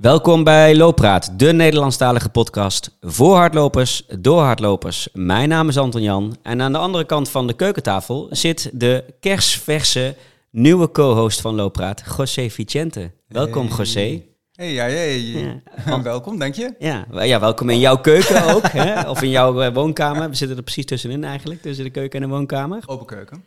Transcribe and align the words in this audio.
Welkom 0.00 0.44
bij 0.44 0.76
Looppraat, 0.76 1.38
de 1.38 1.52
Nederlandstalige 1.52 2.28
podcast 2.28 2.96
voor 3.00 3.36
hardlopers, 3.36 4.06
door 4.18 4.40
hardlopers. 4.40 5.08
Mijn 5.12 5.48
naam 5.48 5.68
is 5.68 5.78
Anton 5.78 6.02
Jan 6.02 6.36
en 6.42 6.62
aan 6.62 6.72
de 6.72 6.78
andere 6.78 7.04
kant 7.04 7.30
van 7.30 7.46
de 7.46 7.52
keukentafel 7.52 8.26
zit 8.30 8.70
de 8.72 9.04
kersverse 9.20 10.16
nieuwe 10.50 10.90
co-host 10.90 11.40
van 11.40 11.54
Looppraat, 11.54 12.02
José 12.16 12.50
Vicente. 12.50 13.10
Welkom 13.28 13.66
Hey. 13.66 13.76
José. 13.76 14.22
Hey, 14.52 14.72
ja, 14.72 14.84
ja, 14.86 16.02
welkom, 16.02 16.38
dank 16.38 16.54
je. 16.54 16.74
Ja, 16.78 17.06
ja, 17.22 17.40
welkom 17.40 17.70
in 17.70 17.78
jouw 17.78 17.96
keuken 17.96 18.54
ook, 18.54 18.68
hè? 18.68 19.08
of 19.10 19.22
in 19.22 19.30
jouw 19.30 19.60
eh, 19.60 19.74
woonkamer. 19.74 20.28
We 20.28 20.36
zitten 20.36 20.56
er 20.56 20.62
precies 20.62 20.84
tussenin 20.84 21.24
eigenlijk, 21.24 21.62
tussen 21.62 21.84
de 21.84 21.90
keuken 21.90 22.22
en 22.22 22.28
de 22.28 22.34
woonkamer. 22.34 22.82
Open 22.86 23.06
keuken. 23.06 23.44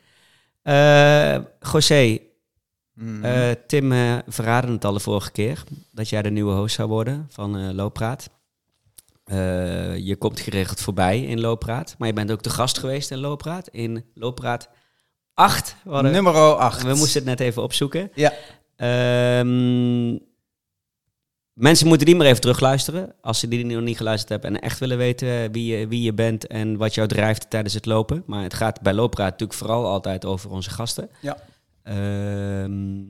Eh 0.64 1.38
José, 1.72 2.20
Mm. 2.94 3.24
Eh, 3.24 3.52
Tim 3.68 3.92
eh 3.92 4.18
verraadde 4.28 4.72
het 4.72 4.86
al 4.86 4.94
de 4.94 5.00
vorige 5.00 5.32
keer 5.32 5.64
dat 5.92 6.10
jij 6.10 6.22
de 6.22 6.30
nieuwe 6.32 6.54
host 6.54 6.76
zou 6.76 6.90
worden 6.90 7.28
van 7.30 7.58
eh 7.58 7.70
Looppraat. 7.74 8.30
Je 9.98 10.16
komt 10.20 10.40
geregeld 10.40 10.80
voorbij 10.82 11.22
in 11.22 11.40
Looppraat, 11.40 11.96
maar 11.98 12.08
je 12.08 12.14
bent 12.14 12.32
ook 12.32 12.44
de 12.44 12.50
gast 12.50 12.78
geweest 12.78 13.12
in 13.12 13.18
Looppraat. 13.20 13.68
In 13.68 14.06
Looppraat 14.14 14.70
8. 15.34 15.76
We, 15.84 15.90
hadden- 15.92 16.12
Nummer 16.12 16.34
8. 16.56 16.84
we 16.84 16.94
moesten 16.96 17.20
het 17.20 17.26
net 17.30 17.40
even 17.40 17.64
opzoeken. 17.64 18.12
Ja. 18.16 18.34
Ehm, 18.76 20.18
mensen 21.54 21.88
moeten 21.88 22.06
die 22.06 22.16
maar 22.16 22.26
even 22.26 22.42
terugluisteren 22.42 23.16
als 23.22 23.40
ze 23.40 23.48
die 23.48 23.66
nog 23.66 23.82
niet 23.84 23.98
geluisterd 23.98 24.30
hebben 24.30 24.50
en 24.56 24.62
echt 24.62 24.80
willen 24.80 24.98
weten 24.98 25.52
wie 25.52 25.78
je, 25.78 25.88
wie 25.88 26.02
je 26.02 26.14
bent 26.14 26.48
en 26.48 26.78
wat 26.78 26.94
jou 26.94 27.08
drijft 27.08 27.50
tijdens 27.50 27.74
het 27.74 27.86
lopen. 27.86 28.24
Maar 28.26 28.44
het 28.44 28.54
gaat 28.54 28.82
bij 28.82 28.94
Looppraat 28.94 29.32
natuurlijk 29.32 29.60
vooral 29.60 29.86
altijd 29.86 30.26
over 30.26 30.50
onze 30.50 30.70
gasten. 30.70 31.10
Ja. 31.22 31.38
Ehm, 31.84 33.02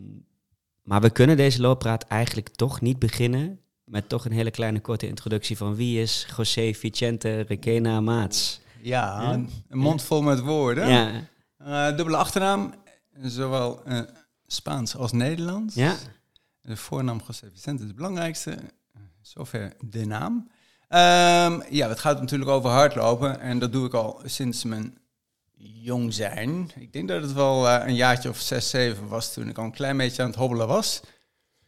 maar 0.84 1.02
we 1.02 1.10
kunnen 1.10 1.38
deze 1.38 1.62
looppraat 1.62 2.04
eigenlijk 2.04 2.50
toch 2.50 2.82
niet 2.82 3.00
beginnen 3.00 3.60
met 3.86 4.10
toch 4.10 4.26
een 4.26 4.32
hele 4.32 4.52
kleine 4.52 4.80
korte 4.80 5.08
introductie 5.08 5.58
van 5.58 5.76
wie 5.76 6.02
is 6.02 6.28
José 6.38 6.74
Vicente 6.74 7.40
Requena 7.42 8.02
Maats. 8.02 8.62
Ja, 8.82 9.22
Ja. 9.22 9.34
een 9.34 9.50
een 9.70 9.78
mond 9.78 10.04
vol 10.04 10.22
met 10.22 10.40
woorden. 10.40 10.88
Ja, 10.88 11.12
Eh, 11.58 11.96
dubbele 11.96 12.18
achternaam, 12.18 12.74
zowel 13.22 13.84
eh, 13.86 14.00
Spaans 14.48 14.96
als 14.96 15.12
Nederlands. 15.12 15.76
ja. 15.76 15.96
De 16.62 16.78
voornaam 16.78 17.22
José 17.28 17.50
Vicente 17.52 17.82
is 17.82 17.88
het 17.88 17.96
belangrijkste. 17.98 18.58
Zover 19.22 19.74
de 19.80 20.06
naam. 20.06 20.50
Ehm, 20.88 21.62
ja, 21.70 21.90
het 21.90 22.00
gaat 22.00 22.20
natuurlijk 22.20 22.50
over 22.50 22.70
hardlopen. 22.70 23.40
En 23.40 23.60
dat 23.60 23.72
doe 23.72 23.86
ik 23.86 23.94
al 23.94 24.22
sinds 24.26 24.64
mijn 24.64 24.98
jong 25.64 26.14
zijn. 26.14 26.70
Ik 26.80 26.94
denk 26.94 27.08
dat 27.08 27.22
het 27.22 27.34
wel 27.34 27.68
eh, 27.70 27.88
een 27.88 27.96
jaartje 27.96 28.30
of 28.30 28.40
zes, 28.40 28.70
zeven 28.70 29.08
was 29.08 29.34
toen 29.34 29.50
ik 29.50 29.58
al 29.58 29.64
een 29.64 29.72
klein 29.72 29.98
beetje 29.98 30.22
aan 30.22 30.28
het 30.30 30.38
hobbelen 30.38 30.68
was. 30.68 31.02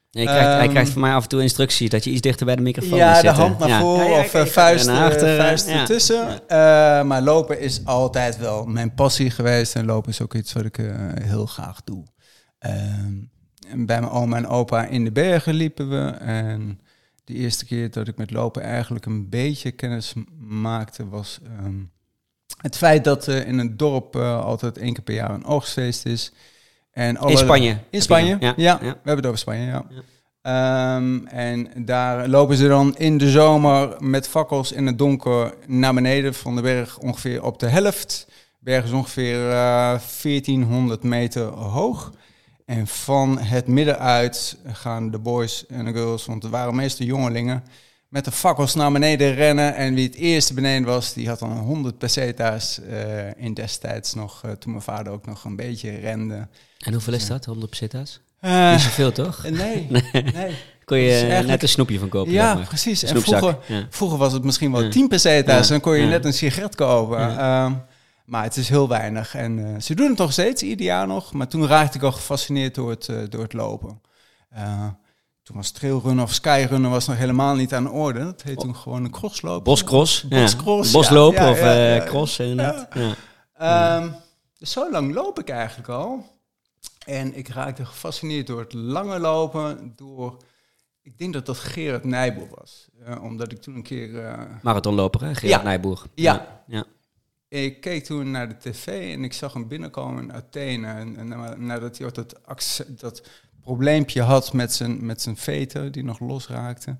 Ja, 0.10 0.24
krijgt, 0.24 0.46
hij 0.48 0.60
Ehm, 0.62 0.70
krijgt 0.70 0.92
van 0.92 1.02
mij 1.02 1.14
af 1.14 1.24
en 1.24 1.30
toe 1.30 1.42
instructies 1.42 1.90
dat 1.90 2.04
je 2.04 2.10
iets 2.10 2.22
dichter 2.22 2.46
bij 2.46 2.56
de 2.56 2.62
microfoon 2.62 2.98
Ja, 2.98 3.06
moet 3.12 3.22
de 3.22 3.28
zitten. 3.28 3.44
hand 3.44 3.60
naar 3.60 3.68
Ja. 3.70 3.80
voren 3.80 4.06
Ja, 4.06 4.12
ja, 4.12 4.20
of 4.20 4.34
ik- 4.34 4.48
vuist, 4.52 4.86
naar 4.86 5.12
achter, 5.12 5.38
eh, 5.38 5.44
vuist 5.46 5.68
ja. 5.70 5.80
ertussen. 5.80 6.42
Maar 7.08 7.22
lopen 7.22 7.60
is 7.60 7.86
altijd 7.86 8.38
wel 8.38 8.66
mijn 8.66 8.94
passie 8.94 9.30
geweest. 9.30 9.76
En 9.76 9.86
lopen 9.86 10.12
is 10.12 10.22
ook 10.22 10.34
iets 10.34 10.54
wat 10.54 10.66
ik 10.66 10.80
heel 11.22 11.46
graag 11.46 11.84
doe. 11.84 12.04
Ehm, 12.60 13.14
en 13.68 13.86
bij 13.86 14.00
mijn 14.00 14.12
oma 14.12 14.38
en 14.38 14.48
opa 14.48 14.86
in 14.86 15.04
de 15.04 15.12
bergen 15.12 15.54
liepen 15.54 15.90
we. 15.90 16.10
En 16.10 16.80
de 17.24 17.34
eerste 17.34 17.66
keer 17.66 17.92
dat 17.92 18.08
ik 18.08 18.18
met 18.18 18.32
lopen 18.32 18.62
eigenlijk 18.64 19.06
een 19.06 19.30
beetje 19.30 19.72
kennis 19.72 20.14
maakte... 20.40 21.10
was 21.10 21.40
ehm, 21.60 21.76
het 22.66 22.78
feit 22.78 23.04
dat 23.04 23.28
er 23.28 23.48
in 23.48 23.58
het 23.60 23.80
dorp 23.80 24.16
eh, 24.16 24.46
altijd 24.46 24.78
één 24.78 24.94
keer 24.94 25.04
per 25.04 25.14
jaar 25.14 25.30
een 25.30 25.46
oogstfeest 25.46 26.06
is. 26.06 26.32
En 26.92 27.18
alle- 27.18 27.32
In 27.32 27.38
Spanje. 27.38 27.78
in 27.90 28.02
Spanje, 28.02 28.38
Ja, 28.40 28.54
ja. 28.58 28.78
We 28.80 28.86
hebben 28.86 29.16
het 29.16 29.26
over 29.26 29.38
Spanje, 29.40 29.66
ja. 29.66 29.86
Ehm, 30.42 31.26
en 31.26 31.86
daar 31.86 32.28
lopen 32.28 32.56
ze 32.58 32.68
dan 32.68 32.98
in 32.98 33.18
de 33.18 33.30
zomer 33.32 33.96
met 34.00 34.28
fakkels 34.28 34.72
in 34.72 34.86
het 34.88 34.98
donker 34.98 35.54
naar 35.68 35.94
beneden 35.94 36.34
van 36.34 36.56
de 36.56 36.62
berg 36.62 36.98
ongeveer 36.98 37.44
op 37.44 37.60
de 37.60 37.68
helft. 37.68 38.26
De 38.30 38.72
berg 38.72 38.84
is 38.86 38.92
ongeveer 38.92 39.50
eh 39.50 40.00
1400 40.22 41.04
meter 41.04 41.44
hoog. 41.46 42.12
En 42.66 42.88
van 42.88 43.40
het 43.40 43.68
midden 43.68 44.00
uit 44.00 44.58
gaan 44.68 45.12
de 45.12 45.20
boys 45.20 45.66
en 45.68 45.86
de 45.86 45.92
girls, 45.94 46.26
want 46.26 46.44
er 46.44 46.50
waren 46.50 46.76
meestal 46.76 47.06
jongelingen, 47.06 47.64
met 48.16 48.26
de 48.26 48.32
fakkels 48.32 48.76
naar 48.76 48.92
beneden 48.92 49.34
rennen. 49.34 49.76
En 49.76 49.94
wie 49.94 50.06
het 50.06 50.16
eerste 50.16 50.54
beneden 50.54 50.88
was, 50.88 51.14
die 51.14 51.28
had 51.28 51.40
dan 51.40 51.52
100 51.58 51.98
peseta's 51.98 52.80
eh, 52.82 52.98
in 53.44 53.54
destijds 53.54 54.14
nog, 54.14 54.42
eh, 54.46 54.52
toen 54.52 54.72
mijn 54.72 54.84
vader 54.84 55.14
ook 55.14 55.26
nog 55.26 55.44
een 55.44 55.56
beetje 55.56 55.90
rende. 56.00 56.48
En 56.80 56.94
hoeveel 56.94 57.14
is 57.14 57.28
dat? 57.28 57.46
100 57.46 57.70
pesetas? 57.70 58.20
Eh, 58.40 58.72
Niet 58.72 58.82
zoveel, 58.82 59.12
toch? 59.12 59.44
nee, 59.50 59.88
nee. 60.12 60.56
Kon 60.86 60.98
je 60.98 61.10
eigenlijk- 61.12 61.48
net 61.48 61.62
een 61.62 61.70
snoepje 61.70 62.00
van 62.00 62.10
kopen, 62.10 62.32
Ja, 62.32 62.54
maar. 62.54 62.68
precies. 62.68 63.04
En 63.04 63.22
vroeger, 63.22 63.58
Ja. 63.68 63.88
vroeger 63.90 64.18
was 64.18 64.34
het 64.34 64.44
misschien 64.44 64.72
wel 64.72 64.84
Ja. 64.84 64.90
10 64.90 65.08
peseta's. 65.08 65.66
Ja. 65.66 65.72
Dan 65.72 65.82
kon 65.82 65.96
je 65.96 66.02
Ja. 66.04 66.10
net 66.10 66.26
een 66.26 66.34
sigaret 66.34 66.76
kopen. 66.76 67.38
Ehm, 67.38 67.74
maar 68.26 68.44
het 68.44 68.58
is 68.58 68.70
heel 68.70 68.88
weinig. 68.88 69.36
En 69.36 69.82
ze 69.82 69.96
doen 69.96 70.10
het 70.10 70.18
nog 70.18 70.32
steeds, 70.32 70.62
ieder 70.62 70.86
jaar 70.86 71.08
nog. 71.08 71.34
Maar 71.34 71.48
toen 71.48 71.68
raakte 71.68 71.98
ik 71.98 72.04
al 72.04 72.12
gefascineerd 72.12 72.76
door 72.76 72.90
het, 72.90 73.10
door 73.30 73.42
het 73.44 73.54
lopen. 73.54 74.02
Toen 75.46 75.56
was 75.56 75.72
trailrunnen 75.72 76.24
of 76.24 76.34
skyrunnen 76.34 76.92
was 76.92 77.08
nog 77.08 77.18
helemaal 77.18 77.56
niet 77.56 77.74
aan 77.74 77.84
de 77.84 77.90
orde. 77.90 78.20
Dat 78.20 78.42
heet 78.42 78.60
toen 78.60 78.76
gewoon 78.76 79.04
een 79.04 79.12
crossloop. 79.12 79.64
Boscross. 79.64 80.28
Boscross, 80.28 80.92
Boslopen 80.92 81.42
ja, 81.42 81.46
ja, 81.46 81.52
of 81.52 81.60
ja. 82.04 82.06
cross, 82.06 82.40
inderdaad. 82.40 82.88
Ja. 83.58 84.22
Dus 84.58 84.72
zo 84.72 84.92
lang 84.92 85.14
loop 85.14 85.40
ik 85.40 85.50
eigenlijk 85.50 85.90
al. 85.90 86.26
En 87.06 87.38
ik 87.38 87.48
raakte 87.48 87.86
gefascineerd 87.86 88.48
door 88.48 88.60
het 88.60 88.74
lange 88.74 89.20
lopen. 89.20 89.94
Door, 89.96 90.38
ik 91.02 91.18
denk 91.18 91.34
dat 91.34 91.46
dat 91.46 91.58
Gerard 91.58 92.04
Nijboer 92.04 92.48
was. 92.60 92.88
Eh, 93.06 93.24
omdat 93.24 93.52
ik 93.52 93.62
toen 93.62 93.76
een 93.76 93.84
keer... 93.84 94.26
eh, 94.26 94.40
Marathonloper, 94.62 95.22
hè? 95.22 95.36
Gerard 95.36 95.62
Ja. 95.62 95.64
Nijboer. 95.70 96.04
Ja. 96.16 96.64
ja. 96.68 96.84
Ik 97.48 97.82
keek 97.82 98.04
toen 98.04 98.32
naar 98.32 98.48
de 98.50 98.58
tv 98.58 99.14
en 99.14 99.24
ik 99.24 99.34
zag 99.34 99.54
hem 99.54 99.68
binnenkomen 99.68 100.24
in 100.24 100.34
Athene. 100.34 100.88
En, 100.88 101.18
en 101.18 101.28
na- 101.28 101.56
nadat 101.56 101.98
hij 101.98 102.12
dat, 102.12 102.40
dat 102.90 103.22
probleempje 103.66 104.22
had 104.22 104.54
met 104.54 104.74
zijn, 104.74 105.06
met 105.06 105.22
zijn 105.22 105.38
veter, 105.38 105.92
die 105.92 106.04
nog 106.04 106.20
losraakte. 106.20 106.98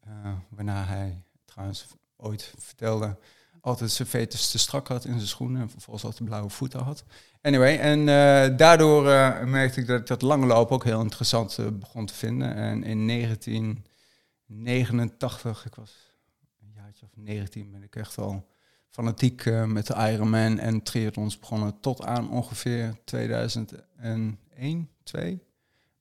Eh 0.00 0.32
waarna 0.48 0.84
hij 0.84 1.22
trouwens 1.44 1.86
ooit 2.16 2.54
vertelde, 2.58 3.16
altijd 3.60 3.90
zijn 3.90 4.08
veters 4.08 4.50
te 4.50 4.58
strak 4.58 4.88
had 4.88 5.04
in 5.04 5.12
zijn 5.12 5.26
schoenen. 5.26 5.60
En 5.60 5.70
vervolgens 5.70 6.04
altijd 6.04 6.24
blauwe 6.24 6.50
voeten 6.50 6.80
had. 6.80 7.04
Anyway, 7.42 7.78
en 7.78 7.98
eh, 7.98 8.56
daardoor 8.56 9.10
eh, 9.10 9.44
merkte 9.44 9.80
ik 9.80 9.86
dat 9.86 10.00
ik 10.00 10.06
dat 10.06 10.22
lange 10.22 10.46
lopen 10.46 10.74
ook 10.74 10.84
heel 10.84 11.00
interessant 11.00 11.58
begon 11.72 12.06
te 12.06 12.14
vinden. 12.14 12.54
En 12.54 12.84
in 12.84 13.06
1989, 13.06 15.66
ik 15.66 15.74
was 15.74 16.14
een 16.62 16.72
jaartje 16.74 17.06
of 17.06 17.12
19, 17.14 17.70
ben 17.70 17.82
ik 17.82 17.96
echt 17.96 18.18
al 18.18 18.48
fanatiek 18.88 19.44
met 19.66 19.86
de 19.86 20.10
Ironman 20.12 20.58
en 20.58 20.82
triathlons 20.82 21.38
begonnen 21.38 21.80
tot 21.80 22.04
aan 22.04 22.30
ongeveer 22.30 22.96
2001, 23.04 24.90
2 25.02 25.45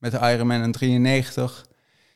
met 0.05 0.21
de 0.21 0.31
Ironman 0.31 0.61
en 0.61 0.71
93. 0.71 1.65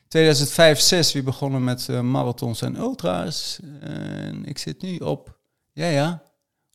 2005, 0.08 0.78
6 0.80 1.12
weer 1.12 1.24
begonnen 1.24 1.64
met 1.64 1.88
eh, 1.88 2.00
marathons 2.00 2.62
en 2.62 2.76
ultra's. 2.76 3.58
En 3.80 4.44
ik 4.44 4.58
zit 4.58 4.82
nu 4.82 4.96
op, 4.96 5.38
ja 5.72 5.88
ja, 5.88 6.22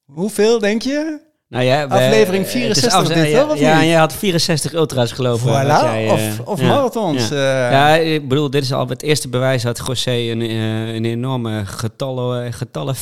hoeveel 0.06 0.60
denk 0.60 0.82
je? 0.82 1.20
Nou 1.50 1.64
ja, 1.66 1.84
Aflevering 1.84 2.44
het 2.46 2.54
is 2.56 2.62
64 2.62 2.94
af- 2.94 3.08
dit, 3.08 3.30
ja, 3.30 3.46
of 3.52 3.60
Ja, 3.60 3.84
jij 3.84 3.96
had 3.96 4.14
64 4.14 4.74
ultra's 4.74 5.12
geloven. 5.12 5.48
Voilà, 5.50 5.68
jij, 5.68 6.10
of, 6.10 6.20
eh, 6.20 6.48
of 6.48 6.60
ja. 6.62 6.68
marathons. 6.68 7.30
Ja. 7.30 7.66
eh. 7.66 7.72
Ja, 7.72 7.96
ik 7.96 8.28
bedoel, 8.28 8.50
dit 8.50 8.64
is 8.64 8.74
al 8.74 8.88
het 8.88 9.02
eerste 9.04 9.28
bewijs 9.30 9.64
dat 9.64 9.82
José 9.88 10.12
een, 10.12 10.42
eh, 10.42 10.94
een 10.94 11.06
enorme 11.06 11.66
getallen, 11.66 12.54
getallen 12.54 12.96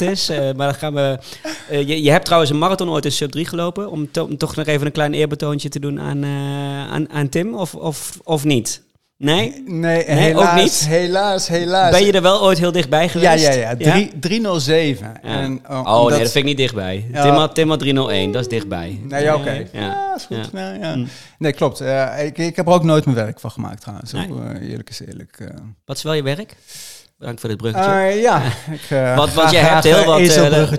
is. 0.00 0.28
Maar 0.28 0.66
dan 0.66 0.74
gaan 0.74 0.94
we... 0.94 1.18
je, 1.70 2.02
je 2.02 2.10
hebt 2.10 2.24
trouwens 2.24 2.50
een 2.52 2.58
marathon 2.58 2.90
ooit 2.90 3.04
in 3.04 3.12
sub 3.12 3.30
3 3.30 3.44
gelopen. 3.46 3.90
Om, 3.90 4.10
to- 4.10 4.24
om 4.24 4.36
toch 4.36 4.56
nog 4.56 4.66
even 4.66 4.86
een 4.86 4.92
klein 4.92 5.14
eerbetoontje 5.14 5.68
te 5.68 5.80
doen 5.80 6.00
aan, 6.00 6.24
aan, 6.90 7.10
aan 7.10 7.28
Tim, 7.28 7.54
of, 7.54 7.74
of, 7.74 8.18
of 8.24 8.44
niet? 8.44 8.82
Nee? 9.16 9.62
Nee, 9.66 10.04
Nee, 10.04 10.04
helaas, 10.04 10.48
ook 10.56 10.62
niet? 10.62 10.86
helaas, 10.88 11.48
helaas. 11.48 11.90
Ben 11.90 12.04
je 12.06 12.12
er 12.12 12.22
wel 12.22 12.42
ooit 12.42 12.58
heel 12.58 12.72
dichtbij 12.72 13.02
ja, 13.02 13.08
geweest? 13.08 13.44
ja, 13.46 13.52
ja, 13.52 13.76
Drie- 13.76 14.18
307. 14.20 15.12
Ja. 15.22 15.28
En, 15.28 15.60
Oh 15.70 15.78
omdat- 15.78 16.08
nee, 16.10 16.18
dat 16.18 16.18
vind 16.32 16.34
ik 16.34 16.44
niet 16.44 16.56
dichtbij. 16.56 17.06
Ja. 17.12 17.22
Tim, 17.22 17.32
had, 17.34 17.54
Tim 17.54 17.68
had 17.68 17.78
301, 17.78 18.32
dat 18.32 18.40
is 18.42 18.48
dichtbij. 18.48 19.00
Nee, 19.02 19.22
ja, 19.22 19.34
oké. 19.34 19.50
Ja. 19.72 19.80
Ja, 19.80 20.14
is 20.16 20.24
goed. 20.24 20.36
Ja. 20.36 20.42
Nou, 20.52 20.78
ja. 20.78 20.92
Hm. 20.92 21.04
Nee, 21.38 21.52
klopt. 21.52 21.80
Eh, 21.80 22.24
ik, 22.24 22.38
ik 22.38 22.56
heb 22.56 22.66
er 22.66 22.72
ook 22.72 22.84
nooit 22.84 23.04
mijn 23.04 23.16
werk 23.16 23.40
van 23.40 23.50
gemaakt 23.50 23.80
trouwens. 23.80 24.12
Nee. 24.12 24.28
Eh, 24.28 24.70
eerlijk 24.70 24.90
is 24.90 25.00
eerlijk. 25.00 25.36
eh. 25.40 25.46
Wat 25.84 25.96
is 25.96 26.02
wel 26.02 26.12
je 26.12 26.22
werk? 26.22 26.56
Bedankt 27.18 27.40
voor 27.40 27.48
dit 27.48 27.58
bruggetje. 27.58 28.20
Ja, 28.20 28.42
ik, 28.90 29.14
Want, 29.16 29.32
want 29.34 29.50
je 29.50 29.56
hebt 29.56 29.84
heel 29.84 30.04
wat, 30.04 30.18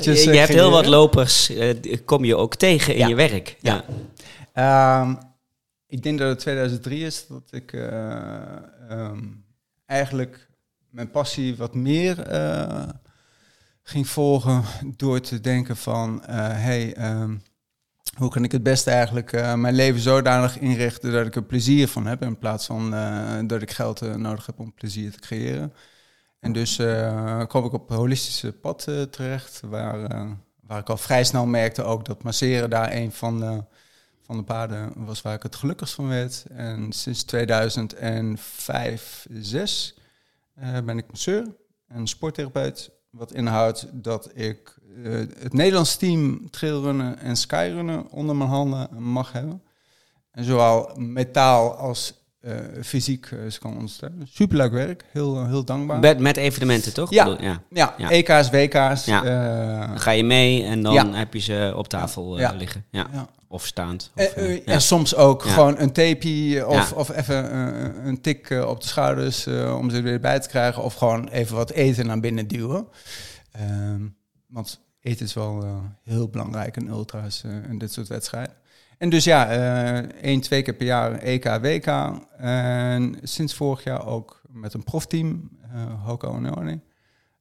je, 0.03 0.31
hebt 0.37 0.53
heel 0.53 0.69
wat 0.71 0.85
lopers, 0.85 1.51
kom 2.05 2.25
je 2.25 2.35
ook 2.35 2.55
tegen 2.55 2.93
in 2.93 2.99
Ja. 2.99 3.07
je 3.07 3.15
werk. 3.15 3.55
Ja. 3.61 3.83
Ik 5.93 6.03
denk 6.03 6.19
dat 6.19 6.29
het 6.29 6.39
2003 6.39 7.05
is 7.05 7.27
dat 7.27 7.43
ik 7.49 7.73
eh, 7.73 8.55
ehm, 8.89 9.19
eigenlijk 9.85 10.49
mijn 10.89 11.11
passie 11.11 11.55
wat 11.55 11.75
meer 11.75 12.19
eh, 12.19 12.89
ging 13.83 14.07
volgen 14.07 14.63
door 14.97 15.19
te 15.19 15.41
denken 15.41 15.77
van, 15.77 16.25
eh, 16.25 16.35
hey, 16.37 16.93
ehm, 16.95 17.37
hoe 18.17 18.29
kan 18.29 18.43
ik 18.43 18.51
het 18.51 18.63
beste 18.63 18.91
eigenlijk 18.91 19.31
mijn 19.55 19.73
leven 19.73 20.01
zodanig 20.01 20.59
inrichten 20.59 21.11
dat 21.11 21.25
ik 21.25 21.35
er 21.35 21.43
plezier 21.43 21.87
van 21.87 22.05
heb, 22.05 22.21
in 22.21 22.37
plaats 22.37 22.65
van 22.65 22.89
dat 23.47 23.61
ik 23.61 23.71
geld 23.71 24.17
nodig 24.17 24.45
heb 24.45 24.59
om 24.59 24.73
plezier 24.73 25.11
te 25.11 25.19
creëren. 25.19 25.73
En 26.39 26.51
dus 26.53 26.75
kwam 27.47 27.65
ik 27.65 27.73
op 27.73 27.89
een 27.89 27.95
holistische 27.95 28.51
pad 28.51 28.83
terecht, 29.09 29.61
waar, 29.65 30.09
waar 30.61 30.79
ik 30.79 30.89
al 30.89 30.97
vrij 30.97 31.23
snel 31.23 31.45
merkte 31.45 31.83
ook 31.83 32.05
dat 32.05 32.23
masseren 32.23 32.69
daar 32.69 32.91
een 32.91 33.11
van 33.11 33.67
de 34.37 34.43
paden 34.43 35.05
was 35.05 35.21
waar 35.21 35.35
ik 35.35 35.43
het 35.43 35.55
gelukkigst 35.55 35.93
van 35.93 36.07
werd. 36.07 36.45
En 36.49 36.91
sinds 36.91 37.23
2005, 37.23 39.25
6 39.29 39.95
eh, 40.55 40.77
ben 40.85 40.97
ik 40.97 41.07
masseur 41.07 41.55
en 41.87 42.07
sporttherapeut. 42.07 42.91
Wat 43.09 43.33
inhoudt 43.33 43.87
dat 43.91 44.29
ik 44.33 44.77
eh, 45.03 45.13
het 45.13 45.53
Nederlands 45.53 45.95
team 45.95 46.49
trailrunnen 46.49 47.17
en 47.17 47.35
skyrunnen 47.35 48.09
onder 48.09 48.35
mijn 48.35 48.49
handen 48.49 49.03
mag 49.03 49.31
hebben. 49.31 49.63
En 50.31 50.43
zowel 50.43 50.95
metaal 50.95 51.75
als 51.75 52.22
fysiek 52.83 53.25
eh, 53.31 53.49
ze 53.49 53.59
kan 53.59 53.73
ondersteunen. 53.75 54.27
Superleuk 54.31 54.71
werk, 54.71 55.05
heel, 55.11 55.45
heel 55.47 55.63
dankbaar. 55.63 55.99
Met, 55.99 56.19
met 56.19 56.37
evenementen, 56.37 56.93
toch? 56.93 57.09
Ja. 57.11 57.23
Bedoel- 57.23 57.41
ja. 57.43 57.61
ja, 57.69 57.93
Ja. 57.97 58.09
EK's, 58.09 58.49
WK's. 58.49 59.05
Ja. 59.05 59.23
eh, 59.23 59.87
Dan 59.89 59.99
ga 59.99 60.11
je 60.11 60.23
mee 60.23 60.63
en 60.63 60.81
dan 60.83 61.13
heb 61.13 61.33
je 61.33 61.39
ze 61.39 61.73
op 61.75 61.87
tafel 61.87 62.39
eh, 62.39 62.49
liggen. 62.57 62.85
Ja. 62.91 63.07
ja. 63.13 63.27
Of 63.47 63.65
staand. 63.65 64.11
Of, 64.15 64.21
Eh, 64.23 64.37
eh, 64.37 64.49
eh, 64.55 64.65
ja. 64.65 64.73
En 64.73 64.81
soms 64.81 65.15
ook 65.15 65.43
Ja. 65.43 65.51
gewoon 65.51 65.79
een 65.79 65.91
tapeje 65.91 66.67
of, 66.67 66.89
Ja. 66.89 66.95
of 66.95 67.09
even 67.09 67.51
eh, 67.51 68.05
een 68.05 68.21
tik 68.21 68.49
eh, 68.49 68.67
op 68.69 68.81
de 68.81 68.87
schouders 68.87 69.45
eh, 69.45 69.75
om 69.77 69.89
ze 69.89 69.95
er 69.97 70.03
weer 70.03 70.19
bij 70.19 70.39
te 70.39 70.47
krijgen. 70.49 70.83
Of 70.83 70.93
gewoon 70.93 71.27
even 71.27 71.55
wat 71.55 71.71
eten 71.71 72.05
naar 72.05 72.19
binnen 72.19 72.47
duwen. 72.47 72.87
Ehm, 73.51 74.01
want 74.47 74.79
eten 75.01 75.25
is 75.25 75.33
wel 75.33 75.63
eh, 75.63 75.75
heel 76.03 76.27
belangrijk 76.29 76.77
in 76.77 76.87
ultra's 76.87 77.43
eh, 77.43 77.51
en 77.69 77.77
dit 77.77 77.91
soort 77.93 78.07
wedstrijden. 78.07 78.53
En 79.03 79.09
dus 79.09 79.23
ja, 79.23 79.49
eh 79.49 79.97
één, 80.21 80.41
twee 80.41 80.61
keer 80.61 80.73
per 80.73 80.85
jaar 80.85 81.11
EK, 81.11 81.43
WK. 81.61 81.87
En 82.37 83.19
sinds 83.23 83.53
vorig 83.53 83.83
jaar 83.83 84.07
ook 84.07 84.41
met 84.49 84.73
een 84.73 84.83
profteam, 84.83 85.49
eh 85.61 86.05
Hoko 86.05 86.27
Orne. 86.29 86.79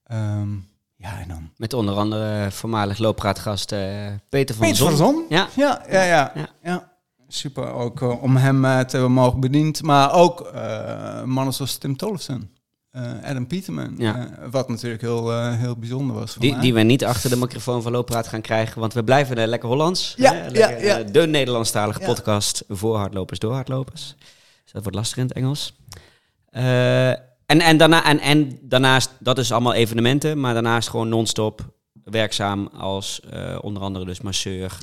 Ehm, 0.05 0.53
ja, 0.97 1.21
en 1.21 1.29
dan 1.29 1.51
Met 1.57 1.73
onder 1.73 1.95
andere 1.95 2.51
voormalig 2.51 2.99
loopraadgast 2.99 3.73
eh, 3.73 4.07
Peter 4.29 4.55
van 4.55 4.67
Peter 4.67 4.85
van 4.85 4.97
Zon. 4.97 5.25
Ja. 5.29 5.49
Ja, 5.57 5.83
ja, 5.91 6.03
ja. 6.03 6.33
Ja. 6.35 6.49
ja. 6.63 6.93
Super 7.29 7.73
ook 7.73 8.23
om 8.23 8.37
hem 8.37 8.65
eh, 8.65 8.81
te 8.81 8.97
hebben 8.97 9.13
mogen 9.13 9.41
bediend. 9.41 9.83
Maar 9.83 10.13
ook 10.13 10.53
mannen 11.25 11.55
zoals 11.55 11.77
Tim 11.77 11.97
Tollefson, 11.97 12.51
eh, 12.93 13.13
Adam 13.23 13.47
Peterman. 13.47 13.95
Ja. 13.99 14.17
eh, 14.17 14.49
wat 14.51 14.69
natuurlijk 14.69 15.03
heel, 15.03 15.33
eh, 15.33 15.59
heel 15.59 15.77
bijzonder 15.77 16.17
was 16.17 16.33
voor 16.33 16.41
Die, 16.41 16.53
mij. 16.53 16.61
die 16.61 16.75
we 16.75 16.81
niet 16.83 17.05
achter 17.05 17.31
de 17.31 17.37
microfoon 17.37 17.83
van 17.83 17.93
Loopraad 17.93 18.29
gaan 18.29 18.41
krijgen, 18.41 18.81
want 18.81 18.93
we 18.95 19.05
blijven 19.05 19.49
lekker 19.49 19.69
Hollands. 19.69 20.15
Ja, 20.17 20.33
hè? 20.33 20.45
ja, 20.45 20.51
Lekker, 20.51 20.85
ja. 20.85 21.03
De 21.03 21.27
Nederlandstalige 21.27 22.01
podcast 22.01 22.65
voor 22.69 22.97
hardlopers 22.97 23.39
door 23.39 23.53
hardlopers. 23.53 24.15
Dus 24.63 24.73
dat 24.73 24.83
wordt 24.83 24.97
lastig 24.97 25.17
in 25.17 25.23
het 25.25 25.33
Engels. 25.33 25.75
En, 26.51 27.61
en, 27.61 27.77
daarna, 27.77 28.05
en, 28.05 28.19
en 28.21 28.59
daarnaast, 28.63 29.11
dat 29.19 29.39
is 29.39 29.53
allemaal 29.53 29.75
evenementen, 29.75 30.41
maar 30.41 30.53
daarnaast 30.55 30.89
gewoon 30.89 31.09
non-stop 31.09 31.73
werkzaam 32.05 32.67
als 32.67 33.21
onder 33.61 33.83
andere 33.83 34.05
dus 34.05 34.21
masseur 34.21 34.77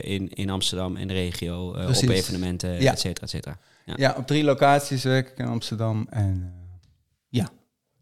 in, 0.00 0.28
in 0.28 0.50
Amsterdam 0.50 0.96
en 0.96 1.08
de 1.08 1.14
regio, 1.14 1.68
op 1.68 2.08
evenementen, 2.08 2.80
Ja. 2.80 2.92
et 2.92 3.00
cetera, 3.00 3.24
et 3.26 3.30
cetera. 3.30 3.58
Ja, 3.96 4.14
op 4.18 4.26
drie 4.26 4.44
locaties 4.44 5.02
werk 5.02 5.28
ik 5.28 5.38
in 5.38 5.46
Amsterdam. 5.46 6.06
En 6.10 6.52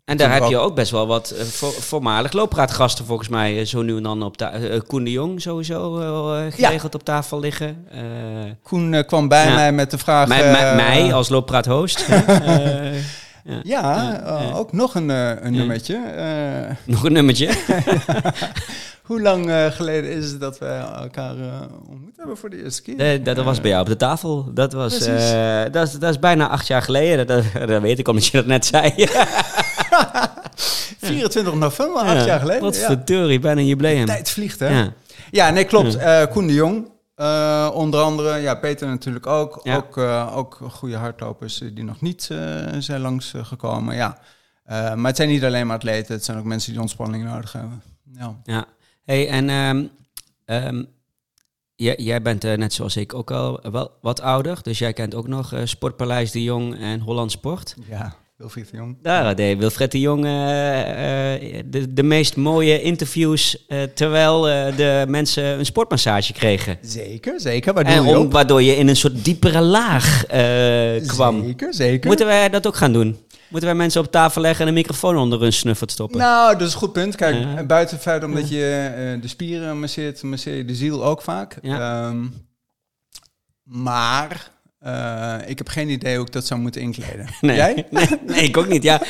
En 0.05 0.17
daar 0.17 0.33
heb 0.33 0.45
je 0.49 0.59
ook- 0.59 0.75
best 0.75 0.91
wel 0.91 1.07
wat 1.07 1.31
eh, 1.31 1.45
vo- 1.45 1.71
voormalig 1.71 2.33
loopraadgasten 2.33 3.05
volgens 3.05 3.29
mij 3.29 3.59
eh, 3.59 3.67
zo 3.67 3.83
nu 3.83 3.97
en 3.97 4.03
dan 4.03 4.23
op 4.23 4.37
ta- 4.37 4.51
eh, 4.53 4.81
Koen 4.87 5.05
de 5.05 5.11
Jong 5.11 5.41
sowieso 5.41 6.01
eh, 6.01 6.53
geregeld 6.53 6.95
op 6.95 7.05
tafel 7.05 7.41
liggen. 7.41 7.87
Eh, 7.91 8.01
Koen 8.63 9.05
kwam 9.07 9.29
bij 9.29 9.47
Ja. 9.49 9.55
mij 9.55 9.73
met 9.73 9.91
de 9.91 9.99
vraag... 9.99 10.29
mij, 10.29 10.51
mij, 10.51 10.75
mij 10.75 11.13
als? 11.15 11.29
Eh, 12.09 12.95
Ja, 13.45 13.61
Ja, 13.63 14.13
eh, 14.25 14.49
ja. 14.49 14.55
ook 14.55 14.73
nog 14.73 14.95
een, 14.95 15.09
een 15.09 15.53
nummertje. 15.53 16.01
Nog 16.85 17.05
een 17.05 17.13
nummertje. 17.13 17.49
hoe 19.03 19.21
lang 19.21 19.51
geleden 19.71 20.11
is 20.11 20.31
het 20.31 20.41
dat 20.41 20.59
we 20.59 20.67
elkaar 21.01 21.35
ontmoet 21.89 22.17
hebben 22.17 22.37
voor 22.37 22.51
de 22.51 22.63
eerste 22.63 22.83
keer? 22.83 22.99
Eh, 22.99 23.25
dat, 23.25 23.37
was 23.45 23.61
bij 23.61 23.71
jou 23.71 23.83
op 23.83 23.89
de 23.89 23.97
tafel. 23.97 24.51
Dat, 24.55 24.73
was, 24.73 24.99
dat, 25.73 25.89
is, 25.89 25.93
dat 25.99 26.11
is 26.11 26.19
bijna 26.19 26.49
acht 26.49 26.67
jaar 26.67 26.83
geleden. 26.83 27.27
Dat, 27.27 27.45
dat 27.69 27.81
weet 27.83 27.99
ik 27.99 28.09
omdat 28.09 28.27
je 28.27 28.37
dat 28.37 28.47
net 28.47 28.67
zei. 28.67 28.95
24 31.01 31.55
november, 31.55 32.03
acht 32.03 32.13
Ja, 32.21 32.25
jaar 32.27 32.41
geleden. 32.41 32.63
Wat 32.63 32.77
verdorie, 32.77 33.39
bijna 33.39 33.61
een 33.61 33.67
jubileum. 33.67 34.07
Tijd 34.07 34.31
vliegt, 34.31 34.59
hè? 34.61 34.69
Ja. 34.69 34.93
Ja, 35.31 35.51
nee, 35.51 35.65
klopt. 35.65 35.97
Eh, 35.97 36.23
Koen 36.31 36.47
de 36.47 36.53
Jong. 36.53 36.89
eh, 37.15 37.71
onder 37.75 38.01
andere, 38.01 38.37
ja, 38.39 38.55
Peter 38.55 38.89
natuurlijk 38.89 39.27
ook. 39.27 39.61
Ja. 39.63 39.77
Ook, 39.77 39.97
eh, 39.97 40.37
ook 40.37 40.59
goede 40.71 40.97
hardlopers 40.97 41.59
die 41.59 41.85
nog 41.85 42.01
niet 42.01 42.23
zijn 42.79 43.01
langs 43.01 43.35
eh, 43.35 43.45
gekomen. 43.45 43.95
Ja. 43.95 44.19
Maar 44.67 45.05
het 45.07 45.17
zijn 45.17 45.29
niet 45.29 45.45
alleen 45.45 45.67
maar 45.67 45.77
atleten, 45.77 46.15
het 46.15 46.25
zijn 46.25 46.39
ook 46.39 46.45
mensen 46.45 46.73
die 46.73 46.81
ontspanning 46.81 47.25
nodig 47.25 47.53
hebben. 47.53 47.83
Ja. 48.13 48.41
Ja. 48.45 48.65
Hey, 49.05 49.29
en 49.29 49.49
ehm, 49.49 49.85
ehm, 50.45 50.85
jij, 51.75 51.95
jij 51.97 52.23
bent 52.23 52.43
net 52.43 52.73
zoals 52.73 52.97
ik 52.97 53.15
ook 53.15 53.31
al 53.31 53.61
wel 53.73 53.91
wat 54.01 54.21
ouder. 54.21 54.59
Dus 54.63 54.79
jij 54.79 54.93
kent 54.93 55.15
ook 55.15 55.29
nog 55.29 55.53
Sportpaleis 55.65 56.31
de 56.31 56.43
Jong 56.43 56.79
en 56.79 57.01
Holland 57.01 57.31
Sport. 57.31 57.75
ja, 57.89 58.15
Wilfried 58.37 58.71
de 58.71 58.77
Jong. 58.77 58.97
Daar 59.03 59.35
deed 59.37 59.59
Wilfred 59.59 59.93
de 59.93 60.01
Jong 60.01 60.25
eh, 60.25 61.35
eh, 61.35 61.65
de, 61.67 61.93
de 61.93 62.03
meest 62.03 62.37
mooie 62.37 62.83
interviews... 62.83 63.67
eh, 63.67 63.83
terwijl 63.83 64.49
eh, 64.49 64.77
de 64.77 65.05
mensen 65.09 65.45
een 65.45 65.65
sportmassage 65.67 66.33
kregen. 66.33 66.79
Zeker, 66.83 67.41
zeker. 67.41 67.75
Waar 67.75 67.85
En 67.85 68.03
je 68.05 68.19
om, 68.19 68.31
waardoor 68.31 68.63
je 68.63 68.77
in 68.77 68.89
een 68.89 68.97
soort 68.97 69.25
diepere 69.25 69.61
laag 69.61 70.27
eh, 70.27 71.07
kwam. 71.09 71.45
Zeker, 71.45 71.75
zeker. 71.75 72.07
Moeten 72.07 72.27
wij 72.27 72.49
dat 72.49 72.67
ook 72.67 72.77
gaan 72.77 72.93
doen? 72.93 73.19
Moeten 73.49 73.69
wij 73.69 73.79
mensen 73.79 74.01
op 74.01 74.11
tafel 74.11 74.41
leggen 74.41 74.61
en 74.63 74.69
een 74.69 74.75
microfoon 74.75 75.17
onder 75.17 75.41
hun 75.41 75.53
snuffert 75.53 75.91
stoppen? 75.91 76.19
Nou, 76.19 76.53
dat 76.59 76.67
is 76.69 76.73
een 76.73 76.79
goed 76.79 76.93
punt. 76.93 77.17
Kijk, 77.17 77.35
Ja. 77.37 77.63
buiten 77.65 77.95
het 77.95 78.05
feit 78.05 78.25
omdat 78.25 78.49
je 78.49 78.93
eh, 78.97 79.23
de 79.23 79.29
spieren 79.29 79.81
masseert, 79.81 80.23
masseer 80.23 80.57
je 80.57 80.65
de 80.65 80.75
ziel 80.75 81.05
ook 81.05 81.23
vaak. 81.23 81.59
Ja. 81.63 82.07
Ehm, 82.09 82.25
maar 83.63 84.51
eh, 84.85 85.35
ik 85.47 85.59
heb 85.59 85.69
geen 85.69 85.89
idee 85.89 86.17
hoe 86.17 86.27
ik 86.27 86.33
dat 86.33 86.47
zou 86.47 86.61
moeten 86.61 86.81
inkleden. 86.81 87.27
Nee. 87.41 87.57
Jij? 87.57 87.87
Nee, 87.91 88.07
nee, 88.27 88.43
ik 88.43 88.57
ook 88.57 88.69
niet. 88.69 88.83
Ja, 88.83 89.03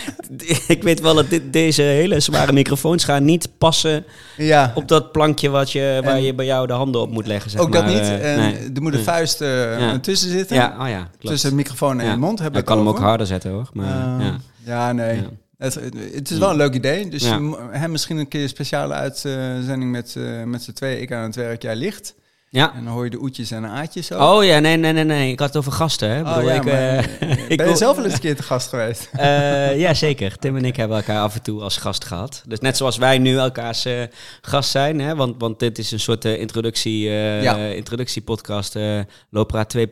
ik 0.69 0.83
weet 0.83 1.01
wel 1.01 1.15
dat 1.15 1.31
dit, 1.31 1.53
deze 1.53 1.83
hele 1.83 2.21
zware 2.21 2.53
microfoons 2.53 3.05
gaan 3.05 3.25
niet 3.25 3.49
passen 3.59 4.05
Ja. 4.37 4.73
op 4.75 4.89
dat 4.89 5.13
plankje 5.13 5.49
wat 5.49 5.73
je, 5.73 6.01
waar 6.05 6.15
En- 6.15 6.23
je 6.23 6.35
bij 6.35 6.47
jou 6.47 6.67
de 6.67 6.73
handen 6.73 7.01
op 7.01 7.11
moet 7.11 7.27
leggen. 7.27 7.51
Zeg 7.51 7.61
ook 7.61 7.73
dat 7.73 7.87
niet. 7.87 7.99
Eh, 7.99 8.33
en 8.33 8.39
nee. 8.39 8.55
er 8.75 8.83
moet 8.83 8.91
een 8.93 8.99
Nee. 8.99 9.03
vuist 9.05 9.41
eh, 9.41 9.79
Ja. 9.81 9.99
tussen 9.99 10.31
zitten. 10.31 10.57
Ja, 10.57 10.77
oh 10.81 10.89
ja, 10.89 10.99
klopt. 10.99 11.27
tussen 11.27 11.51
de 11.51 11.57
microfoon 11.57 11.99
en 12.01 12.07
Ja. 12.07 12.11
je 12.13 12.17
mond. 12.19 12.39
Heb 12.39 12.53
Ik 12.53 12.59
ik 12.59 12.65
kan 12.65 12.79
hem 12.79 12.89
ook 12.89 12.99
harder 12.99 13.27
zetten 13.27 13.51
hoor. 13.51 13.69
Maar, 13.73 14.21
ja. 14.23 14.37
ja, 14.65 14.93
nee. 14.93 15.17
Ja. 15.17 15.23
Het, 15.59 15.75
het 16.15 16.31
is 16.31 16.39
wel 16.39 16.51
een 16.51 16.57
leuk 16.57 16.75
idee. 16.75 17.09
Dus 17.09 17.23
Ja. 17.25 17.35
je 17.37 17.57
hè, 17.71 17.89
misschien 17.89 18.17
een 18.17 18.29
keer 18.29 18.43
een 18.43 18.49
speciale 18.49 18.95
uitzending 18.95 19.91
met, 19.91 20.17
met 20.45 20.63
z'n 20.63 20.73
tweeën. 20.73 21.01
Ik 21.03 21.13
aan 21.13 21.23
het 21.23 21.37
werk, 21.37 21.63
jij 21.63 21.77
licht. 21.77 22.15
Ja. 22.55 22.75
En 22.75 22.85
dan 22.85 22.93
hoor 22.93 23.05
je 23.05 23.11
de 23.11 23.21
oetjes 23.23 23.51
en 23.51 23.63
de 23.63 23.69
aatjes 23.69 24.13
ook. 24.13 24.21
Oh 24.37 24.45
ja, 24.45 24.59
nee, 24.59 24.77
nee, 24.77 24.93
nee, 24.93 25.05
nee. 25.05 25.33
Ik 25.33 25.39
had 25.39 25.49
het 25.49 25.57
over 25.57 25.73
gasten. 25.73 26.09
Hè. 26.09 26.21
Ik 26.21 26.27
Oh, 26.27 26.35
bedoel, 26.35 26.49
ja, 26.51 26.55
ik, 26.57 26.65
maar, 26.65 26.73
eh, 26.75 27.51
ik 27.51 27.57
ben 27.57 27.69
je 27.69 27.77
zelf 27.77 27.97
wel 27.97 28.05
eens 28.05 28.15
een 28.15 28.21
keer 28.21 28.37
te 28.37 28.43
gast 28.43 28.69
geweest? 28.69 29.11
Eh, 29.13 29.79
ja, 29.79 29.95
zeker. 29.95 30.39
Tim 30.39 30.57
en 30.57 30.65
ik 30.65 30.77
hebben 30.77 30.97
elkaar 30.97 31.21
af 31.23 31.35
en 31.35 31.43
toe 31.43 31.61
als 31.63 31.77
gast 31.77 32.05
gehad. 32.05 32.43
Dus 32.47 32.61
net 32.61 32.77
zoals 32.77 32.97
wij 32.97 33.19
nu 33.19 33.37
elkaars 33.39 33.85
eh, 33.85 34.03
gast 34.41 34.71
zijn. 34.71 35.01
Hè? 35.01 35.15
Want, 35.15 35.35
want 35.39 35.59
dit 35.59 35.79
is 35.79 35.91
een 35.91 36.01
soort 36.01 36.25
introductie, 36.25 36.99
Ja. 37.09 37.57
introductiepodcast 37.57 38.77
uh, 38.77 39.01
Lopera 39.31 39.67
2.0. 39.77 39.85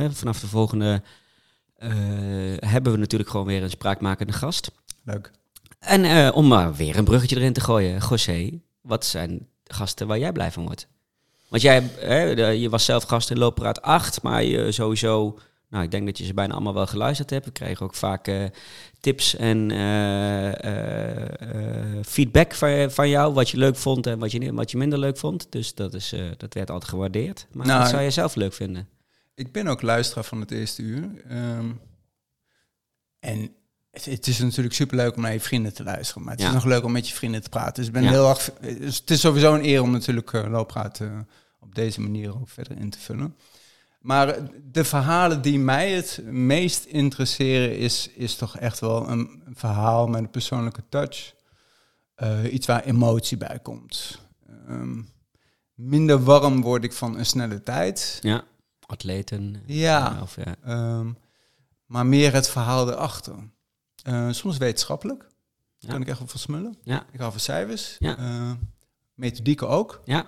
Hè? 0.00 0.10
Vanaf 0.12 0.40
de 0.40 0.46
volgende 0.46 1.02
hebben 2.58 2.92
we 2.92 2.98
natuurlijk 2.98 3.30
gewoon 3.30 3.46
weer 3.46 3.62
een 3.62 3.70
spraakmakende 3.70 4.32
gast. 4.32 4.70
Leuk. 5.04 5.30
En 5.78 6.32
om 6.32 6.46
maar 6.48 6.74
weer 6.74 6.96
een 6.96 7.04
bruggetje 7.04 7.36
erin 7.36 7.52
te 7.52 7.60
gooien. 7.60 8.00
José, 8.10 8.50
wat 8.80 9.04
zijn 9.04 9.46
gasten 9.64 10.06
waar 10.06 10.18
jij 10.18 10.32
blij 10.32 10.50
van 10.50 10.64
wordt? 10.64 10.86
Want 11.50 11.62
jij 11.62 11.82
hè, 11.98 12.34
de- 12.34 12.60
je 12.60 12.68
was 12.68 12.84
zelf 12.84 13.04
gast 13.04 13.30
in 13.30 13.38
Loopraad 13.38 13.82
8, 13.82 14.22
maar 14.22 14.42
je 14.44 14.72
sowieso... 14.72 15.38
Nou, 15.68 15.84
ik 15.84 15.90
denk 15.90 16.06
dat 16.06 16.18
je 16.18 16.24
ze 16.24 16.34
bijna 16.34 16.52
allemaal 16.54 16.74
wel 16.74 16.86
geluisterd 16.86 17.30
hebt. 17.30 17.44
We 17.44 17.50
kregen 17.52 17.86
ook 17.86 17.94
vaak 17.94 18.28
eh, 18.28 18.44
tips 19.00 19.36
en 19.36 19.70
eh, 19.70 20.64
eh, 20.64 22.04
feedback 22.04 22.54
van, 22.54 22.90
van 22.90 23.08
jou. 23.08 23.32
Wat 23.34 23.50
je 23.50 23.56
leuk 23.56 23.76
vond 23.76 24.06
en 24.06 24.18
wat 24.18 24.32
je, 24.32 24.54
wat 24.54 24.70
je 24.70 24.76
minder 24.76 24.98
leuk 24.98 25.16
vond. 25.18 25.46
Dus 25.52 25.74
dat, 25.74 25.94
is, 25.94 26.14
dat 26.36 26.54
werd 26.54 26.70
altijd 26.70 26.90
gewaardeerd. 26.90 27.46
Maar 27.52 27.66
Nou, 27.66 27.80
wat 27.80 27.88
zou 27.88 28.02
je 28.02 28.10
zelf 28.10 28.34
leuk 28.34 28.52
vinden? 28.52 28.88
Ik 29.34 29.52
ben 29.52 29.66
ook 29.66 29.82
luisteraar 29.82 30.24
van 30.24 30.40
het 30.40 30.50
eerste 30.50 30.82
uur. 30.82 31.10
Ehm, 31.28 31.70
en 33.18 33.54
het, 34.04 34.26
is 34.26 34.38
natuurlijk 34.38 34.74
superleuk 34.74 35.16
om 35.16 35.22
naar 35.22 35.32
je 35.32 35.40
vrienden 35.40 35.74
te 35.74 35.84
luisteren. 35.84 36.22
Maar 36.22 36.32
het 36.32 36.42
Ja. 36.42 36.48
is 36.48 36.54
nog 36.54 36.64
leuk 36.64 36.84
om 36.84 36.92
met 36.92 37.08
je 37.08 37.14
vrienden 37.14 37.42
te 37.42 37.48
praten. 37.48 37.74
Dus 37.74 37.86
ik 37.86 37.92
ben 37.92 38.02
Ja. 38.02 38.10
heel 38.10 38.28
erg... 38.28 38.52
dus 38.78 38.96
het 38.98 39.10
is 39.10 39.20
sowieso 39.20 39.54
een 39.54 39.64
eer 39.64 39.82
om 39.82 39.90
natuurlijk 39.90 40.32
uh, 40.32 40.48
looppraat 40.50 41.00
op 41.60 41.74
deze 41.74 42.00
manier 42.00 42.34
ook 42.34 42.48
verder 42.48 42.76
in 42.78 42.90
te 42.90 42.98
vullen. 42.98 43.36
Maar 44.00 44.36
de 44.72 44.84
verhalen 44.84 45.42
die 45.42 45.58
mij 45.58 45.90
het 45.90 46.20
meest 46.24 46.84
interesseren... 46.84 47.78
is, 47.78 48.10
is 48.14 48.34
toch 48.36 48.56
echt 48.56 48.80
wel 48.80 49.08
een, 49.08 49.42
een 49.46 49.56
verhaal 49.56 50.06
met 50.06 50.20
een 50.20 50.30
persoonlijke 50.30 50.82
touch. 50.88 51.34
Eh, 52.14 52.52
iets 52.52 52.66
waar 52.66 52.82
emotie 52.84 53.36
bij 53.36 53.58
komt. 53.62 54.20
Ehm, 54.68 55.02
minder 55.74 56.22
warm 56.24 56.60
word 56.62 56.84
ik 56.84 56.92
van 56.92 57.18
een 57.18 57.26
snelle 57.26 57.62
tijd. 57.62 58.18
Ja, 58.22 58.44
atleten. 58.86 59.62
Ja, 59.66 60.18
Of, 60.22 60.36
ja. 60.36 60.54
ehm, 60.64 61.12
maar 61.86 62.06
meer 62.06 62.32
het 62.32 62.48
verhaal 62.48 62.90
erachter. 62.90 63.34
Eh, 64.02 64.26
soms 64.30 64.56
wetenschappelijk. 64.58 65.18
Daar 65.20 65.28
Ja. 65.78 65.88
kan 65.92 66.00
ik 66.00 66.08
echt 66.08 66.18
wel 66.18 66.28
van 66.28 66.40
smullen. 66.40 66.76
Ja. 66.82 67.04
Ik 67.12 67.18
hou 67.18 67.30
van 67.30 67.40
cijfers. 67.40 67.96
Ja. 67.98 68.16
Eh, 68.18 68.50
methodieken 69.14 69.68
ook. 69.68 70.00
ja, 70.04 70.24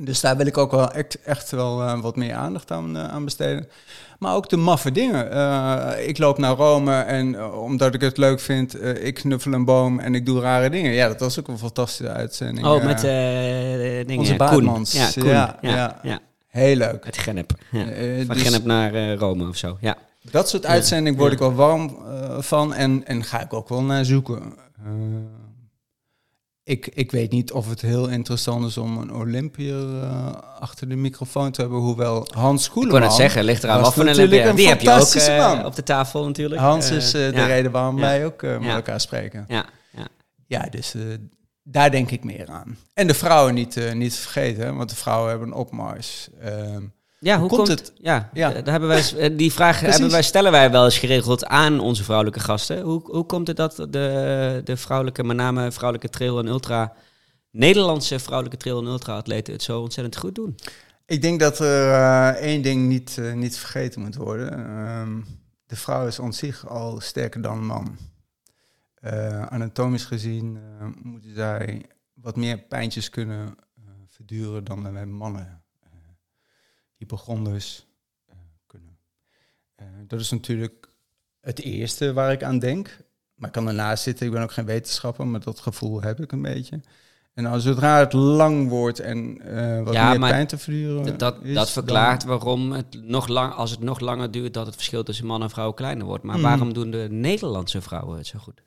Dus 0.00 0.20
daar 0.20 0.36
wil 0.36 0.46
ik 0.46 0.58
ook 0.58 0.70
wel 0.70 0.92
echt, 0.92 1.20
echt 1.22 1.50
wel 1.50 1.82
eh, 1.82 2.00
wat 2.00 2.16
meer 2.16 2.34
aandacht 2.34 2.70
aan, 2.70 2.98
aan 2.98 3.24
besteden. 3.24 3.68
Maar 4.18 4.34
ook 4.34 4.48
de 4.48 4.56
maffe 4.56 4.90
dingen. 4.92 5.30
Eh, 5.30 6.08
ik 6.08 6.18
loop 6.18 6.38
naar 6.38 6.56
Rome 6.56 6.94
en 7.00 7.44
omdat 7.52 7.94
ik 7.94 8.00
het 8.00 8.16
leuk 8.16 8.40
vind, 8.40 8.74
eh, 8.74 9.04
ik 9.06 9.14
knuffel 9.14 9.52
een 9.52 9.64
boom 9.64 9.98
en 9.98 10.14
ik 10.14 10.26
doe 10.26 10.40
rare 10.40 10.70
dingen. 10.70 10.92
Ja, 10.92 11.08
dat 11.08 11.20
was 11.20 11.38
ook 11.38 11.48
een 11.48 11.58
fantastische 11.58 12.12
uitzending. 12.12 12.66
Oh, 12.66 12.84
met 12.84 13.04
eh 13.04 13.10
dingen. 14.06 14.18
onze 14.18 14.28
Koen. 14.36 14.38
Baartmans. 14.38 14.92
Ja, 14.92 15.10
Koen. 15.14 15.24
Ja, 15.30 15.58
Ja, 15.60 15.70
ja. 15.74 15.98
ja. 16.02 16.18
Heel 16.46 16.76
leuk. 16.76 17.04
Het 17.04 17.18
Gennep. 17.18 17.52
Ja. 17.70 17.84
Van 18.24 18.34
dus 18.34 18.42
Gennep 18.42 18.64
naar 18.64 18.94
eh, 18.94 19.14
Rome 19.14 19.48
of 19.48 19.56
zo. 19.56 19.76
Ja. 19.80 19.96
Dat 20.30 20.48
soort 20.48 20.66
uitzendingen 20.66 21.18
word 21.18 21.32
ik 21.32 21.38
wel 21.38 21.54
warm 21.54 21.96
eh, 22.06 22.40
van 22.40 22.74
en, 22.74 23.06
en 23.06 23.24
ga 23.24 23.40
ik 23.40 23.52
ook 23.52 23.68
wel 23.68 23.82
naar 23.82 24.04
zoeken. 24.04 24.54
Eh, 24.84 24.92
ik, 26.62 26.86
ik 26.86 27.10
weet 27.10 27.30
niet 27.30 27.52
of 27.52 27.68
het 27.68 27.80
heel 27.80 28.08
interessant 28.08 28.66
is 28.66 28.76
om 28.78 28.98
een 28.98 29.14
Olympiër 29.14 30.02
eh, 30.02 30.32
achter 30.58 30.88
de 30.88 30.96
microfoon 30.96 31.50
te 31.50 31.60
hebben, 31.60 31.78
hoewel 31.78 32.28
Hans 32.34 32.60
Ik 32.64 32.70
Schoeneman... 32.70 32.98
kon 32.98 33.08
het 33.08 33.16
zeggen, 33.16 33.44
ligt 33.44 33.64
eraan 33.64 33.80
wat 33.80 33.94
voor 33.94 34.06
een 34.06 34.20
een 34.20 34.56
Die 34.56 34.68
heb 34.68 34.80
je 34.80 34.90
ook 34.90 35.64
op 35.66 35.74
de 35.74 35.82
tafel 35.82 36.26
natuurlijk. 36.26 36.60
Hans 36.60 36.90
is 36.90 37.10
de 37.10 37.30
ja. 37.34 37.46
reden 37.46 37.70
waarom 37.70 37.96
Ja. 37.96 38.02
wij 38.02 38.24
ook 38.26 38.42
met 38.42 38.62
Ja. 38.62 38.74
elkaar 38.74 39.00
spreken. 39.00 39.44
Ja, 39.48 39.64
ja. 39.90 40.06
Ja, 40.46 40.66
dus 40.70 40.94
daar 41.62 41.90
denk 41.90 42.10
ik 42.10 42.24
meer 42.24 42.48
aan. 42.48 42.78
En 42.94 43.06
de 43.06 43.14
vrouwen 43.14 43.54
niet, 43.54 43.94
niet 43.94 44.14
vergeten, 44.14 44.76
want 44.76 44.90
de 44.90 44.96
vrouwen 44.96 45.30
hebben 45.30 45.48
een 45.48 45.54
opmars. 45.54 46.28
Ja, 47.18 47.38
hoe 47.38 47.48
komt 47.48 47.66
komt, 47.68 47.78
het? 47.80 47.92
Ja, 47.96 48.30
Ja. 48.32 48.48
eh, 48.48 48.54
daar 48.54 48.70
hebben 48.70 48.88
wij, 48.88 49.12
eh, 49.18 49.36
die 49.36 49.52
vraag 49.52 49.80
hebben 49.80 50.10
wij, 50.10 50.22
stellen 50.22 50.52
wij 50.52 50.70
wel 50.70 50.84
eens 50.84 50.98
geregeld 50.98 51.44
aan 51.46 51.80
onze 51.80 52.04
vrouwelijke 52.04 52.40
gasten. 52.40 52.80
Hoe, 52.80 53.00
hoe 53.02 53.26
komt 53.26 53.46
het 53.46 53.56
dat 53.56 53.76
de, 53.76 54.60
de 54.64 54.76
vrouwelijke, 54.76 55.24
met 55.24 55.36
name 55.36 55.72
vrouwelijke 55.72 56.08
trail 56.08 56.38
en 56.38 56.46
ultra, 56.46 56.92
Nederlandse 57.50 58.18
vrouwelijke 58.18 58.56
trail 58.58 58.78
en 58.80 58.86
ultra 58.86 59.16
atleten 59.16 59.52
het 59.52 59.62
zo 59.62 59.80
ontzettend 59.80 60.16
goed 60.16 60.34
doen? 60.34 60.54
ik 61.06 61.22
denk 61.22 61.40
dat 61.40 61.58
er 61.58 61.90
eh, 61.92 62.28
één 62.28 62.62
ding 62.62 62.88
niet, 62.88 63.20
niet 63.34 63.58
vergeten 63.58 64.00
moet 64.00 64.16
worden. 64.16 64.52
Ehm, 64.52 65.20
de 65.66 65.76
vrouw 65.76 66.06
is 66.06 66.20
aan 66.20 66.32
zich 66.32 66.68
al 66.68 67.00
sterker 67.00 67.42
dan 67.42 67.58
een 67.58 67.66
man. 67.66 67.96
Anatomisch 69.48 70.04
gezien 70.04 70.58
moeten 71.02 71.34
zij 71.34 71.86
wat 72.14 72.36
meer 72.36 72.58
pijntjes 72.58 73.10
kunnen 73.10 73.54
verduren 74.06 74.64
dan 74.64 74.92
wij 74.92 75.06
mannen. 75.06 75.65
Hypochonders 76.96 77.86
eh, 78.26 78.34
kunnen. 78.66 78.98
Eh, 79.74 79.86
dat 80.06 80.20
is 80.20 80.30
natuurlijk 80.30 80.88
het 81.40 81.60
eerste 81.60 82.12
waar 82.12 82.32
ik 82.32 82.42
aan 82.42 82.58
denk. 82.58 83.04
Maar 83.34 83.48
ik 83.48 83.54
kan 83.54 83.68
ernaast 83.68 84.02
zitten, 84.02 84.26
ik 84.26 84.32
ben 84.32 84.42
ook 84.42 84.52
geen 84.52 84.64
wetenschapper, 84.64 85.26
maar 85.26 85.40
dat 85.40 85.60
gevoel 85.60 86.02
heb 86.02 86.20
ik 86.20 86.32
een 86.32 86.42
beetje. 86.42 86.80
En 87.34 87.46
als 87.46 87.62
zodra 87.62 87.98
het 87.98 88.12
lang 88.12 88.68
wordt 88.68 89.00
en 89.00 89.40
eh, 89.40 89.82
wat 89.84 89.94
Ja, 89.94 90.10
meer 90.10 90.18
maar 90.18 90.30
pijn 90.30 90.46
te 90.46 90.58
verduren 90.58 91.04
Dat, 91.04 91.18
dat, 91.18 91.42
is, 91.42 91.54
dat 91.54 91.70
verklaart 91.70 92.20
dan- 92.20 92.28
waarom 92.30 92.72
het 92.72 93.02
nog 93.02 93.26
lang, 93.28 93.52
als 93.54 93.70
het 93.70 93.80
nog 93.80 94.00
langer 94.00 94.30
duurt, 94.30 94.54
dat 94.54 94.66
het 94.66 94.74
verschil 94.74 95.02
tussen 95.02 95.26
man 95.26 95.42
en 95.42 95.50
vrouw 95.50 95.72
kleiner 95.72 96.06
wordt. 96.06 96.24
Maar 96.24 96.36
Mm. 96.36 96.42
waarom 96.42 96.72
doen 96.72 96.90
de 96.90 97.06
Nederlandse 97.10 97.80
vrouwen 97.80 98.16
het 98.16 98.26
zo 98.26 98.38
goed? 98.38 98.62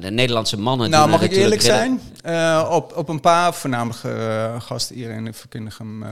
De 0.00 0.10
Nederlandse 0.10 0.58
mannen 0.58 0.90
Nou, 0.90 1.08
mag 1.10 1.22
ik 1.22 1.32
eerlijk 1.32 1.60
zijn? 1.62 2.00
Eh, 2.22 2.68
op, 2.70 2.96
op 2.96 3.08
een 3.08 3.20
paar 3.20 3.54
voornamelijk 3.54 4.04
eh, 4.04 4.60
gasten, 4.60 4.96
Irene 4.96 5.32
verkundig 5.32 5.78
hem 5.78 6.02
eh, 6.02 6.10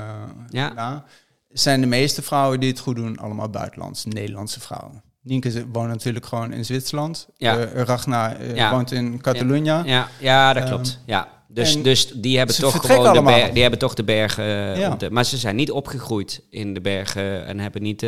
Ja. 0.48 0.72
na, 0.72 1.04
zijn 1.48 1.80
de 1.80 1.86
meeste 1.86 2.22
vrouwen 2.22 2.60
die 2.60 2.70
het 2.70 2.78
goed 2.78 2.96
doen 2.96 3.18
allemaal 3.18 3.48
buitenlands, 3.48 4.04
Nederlandse 4.04 4.60
vrouwen. 4.60 5.02
Nienke 5.22 5.66
woont 5.72 5.88
natuurlijk 5.88 6.26
gewoon 6.26 6.52
in 6.52 6.64
Zwitserland. 6.64 7.28
Ja. 7.36 7.64
Ragnar 7.64 8.36
eh, 8.36 8.54
Ja. 8.56 8.70
woont 8.70 8.92
in 8.92 9.20
Catalonië. 9.20 9.80
Ja, 9.84 10.08
ja 10.18 10.52
dat 10.52 10.62
Ehm, 10.62 10.72
klopt. 10.72 11.00
ja. 11.06 11.28
Dus, 11.48 11.74
en 11.76 11.82
dus 11.82 12.06
die 12.14 12.36
hebben 12.38 12.56
toch 12.56 12.86
gewoon 12.86 13.24
de, 13.24 13.50
die 13.52 13.62
hebben 13.62 13.78
toch 13.80 13.94
de 13.94 14.04
bergen. 14.04 14.44
Ja. 14.78 14.94
de, 14.96 15.10
maar 15.10 15.24
ze 15.24 15.36
zijn 15.36 15.56
niet 15.56 15.70
opgegroeid 15.70 16.42
in 16.50 16.74
de 16.74 16.80
bergen 16.80 17.46
en 17.46 17.58
hebben 17.58 17.82
niet 17.82 18.02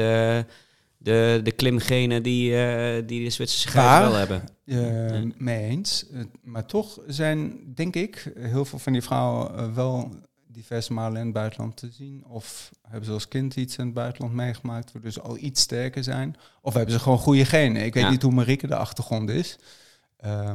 de, 1.04 1.40
de 1.42 1.52
klimgenen 1.52 2.22
die, 2.22 2.56
eh, 2.64 3.02
die 3.06 3.24
de 3.24 3.30
Zwitserse 3.30 3.68
guiden 3.68 4.10
wel 4.10 4.18
hebben. 4.18 4.42
Eh, 4.64 5.22
Ja. 5.22 5.24
Mee 5.36 5.64
eens. 5.68 6.06
Eh, 6.10 6.20
maar 6.42 6.66
toch 6.66 6.98
zijn, 7.06 7.60
denk 7.74 7.94
ik, 7.96 8.32
heel 8.38 8.64
veel 8.64 8.78
van 8.78 8.92
die 8.92 9.02
vrouwen 9.02 9.74
wel 9.74 10.14
diverse 10.46 10.92
malen 10.92 11.18
in 11.18 11.24
het 11.24 11.34
buitenland 11.34 11.76
te 11.76 11.88
zien. 11.92 12.24
Of 12.26 12.70
hebben 12.82 13.04
ze 13.04 13.12
als 13.12 13.28
kind 13.28 13.56
iets 13.56 13.76
in 13.76 13.84
het 13.84 13.94
buitenland 13.94 14.34
meegemaakt, 14.34 14.92
waardoor 14.92 15.10
ze 15.10 15.20
al 15.20 15.36
iets 15.38 15.60
sterker 15.60 16.04
zijn. 16.04 16.36
Of 16.62 16.74
hebben 16.74 16.92
ze 16.92 17.00
gewoon 17.00 17.18
goede 17.18 17.44
genen. 17.44 17.84
Ik 17.84 17.94
weet 17.94 18.02
Ja. 18.02 18.10
niet 18.10 18.22
hoe 18.22 18.32
Marieke 18.32 18.66
de 18.66 18.76
achtergrond 18.76 19.30
is. 19.30 19.58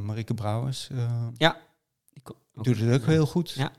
Marieke 0.01 0.33
Brouwers 0.33 0.89
ook- 2.23 2.37
doet 2.53 2.79
het 2.79 3.01
ook 3.01 3.07
heel 3.07 3.25
goed. 3.25 3.51
Ja. 3.51 3.71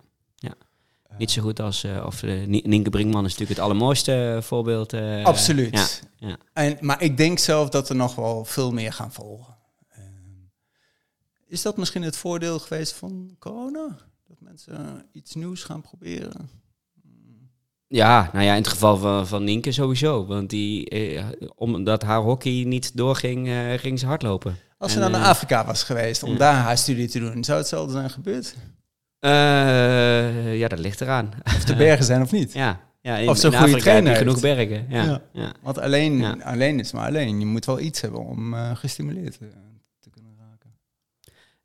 Niet 1.18 1.30
zo 1.30 1.42
goed 1.42 1.60
als, 1.60 1.84
eh, 1.84 2.02
of 2.06 2.22
Nie- 2.22 2.62
Nienke 2.66 2.90
Brinkman 2.90 3.24
is 3.24 3.30
natuurlijk 3.30 3.58
het 3.58 3.68
allermooiste 3.68 4.34
eh, 4.36 4.42
voorbeeld. 4.42 4.94
Absoluut. 5.22 6.00
Ja, 6.18 6.28
ja. 6.28 6.36
En, 6.52 6.76
maar 6.80 7.02
ik 7.02 7.16
denk 7.16 7.38
zelf 7.38 7.68
dat 7.68 7.88
er 7.88 7.96
nog 7.96 8.14
wel 8.14 8.44
veel 8.44 8.72
meer 8.72 8.92
gaan 8.92 9.12
volgen. 9.12 9.58
Is 11.48 11.62
dat 11.62 11.76
misschien 11.76 12.02
het 12.02 12.16
voordeel 12.16 12.58
geweest 12.58 12.92
van 12.92 13.36
corona? 13.38 13.96
Dat 14.28 14.36
mensen 14.40 15.06
iets 15.12 15.34
nieuws 15.34 15.62
gaan 15.62 15.80
proberen? 15.80 16.50
Ja, 17.86 18.30
nou 18.32 18.44
ja, 18.44 18.50
in 18.54 18.58
het 18.62 18.68
geval 18.68 18.96
van, 18.96 19.26
van 19.26 19.44
Nienke 19.44 19.72
sowieso. 19.72 20.26
Want 20.26 20.50
die, 20.50 20.88
eh, 20.88 21.24
omdat 21.54 22.02
haar 22.02 22.20
hockey 22.20 22.64
niet 22.66 22.96
doorging, 22.96 23.48
ging 23.80 23.98
ze 23.98 24.06
hardlopen. 24.06 24.56
Als 24.78 24.92
ze 24.92 25.00
En, 25.00 25.10
naar 25.10 25.24
Afrika 25.24 25.66
was 25.66 25.82
geweest 25.82 26.22
om 26.22 26.32
ja. 26.32 26.38
daar 26.38 26.54
haar 26.54 26.78
studie 26.78 27.08
te 27.08 27.18
doen, 27.18 27.44
zou 27.44 27.58
hetzelfde 27.58 27.92
zijn 27.92 28.10
gebeurd? 28.10 28.54
Eh, 29.20 30.58
ja, 30.58 30.68
dat 30.68 30.78
ligt 30.78 31.00
eraan. 31.00 31.30
Of 31.44 31.64
de 31.64 31.76
bergen 31.76 32.04
zijn 32.04 32.22
of 32.22 32.32
niet? 32.32 32.52
ja, 32.62 32.80
ja 33.00 33.16
in, 33.16 33.28
Of 33.28 33.36
in 33.36 33.42
goede 33.42 33.56
Afrika 33.58 33.78
trainer 33.80 34.16
genoeg 34.16 34.40
bergen. 34.40 34.86
Ja, 34.88 35.02
Ja. 35.04 35.20
ja. 35.32 35.52
Want 35.62 35.78
alleen, 35.78 36.18
Ja. 36.18 36.36
alleen 36.42 36.78
is 36.78 36.92
maar 36.92 37.06
alleen. 37.06 37.38
Je 37.40 37.46
moet 37.46 37.64
wel 37.64 37.80
iets 37.80 38.00
hebben 38.00 38.20
om 38.20 38.54
eh, 38.54 38.70
gestimuleerd 38.76 39.38
te, 39.38 39.48
te 39.98 40.10
kunnen 40.10 40.32
raken. 40.38 40.70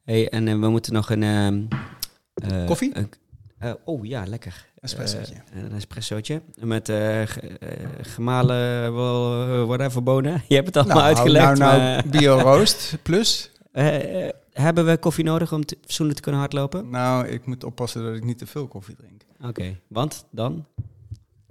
Hey, 0.03 0.29
en 0.29 0.47
eh, 0.47 0.53
we 0.59 0.69
moeten 0.69 0.93
nog 0.93 1.09
een... 1.09 1.23
ehm, 1.23 1.61
eh, 2.33 2.65
Koffie? 2.65 2.91
eh, 3.59 3.71
oh 3.83 4.05
ja, 4.05 4.23
lekker. 4.27 4.65
Espressootje. 4.79 5.33
Eh, 5.33 5.61
een 5.63 5.75
espressootje. 5.75 6.41
Met 6.59 6.89
eh, 6.89 6.97
ge- 7.25 7.57
eh, 7.59 7.67
gemalen, 8.01 8.85
eh, 8.85 9.63
whatever 9.65 10.03
bonen. 10.03 10.41
Je 10.47 10.55
hebt 10.55 10.67
het 10.67 10.77
allemaal 10.77 11.03
uitgelegd. 11.03 11.57
Nou, 11.57 11.79
nou, 11.79 12.09
bio 12.09 12.37
roast 12.39 12.97
plus. 13.01 13.51
hebben 14.61 14.85
we 14.85 14.97
koffie 14.97 15.23
nodig 15.23 15.53
om 15.53 15.65
te, 15.65 15.77
te 15.87 16.21
kunnen 16.21 16.41
hardlopen? 16.41 16.89
Nou, 16.89 17.27
ik 17.27 17.45
moet 17.45 17.63
oppassen 17.63 18.03
dat 18.03 18.15
ik 18.15 18.23
niet 18.23 18.37
te 18.37 18.45
veel 18.45 18.67
koffie 18.67 18.95
drink. 18.95 19.21
Oké, 19.41 19.79
want 19.87 20.25
dan? 20.31 20.65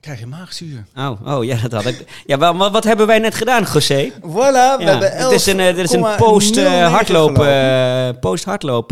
Krijg 0.00 0.18
je 0.18 0.26
maagzuur. 0.26 0.87
Oh, 0.96 1.20
oh 1.25 1.44
ja, 1.44 1.56
dat 1.56 1.73
had 1.73 1.84
ik. 1.84 2.23
Ja, 2.26 2.52
maar 2.52 2.70
wat 2.70 2.84
hebben 2.84 3.06
wij 3.06 3.18
net 3.18 3.34
gedaan, 3.34 3.62
José? 3.73 4.11
Voilà, 4.11 4.23
we 4.23 4.76
Ja, 4.78 4.90
hebben 4.90 5.12
11, 5.12 5.30
het 5.30 5.40
is 5.40 5.46
een, 5.46 5.61
eh, 5.61 5.75
dit 5.75 5.84
is 5.84 5.92
een 5.92 6.16
post 6.16 6.56
eh, 6.56 6.84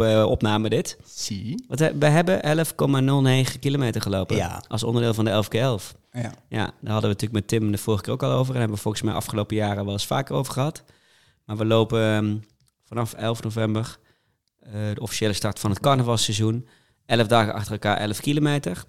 eh, 0.00 0.26
opname 0.26 0.68
dit. 0.68 0.96
Zie. 1.04 1.64
Want 1.68 1.80
we 1.80 1.92
we 1.98 2.06
hebben 2.06 2.42
11,09 2.42 3.58
kilometer 3.58 4.00
gelopen. 4.00 4.36
Ja. 4.36 4.62
Als 4.68 4.82
onderdeel 4.82 5.14
van 5.14 5.24
de 5.24 5.30
11 5.30 5.48
keer 5.48 5.60
11. 5.60 5.94
Ja. 6.12 6.32
Ja, 6.48 6.64
daar 6.80 6.92
hadden 6.92 7.00
we 7.00 7.06
natuurlijk 7.06 7.32
met 7.32 7.48
Tim 7.48 7.70
de 7.70 7.78
vorige 7.78 8.02
keer 8.02 8.12
ook 8.12 8.22
al 8.22 8.32
over. 8.32 8.52
En 8.52 8.58
hebben 8.58 8.76
we 8.76 8.82
volgens 8.82 9.02
mij 9.02 9.14
afgelopen 9.14 9.56
jaren 9.56 9.84
wel 9.84 9.92
eens 9.92 10.06
vaker 10.06 10.34
over 10.34 10.52
gehad. 10.52 10.82
Maar 11.44 11.56
we 11.56 11.64
lopen 11.64 12.00
ehm, 12.00 12.36
vanaf 12.92 13.12
11 13.12 13.42
november, 13.42 13.98
eh, 14.58 14.72
de 14.94 15.00
officiële 15.00 15.32
start 15.32 15.58
van 15.58 15.70
het 15.70 15.80
carnavalseizoen, 15.80 16.68
11 17.06 17.26
dagen 17.26 17.52
achter 17.54 17.72
elkaar 17.72 17.96
11 17.96 18.20
kilometer. 18.20 18.84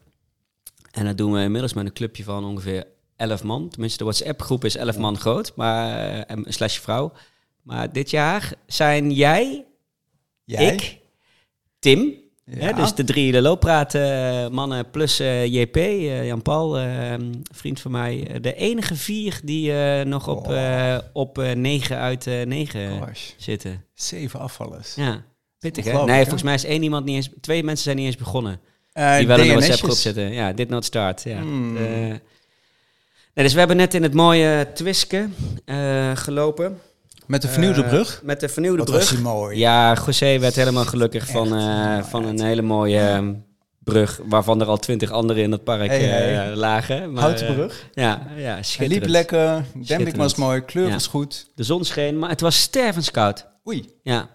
En 0.92 1.06
dat 1.06 1.18
doen 1.18 1.34
we 1.34 1.42
inmiddels 1.42 1.74
met 1.74 1.86
een 1.86 1.94
clubje 1.94 2.24
van 2.24 2.46
ongeveer 2.46 2.88
11 3.16 3.44
man. 3.44 3.70
Tenminste, 3.70 3.98
de 3.98 4.04
WhatsApp-groep 4.04 4.66
is 4.66 4.76
11 4.76 4.98
man 4.98 5.18
groot, 5.18 5.56
maar 5.56 5.98
eh, 5.98 6.36
en 6.36 6.46
slash 6.48 6.80
vrouw. 6.80 7.12
Maar 7.62 7.92
dit 7.92 8.10
jaar 8.10 8.54
zijn 8.68 9.12
jij, 9.12 9.66
Jij? 10.44 10.74
ik, 10.74 11.00
Tim, 11.80 12.14
Ja. 12.46 12.58
Hè, 12.66 12.74
dus 12.74 12.94
de 12.96 13.04
drie 13.04 13.32
de 13.32 13.42
looppraat 13.42 13.94
eh, 13.96 14.48
mannen 14.48 14.90
plus 14.92 15.20
eh, 15.20 15.46
JP, 15.46 15.76
eh, 15.76 16.26
Jan-Paul, 16.26 16.78
eh, 16.78 17.14
vriend 17.54 17.80
van 17.80 17.92
mij. 17.92 18.38
de 18.42 18.54
enige 18.54 18.96
vier 18.96 19.40
die 19.44 19.74
nog 20.04 20.28
op, 20.28 20.48
Oh. 20.48 20.98
op 21.14 21.38
9 21.56 21.98
uit 21.98 22.26
9 22.46 23.00
Gosh, 23.00 23.30
zitten. 23.38 23.84
zeven 23.94 24.40
afvallers. 24.40 24.96
Ja, 24.96 25.24
pittig 25.60 25.86
hè? 25.86 25.92
Nee, 26.04 26.16
hè? 26.16 26.22
volgens 26.22 26.44
mij 26.44 26.54
is 26.54 26.64
één 26.66 26.84
iemand 26.84 27.06
niet 27.06 27.16
eens... 27.16 27.30
Twee 27.42 27.64
mensen 27.64 27.84
zijn 27.84 27.96
niet 27.98 28.06
eens 28.06 28.18
begonnen. 28.18 28.60
Die 28.94 29.28
wel 29.28 29.40
in 29.40 29.48
de. 29.48 29.54
WhatsApp-groep 29.54 29.92
zitten. 29.98 30.32
Ja, 30.32 30.54
dit 30.54 30.70
not 30.70 30.86
start. 30.86 31.24
Ja. 31.24 31.40
Hmm. 31.40 31.74
Nee, 31.74 32.20
dus 33.46 33.54
we 33.54 33.60
hebben 33.60 33.78
net 33.78 33.94
in 33.94 34.04
het 34.04 34.14
mooie 34.14 34.68
Twiske 34.74 35.30
gelopen. 36.14 36.80
Met 37.34 37.42
de 37.42 37.48
vernieuwde 37.48 37.84
Eh, 37.84 37.90
brug. 37.90 38.20
Met 38.24 38.40
de 38.40 38.50
vernieuwde 38.50 38.78
Wat 38.78 38.88
brug. 38.90 39.10
was 39.10 39.20
mooi. 39.20 39.58
Ja, 39.58 39.98
José 40.06 40.40
werd 40.40 40.56
helemaal 40.56 40.86
gelukkig 40.86 41.28
van, 41.28 41.46
eh, 41.48 41.52
nou, 41.54 42.04
van 42.04 42.26
een 42.26 42.42
hele 42.42 42.62
mooie 42.62 43.00
ehm, 43.00 43.34
brug, 43.80 44.20
waarvan 44.26 44.62
er 44.62 44.68
al 44.68 44.78
twintig 44.78 45.12
anderen 45.12 45.44
in 45.44 45.52
het 45.52 45.64
park 45.64 45.88
Hey, 45.88 46.50
eh, 46.50 46.56
lagen. 46.56 47.12
Maar, 47.14 47.24
Houten 47.24 47.54
brug. 47.54 47.86
ja, 47.94 48.22
ja, 48.36 48.54
Hij 48.54 48.64
schitterend. 48.64 49.02
liep 49.02 49.10
lekker, 49.12 49.66
demping 49.88 50.16
was 50.18 50.36
mooi, 50.36 50.62
kleur 50.62 50.88
Ja. 50.88 50.92
was 50.94 51.08
goed. 51.08 51.52
De 51.56 51.64
zon 51.64 51.84
scheen, 51.86 52.20
maar 52.20 52.30
het 52.30 52.42
was 52.42 52.62
stervenskoud. 52.62 53.48
Oei, 53.68 53.90
Ja. 54.04 54.30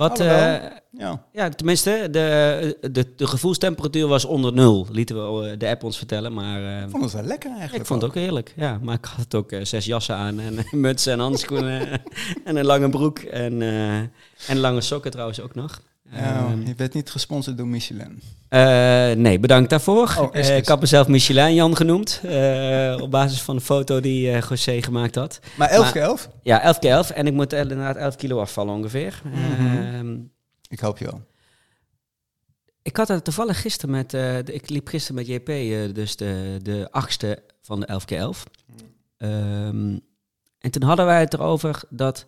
Wat, 0.00 0.20
eh, 0.20 0.54
ja. 0.90 1.24
ja, 1.32 1.48
tenminste, 1.48 2.08
de, 2.10 2.78
de, 2.92 3.14
de 3.16 3.26
gevoelstemperatuur 3.26 4.06
was 4.06 4.24
onder 4.24 4.52
nul, 4.52 4.86
lieten 4.90 5.16
we 5.16 5.48
eh, 5.48 5.58
de 5.58 5.68
app 5.68 5.84
ons 5.84 5.98
vertellen. 5.98 6.32
Maar 6.32 6.62
eh, 6.62 6.82
Ik 6.82 6.90
vond 6.90 7.02
het 7.02 7.12
wel 7.12 7.22
lekker 7.22 7.50
eigenlijk. 7.50 7.80
ik 7.80 7.86
vond 7.86 8.02
het 8.02 8.10
ook 8.10 8.16
heerlijk, 8.16 8.52
ja. 8.56 8.78
Maar 8.82 8.94
ik 8.94 9.04
had 9.04 9.34
ook 9.34 9.54
zes 9.62 9.84
jassen 9.84 10.14
aan 10.14 10.40
en 10.40 10.58
een 10.70 10.80
muts 10.80 11.06
en 11.06 11.18
handschoenen 11.18 11.88
en 12.44 12.56
een 12.56 12.64
lange 12.64 12.88
broek 12.88 13.18
en, 13.18 13.62
eh, 13.62 13.98
en 14.48 14.58
lange 14.58 14.80
sokken 14.80 15.10
trouwens 15.10 15.40
ook 15.40 15.54
nog. 15.54 15.80
Ehm, 16.12 16.60
je 16.66 16.74
werd 16.76 16.94
niet 16.94 17.10
gesponsord 17.10 17.56
door 17.56 17.66
Michelin. 17.66 18.20
eh, 18.48 19.10
nee, 19.12 19.38
bedankt 19.38 19.70
daarvoor. 19.70 20.16
Oh, 20.18 20.34
ik 20.56 20.68
had 20.68 20.80
mezelf 20.80 21.08
Michelin 21.08 21.54
Jan 21.54 21.76
genoemd, 21.76 22.20
eh, 22.24 22.96
op 23.00 23.10
basis 23.10 23.42
van 23.42 23.56
de 23.56 23.62
foto 23.62 24.00
die 24.00 24.30
eh 24.30 24.42
José 24.48 24.82
gemaakt 24.82 25.14
had. 25.14 25.40
Maar 25.56 25.68
11 25.68 25.82
Maar- 25.82 25.92
keer 25.92 26.02
11? 26.02 26.28
Ja, 26.42 26.62
11 26.62 26.78
keer 26.78 26.90
11 26.90 27.10
en 27.10 27.26
ik 27.26 27.32
moet 27.32 27.52
inderdaad 27.52 27.96
11 27.96 28.16
kilo 28.16 28.40
afvallen 28.40 28.74
ongeveer. 28.74 29.22
Mhm. 29.24 29.76
Ehm, 29.76 30.16
Ik 30.68 30.80
hoop 30.80 30.98
je 30.98 31.04
wel. 31.04 31.20
Ik 32.82 32.96
had 32.96 33.08
het 33.08 33.24
toevallig 33.24 33.60
gisteren 33.60 33.90
met, 33.94 34.10
de- 34.10 34.42
ik 34.44 34.68
liep 34.70 34.88
gisteren 34.88 35.16
met 35.16 35.26
JP, 35.26 35.46
dus 35.94 36.16
de, 36.16 36.56
de 36.62 36.88
achtste 36.90 37.42
van 37.62 37.80
de 37.80 37.86
11 37.86 38.04
keer 38.04 38.18
11. 38.18 38.44
Ehm, 39.16 39.98
en 40.58 40.70
toen 40.70 40.82
hadden 40.82 41.06
wij 41.06 41.20
het 41.20 41.34
erover 41.34 41.82
dat 41.90 42.26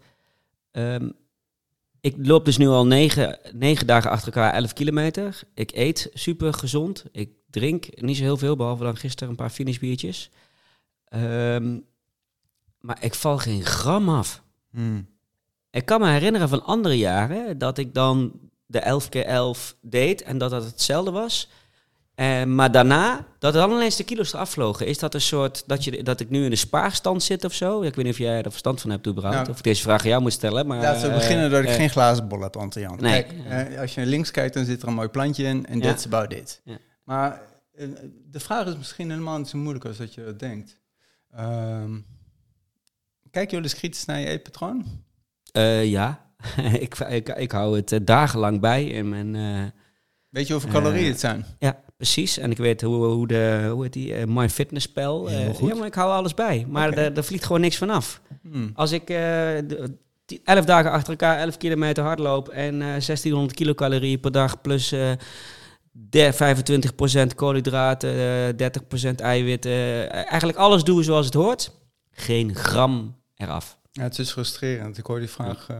ik 2.03 2.15
loop 2.19 2.45
dus 2.45 2.57
nu 2.57 2.69
al 2.69 2.87
negen, 2.87 3.39
negen 3.53 3.87
dagen 3.87 4.11
achter 4.11 4.27
elkaar 4.27 4.53
11 4.53 4.73
kilometer. 4.73 5.41
Ik 5.55 5.73
eet 5.75 6.11
super 6.15 6.55
gezond. 6.55 7.05
Ik 7.13 7.31
drink 7.51 8.01
niet 8.01 8.17
zo 8.17 8.23
heel 8.23 8.37
veel, 8.37 8.57
behalve 8.57 8.85
dan 8.85 8.97
gisteren 8.97 9.29
een 9.29 9.37
paar 9.37 9.51
finishbiertjes. 9.51 10.31
Ehm, 11.05 11.79
maar 12.81 13.05
ik 13.05 13.15
val 13.15 13.39
geen 13.39 13.65
gram 13.65 14.09
af. 14.09 14.43
Hmm. 14.71 15.09
Ik 15.71 15.85
kan 15.85 16.01
me 16.01 16.09
herinneren 16.09 16.49
van 16.49 16.65
andere 16.65 16.99
jaren 16.99 17.59
dat 17.59 17.79
ik 17.79 17.95
dan 17.95 18.41
de 18.67 18.79
11 18.79 19.09
keer 19.09 19.25
11 19.25 19.77
deed 19.81 20.23
en 20.23 20.39
dat 20.39 20.51
dat 20.51 20.65
hetzelfde 20.65 21.11
was. 21.11 21.49
Eh, 22.23 22.45
maar 22.45 22.71
daarna, 22.71 23.27
dat 23.39 23.53
dan 23.53 23.71
ineens 23.71 23.97
de 23.97 24.05
kilo's 24.05 24.33
eraf 24.33 24.51
vlogen. 24.51 24.87
Is 24.87 24.99
dat 24.99 25.15
een 25.15 25.21
soort, 25.21 25.63
dat, 25.67 25.85
je, 25.85 26.03
dat 26.03 26.21
ik 26.21 26.31
nu 26.31 26.45
in 26.45 26.51
de 26.51 26.57
spaarstand 26.57 27.23
zit 27.23 27.45
of 27.45 27.53
zo? 27.53 27.83
Ik 27.83 27.95
weet 27.95 28.05
niet 28.05 28.15
of 28.15 28.21
jij 28.21 28.43
er 28.43 28.51
verstand 28.51 28.81
van 28.81 28.91
hebt 28.91 29.07
überhaupt. 29.07 29.39
Nou, 29.39 29.51
of 29.51 29.59
ik 29.59 29.65
deze 29.65 29.83
vraag 29.83 30.03
aan 30.03 30.09
jou 30.09 30.23
moet 30.23 30.33
stellen. 30.33 30.67
Maar, 30.67 30.81
Laten 30.81 31.03
we 31.03 31.09
eh, 31.09 31.15
beginnen 31.15 31.51
dat 31.51 31.63
ik 31.63 31.69
eh, 31.69 31.75
geen 31.75 31.91
glazen 31.91 32.29
bol 32.29 32.41
heb, 32.41 32.57
Ante 32.57 32.81
Jan. 32.81 32.99
Nee. 33.01 33.25
Kijk, 33.25 33.79
als 33.79 33.95
je 33.95 34.07
links 34.07 34.31
kijkt, 34.31 34.55
dan 34.55 34.65
zit 34.65 34.83
er 34.83 34.89
een 34.89 34.95
mooi 34.95 35.09
plantje 35.09 35.45
in 35.45 35.67
en 35.67 35.79
Ja. 35.79 35.85
that's 35.85 36.07
about 36.07 36.33
it. 36.33 36.61
Ja. 36.65 36.79
Maar 37.05 37.43
de 38.31 38.41
vraag 38.41 38.67
is 38.67 38.77
misschien 38.77 39.11
helemaal 39.11 39.39
niet 39.39 39.49
zo 39.49 39.59
moeilijk 39.59 39.85
als 39.85 39.97
dat 39.97 40.15
je 40.15 40.25
dat 40.25 40.39
denkt. 40.39 40.81
Ehm, 41.31 41.99
kijk 43.31 43.51
wel 43.51 43.63
eens 43.63 43.75
kritisch 43.75 44.05
naar 44.05 44.21
je 44.21 44.27
eetpatroon? 44.27 44.85
ja, 45.83 46.33
ik, 46.81 46.99
ik, 46.99 47.29
ik 47.29 47.53
hou 47.53 47.77
het 47.77 48.01
dagenlang 48.07 48.61
bij 48.61 48.85
in 48.85 49.09
mijn... 49.09 49.73
Weet 50.29 50.47
je 50.47 50.53
hoeveel 50.53 50.71
calorieën 50.71 51.11
het 51.11 51.21
zijn? 51.21 51.45
Ja, 51.59 51.81
precies. 52.03 52.39
En 52.39 52.51
ik 52.51 52.57
weet 52.57 52.81
hoe, 52.83 53.05
hoe 53.07 53.27
de, 53.27 53.69
hoe 53.73 53.83
heet 53.83 53.93
die, 53.93 54.27
MyFitnessPal. 54.27 55.29
eh, 55.29 55.35
Heel 55.37 55.53
goed. 55.55 55.69
ja, 55.69 55.75
maar 55.75 55.87
ik 55.87 55.95
hou 55.95 56.11
alles 56.13 56.35
bij. 56.35 56.67
Maar 56.69 56.93
er, 56.93 57.17
er 57.17 57.25
vliegt 57.25 57.45
gewoon 57.45 57.61
niks 57.61 57.77
vanaf. 57.77 58.21
Hmm. 58.43 58.71
Als 58.75 58.93
ik 58.93 59.01
eh, 59.01 59.17
de- 59.67 59.97
die 60.27 60.41
11 60.45 60.65
dagen 60.65 60.91
achter 60.91 61.11
elkaar 61.11 61.39
11 61.39 61.57
kilometer 61.57 62.05
hardloop 62.05 62.49
en 62.49 62.75
eh 62.75 62.87
1600 62.89 63.55
kilocalorieën 63.55 64.21
per 64.21 64.33
dag 64.33 64.61
plus 64.61 64.89
de 65.93 66.33
25% 67.33 67.35
koolhydraten, 67.35 68.11
eh 68.59 68.71
30% 69.09 69.15
eiwitten, 69.17 70.11
eigenlijk 70.11 70.59
alles 70.59 70.85
doen 70.85 71.05
zoals 71.05 71.25
het 71.27 71.35
hoort, 71.35 71.73
geen 72.11 72.55
gram 72.55 73.17
eraf. 73.37 73.79
Ja, 73.95 74.03
het 74.03 74.19
is 74.19 74.31
frustrerend. 74.31 74.99
Ik 74.99 75.07
hoor 75.07 75.19
die 75.19 75.29
vraag 75.31 75.67
eh, 75.71 75.77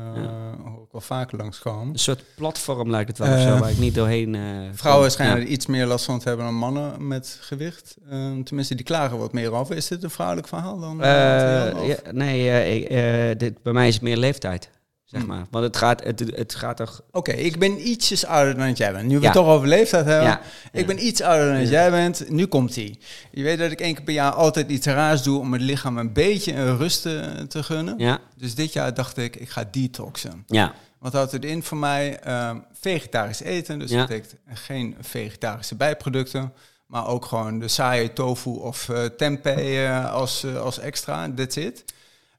hoor 0.65 0.83
ik 0.83 0.89
wel 0.93 1.01
vaker 1.01 1.37
langskomen. 1.39 1.89
Een 1.93 1.99
soort 1.99 2.25
platform 2.35 2.91
lijkt 2.91 3.09
het 3.09 3.19
wel 3.19 3.29
Eh, 3.29 3.43
zo, 3.43 3.59
waar 3.59 3.71
ik 3.71 3.79
niet 3.79 3.95
doorheen... 3.95 4.35
eh, 4.35 4.43
Vrouwen 4.73 5.11
schijnen 5.11 5.37
Ja. 5.37 5.43
er 5.43 5.49
iets 5.49 5.67
meer 5.67 5.87
last 5.87 6.05
van 6.05 6.19
te 6.19 6.29
hebben 6.29 6.47
dan 6.47 6.55
mannen 6.55 7.07
met 7.07 7.39
gewicht. 7.41 7.97
Ehm, 8.11 8.43
tenminste, 8.43 8.75
die 8.75 8.85
klagen 8.85 9.19
wat 9.19 9.33
meer 9.33 9.53
over. 9.53 9.77
Is 9.77 9.89
dit 9.89 10.03
een 10.03 10.11
vrouwelijk 10.11 10.49
verhaal 10.49 10.79
dan? 10.81 11.03
Eh, 11.03 11.73
nee, 12.11 12.51
eh, 12.51 12.75
ik, 12.77 12.85
eh, 12.89 13.39
dit, 13.39 13.63
bij 13.63 13.73
mij 13.73 13.89
is 13.89 13.95
het 13.95 14.03
meer 14.03 14.17
leeftijd, 14.17 14.71
zeg 15.13 15.21
Hmm. 15.21 15.31
maar. 15.31 15.47
Want 15.51 15.65
het 15.65 15.77
gaat, 15.77 16.05
het, 16.05 16.21
het 16.35 16.55
gaat 16.55 16.77
toch... 16.77 17.03
Oké, 17.11 17.33
ik 17.33 17.59
ben 17.59 17.89
ietsjes 17.89 18.25
ouder 18.27 18.57
dan 18.57 18.73
jij 18.73 18.93
bent. 18.93 19.07
Nu 19.09 19.15
we 19.15 19.21
Ja. 19.21 19.27
het 19.27 19.37
toch 19.37 19.47
over 19.47 19.69
leeftijd 19.69 20.05
hebben. 20.05 20.27
Ja, 20.29 20.41
Ik 20.73 20.81
ja. 20.81 20.87
ben 20.87 21.07
iets 21.07 21.21
ouder 21.21 21.53
dan 21.53 21.67
jij 21.67 21.91
bent. 21.91 22.31
Nu 22.31 22.47
komt 22.47 22.77
ie. 22.77 22.99
Je 23.31 23.43
weet 23.43 23.59
dat 23.59 23.71
ik 23.71 23.81
één 23.81 23.95
keer 23.95 24.05
per 24.05 24.15
jaar 24.15 24.33
altijd 24.33 24.71
iets 24.71 24.87
raars 24.87 25.23
doe 25.23 25.39
om 25.39 25.53
het 25.53 25.63
lichaam 25.63 25.99
een 25.99 26.13
beetje 26.13 26.53
een 26.55 26.77
rust 26.77 27.03
te, 27.03 27.45
te 27.49 27.63
gunnen. 27.63 27.95
Ja, 27.99 28.19
Dus 28.37 28.55
dit 28.55 28.73
jaar 28.73 28.95
dacht 28.95 29.17
ik, 29.17 29.37
ik 29.37 29.49
ga 29.51 29.65
detoxen. 29.71 30.45
ja, 30.47 30.75
Wat 30.99 31.13
houdt 31.13 31.33
het 31.33 31.45
in 31.45 31.63
voor 31.63 31.77
mij? 31.79 32.19
Ehm, 32.21 32.57
vegetarisch 32.81 33.41
eten. 33.43 33.79
Dus 33.79 33.91
dat 33.91 34.07
betekent 34.07 34.35
geen 34.55 34.97
vegetarische 35.01 35.75
bijproducten. 35.75 36.53
Maar 36.87 37.07
ook 37.07 37.25
gewoon 37.25 37.59
de 37.59 37.69
saaie 37.69 38.13
tofu 38.13 38.51
of 38.51 38.89
eh, 38.89 39.05
tempeh 39.05 39.87
eh, 39.99 40.13
als, 40.13 40.45
eh, 40.45 40.57
als 40.61 40.79
extra. 40.79 41.31
That's 41.37 41.57
it. 41.57 41.85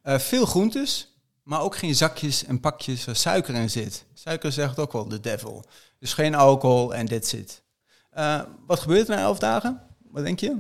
Veel 0.04 0.46
groentes. 0.46 1.13
Maar 1.44 1.62
ook 1.62 1.78
geen 1.78 1.96
zakjes 1.96 2.46
en 2.46 2.60
pakjes 2.60 3.06
waar 3.06 3.16
suiker 3.16 3.56
in 3.56 3.70
zit. 3.70 4.06
Suiker 4.14 4.52
zegt 4.52 4.80
ook 4.80 4.92
wel 4.92 5.08
de 5.08 5.20
devil. 5.20 5.66
Dus 6.00 6.14
geen 6.14 6.36
alcohol 6.36 6.96
en 6.96 7.06
that's 7.08 7.34
it. 7.34 7.62
Eh, 8.10 8.42
wat 8.68 8.80
gebeurt 8.80 9.10
er 9.10 9.16
na 9.16 9.22
elf 9.22 9.40
dagen? 9.40 9.82
Wat 10.12 10.24
denk 10.24 10.40
je? 10.40 10.56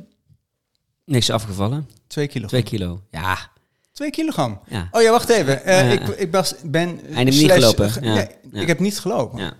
niks 1.06 1.30
afgevallen. 1.30 1.90
Twee 2.08 2.28
kilo. 2.28 2.48
Twee 2.48 2.64
kilo. 2.64 3.02
Ja, 3.12 3.38
Twee 3.92 4.10
kilogram. 4.12 4.60
ja. 4.68 4.88
Oh 4.92 5.02
ja, 5.02 5.12
wacht 5.12 5.30
even. 5.30 5.64
Eh, 5.64 5.94
Ja. 5.94 6.00
ik, 6.00 6.08
ik 6.08 6.32
was, 6.32 6.54
ben... 6.64 7.00
hebt 7.12 7.30
niet 7.30 7.52
gelopen, 7.52 8.04
ja. 8.04 8.14
nee. 8.14 8.62
Ik 8.62 8.68
heb 8.68 8.80
niet 8.80 9.00
gelopen. 9.00 9.40
Ja. 9.40 9.54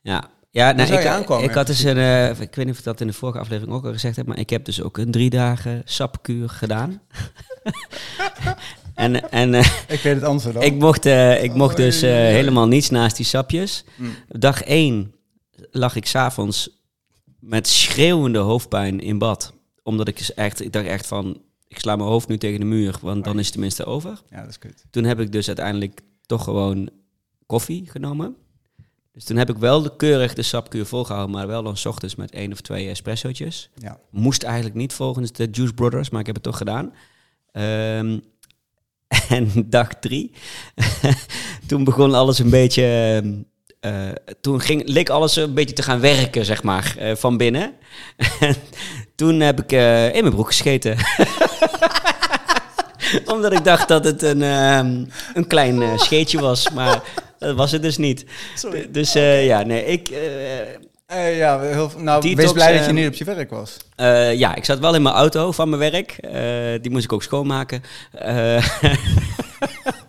Ja. 0.00 0.30
Ja, 0.52 0.72
nou, 0.72 0.92
ik, 0.92 1.06
aankomen, 1.06 1.44
ik 1.44 1.54
had 1.54 1.66
dus 1.66 1.82
een, 1.82 1.96
eh, 1.96 2.28
ik 2.28 2.54
weet 2.54 2.56
niet 2.56 2.70
of 2.70 2.78
ik 2.78 2.84
dat 2.84 3.00
in 3.00 3.06
de 3.06 3.12
vorige 3.12 3.38
aflevering 3.38 3.74
ook 3.76 3.84
al 3.84 3.92
gezegd 3.92 4.16
heb, 4.16 4.26
maar 4.26 4.38
ik 4.38 4.50
heb 4.50 4.64
dus 4.64 4.82
ook 4.82 4.98
een 4.98 5.10
drie 5.10 5.30
dagen 5.30 5.82
sapkuur 5.84 6.48
gedaan. 6.48 7.00
en 9.00 9.30
en 9.30 9.54
eh, 9.54 9.66
Ik 9.96 10.00
weet 10.00 10.14
het 10.14 10.24
antwoord 10.24 10.56
al. 10.56 10.62
ik 10.62 10.74
mocht, 10.74 11.06
eh, 11.06 11.42
ik 11.42 11.54
mocht 11.54 11.76
dus 11.76 12.02
eh, 12.02 12.10
helemaal 12.10 12.68
niets 12.68 12.90
naast 12.90 13.16
die 13.16 13.26
sapjes. 13.26 13.84
Mm. 13.96 14.14
Dag 14.28 14.62
één 14.62 15.14
lag 15.70 15.96
ik 15.96 16.06
s'avonds 16.06 16.80
met 17.40 17.68
schreeuwende 17.68 18.38
hoofdpijn 18.38 19.00
in 19.00 19.18
bad. 19.18 19.52
Omdat 19.82 20.08
ik 20.08 20.18
dus 20.18 20.34
echt, 20.34 20.64
ik 20.64 20.72
dacht 20.72 20.86
echt 20.86 21.06
van, 21.06 21.40
ik 21.68 21.78
sla 21.78 21.96
mijn 21.96 22.08
hoofd 22.08 22.28
nu 22.28 22.38
tegen 22.38 22.60
de 22.60 22.66
muur, 22.66 22.98
want 23.02 23.24
dan 23.24 23.38
is 23.38 23.44
het 23.44 23.52
tenminste 23.52 23.84
over. 23.84 24.22
Ja, 24.30 24.40
dat 24.40 24.50
is 24.50 24.58
kut. 24.58 24.84
Toen 24.90 25.04
heb 25.04 25.20
ik 25.20 25.32
dus 25.32 25.46
uiteindelijk 25.46 26.00
toch 26.26 26.44
gewoon 26.44 26.90
koffie 27.46 27.90
genomen. 27.90 28.36
Dus 29.12 29.24
toen 29.24 29.36
heb 29.36 29.50
ik 29.50 29.56
wel 29.56 29.82
de 29.82 29.96
keurig 29.96 30.34
de 30.34 30.42
sapkuur 30.42 30.86
volgehouden, 30.86 31.36
maar 31.36 31.46
wel 31.46 31.62
dan 31.62 31.76
's 31.76 31.86
ochtends 31.86 32.14
met 32.14 32.30
één 32.30 32.52
of 32.52 32.60
twee 32.60 32.88
espressootjes. 32.88 33.70
Ja. 33.74 34.00
Moest 34.10 34.42
eigenlijk 34.42 34.74
niet 34.74 34.92
volgens 34.92 35.32
de 35.32 35.48
Juice 35.50 35.74
Brothers, 35.74 36.10
maar 36.10 36.20
ik 36.20 36.26
heb 36.26 36.34
het 36.34 36.44
toch 36.44 36.56
gedaan. 36.56 36.92
Ehm, 37.52 38.18
en 39.30 39.50
dag 39.66 39.88
drie, 40.00 40.30
toen 41.66 41.84
begon 41.84 42.14
alles 42.14 42.38
een 42.38 42.50
beetje... 42.50 42.82
ehm, 43.22 43.32
eh, 43.80 44.08
toen 44.40 44.60
ging, 44.60 44.82
leek 44.88 45.10
alles 45.10 45.36
een 45.36 45.54
beetje 45.54 45.74
te 45.74 45.82
gaan 45.82 46.00
werken, 46.00 46.44
zeg 46.44 46.62
maar, 46.62 46.94
eh, 46.98 47.16
van 47.16 47.36
binnen. 47.36 47.72
En 48.40 48.54
toen 49.14 49.40
heb 49.40 49.60
ik 49.60 49.72
eh, 49.72 50.14
in 50.14 50.22
mijn 50.22 50.34
broek 50.34 50.46
gescheten. 50.46 50.96
Omdat 53.34 53.52
ik 53.52 53.64
dacht 53.64 53.88
dat 53.88 54.04
het 54.04 54.22
een, 54.22 54.42
ehm, 54.42 55.04
een 55.34 55.46
klein 55.46 55.82
eh, 55.82 55.98
scheetje 55.98 56.40
was, 56.40 56.70
maar 56.70 57.02
dat 57.38 57.56
was 57.56 57.72
het 57.72 57.82
dus 57.82 57.96
niet. 57.96 58.24
Sorry. 58.54 58.88
Dus 58.90 59.14
eh, 59.14 59.46
ja, 59.46 59.62
nee, 59.62 59.84
ik... 59.84 60.10
Eh, 61.10 61.36
ja, 61.38 61.60
heel, 61.60 61.90
nou, 61.98 62.20
Detox, 62.22 62.42
wees 62.42 62.52
blij 62.52 62.76
dat 62.76 62.86
je 62.86 62.92
niet 62.92 63.06
op 63.06 63.14
je 63.14 63.24
werk 63.24 63.50
was. 63.50 63.76
eh, 63.96 64.34
ja, 64.38 64.54
ik 64.54 64.64
zat 64.64 64.78
wel 64.78 64.94
in 64.94 65.02
mijn 65.02 65.14
auto 65.14 65.52
van 65.52 65.68
mijn 65.68 65.90
werk. 65.90 66.10
Eh, 66.10 66.82
die 66.82 66.90
moest 66.90 67.04
ik 67.04 67.12
ook 67.12 67.22
schoonmaken. 67.22 67.82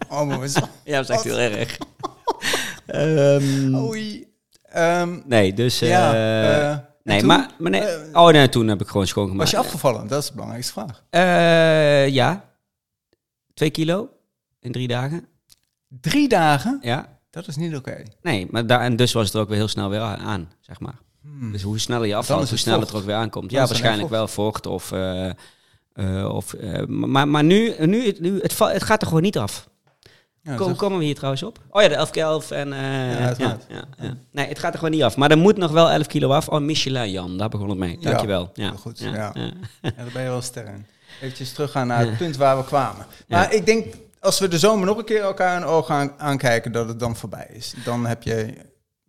Oh, 0.09 0.27
maar 0.27 0.39
wat- 0.39 0.69
ja, 0.83 0.95
dat 1.01 1.09
is 1.09 1.15
echt 1.15 1.23
heel 1.23 1.37
erg. 1.37 1.77
Ehm, 2.85 3.75
Oei. 3.75 4.27
Ehm, 4.63 5.19
nee, 5.25 5.53
dus... 5.53 5.79
ja, 5.79 6.11
nee, 7.03 7.17
toen? 7.19 7.27
maar, 7.27 7.49
maar 7.59 7.71
nee. 7.71 7.83
Oh 8.13 8.27
nee, 8.29 8.49
toen 8.49 8.67
heb 8.67 8.81
ik 8.81 8.87
gewoon 8.87 9.07
schoongemaakt. 9.07 9.41
was 9.41 9.51
je 9.51 9.57
afgevallen? 9.67 10.07
Dat 10.07 10.21
is 10.21 10.27
de 10.27 10.33
belangrijkste 10.33 10.73
vraag. 10.73 11.03
Ja. 12.11 12.43
Twee 13.53 13.69
kilo 13.69 14.09
in 14.59 14.71
drie 14.71 14.87
dagen. 14.87 15.27
Drie 15.87 16.27
dagen? 16.27 16.79
Ja. 16.81 17.19
Dat 17.31 17.47
is 17.47 17.55
niet 17.55 17.75
oké. 17.75 18.03
Nee, 18.21 18.47
maar 18.51 18.65
daar, 18.67 18.81
en 18.81 18.95
dus 18.95 19.13
was 19.13 19.25
het 19.25 19.33
er 19.33 19.39
ook 19.41 19.47
weer 19.47 19.57
heel 19.57 19.67
snel 19.67 19.89
weer 19.89 19.99
aan, 20.01 20.51
zeg 20.59 20.79
maar. 20.79 20.95
Hmm. 21.21 21.51
Dus 21.51 21.61
hoe 21.61 21.79
sneller 21.79 22.07
je 22.07 22.15
afvalt, 22.15 22.49
hoe 22.49 22.57
sneller 22.57 22.79
vocht. 22.79 22.91
het 22.91 22.97
er 22.97 23.03
ook 23.05 23.11
weer 23.11 23.21
aankomt. 23.21 23.49
Dan 23.51 23.59
Ja, 23.61 23.67
waarschijnlijk 23.67 24.09
wel 24.09 24.27
vocht 24.27 24.65
of... 24.65 24.91
eh, 24.91 25.29
eh, 25.93 26.33
of 26.35 26.53
eh, 26.53 26.85
maar 26.85 27.27
maar 27.27 27.43
nu, 27.43 27.73
nu, 27.79 28.15
nu 28.19 28.39
het, 28.41 28.59
het 28.59 28.83
gaat 28.83 29.01
er 29.01 29.07
gewoon 29.07 29.21
niet 29.23 29.37
af. 29.37 29.69
Ja, 30.43 30.55
Kom, 30.55 30.67
toch? 30.67 30.77
komen 30.77 30.97
we 30.97 31.03
hier 31.03 31.15
trouwens 31.15 31.43
op? 31.43 31.59
Oh 31.69 31.81
ja, 31.81 31.87
de 31.87 31.95
11 31.95 32.09
keer 32.09 32.23
11 32.23 32.51
en... 32.51 32.69
ja, 32.69 33.33
ja, 33.37 33.57
ja. 33.99 34.17
Nee, 34.31 34.47
het 34.47 34.59
gaat 34.59 34.71
er 34.73 34.79
gewoon 34.79 34.93
niet 34.93 35.03
af. 35.03 35.17
Maar 35.17 35.31
er 35.31 35.37
moet 35.37 35.57
nog 35.57 35.71
wel 35.71 35.89
11 35.89 36.07
kilo 36.07 36.29
af. 36.31 36.47
Oh, 36.49 36.61
Michelin, 36.61 37.11
Jan. 37.11 37.37
Daar 37.37 37.49
begon 37.49 37.69
het 37.69 37.77
mee. 37.77 37.97
Dankjewel. 37.99 38.51
Ja, 38.53 38.71
goed, 38.71 38.99
Ja, 38.99 39.31
daar 39.81 40.09
ben 40.13 40.23
je 40.23 40.29
wel 40.29 40.41
ster 40.41 40.65
in. 40.67 40.85
Eventjes 41.21 41.53
teruggaan 41.53 41.87
naar 41.87 42.05
het 42.05 42.17
punt 42.17 42.37
waar 42.37 42.57
we 42.57 42.63
kwamen. 42.63 43.05
Maar 43.27 43.53
ik 43.53 43.65
denk, 43.65 43.93
als 44.21 44.39
we 44.39 44.47
de 44.47 44.59
zomer 44.59 44.85
nog 44.85 44.97
een 44.97 45.05
keer 45.05 45.21
elkaar 45.21 45.57
in 45.57 45.63
ogen 45.65 45.95
aan, 45.95 46.11
aankijken, 46.17 46.71
dat 46.71 46.87
het 46.87 46.99
dan 46.99 47.15
voorbij 47.15 47.47
is. 47.53 47.73
Dan 47.85 48.05
heb 48.05 48.23
je 48.23 48.33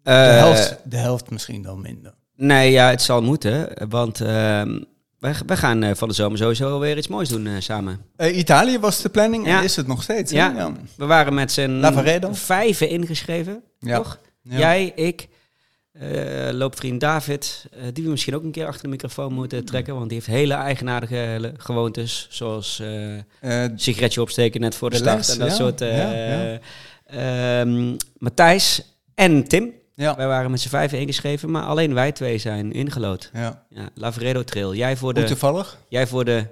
de, 0.02 0.10
Eh, 0.10 0.36
helft, 0.38 0.76
de 0.84 0.96
helft 0.96 1.30
misschien 1.30 1.62
dan 1.62 1.80
minder. 1.80 2.14
Nee, 2.36 2.70
ja, 2.70 2.90
het 2.90 3.02
zal 3.02 3.22
moeten. 3.22 3.68
Want 3.88 4.20
ehm 4.20 4.80
wij, 5.18 5.34
wij 5.46 5.56
gaan 5.56 5.82
eh, 5.82 5.94
van 5.94 6.08
de 6.08 6.14
zomer 6.14 6.38
sowieso 6.38 6.78
weer 6.78 6.96
iets 6.96 7.08
moois 7.08 7.28
doen 7.28 7.46
eh, 7.46 7.52
samen. 7.58 8.00
Italië 8.18 8.78
was 8.78 9.02
de 9.02 9.08
planning 9.08 9.46
Ja. 9.46 9.58
en 9.58 9.64
is 9.64 9.76
het 9.76 9.86
nog 9.86 10.02
steeds. 10.02 10.32
Ja. 10.32 10.52
ja. 10.56 10.72
We 10.96 11.06
waren 11.06 11.34
met 11.34 11.52
z'n 11.52 12.32
vijven 12.32 12.88
ingeschreven, 12.88 13.62
Ja. 13.78 13.96
toch? 13.96 14.18
Ja. 14.42 14.58
Jij, 14.58 14.92
ik, 14.94 15.28
eh, 15.92 16.48
loopvriend 16.52 17.00
David, 17.00 17.66
eh, 17.72 17.82
die 17.92 18.04
we 18.04 18.10
misschien 18.10 18.34
ook 18.34 18.42
een 18.42 18.50
keer 18.50 18.66
achter 18.66 18.82
de 18.82 18.88
microfoon 18.88 19.32
moeten 19.32 19.64
trekken, 19.64 19.94
want 19.94 20.08
die 20.08 20.14
heeft 20.18 20.30
hele 20.30 20.54
eigenaardige 20.54 21.54
gewoontes, 21.56 22.26
zoals 22.30 22.80
Eh, 23.40 23.64
sigaretje 23.76 24.20
opsteken 24.20 24.60
net 24.60 24.74
voor 24.74 24.90
de, 24.90 24.96
De 24.96 25.02
start 25.02 25.16
les, 25.18 25.32
en 25.32 25.38
dat 25.38 25.48
ja, 25.48 25.54
soort. 25.54 25.80
eh, 25.80 25.98
ja, 25.98 26.12
ja. 26.12 26.58
ehm, 27.60 27.96
Matthijs 28.18 28.82
en 29.14 29.44
Tim. 29.48 29.72
Wij 29.94 30.14
waren 30.26 30.50
met 30.50 30.60
z'n 30.60 30.68
vijven 30.68 30.98
ingeschreven, 31.00 31.50
maar 31.50 31.62
alleen 31.62 31.94
wij 31.94 32.12
twee 32.12 32.38
zijn 32.38 32.72
ingelood. 32.72 33.30
ja. 33.32 33.66
Ja, 33.68 33.88
Lavaredo 33.94 34.42
Trail. 34.44 34.74
Jij 34.74 34.96
voor, 34.96 35.14
de, 35.14 35.24
toevallig? 35.24 35.78
jij 35.88 36.06
voor 36.06 36.24
de 36.24 36.46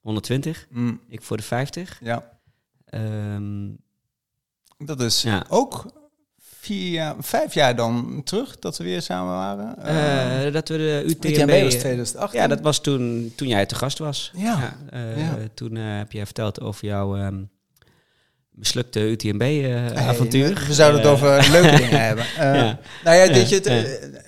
120, 0.00 0.66
Mm, 0.70 1.00
ik 1.08 1.22
voor 1.22 1.36
de 1.36 1.42
50. 1.42 1.98
ja. 2.02 2.38
Ehm, 2.84 3.68
Dat 4.78 5.00
is 5.00 5.26
ook 5.48 5.84
vier 6.60 6.90
jaar, 6.90 7.14
vijf 7.18 7.54
jaar 7.54 7.76
dan 7.76 8.20
terug 8.24 8.58
dat 8.58 8.76
we 8.78 8.84
weer 8.84 9.02
samen 9.02 9.32
waren. 9.32 9.84
eh, 10.46 10.52
dat 10.52 10.68
we 10.68 10.76
de 10.76 11.02
UTMB... 11.06 11.62
Was 11.62 11.74
2018. 11.74 12.40
Ja, 12.40 12.46
dat 12.46 12.60
was 12.60 12.80
toen, 12.80 13.32
toen 13.36 13.48
jij 13.48 13.66
te 13.66 13.74
gast 13.74 13.98
was. 13.98 14.30
Ja. 14.36 14.76
eh, 14.90 15.18
Ja. 15.18 15.36
Toen 15.54 15.76
eh, 15.76 15.82
heb 15.96 16.12
je 16.12 16.24
verteld 16.24 16.60
over 16.60 16.86
jouw 16.86 17.16
ehm, 17.16 17.42
mislukte 18.50 18.98
Hey, 18.98 19.08
UTMB-avontuur. 19.10 20.54
we, 20.54 20.66
we 20.66 20.74
zouden 20.74 21.00
het 21.00 21.10
over 21.10 21.50
leuke 21.50 21.76
dingen 21.82 22.00
hebben. 22.04 22.24
Eh, 22.24 22.54
ja. 22.54 22.78
Nou 23.04 23.16
ja, 23.16 23.32
dit 23.32 23.48
je, 23.48 23.60
eh, 23.60 24.20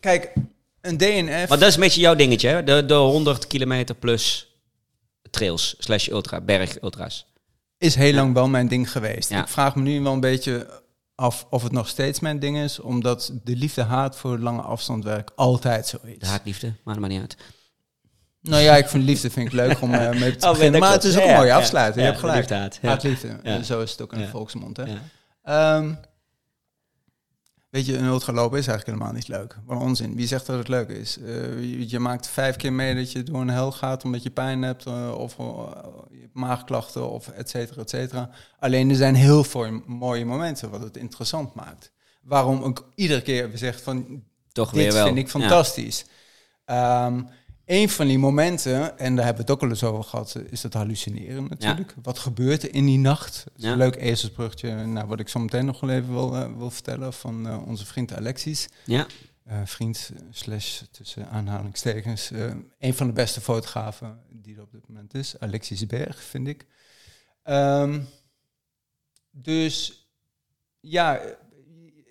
kijk, 0.00 0.32
een 0.80 0.96
DNF. 0.96 1.48
Maar 1.48 1.58
dat 1.58 1.68
is 1.68 1.74
een 1.74 1.80
beetje 1.80 2.00
jouw 2.00 2.14
dingetje, 2.14 2.48
hè? 2.48 2.64
De, 2.64 2.84
de 2.86 2.94
100 2.94 3.46
kilometer 3.46 3.94
plus 3.94 4.54
trails 5.30 5.74
slash 5.78 6.08
ultra, 6.08 6.40
berg 6.40 6.82
ultra's. 6.82 7.26
is 7.78 7.94
heel 7.94 8.12
lang 8.14 8.34
wel 8.34 8.48
mijn 8.48 8.68
ding 8.68 8.90
geweest. 8.90 9.30
Ja. 9.30 9.40
Ik 9.42 9.48
vraag 9.48 9.74
me 9.76 9.82
nu 9.82 10.00
wel 10.00 10.12
een 10.12 10.20
beetje 10.20 10.84
af 11.16 11.46
of 11.50 11.62
het 11.62 11.72
nog 11.72 11.88
steeds 11.88 12.20
mijn 12.20 12.38
ding 12.38 12.58
is, 12.58 12.80
omdat 12.80 13.32
de 13.44 13.56
liefde-haat 13.56 14.16
voor 14.16 14.38
lange 14.38 14.62
afstandwerk 14.62 15.30
altijd 15.36 15.86
zo 15.86 15.98
is. 16.02 16.18
De 16.18 16.26
haatliefde, 16.26 16.66
maar 16.84 16.94
dat 16.94 17.02
maakt 17.02 17.12
niet 17.12 17.22
uit. 17.22 17.36
Nou 18.40 18.62
ja, 18.62 18.76
ik 18.76 18.88
vind 18.88 19.04
liefde 19.04 19.30
vind 19.30 19.46
ik 19.46 19.52
leuk 19.52 19.80
om 19.80 19.94
eh, 19.94 20.18
mee 20.20 20.36
te 20.36 20.46
Oh, 20.46 20.52
beginnen, 20.52 20.80
maar 20.80 20.92
het 20.92 21.04
is 21.04 21.16
ook 21.16 21.22
Ja, 21.22 21.28
een 21.28 21.34
mooie 21.36 21.46
ja, 21.48 21.54
ja, 21.94 22.00
je 22.00 22.06
hebt 22.06 22.18
gelijk. 22.18 22.38
liefde, 22.38 22.54
haat, 22.54 22.78
Ja. 22.82 23.62
zo 23.62 23.80
is 23.80 23.90
het 23.90 24.00
ook 24.02 24.12
in 24.12 24.18
de 24.18 24.28
volksmond. 24.28 24.76
Hè? 24.76 24.84
Ja. 25.42 25.98
Ehm, 27.76 27.84
weet 27.86 27.94
je, 27.94 27.96
een 28.02 28.10
ultralopen 28.12 28.58
is 28.58 28.66
eigenlijk 28.66 28.98
helemaal 28.98 29.18
niet 29.20 29.28
leuk. 29.28 29.56
Wat 29.64 29.80
onzin. 29.80 30.14
Wie 30.14 30.26
zegt 30.26 30.46
dat 30.46 30.58
het 30.58 30.68
leuk 30.68 30.88
is? 30.88 31.18
Eh, 31.18 31.60
je, 31.60 31.90
je 31.90 31.98
maakt 31.98 32.28
vijf 32.28 32.56
keer 32.56 32.72
mee 32.72 32.94
dat 32.94 33.12
je 33.12 33.22
door 33.22 33.40
een 33.40 33.50
hel 33.50 33.72
gaat 33.72 34.04
omdat 34.04 34.22
je 34.22 34.30
pijn 34.30 34.62
hebt 34.62 34.86
eh, 34.86 35.14
of 35.18 35.38
eh, 35.38 35.46
je 36.10 36.20
hebt 36.20 36.34
maagklachten 36.34 37.10
of 37.10 37.28
et 37.28 37.50
cetera, 37.50 37.80
et 37.80 37.90
cetera. 37.90 38.30
Alleen 38.58 38.90
er 38.90 38.96
zijn 38.96 39.14
heel 39.14 39.44
veel 39.44 39.82
mooie 39.86 40.24
momenten 40.24 40.70
wat 40.70 40.80
het 40.80 40.96
interessant 40.96 41.54
maakt. 41.54 41.92
Waarom 42.22 42.64
ik 42.64 42.82
iedere 42.94 43.22
keer 43.22 43.48
weer 43.48 43.58
zeg 43.58 43.82
van 43.82 44.22
Toch 44.52 44.70
dit 44.70 44.82
weer 44.82 44.92
wel. 44.92 45.06
vind 45.06 45.18
ik 45.18 45.24
Ja. 45.24 45.30
fantastisch. 45.30 46.04
Een 47.66 47.88
van 47.88 48.06
die 48.06 48.18
momenten, 48.18 48.98
en 48.98 49.16
daar 49.16 49.24
hebben 49.24 49.44
we 49.44 49.50
het 49.52 49.60
ook 49.60 49.62
al 49.62 49.68
eens 49.74 49.82
over 49.84 50.04
gehad, 50.04 50.34
eh, 50.34 50.42
is 50.50 50.60
dat 50.60 50.72
hallucineren 50.72 51.46
natuurlijk. 51.48 51.94
Wat 52.02 52.18
gebeurt 52.18 52.62
er 52.62 52.74
in 52.74 52.84
die 52.84 52.98
nacht? 52.98 53.42
Dat 53.44 53.52
is 53.56 53.62
Ja. 53.64 53.72
een 53.72 53.78
leuk 53.78 53.96
ezelsbrugje 53.96 54.86
naar 54.86 55.06
wat 55.06 55.20
ik 55.20 55.28
zo 55.28 55.38
meteen 55.40 55.64
nog 55.64 55.80
wel 55.80 55.90
even 55.90 56.12
wil, 56.12 56.34
eh, 56.36 56.56
wil 56.56 56.70
vertellen 56.70 57.12
van 57.12 57.48
eh, 57.48 57.66
onze 57.66 57.86
vriend 57.86 58.14
Alexis. 58.14 58.68
Ja, 58.84 59.06
Eh, 59.46 59.60
vriend 59.64 60.10
slash 60.30 60.82
tussen 60.90 61.28
aanhalingstekens. 61.30 62.30
een 62.78 62.94
van 62.94 63.06
de 63.06 63.12
beste 63.12 63.40
fotografen 63.40 64.20
die 64.30 64.56
er 64.56 64.62
op 64.62 64.72
dit 64.72 64.88
moment 64.88 65.14
is. 65.14 65.38
Alexis 65.40 65.86
Berg, 65.86 66.22
vind 66.22 66.48
ik. 66.48 66.66
Ehm, 67.42 68.00
dus 69.30 70.06
ja, 70.80 71.20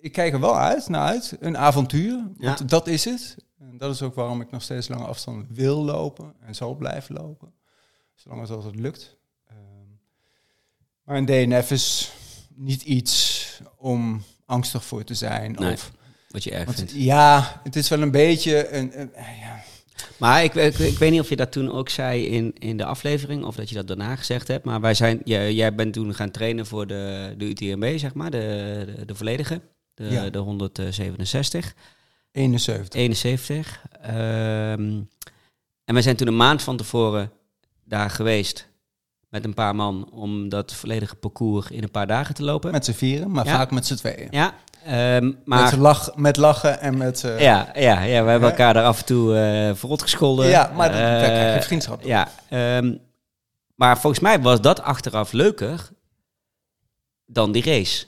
ik 0.00 0.12
kijk 0.12 0.32
er 0.32 0.40
wel 0.40 0.58
uit 0.58 0.88
naar 0.88 1.06
uit. 1.08 1.36
Een 1.40 1.56
avontuur, 1.56 2.22
want 2.36 2.58
Ja. 2.58 2.64
dat 2.64 2.86
is 2.86 3.04
het. 3.04 3.36
En 3.76 3.82
dat 3.86 3.94
is 3.94 4.02
ook 4.02 4.14
waarom 4.14 4.40
ik 4.40 4.50
nog 4.50 4.62
steeds 4.62 4.88
lange 4.88 5.04
afstanden 5.04 5.46
wil 5.50 5.84
lopen 5.84 6.34
en 6.40 6.54
zal 6.54 6.74
blijven 6.74 7.14
lopen. 7.14 7.52
Zolang 8.14 8.48
het 8.48 8.74
lukt. 8.76 9.16
Ehm, 9.48 9.56
maar 11.04 11.16
een 11.16 11.26
DNF 11.26 11.70
is 11.70 12.12
niet 12.54 12.82
iets 12.82 13.44
om 13.76 14.22
angstig 14.46 14.84
voor 14.84 15.04
te 15.04 15.14
zijn. 15.14 15.52
Nee. 15.52 15.72
Of 15.72 15.92
wat 16.28 16.44
je 16.44 16.50
erg 16.50 16.64
want, 16.64 16.76
vindt. 16.76 16.92
ja, 16.92 17.60
het 17.62 17.76
is 17.76 17.88
wel 17.88 18.02
een 18.02 18.10
beetje 18.10 18.68
een. 18.72 19.00
een- 19.00 19.14
eh, 19.14 19.40
ja. 19.40 19.62
Maar 20.18 20.44
ik, 20.44 20.54
ik, 20.54 20.78
ik 20.78 20.98
weet 20.98 21.10
niet 21.10 21.20
of 21.20 21.28
je 21.28 21.36
dat 21.36 21.52
toen 21.52 21.72
ook 21.72 21.88
zei 21.88 22.26
in, 22.26 22.52
in 22.58 22.76
de 22.76 22.84
aflevering, 22.84 23.44
of 23.44 23.56
dat 23.56 23.68
je 23.68 23.74
dat 23.74 23.86
daarna 23.88 24.16
gezegd 24.16 24.48
hebt. 24.48 24.64
Maar 24.64 24.80
wij 24.80 24.94
zijn, 24.94 25.20
jij, 25.24 25.54
jij 25.54 25.74
bent 25.74 25.92
toen 25.92 26.14
gaan 26.14 26.30
trainen 26.30 26.66
voor 26.66 26.86
de, 26.86 27.34
de 27.38 27.44
UTMB, 27.44 27.98
zeg 27.98 28.14
maar, 28.14 28.30
de, 28.30 28.82
de, 28.96 29.04
de 29.04 29.14
volledige, 29.14 29.60
de, 29.94 30.04
Ja. 30.04 30.30
de 30.30 30.38
167, 30.38 31.74
71. 32.36 32.88
71. 33.00 33.80
Ehm, 34.02 35.00
en 35.84 35.94
wij 35.94 36.02
zijn 36.02 36.16
toen 36.16 36.26
een 36.26 36.36
maand 36.36 36.62
van 36.62 36.76
tevoren 36.76 37.30
daar 37.84 38.10
geweest 38.10 38.68
met 39.28 39.44
een 39.44 39.54
paar 39.54 39.74
man 39.74 40.10
om 40.12 40.48
dat 40.48 40.74
volledige 40.74 41.14
parcours 41.14 41.70
in 41.70 41.82
een 41.82 41.90
paar 41.90 42.06
dagen 42.06 42.34
te 42.34 42.42
lopen. 42.42 42.72
Met 42.72 42.84
z'n 42.84 42.92
vieren, 42.92 43.30
maar 43.30 43.44
Ja. 43.46 43.56
vaak 43.56 43.70
met 43.70 43.86
z'n 43.86 43.94
tweeën. 43.94 44.28
ja, 44.30 44.54
ehm, 44.84 45.32
maar... 45.44 45.62
Met, 45.70 45.80
lach, 45.80 46.16
met 46.16 46.36
lachen 46.36 46.80
en 46.80 46.96
met. 46.96 47.24
eh, 47.24 47.40
Ja, 47.40 47.70
ja, 47.74 48.02
ja, 48.02 48.24
we 48.24 48.30
hebben 48.30 48.50
elkaar 48.50 48.74
daar 48.74 48.84
af 48.84 48.98
en 48.98 49.04
toe 49.06 49.36
eh 49.36 49.74
verrot 49.74 50.02
gescholden. 50.02 50.46
Ja, 50.48 50.72
maar 50.74 50.88
dat- 50.88 50.98
daar 50.98 51.18
krijg 51.30 51.54
je 51.54 51.62
vriendschap 51.62 52.00
door. 52.00 52.10
Ja, 52.10 52.28
ehm, 52.48 52.94
maar 53.74 53.98
volgens 54.00 54.22
mij 54.22 54.40
was 54.40 54.60
dat 54.60 54.80
achteraf 54.82 55.32
leuker 55.32 55.88
dan 57.26 57.52
die 57.52 57.64
race, 57.64 58.06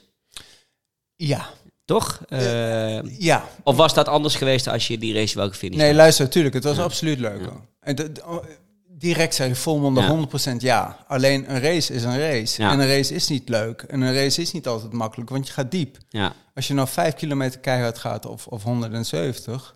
ja. 1.15 1.49
Toch? 1.89 2.21
Eh, 2.27 3.19
ja. 3.19 3.43
of 3.63 3.75
was 3.75 3.93
dat 3.93 4.07
anders 4.07 4.35
geweest 4.35 4.67
als 4.67 4.87
je 4.87 4.97
die 4.97 5.13
race 5.13 5.35
wel 5.35 5.47
gefinished 5.49 5.77
Nee, 5.81 5.87
had? 5.87 5.97
luister, 5.97 6.25
natuurlijk. 6.25 6.53
Het 6.53 6.63
was 6.63 6.77
Ja. 6.77 6.83
absoluut 6.83 7.19
leuker. 7.19 7.51
En 7.79 8.23
oh, 8.25 8.43
direct 8.87 9.35
zeg 9.35 9.47
je 9.47 9.55
volmondig 9.55 10.03
Ja. 10.03 10.09
100% 10.09 10.61
ja. 10.61 11.05
Alleen 11.07 11.51
een 11.53 11.59
race 11.61 11.93
is 11.93 12.03
een 12.03 12.19
race. 12.19 12.61
Ja. 12.61 12.71
En 12.71 12.79
een 12.79 12.87
race 12.87 13.13
is 13.13 13.27
niet 13.27 13.49
leuk. 13.49 13.81
En 13.81 14.01
een 14.01 14.13
race 14.13 14.41
is 14.41 14.51
niet 14.51 14.67
altijd 14.67 14.91
makkelijk, 14.93 15.29
want 15.29 15.47
je 15.47 15.53
gaat 15.53 15.71
diep. 15.71 15.97
Ja, 16.09 16.33
Als 16.55 16.67
je 16.67 16.73
nou 16.73 16.87
5 16.87 17.13
kilometer 17.13 17.59
keihard 17.59 17.97
gaat 17.97 18.25
of, 18.25 18.47
of 18.47 18.63
170, 18.63 19.73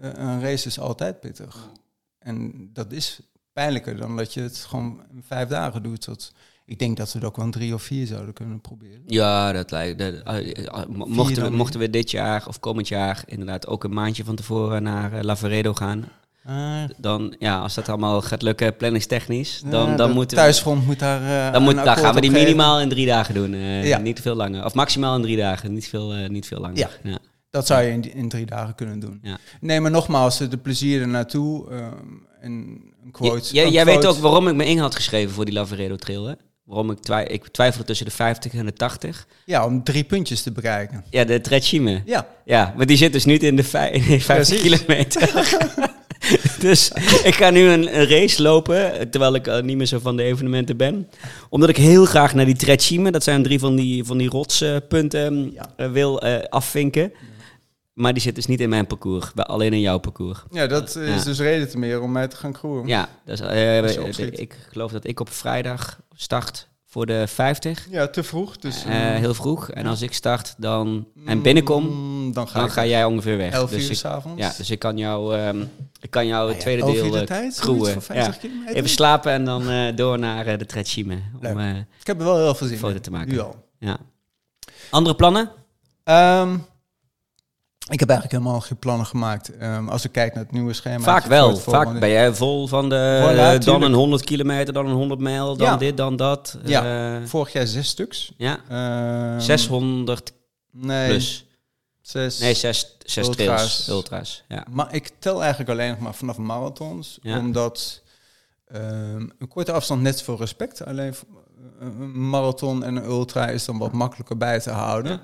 eh, 0.00 0.10
een 0.14 0.40
race 0.42 0.66
is 0.66 0.78
altijd 0.80 1.20
pittig. 1.20 1.68
En 2.18 2.70
dat 2.72 2.92
is 2.92 3.20
pijnlijker 3.52 3.96
dan 3.96 4.16
dat 4.16 4.34
je 4.34 4.40
het 4.42 4.56
gewoon 4.68 5.00
vijf 5.26 5.48
dagen 5.48 5.82
doet. 5.82 6.00
Tot, 6.00 6.32
ik 6.66 6.78
denk 6.78 6.96
dat 6.96 7.12
we 7.12 7.18
het 7.18 7.26
ook 7.28 7.36
wel 7.36 7.44
een 7.44 7.50
drie 7.50 7.74
of 7.74 7.82
vier 7.82 8.06
zouden 8.06 8.34
kunnen 8.34 8.60
proberen. 8.60 9.00
ja 9.06 9.52
dat 9.52 9.70
lijkt... 9.70 9.98
dat- 9.98 10.14
eh, 10.24 10.66
eh, 10.66 10.86
mo- 10.88 11.06
mochten, 11.06 11.42
we, 11.42 11.50
mochten 11.50 11.80
we 11.80 11.90
dit 11.90 12.10
jaar 12.10 12.44
of 12.48 12.60
komend 12.60 12.88
jaar 12.88 13.22
inderdaad 13.26 13.66
ook 13.66 13.84
een 13.84 13.92
maandje 13.94 14.24
van 14.24 14.36
tevoren 14.36 14.82
naar 14.82 15.12
eh, 15.12 15.22
Lavaredo 15.22 15.74
gaan... 15.74 16.04
Ah, 16.48 16.82
Dan, 16.96 17.34
ja, 17.38 17.58
als 17.58 17.74
dat 17.74 17.88
allemaal 17.88 18.22
gaat 18.22 18.42
lukken 18.42 18.76
planningstechnisch, 18.76 19.62
dan, 19.70 19.90
ja, 19.90 19.96
dan 19.96 20.10
moeten 20.12 20.36
we... 20.36 20.42
thuisfront 20.42 20.86
moet 20.86 20.98
daar. 20.98 21.46
eh, 21.46 21.52
Dan, 21.52 21.62
moet, 21.62 21.74
gaan 21.78 22.14
we 22.14 22.20
die 22.20 22.30
geven. 22.30 22.44
minimaal 22.44 22.80
in 22.80 22.88
drie 22.88 23.06
dagen 23.06 23.34
doen. 23.34 23.54
eh, 23.54 23.86
Ja. 23.86 23.98
Niet 23.98 24.20
veel 24.20 24.34
langer. 24.34 24.64
Of 24.64 24.74
maximaal 24.74 25.16
in 25.16 25.22
drie 25.22 25.36
dagen. 25.36 25.72
Niet 25.72 25.88
veel, 25.88 26.10
niet 26.28 26.46
veel 26.46 26.60
langer. 26.60 26.78
Ja. 26.78 26.88
Ja. 27.02 27.18
Dat 27.50 27.66
zou 27.66 27.82
je 27.82 27.90
in, 27.90 28.14
in 28.14 28.28
drie 28.28 28.46
dagen 28.46 28.74
kunnen 28.74 28.98
doen. 28.98 29.22
Nee, 29.60 29.80
maar 29.80 29.90
nogmaals, 29.90 30.38
de 30.38 30.56
plezier 30.56 31.00
er 31.00 31.08
naartoe. 31.08 31.70
ehm, 31.70 31.92
en 32.40 32.52
een 33.04 33.10
quote. 33.10 33.48
J- 33.50 33.54
jij 33.54 33.64
een 33.66 33.72
jij 33.72 33.84
weet 33.84 34.06
ook 34.06 34.16
waarom 34.16 34.48
ik 34.48 34.54
me 34.54 34.64
in 34.66 34.78
had 34.78 34.94
geschreven 34.94 35.34
voor 35.34 35.44
die 35.44 35.54
Lavaredo 35.54 35.96
Trail, 35.96 36.24
hè? 36.26 36.34
Waarom 36.66 36.90
ik, 36.90 36.98
twij 36.98 37.24
ik 37.26 37.48
twijfelde 37.48 37.86
tussen 37.86 38.06
de 38.06 38.12
50 38.12 38.52
en 38.54 38.66
de 38.66 38.72
80. 38.72 39.26
Ja, 39.44 39.64
om 39.66 39.82
drie 39.84 40.04
puntjes 40.04 40.42
te 40.42 40.52
bereiken. 40.52 41.04
Ja, 41.10 41.24
de 41.24 41.40
Tretchime. 41.40 42.02
Ja, 42.06 42.26
Ja, 42.44 42.74
maar 42.76 42.86
die 42.86 42.96
zit 42.96 43.12
dus 43.12 43.24
niet 43.24 43.42
in 43.42 43.56
de 43.56 43.64
vij- 43.64 43.90
in 43.90 44.00
de 44.06 44.20
50 44.20 44.60
Precies. 44.60 44.60
kilometer. 44.84 45.30
dus 46.60 46.90
ik 47.24 47.34
ga 47.34 47.50
nu 47.50 47.68
een, 47.68 47.96
een 47.98 48.08
race 48.08 48.42
lopen, 48.42 49.10
terwijl 49.10 49.34
ik 49.34 49.46
eh, 49.46 49.62
niet 49.62 49.76
meer 49.76 49.86
zo 49.86 49.98
van 49.98 50.16
de 50.16 50.22
evenementen 50.22 50.76
ben. 50.76 51.08
Omdat 51.48 51.68
ik 51.68 51.76
heel 51.76 52.04
graag 52.04 52.34
naar 52.34 52.44
die 52.44 52.56
Tretchime, 52.56 53.10
dat 53.10 53.22
zijn 53.24 53.42
drie 53.42 53.58
van 53.58 53.76
die, 53.76 54.04
van 54.04 54.18
die 54.18 54.28
rotspunten, 54.28 55.52
Ja. 55.52 55.66
eh, 55.76 55.90
wil 55.90 56.20
eh, 56.22 56.44
afvinken. 56.48 57.12
Maar 57.92 58.12
die 58.12 58.22
zit 58.22 58.34
dus 58.34 58.46
niet 58.46 58.60
in 58.60 58.68
mijn 58.68 58.86
parcours, 58.86 59.34
alleen 59.34 59.72
in 59.72 59.80
jouw 59.80 59.98
parcours. 59.98 60.38
ja 60.50 60.66
dat 60.66 60.96
is 60.96 61.08
Ja. 61.18 61.24
dus 61.24 61.38
reden 61.38 61.68
te 61.68 61.78
meer 61.78 62.00
om 62.00 62.12
mij 62.12 62.28
te 62.28 62.36
gaan 62.36 62.52
kroeien. 62.52 62.86
Ja, 62.86 63.08
dus, 63.24 63.40
eh, 63.40 63.78
eh, 63.78 64.28
ik 64.32 64.54
geloof 64.72 64.92
dat 64.92 65.06
ik 65.06 65.20
op 65.20 65.30
vrijdag 65.30 65.98
start 66.16 66.68
voor 66.86 67.06
de 67.06 67.26
50. 67.26 67.86
Ja, 67.90 68.08
te 68.08 68.22
vroeg. 68.22 68.56
Dus, 68.56 68.84
Eh, 68.84 68.92
heel 68.94 69.34
vroeg. 69.34 69.70
En 69.70 69.86
als 69.86 70.02
ik 70.02 70.12
start 70.12 70.54
dan 70.58 71.06
en 71.24 71.42
binnenkom, 71.42 71.84
mm, 71.84 72.32
dan 72.32 72.48
ga, 72.48 72.58
dan 72.58 72.70
ga 72.70 72.86
jij 72.86 73.04
ongeveer 73.04 73.36
weg. 73.36 73.52
11 73.52 73.70
dus 73.70 73.88
uur 73.88 73.96
s'avonds. 73.96 74.42
ja, 74.42 74.52
dus 74.56 74.70
ik 74.70 74.78
kan 74.78 74.98
jou, 74.98 75.36
ehm, 75.36 75.64
ik 76.00 76.10
kan 76.10 76.26
jou 76.26 76.50
het 76.50 76.60
tweede 76.60 76.82
11 76.82 76.94
uur 76.96 77.02
deel 77.02 77.10
de 77.12 77.18
eh, 77.18 77.26
tijd, 77.26 77.54
50 78.02 78.42
Ja. 78.42 78.72
Even 78.72 78.90
slapen 78.90 79.32
en 79.32 79.44
dan 79.44 79.70
eh, 79.70 79.96
door 79.96 80.18
naar 80.18 80.46
eh, 80.46 80.58
de 80.58 80.66
Tretchime. 80.66 81.18
Leuk. 81.40 81.52
Om, 81.52 81.58
eh, 81.60 81.76
Ik 81.76 82.06
heb 82.06 82.18
er 82.18 82.24
wel 82.24 82.36
heel 82.36 82.54
veel 82.54 82.66
zin 82.66 82.78
foto 82.78 82.94
in. 82.94 83.00
te 83.00 83.10
maken. 83.10 83.28
Nu 83.28 83.38
al. 83.40 83.64
ja. 83.78 83.96
Andere 84.90 85.16
plannen? 85.16 85.50
Ehm, 86.04 86.56
ik 87.90 88.00
heb 88.00 88.08
eigenlijk 88.10 88.40
helemaal 88.40 88.60
geen 88.60 88.78
plannen 88.78 89.06
gemaakt. 89.06 89.56
Ehm, 89.56 89.88
als 89.88 90.04
ik 90.04 90.12
kijk 90.12 90.34
naar 90.34 90.42
het 90.42 90.52
nieuwe 90.52 90.72
schema. 90.72 91.02
Vaak 91.02 91.24
wel. 91.24 91.56
Vaak 91.56 91.98
ben 92.00 92.08
jij 92.10 92.34
vol 92.34 92.66
van 92.66 92.88
de, 92.88 93.20
Voilà, 93.60 93.64
dan 93.64 93.82
een 93.82 93.92
100 93.92 94.24
kilometer, 94.24 94.72
dan 94.74 94.86
een 94.86 94.94
100 94.94 95.20
mijl, 95.20 95.56
dan 95.56 95.66
Ja. 95.66 95.76
dit, 95.76 95.96
dan 95.96 96.16
dat. 96.16 96.58
Ja. 96.64 97.16
Eh, 97.20 97.26
Vorig 97.26 97.52
jaar 97.52 97.66
zes 97.66 97.88
stuks. 97.88 98.32
ja. 98.36 98.58
Ehm, 98.68 99.40
600 99.40 100.32
nee, 100.72 101.08
plus. 101.08 101.46
Zes. 102.00 102.38
Nee, 102.38 102.54
zes, 102.54 102.96
zes 102.98 103.26
Ultra's. 103.26 103.46
trails. 103.46 103.88
Ultra's. 103.88 104.44
Ja. 104.48 104.66
Maar 104.70 104.94
ik 104.94 105.10
tel 105.18 105.40
eigenlijk 105.40 105.70
alleen 105.70 105.90
nog 105.90 105.98
maar 105.98 106.14
vanaf 106.14 106.36
marathons. 106.36 107.18
Ja. 107.22 107.38
Omdat 107.38 108.02
ehm, 108.66 109.26
een 109.38 109.48
korte 109.48 109.72
afstand 109.72 110.02
net 110.02 110.22
voor 110.22 110.38
respect. 110.38 110.84
Alleen 110.84 111.14
v- 111.14 111.22
een 111.80 112.28
marathon 112.30 112.84
en 112.84 112.96
een 112.96 113.04
ultra 113.04 113.48
is 113.48 113.64
dan 113.64 113.78
wat 113.78 113.92
makkelijker 113.92 114.36
bij 114.36 114.60
te 114.60 114.70
houden. 114.70 115.20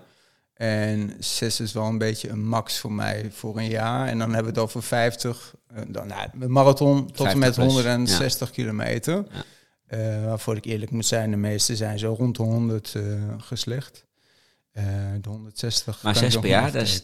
En 0.62 1.16
6 1.18 1.60
is 1.60 1.72
wel 1.72 1.86
een 1.86 1.98
beetje 1.98 2.28
een 2.28 2.46
max 2.46 2.78
voor 2.78 2.92
mij 2.92 3.30
voor 3.32 3.56
een 3.56 3.68
jaar. 3.68 4.08
En 4.08 4.18
dan 4.18 4.34
hebben 4.34 4.52
we 4.52 4.60
het 4.60 4.68
over 4.68 4.82
50. 4.82 5.54
eh, 5.66 5.82
dan, 5.88 6.06
nou, 6.06 6.28
een 6.40 6.52
marathon 6.52 7.06
tot 7.06 7.26
en 7.26 7.32
50 7.32 7.38
met 7.38 7.54
plus, 7.54 7.66
160 7.66 8.50
kilometer. 8.50 9.24
Ja. 9.30 9.44
Eh, 9.86 10.24
waarvoor 10.24 10.56
ik 10.56 10.64
eerlijk 10.64 10.90
moet 10.90 11.06
zijn, 11.06 11.30
de 11.30 11.36
meeste 11.36 11.76
zijn 11.76 11.98
zo 11.98 12.14
rond 12.18 12.36
de 12.36 12.42
100 12.42 12.94
eh, 12.94 13.02
geslecht. 13.38 14.04
De 14.72 15.28
160. 15.28 16.02
Maar 16.02 16.12
kan 16.12 16.22
ik 16.22 16.30
zes 16.30 16.34
nog 16.34 16.42
per 16.42 16.52
niet 16.52 16.60
jaar, 16.60 16.72
dat 16.72 16.82
is-. 16.82 17.00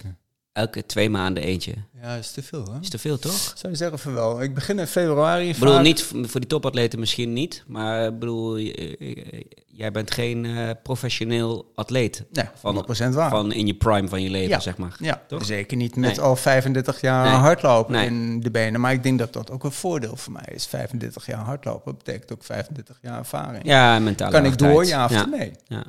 Elke 0.58 0.86
twee 0.86 1.10
maanden 1.10 1.42
eentje. 1.42 1.72
Ja, 2.02 2.14
is 2.14 2.30
te 2.30 2.42
veel, 2.42 2.64
hè? 2.72 2.78
Is 2.80 2.88
te 2.90 2.98
veel, 2.98 3.18
toch? 3.18 3.52
Zou 3.56 3.72
je 3.72 3.78
zeggen 3.78 3.98
van 3.98 4.14
wel. 4.14 4.42
Ik 4.42 4.54
begin 4.54 4.78
in 4.78 4.86
februari. 4.86 5.48
Ik 5.48 5.58
bedoel, 5.58 5.74
vaak- 5.74 5.82
niet 5.82 6.02
voor 6.02 6.40
die 6.40 6.46
topatleten 6.48 6.98
misschien 6.98 7.32
niet. 7.32 7.64
Maar 7.66 8.06
ik 8.06 8.18
bedoel, 8.18 8.58
j- 8.58 8.70
eh, 8.70 9.42
jij 9.66 9.90
bent 9.90 10.10
geen 10.10 10.44
eh, 10.44 10.70
professioneel 10.82 11.72
atleet. 11.74 12.24
Nee, 12.32 12.44
van- 12.54 12.74
100% 12.74 13.14
waar. 13.14 13.30
Van 13.30 13.52
in 13.52 13.66
je 13.66 13.74
prime 13.74 14.08
van 14.08 14.22
je 14.22 14.30
leven, 14.30 14.48
Ja. 14.48 14.60
zeg 14.60 14.76
maar. 14.76 14.96
ja, 15.00 15.22
Toch? 15.28 15.44
zeker 15.44 15.76
niet 15.76 15.96
met 15.96 16.10
Nee. 16.16 16.20
al 16.20 16.36
35 16.36 17.00
jaar 17.00 17.24
Nee. 17.24 17.34
hardlopen 17.34 17.92
Nee. 17.92 18.06
in 18.06 18.40
de 18.40 18.50
benen. 18.50 18.80
Maar 18.80 18.92
ik 18.92 19.02
denk 19.02 19.18
dat 19.18 19.32
dat 19.32 19.50
ook 19.50 19.64
een 19.64 19.72
voordeel 19.72 20.16
voor 20.16 20.32
mij 20.32 20.48
is. 20.54 20.66
35 20.66 21.26
jaar 21.26 21.38
hardlopen 21.44 21.96
betekent 21.96 22.32
ook 22.32 22.44
35 22.44 22.98
jaar 23.02 23.18
ervaring. 23.18 23.64
Ja, 23.64 23.98
mentale 23.98 24.30
kan 24.32 24.44
ik 24.44 24.58
door, 24.58 24.84
ja 24.86 25.04
of 25.04 25.10
ja. 25.10 25.24
nee? 25.26 25.52
Ja. 25.66 25.84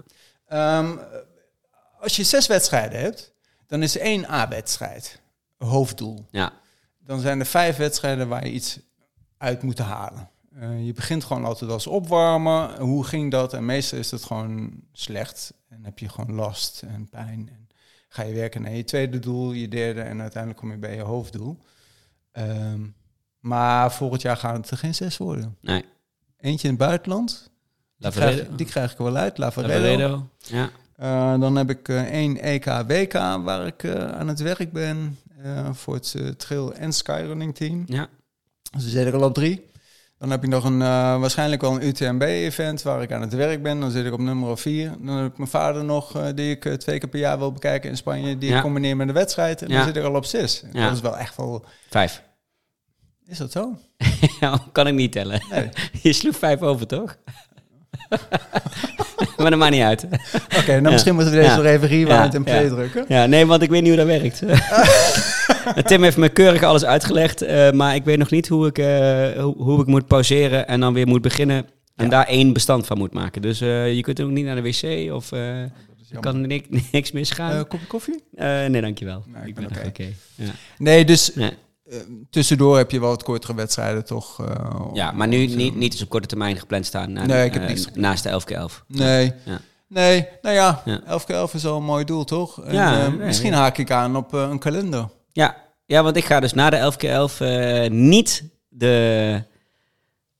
Ehm, 0.47 0.87
als 1.99 2.15
je 2.15 2.23
zes 2.23 2.47
wedstrijden 2.47 2.99
hebt, 2.99 3.33
dan 3.69 3.83
is 3.83 3.97
één 3.97 4.29
A-wedstrijd. 4.29 5.21
Hoofddoel. 5.57 6.25
ja. 6.31 6.53
Dan 6.99 7.19
zijn 7.19 7.39
er 7.39 7.45
vijf 7.45 7.77
wedstrijden 7.77 8.27
waar 8.27 8.45
je 8.45 8.51
iets 8.51 8.79
uit 9.37 9.61
moet 9.61 9.77
halen. 9.77 10.29
Eh, 10.55 10.85
je 10.85 10.93
begint 10.93 11.23
gewoon 11.23 11.45
altijd 11.45 11.71
als 11.71 11.87
opwarmen. 11.87 12.79
Hoe 12.79 13.03
ging 13.03 13.31
dat? 13.31 13.53
En 13.53 13.65
meestal 13.65 13.97
is 13.97 14.11
het 14.11 14.23
gewoon 14.23 14.71
slecht. 14.91 15.53
En 15.69 15.83
heb 15.85 15.99
je 15.99 16.09
gewoon 16.09 16.35
last 16.35 16.81
en 16.87 17.09
pijn. 17.09 17.49
En 17.51 17.69
ga 18.09 18.23
je 18.23 18.33
werken 18.33 18.61
naar 18.61 18.71
je 18.71 18.83
tweede 18.83 19.19
doel, 19.19 19.51
je 19.51 19.67
derde 19.67 20.01
en 20.01 20.21
uiteindelijk 20.21 20.61
kom 20.61 20.71
je 20.71 20.77
bij 20.77 20.95
je 20.95 21.01
hoofddoel. 21.01 21.57
Ehm, 22.31 22.81
maar 23.39 23.91
volgend 23.93 24.21
jaar 24.21 24.37
gaan 24.37 24.55
het 24.55 24.69
er 24.69 24.77
geen 24.77 24.95
zes 24.95 25.17
worden. 25.17 25.57
Nee. 25.61 25.85
Eentje 26.37 26.67
in 26.67 26.73
het 26.73 26.83
buitenland. 26.83 27.49
Die 27.97 28.11
krijg, 28.11 28.47
die 28.55 28.65
krijg 28.65 28.91
ik 28.91 28.97
wel 28.97 29.15
uit. 29.15 29.37
Lavaredo. 29.37 29.73
Lavaredo. 29.73 30.27
Ja. 30.37 30.69
Eh, 30.99 31.39
dan 31.39 31.55
heb 31.55 31.69
ik 31.69 31.87
eh, 31.89 32.01
één 32.01 32.41
EK-WK 32.41 33.13
waar 33.43 33.65
ik 33.67 33.83
eh, 33.83 34.11
aan 34.11 34.27
het 34.27 34.39
werk 34.39 34.71
ben 34.71 35.17
voor 35.71 35.93
het 35.93 36.15
trail- 36.39 36.73
en 36.73 36.93
skyrunning 36.93 37.55
team. 37.55 37.83
ja. 37.85 38.07
Dus 38.71 38.81
dan 38.81 38.91
zit 38.91 39.07
ik 39.07 39.13
al 39.13 39.23
op 39.23 39.33
drie. 39.33 39.65
Dan 40.17 40.29
heb 40.31 40.43
ik 40.43 40.49
nog 40.49 40.63
een, 40.63 40.77
waarschijnlijk 41.19 41.61
wel 41.61 41.75
een 41.75 41.87
UTMB-event 41.87 42.81
waar 42.81 43.01
ik 43.01 43.11
aan 43.11 43.21
het 43.21 43.33
werk 43.33 43.63
ben. 43.63 43.79
Dan 43.79 43.91
zit 43.91 44.05
ik 44.05 44.13
op 44.13 44.19
nummer 44.19 44.57
vier. 44.57 44.93
Dan 44.99 45.15
heb 45.15 45.31
ik 45.31 45.37
mijn 45.37 45.49
vader 45.49 45.83
nog, 45.83 46.33
die 46.33 46.49
ik 46.51 46.61
twee 46.79 46.99
keer 46.99 47.09
per 47.09 47.19
jaar 47.19 47.37
wil 47.37 47.51
bekijken 47.51 47.89
in 47.89 47.97
Spanje. 47.97 48.37
Die 48.37 48.49
Ja. 48.49 48.55
ik 48.55 48.61
combineer 48.61 48.95
met 48.95 49.07
de 49.07 49.13
wedstrijd. 49.13 49.61
En 49.61 49.67
Ja. 49.69 49.75
dan 49.75 49.85
zit 49.85 49.95
ik 49.95 50.03
al 50.03 50.15
op 50.15 50.25
zes. 50.25 50.63
Ja. 50.73 50.83
Dat 50.85 50.95
is 50.95 51.01
wel 51.01 51.17
echt 51.17 51.35
wel... 51.37 51.65
Vijf. 51.89 52.23
Is 53.25 53.37
dat 53.37 53.51
zo? 53.51 53.77
kan 54.71 54.87
ik 54.87 54.93
niet 54.93 55.11
tellen. 55.11 55.41
Nee. 55.49 55.69
Je 56.03 56.13
sloeg 56.13 56.35
vijf 56.37 56.61
over, 56.61 56.87
toch? 56.87 57.17
maar 59.37 59.49
dat 59.49 59.59
maakt 59.59 59.71
niet 59.73 59.81
uit. 59.81 60.03
Oké, 60.57 60.71
nou 60.71 60.81
Ja. 60.83 60.89
misschien 60.89 61.15
moeten 61.15 61.33
we 61.33 61.39
deze 61.39 61.55
nog 61.55 61.65
even 61.65 61.87
rewind 61.87 62.35
en 62.35 62.43
play 62.43 62.67
drukken. 62.67 63.05
Ja, 63.07 63.25
nee, 63.25 63.45
want 63.45 63.61
ik 63.61 63.69
weet 63.69 63.81
niet 63.81 63.95
hoe 63.97 64.05
dat 64.05 64.19
werkt. 64.19 64.43
Tim 65.87 66.03
heeft 66.03 66.17
me 66.17 66.29
keurig 66.29 66.63
alles 66.63 66.85
uitgelegd, 66.85 67.41
eh, 67.41 67.71
maar 67.71 67.95
ik 67.95 68.03
weet 68.03 68.17
nog 68.17 68.29
niet 68.31 68.47
hoe 68.47 68.67
ik, 68.67 68.77
eh, 68.77 69.41
hoe, 69.43 69.55
hoe 69.57 69.81
ik 69.81 69.87
moet 69.87 70.07
pauzeren 70.07 70.67
en 70.67 70.79
dan 70.79 70.93
weer 70.93 71.07
moet 71.07 71.21
beginnen 71.21 71.65
en 71.95 72.09
daar 72.09 72.25
één 72.27 72.53
bestand 72.53 72.85
van 72.85 72.97
moet 72.97 73.13
maken. 73.13 73.41
Dus 73.41 73.61
eh, 73.61 73.93
je 73.95 74.01
kunt 74.01 74.21
ook 74.21 74.29
niet 74.29 74.45
naar 74.45 74.55
de 74.55 74.61
wc 74.61 75.13
of 75.13 75.31
er 75.31 76.19
kan 76.19 76.41
er 76.41 76.47
niks, 76.47 76.67
niks 76.91 77.11
misgaan. 77.11 77.51
Eh, 77.51 77.61
kopje 77.67 77.87
koffie? 77.87 78.23
Nee, 78.35 78.81
dankjewel. 78.81 79.23
Nee, 79.27 79.41
ik 79.41 79.47
ik 79.47 79.55
ben 79.55 79.67
ben 79.73 79.85
oké. 79.87 80.05
Ja. 80.35 80.51
Nee, 80.77 81.05
dus 81.05 81.31
Nee. 81.35 81.51
Eh, 81.89 81.97
tussendoor 82.29 82.77
heb 82.77 82.91
je 82.91 82.99
wel 82.99 83.09
wat 83.09 83.23
kortere 83.23 83.55
wedstrijden 83.55 84.05
toch? 84.05 84.45
eh, 84.47 84.85
ja, 84.93 85.11
maar 85.11 85.27
nu 85.27 85.45
niet, 85.45 85.75
niet 85.75 85.91
eens 85.93 86.01
op 86.01 86.09
korte 86.09 86.27
termijn 86.27 86.57
gepland 86.57 86.85
staan 86.85 87.11
na, 87.11 87.25
Nee, 87.25 87.45
ik 87.45 87.53
heb 87.53 87.61
eh, 87.61 87.67
niks. 87.67 87.87
naast 87.93 88.23
de 88.23 88.29
11 88.29 88.43
keer 88.43 88.57
11. 88.57 88.83
Nee. 88.87 89.33
Ja. 89.45 89.61
Nee, 89.87 90.27
nou 90.41 90.55
ja, 90.55 90.81
Ja. 90.85 91.01
11 91.05 91.25
keer 91.25 91.35
11 91.35 91.53
is 91.53 91.65
al 91.65 91.77
een 91.77 91.83
mooi 91.83 92.05
doel, 92.05 92.23
toch? 92.23 92.63
En, 92.63 92.73
Ja, 92.73 93.01
eh, 93.01 93.07
nee, 93.07 93.25
misschien 93.25 93.53
haak 93.53 93.77
ik 93.77 93.91
aan 93.91 94.15
op 94.15 94.33
eh, 94.33 94.41
een 94.49 94.59
kalender. 94.59 95.09
Ja, 95.31 95.55
ja, 95.85 96.03
want 96.03 96.15
ik 96.15 96.25
ga 96.25 96.39
dus 96.39 96.53
na 96.53 96.69
de 96.69 96.75
11 96.75 96.95
keer 96.95 97.11
11 97.11 97.39
eh, 97.41 97.89
niet 97.89 98.43
de 98.69 99.43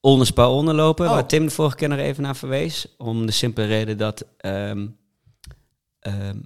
Olnespa 0.01 0.49
onder 0.49 0.73
lopen, 0.75 1.05
Oh. 1.05 1.11
waar 1.11 1.25
Tim 1.27 1.45
de 1.45 1.51
vorige 1.51 1.75
keer 1.75 1.89
nog 1.89 1.97
even 1.99 2.23
naar 2.23 2.35
verwees. 2.35 2.95
Om 2.97 3.25
de 3.25 3.31
simpele 3.31 3.67
reden 3.67 3.97
dat 3.97 4.25
ehm, 4.37 4.87
ehm, 5.99 6.37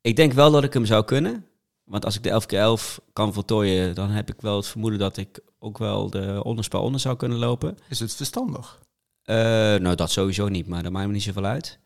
ik 0.00 0.16
denk 0.16 0.32
wel 0.32 0.50
dat 0.50 0.64
ik 0.64 0.72
hem 0.72 0.86
zou 0.86 1.04
kunnen. 1.04 1.44
Want 1.88 2.04
als 2.04 2.16
ik 2.16 2.22
de 2.22 2.30
11 2.30 2.46
keer 2.46 2.58
11 2.58 3.00
kan 3.12 3.32
voltooien, 3.32 3.94
dan 3.94 4.10
heb 4.10 4.28
ik 4.28 4.40
wel 4.40 4.56
het 4.56 4.66
vermoeden 4.66 4.98
dat 4.98 5.16
ik 5.16 5.40
ook 5.58 5.78
wel 5.78 6.10
de 6.10 6.40
Olnespa 6.44 6.78
onder 6.78 7.00
zou 7.00 7.16
kunnen 7.16 7.38
lopen. 7.38 7.78
Is 7.88 8.00
het 8.00 8.14
verstandig? 8.14 8.78
Eh, 9.22 9.36
nou, 9.74 9.94
dat 9.94 10.10
sowieso 10.10 10.48
niet, 10.48 10.66
maar 10.66 10.82
dat 10.82 10.92
maakt 10.92 11.06
me 11.06 11.12
niet 11.12 11.22
zoveel 11.22 11.44
uit. 11.44 11.78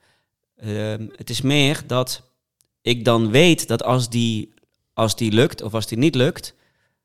Ehm, 0.56 1.06
het 1.16 1.30
is 1.30 1.40
meer 1.40 1.82
dat 1.86 2.22
ik 2.80 3.04
dan 3.04 3.30
weet 3.30 3.68
dat 3.68 3.82
als 3.84 4.08
die, 4.08 4.54
als 4.92 5.16
die 5.16 5.32
lukt 5.32 5.62
of 5.62 5.74
als 5.74 5.86
die 5.86 5.98
niet 5.98 6.14
lukt, 6.14 6.54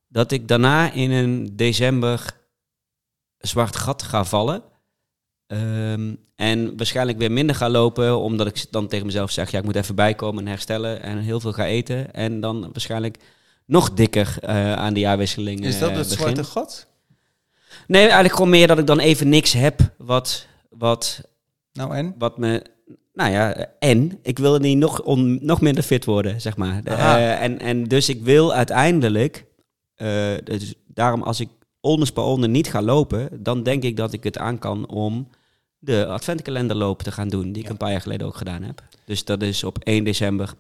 dat 0.08 0.32
ik 0.32 0.48
daarna 0.48 0.92
in 0.92 1.12
een 1.12 1.56
december 1.56 2.38
zwart 3.38 3.76
gat 3.76 4.04
ga 4.04 4.24
vallen. 4.24 4.64
Ehm, 5.48 6.14
en 6.36 6.78
waarschijnlijk 6.78 7.18
weer 7.18 7.32
minder 7.32 7.56
ga 7.56 7.70
lopen, 7.70 8.20
omdat 8.20 8.48
ik 8.48 8.66
dan 8.72 8.88
tegen 8.88 9.06
mezelf 9.06 9.32
zeg, 9.32 9.52
ja, 9.52 9.58
ik 9.58 9.64
moet 9.64 9.76
even 9.76 9.96
bijkomen 9.96 10.44
en 10.44 10.50
herstellen 10.50 11.02
en 11.02 11.18
heel 11.18 11.40
veel 11.40 11.54
ga 11.54 11.66
eten. 11.66 12.14
En 12.14 12.40
dan 12.40 12.62
waarschijnlijk 12.62 13.18
nog 13.66 13.94
dikker 13.94 14.38
eh, 14.42 14.74
aan 14.74 14.94
de 14.94 15.00
jaarwisseling 15.00 15.66
Is 15.66 15.80
dat 15.80 15.90
eh, 15.90 15.98
het 15.98 16.10
begin. 16.10 16.24
zwarte 16.24 16.44
gat? 16.44 16.88
Nee, 17.88 18.02
eigenlijk 18.02 18.34
gewoon 18.34 18.50
meer 18.50 18.68
dat 18.68 18.80
ik 18.80 18.88
dan 18.88 19.00
even 19.00 19.30
niks 19.30 19.54
heb 19.54 19.92
wat, 19.98 20.48
wat, 20.70 21.22
Nou 21.74 21.96
en? 21.96 22.16
wat 22.18 22.38
me... 22.38 22.62
Nou 23.14 23.32
ja, 23.32 23.68
en 23.80 24.20
ik 24.22 24.40
wil 24.40 24.58
niet 24.58 24.78
nog, 24.78 25.02
on, 25.02 25.40
nog 25.42 25.62
minder 25.62 25.84
fit 25.84 26.06
worden, 26.06 26.42
zeg 26.42 26.58
maar. 26.58 26.82
Eh, 26.84 27.42
en, 27.42 27.60
en 27.60 27.84
dus 27.84 28.10
ik 28.10 28.22
wil 28.22 28.54
uiteindelijk... 28.54 29.46
dus 30.44 30.74
daarom 30.88 31.24
als 31.24 31.40
ik 31.40 31.50
onders 31.80 32.12
per 32.12 32.24
onder 32.24 32.50
niet 32.50 32.70
ga 32.70 32.82
lopen... 32.82 33.44
dan 33.44 33.64
denk 33.64 33.84
ik 33.84 33.98
dat 33.98 34.14
ik 34.14 34.24
het 34.24 34.38
aan 34.38 34.60
kan 34.60 34.88
om 34.88 35.28
de 35.80 36.06
adventkalenderloop 36.06 37.02
te 37.04 37.12
gaan 37.12 37.28
doen... 37.28 37.52
die 37.52 37.64
ik 37.64 37.70
een 37.70 37.78
paar 37.78 37.92
jaar 37.92 38.02
geleden 38.02 38.28
ook 38.28 38.38
gedaan 38.38 38.64
heb. 38.64 38.82
Dus 39.06 39.26
dat 39.26 39.42
is 39.42 39.64
op 39.64 39.78
1 39.84 40.04
december 40.04 40.54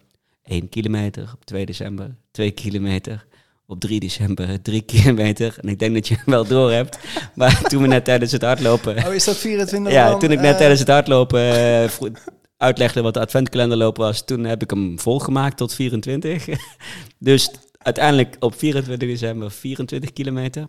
1 0.43 0.69
kilometer. 0.69 1.31
Op 1.33 1.45
2 1.45 1.65
december 1.65 2.15
2 2.31 2.51
kilometer. 2.51 3.25
Op 3.65 3.79
3 3.79 3.99
december 3.99 4.61
3 4.61 4.81
kilometer. 4.81 5.55
En 5.61 5.69
ik 5.69 5.79
denk 5.79 5.93
dat 5.93 6.07
je 6.07 6.15
hem 6.15 6.23
wel 6.25 6.47
door 6.47 6.71
hebt. 6.71 6.99
Maar 7.35 7.61
toen 7.61 7.81
we 7.81 7.87
net 7.87 8.05
tijdens 8.05 8.31
het 8.31 8.41
hardlopen... 8.41 9.05
Oh, 9.07 9.13
is 9.13 9.23
dat 9.23 9.37
24 9.37 9.93
Ja, 9.93 10.09
dan, 10.09 10.19
toen 10.19 10.31
ik 10.31 10.39
net 10.39 10.51
eh, 10.51 10.57
tijdens 10.57 10.79
het 10.79 10.89
hardlopen 10.89 11.39
vro- 11.89 12.11
uitlegde 12.57 13.01
wat 13.01 13.13
de 13.13 13.19
adventkalenderloop 13.19 13.97
was, 13.97 14.25
toen 14.25 14.43
heb 14.43 14.61
ik 14.61 14.69
hem 14.69 14.99
volgemaakt 14.99 15.57
tot 15.57 15.73
24. 15.73 16.47
dus 17.19 17.51
uiteindelijk 17.77 18.35
op 18.39 18.55
24 18.55 19.07
december 19.09 19.51
24 19.51 20.13
kilometer. 20.13 20.67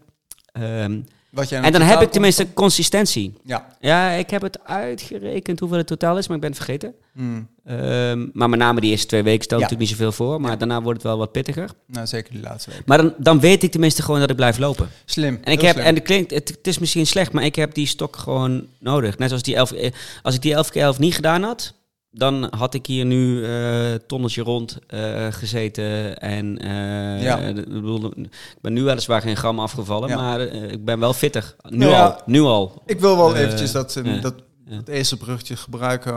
Ehm, 0.52 1.00
Wat 1.38 1.48
jij 1.48 1.61
En 1.61 1.72
dan 1.72 1.81
heb 1.81 2.01
ik 2.01 2.11
tenminste 2.11 2.53
consistentie. 2.53 3.35
Ja. 3.44 3.66
Ja, 3.81 4.11
ik 4.11 4.31
heb 4.31 4.42
het 4.42 4.59
uitgerekend 4.64 5.61
hoeveel 5.61 5.79
het 5.79 5.87
totaal 5.87 6.18
is, 6.18 6.27
maar 6.27 6.37
ik 6.37 6.42
ben 6.42 6.51
het 6.51 6.64
vergeten. 6.64 6.94
Mm. 7.12 7.48
Ehm, 7.64 8.27
maar 8.33 8.48
met 8.48 8.59
name 8.59 8.81
die 8.81 8.90
eerste 8.90 9.07
twee 9.07 9.22
weken 9.22 9.44
stelt 9.44 9.61
Ja. 9.61 9.66
natuurlijk 9.66 9.90
niet 9.90 9.98
zoveel 9.98 10.27
voor. 10.27 10.40
Maar 10.40 10.59
daarna 10.59 10.83
wordt 10.83 11.03
het 11.03 11.09
wel 11.09 11.18
wat 11.18 11.33
pittiger. 11.33 11.70
Nou, 11.87 12.07
zeker 12.07 12.33
die 12.33 12.42
laatste 12.42 12.70
week. 12.70 12.83
Maar 12.87 12.98
dan, 12.98 13.14
dan 13.18 13.40
weet 13.40 13.62
ik 13.62 13.70
tenminste 13.70 14.03
gewoon 14.03 14.20
dat 14.20 14.31
ik 14.31 14.37
blijf 14.37 14.59
lopen. 14.59 14.88
Slim. 15.05 15.38
En 15.42 15.53
ik 15.53 15.61
heb, 15.61 15.74
slim. 15.74 15.87
en 15.87 15.94
het 15.94 16.05
klinkt, 16.05 16.31
het, 16.31 16.48
het 16.48 16.66
is 16.66 16.79
misschien 16.79 17.07
slecht, 17.07 17.33
maar 17.33 17.44
ik 17.44 17.55
heb 17.57 17.74
die 17.74 17.87
stok 17.87 18.16
gewoon 18.16 18.66
nodig. 18.79 19.18
Net 19.18 19.29
zoals 19.29 19.42
die 19.42 19.57
11, 19.57 19.72
eh, 19.72 19.90
als 20.22 20.35
ik 20.35 20.42
die 20.42 20.55
11 20.55 20.70
keer 20.70 20.83
11 20.83 20.98
niet 20.98 21.14
gedaan 21.14 21.42
had, 21.42 21.74
dan 22.18 22.46
had 22.57 22.74
ik 22.74 22.87
hier 22.87 23.04
nu 23.04 23.44
eh 23.44 23.94
tonnetje 23.94 24.42
rond 24.42 24.78
eh, 24.87 25.26
gezeten. 25.31 26.18
En 26.18 26.59
eh, 26.59 27.22
Ja. 27.22 27.38
ik 27.38 28.61
ben 28.61 28.72
nu 28.72 28.83
weliswaar 28.83 29.20
geen 29.22 29.37
gram 29.37 29.61
afgevallen, 29.61 30.09
Ja. 30.09 30.16
maar 30.16 30.40
ik 30.40 30.85
ben 30.85 30.98
wel 31.00 31.12
fitter. 31.12 31.57
Nu 31.68 31.76
Nou 31.78 31.90
ja, 31.90 32.04
al, 32.07 32.22
nu 32.26 32.40
al. 32.40 32.83
Ik 32.87 33.00
wil 33.00 33.16
wel 33.16 33.37
eventjes 33.37 33.72
dat, 33.72 34.00
dat, 34.20 34.35
dat 34.64 34.88
ezelsbruggetje 34.88 35.57
gebruiken. 35.57 36.14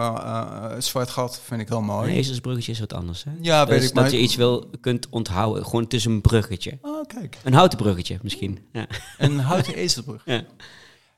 zwart 0.84 1.10
gat 1.10 1.42
vind 1.44 1.62
ik 1.62 1.68
heel 1.68 1.82
mooi. 1.82 2.10
Een 2.10 2.16
ezelsbruggetje 2.18 2.72
is 2.72 2.80
wat 2.80 2.94
anders. 2.94 3.24
Hè? 3.24 3.32
Ja, 3.42 3.68
weet 3.68 3.84
ik. 3.84 3.94
Maar 3.94 4.04
dat 4.04 4.12
je 4.12 4.20
iets 4.20 4.36
wil, 4.36 4.70
kunt 4.82 5.10
onthouden. 5.10 5.66
Gewoon 5.66 5.86
is 5.88 6.06
een 6.06 6.22
bruggetje. 6.22 6.78
Oh, 6.82 7.06
kijk. 7.08 7.38
Een 7.44 7.54
houten 7.54 7.78
bruggetje 7.78 8.20
misschien. 8.22 8.60
Ja. 8.72 8.88
Een 9.18 9.40
houten 9.40 9.74
ezelbrug. 9.76 10.24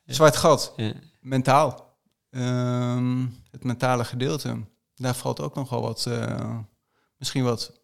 Zwart 0.06 0.36
gat. 0.36 0.74
Ja. 0.76 0.91
Mentaal. 1.22 1.91
Ehm, 2.30 3.22
het 3.52 3.63
mentale 3.63 4.06
gedeelte. 4.06 4.58
Daar 5.04 5.16
valt 5.16 5.39
ook 5.42 5.56
nog 5.56 5.70
wel 5.70 5.82
wat... 5.82 6.06
eh, 6.06 6.58
misschien 7.18 7.44
wat... 7.44 7.82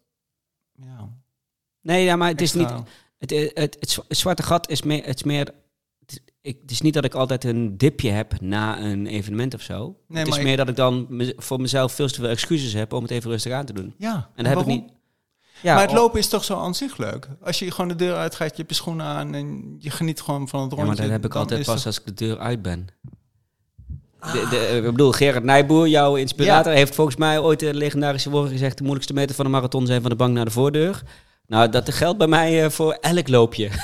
Ja, 0.74 1.08
Nee, 1.82 2.04
ja, 2.04 2.16
maar 2.16 2.28
het 2.28 2.40
is 2.40 2.52
niet... 2.52 2.62
extra- 2.62 2.84
Het, 3.18 3.30
het, 3.30 3.50
het, 3.54 3.76
het 3.80 3.90
zwa- 3.90 4.04
het 4.08 4.16
zwarte 4.16 4.42
gat 4.42 4.68
is 4.68 4.82
meer... 4.82 5.04
Het 5.04 5.16
is, 5.16 5.22
meer 5.22 5.54
ik, 6.40 6.58
het 6.62 6.70
is 6.70 6.80
niet 6.80 6.94
dat 6.94 7.04
ik 7.04 7.14
altijd 7.14 7.44
een 7.44 7.76
dipje 7.78 8.10
heb 8.10 8.40
na 8.40 8.80
een 8.80 9.06
evenement 9.06 9.54
of 9.54 9.60
zo. 9.62 9.96
Nee, 10.08 10.18
het 10.18 10.32
is 10.32 10.36
ik- 10.38 10.42
meer 10.44 10.56
dat 10.56 10.68
ik 10.68 10.76
dan 10.76 11.06
me- 11.08 11.34
voor 11.36 11.60
mezelf 11.60 11.92
veel 11.92 12.08
te 12.08 12.14
veel 12.20 12.28
excuses 12.28 12.72
heb 12.72 12.92
om 12.92 13.02
het 13.02 13.10
even 13.10 13.30
rustig 13.30 13.52
aan 13.52 13.64
te 13.66 13.72
doen. 13.72 13.94
Ja, 13.98 14.30
En 14.34 14.44
dat 14.44 14.52
heb 14.52 14.62
ik 14.62 14.66
niet... 14.66 14.92
Ja, 15.62 15.72
maar 15.74 15.82
het 15.82 15.90
oh, 15.90 15.96
lopen 15.96 16.18
is 16.18 16.28
toch 16.28 16.44
zo 16.44 16.58
aan 16.60 16.74
zich 16.74 16.96
leuk? 16.96 17.28
Als 17.42 17.58
je 17.58 17.70
gewoon 17.70 17.88
de 17.88 17.94
deur 17.94 18.14
uitgaat, 18.16 18.50
je 18.50 18.56
hebt 18.56 18.68
je 18.68 18.74
schoenen 18.74 19.06
aan 19.06 19.34
en 19.34 19.76
je 19.78 19.90
geniet 19.90 20.20
gewoon 20.20 20.48
van 20.48 20.60
het 20.62 20.70
Ja, 20.70 20.76
rondje. 20.76 20.94
maar 20.96 21.02
dat 21.02 21.10
heb 21.22 21.24
ik 21.24 21.34
altijd 21.38 21.64
pas 21.66 21.86
als 21.86 21.98
ik 22.00 22.06
de 22.06 22.14
deur 22.14 22.38
uit 22.38 22.62
ben. 22.62 22.86
De, 24.20 24.46
de, 24.50 24.76
ik 24.76 24.82
bedoel, 24.82 25.12
Gerard 25.12 25.44
Nijboer, 25.44 25.88
jouw 25.88 26.14
inspirator, 26.14 26.72
heeft 26.72 26.94
volgens 26.94 27.16
mij 27.16 27.38
ooit 27.38 27.60
de 27.60 27.74
legendarische 27.74 28.30
woorden 28.30 28.50
gezegd... 28.52 28.76
de 28.76 28.82
moeilijkste 28.82 29.14
meter 29.14 29.34
van 29.34 29.44
de 29.44 29.50
marathon 29.50 29.86
zijn 29.86 30.00
van 30.00 30.10
de 30.10 30.16
bank 30.16 30.32
naar 30.34 30.44
de 30.44 30.50
voordeur. 30.50 31.02
Nou, 31.46 31.68
dat 31.68 31.92
geldt 31.92 32.18
bij 32.18 32.26
mij 32.26 32.64
eh, 32.64 32.70
voor 32.70 32.92
elk 33.00 33.28
loopje. 33.28 33.68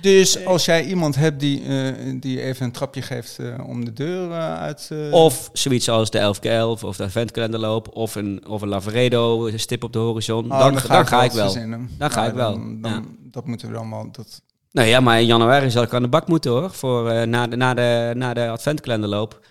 Dus 0.00 0.44
als 0.46 0.64
jij 0.64 0.84
iemand 0.84 1.14
hebt 1.16 1.40
die, 1.40 1.62
eh, 1.64 1.94
die 2.20 2.42
even 2.42 2.66
een 2.66 2.72
trapje 2.72 3.02
geeft 3.02 3.38
eh, 3.38 3.68
om 3.68 3.84
de 3.84 3.92
deur 3.92 4.30
eh, 4.30 4.54
uit... 4.60 4.88
eh, 4.92 5.12
Of 5.12 5.50
zoiets 5.52 5.88
als 5.88 6.10
de 6.10 6.18
11k11 6.34 6.84
of 6.84 6.96
de 6.96 7.02
adventkalenderloop 7.04 7.88
of 7.96 8.14
een, 8.14 8.42
of 8.48 8.62
een 8.62 8.68
Lavaredo, 8.68 9.46
een 9.46 9.60
stip 9.60 9.84
op 9.84 9.92
de 9.92 9.98
horizon. 9.98 10.44
oh, 10.52 10.58
dan, 10.58 10.72
dan 10.72 11.06
ga, 11.06 11.22
ik 11.24 11.32
wel. 11.32 11.54
Dan 11.98 12.10
ga 12.10 12.26
ik 12.26 12.32
wel, 12.34 12.52
Dan, 12.80 13.06
Dat 13.20 13.46
moeten 13.46 13.68
we 13.68 13.74
dan 13.74 13.90
wel... 13.90 14.08
Dat, 14.12 14.42
Nou 14.72 14.88
ja, 14.88 15.00
maar 15.00 15.20
in 15.20 15.26
januari 15.26 15.70
zal 15.70 15.82
ik 15.82 15.94
aan 15.94 16.02
de 16.02 16.08
bak 16.08 16.28
moeten 16.28 16.50
hoor. 16.50 16.70
Voor, 16.70 17.10
eh, 17.10 17.26
na, 17.26 17.46
de, 17.46 17.56
na, 17.56 17.74
de, 17.74 18.12
na 18.16 18.34
de 18.34 18.48
adventkalenderloop. 18.48 19.46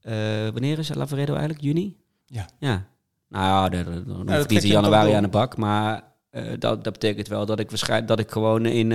Eh, 0.00 0.14
wanneer 0.52 0.78
is 0.78 0.94
Lavaredo 0.94 1.32
eigenlijk? 1.32 1.62
Juni? 1.64 1.96
Ja. 2.26 2.46
Ja. 2.58 2.86
Nou 3.28 3.44
ja, 3.44 3.68
dan- 3.68 3.84
dan 3.84 4.04
dan 4.04 4.16
hoef 4.16 4.26
dat 4.26 4.40
ik 4.40 4.46
trek 4.48 4.50
niet 4.50 4.62
in 4.62 4.70
januari 4.70 5.12
aan 5.12 5.22
de 5.22 5.28
bak. 5.28 5.56
Maar 5.56 6.02
eh, 6.30 6.42
dat, 6.58 6.84
dat 6.84 6.92
betekent 6.92 7.28
wel 7.28 7.46
dat 7.46 7.58
ik 7.60 7.68
waarschijnlijk 7.70 8.08
dat 8.08 8.18
ik 8.18 8.30
gewoon 8.30 8.66
in, 8.66 8.92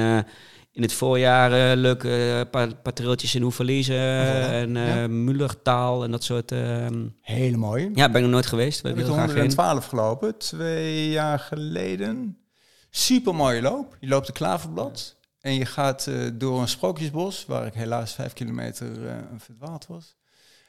in 0.71 0.81
het 0.81 0.93
voorjaar 0.93 1.75
leuke 1.77 2.47
paar, 2.51 2.75
paar 2.75 2.93
in 3.33 3.43
Oeverlies 3.43 3.87
Voilà. 3.89 3.91
en 3.91 4.75
Ja. 4.75 5.07
Mullertaal 5.07 6.03
en 6.03 6.11
dat 6.11 6.23
soort. 6.23 6.51
ehm, 6.51 7.05
Hele 7.21 7.57
mooi. 7.57 7.89
ja, 7.93 8.05
ben 8.07 8.15
ik 8.15 8.21
nog 8.21 8.31
nooit 8.31 8.45
geweest. 8.45 8.79
Ik 8.79 8.85
heb 8.85 8.97
heen. 9.07 9.35
112 9.35 9.85
gelopen, 9.85 10.37
twee 10.37 11.09
jaar 11.09 11.39
geleden. 11.39 12.37
Super 12.89 13.35
mooie 13.35 13.61
loop. 13.61 13.97
Je 13.99 14.07
loopt 14.07 14.27
de 14.27 14.33
Klaverblad 14.33 15.14
en 15.45 15.53
je 15.53 15.65
gaat 15.65 16.07
eh, 16.07 16.15
door 16.33 16.61
een 16.61 16.67
sprookjesbos, 16.67 17.45
waar 17.45 17.65
ik 17.65 17.73
helaas 17.73 18.13
vijf 18.13 18.33
kilometer 18.33 19.07
eh, 19.07 19.15
verdwaald 19.37 19.87
was. 19.87 20.15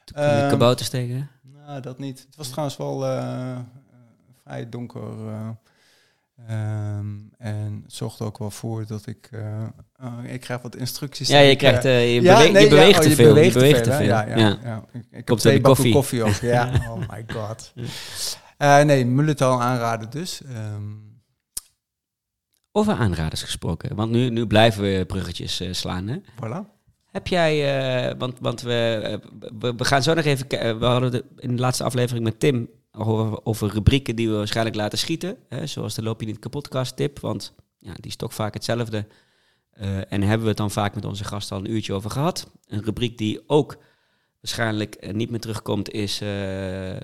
Toen 0.05 0.17
kon 0.17 0.25
je 0.25 0.31
Ehm, 0.41 0.49
kabouters 0.51 0.89
tegen. 0.89 1.31
Nou, 1.67 1.81
dat 1.81 1.99
niet. 1.99 2.19
Het 2.27 2.37
was 2.37 2.49
trouwens 2.49 2.77
wel 2.77 3.07
eh, 3.07 3.59
vrij 4.45 4.69
donker. 4.69 5.03
ehm, 6.47 7.07
en 7.39 7.81
het 7.85 7.93
zorgde 7.93 8.25
ook 8.25 8.39
wel 8.39 8.51
voor 8.51 8.87
dat 8.87 9.07
ik... 9.07 9.31
ik 10.25 10.41
krijg 10.41 10.63
wat 10.63 10.77
instructies. 10.77 11.29
Ja, 11.29 11.39
je 11.39 11.51
Ik, 11.51 11.59
krijgt, 11.59 11.83
je, 11.83 11.91
ja, 11.91 12.37
bewe- 12.39 12.51
nee, 12.53 12.63
je 12.63 12.69
beweegt 12.69 13.03
ja, 13.05 13.09
te 13.09 13.15
veel. 13.15 13.27
Je 13.29 13.33
beweegt 13.35 13.55
beweegt 13.55 13.85
te 13.85 13.93
veel. 13.93 14.07
Ja, 14.07 14.27
ja, 14.27 14.37
Ja. 14.37 14.59
ja. 14.63 14.85
Ik, 14.93 15.05
ik 15.11 15.29
heb 15.29 15.39
twee 15.39 15.61
koffie. 15.61 15.93
koffie 15.93 16.23
ook. 16.25 16.35
Ja, 16.35 16.71
oh 16.91 17.09
my 17.11 17.25
god. 17.33 17.73
Eh, 18.57 18.83
nee, 18.83 19.07
Mulletal 19.07 19.63
aanraden 19.63 20.11
dus. 20.11 20.43
Ehm, 20.43 20.83
Over 22.77 22.95
aanraders 22.95 23.43
gesproken, 23.43 23.97
want 23.97 24.11
nu, 24.11 24.31
nu 24.31 24.47
blijven 24.47 24.83
we 24.83 25.05
bruggetjes 25.07 25.61
eh, 25.61 25.73
slaan. 25.73 26.09
Hè? 26.09 26.17
voilà. 26.17 26.75
Heb 27.11 27.27
jij, 27.27 27.79
eh, 28.09 28.19
want, 28.19 28.39
want 28.41 28.61
we, 28.61 29.01
eh, 29.03 29.31
we, 29.59 29.75
we 29.77 29.85
gaan 29.85 30.03
zo 30.03 30.15
nog 30.15 30.25
even. 30.25 30.49
We 30.79 30.85
hadden 30.85 31.11
de, 31.11 31.25
in 31.37 31.57
de 31.57 31.61
laatste 31.63 31.85
aflevering 31.85 32.25
met 32.25 32.41
Tim 32.41 32.69
over, 32.93 33.45
over 33.45 33.71
rubrieken 33.71 34.17
die 34.17 34.29
we 34.29 34.37
waarschijnlijk 34.37 34.77
laten 34.77 34.99
schieten. 34.99 35.37
Hè? 35.49 35.67
Zoals 35.67 35.95
de 35.95 36.03
Loop 36.03 36.21
je 36.21 36.27
niet 36.27 36.39
kapotkast 36.39 36.97
tip, 36.97 37.19
want 37.19 37.55
ja, 37.79 37.93
die 37.95 38.11
is 38.11 38.17
toch 38.17 38.35
vaak 38.35 38.55
hetzelfde. 38.55 39.07
En 40.09 40.23
hebben 40.23 40.43
we 40.43 40.49
het 40.49 40.57
dan 40.57 40.71
vaak 40.71 40.95
met 40.95 41.05
onze 41.05 41.25
gasten 41.25 41.57
al 41.57 41.65
een 41.65 41.71
uurtje 41.71 41.93
over 41.93 42.11
gehad. 42.11 42.51
Een 42.67 42.85
rubriek 42.85 43.19
die 43.19 43.41
ook 43.47 43.77
waarschijnlijk 44.41 45.13
niet 45.13 45.31
meer 45.31 45.41
terugkomt 45.41 45.91
is 45.91 46.23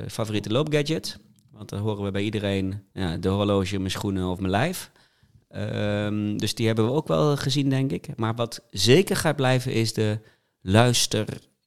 favoriete 0.08 0.50
loopgadget. 0.50 1.18
Want 1.50 1.68
dan 1.68 1.80
horen 1.80 2.04
we 2.04 2.10
bij 2.10 2.22
iedereen 2.22 2.82
ja, 2.92 3.16
de 3.16 3.28
horloge, 3.28 3.78
mijn 3.78 3.90
schoenen 3.90 4.28
of 4.28 4.38
mijn 4.38 4.50
lijf. 4.50 4.90
Ehm, 5.52 6.36
dus 6.36 6.54
die 6.54 6.66
hebben 6.66 6.84
we 6.84 6.92
ook 6.92 7.08
wel 7.08 7.36
gezien, 7.36 7.68
denk 7.68 7.90
ik. 7.92 8.16
Maar 8.16 8.34
wat 8.34 8.62
zeker 8.70 9.16
gaat 9.16 9.36
blijven 9.36 9.72
is 9.72 9.92
de 9.92 10.18
luister, 10.60 11.26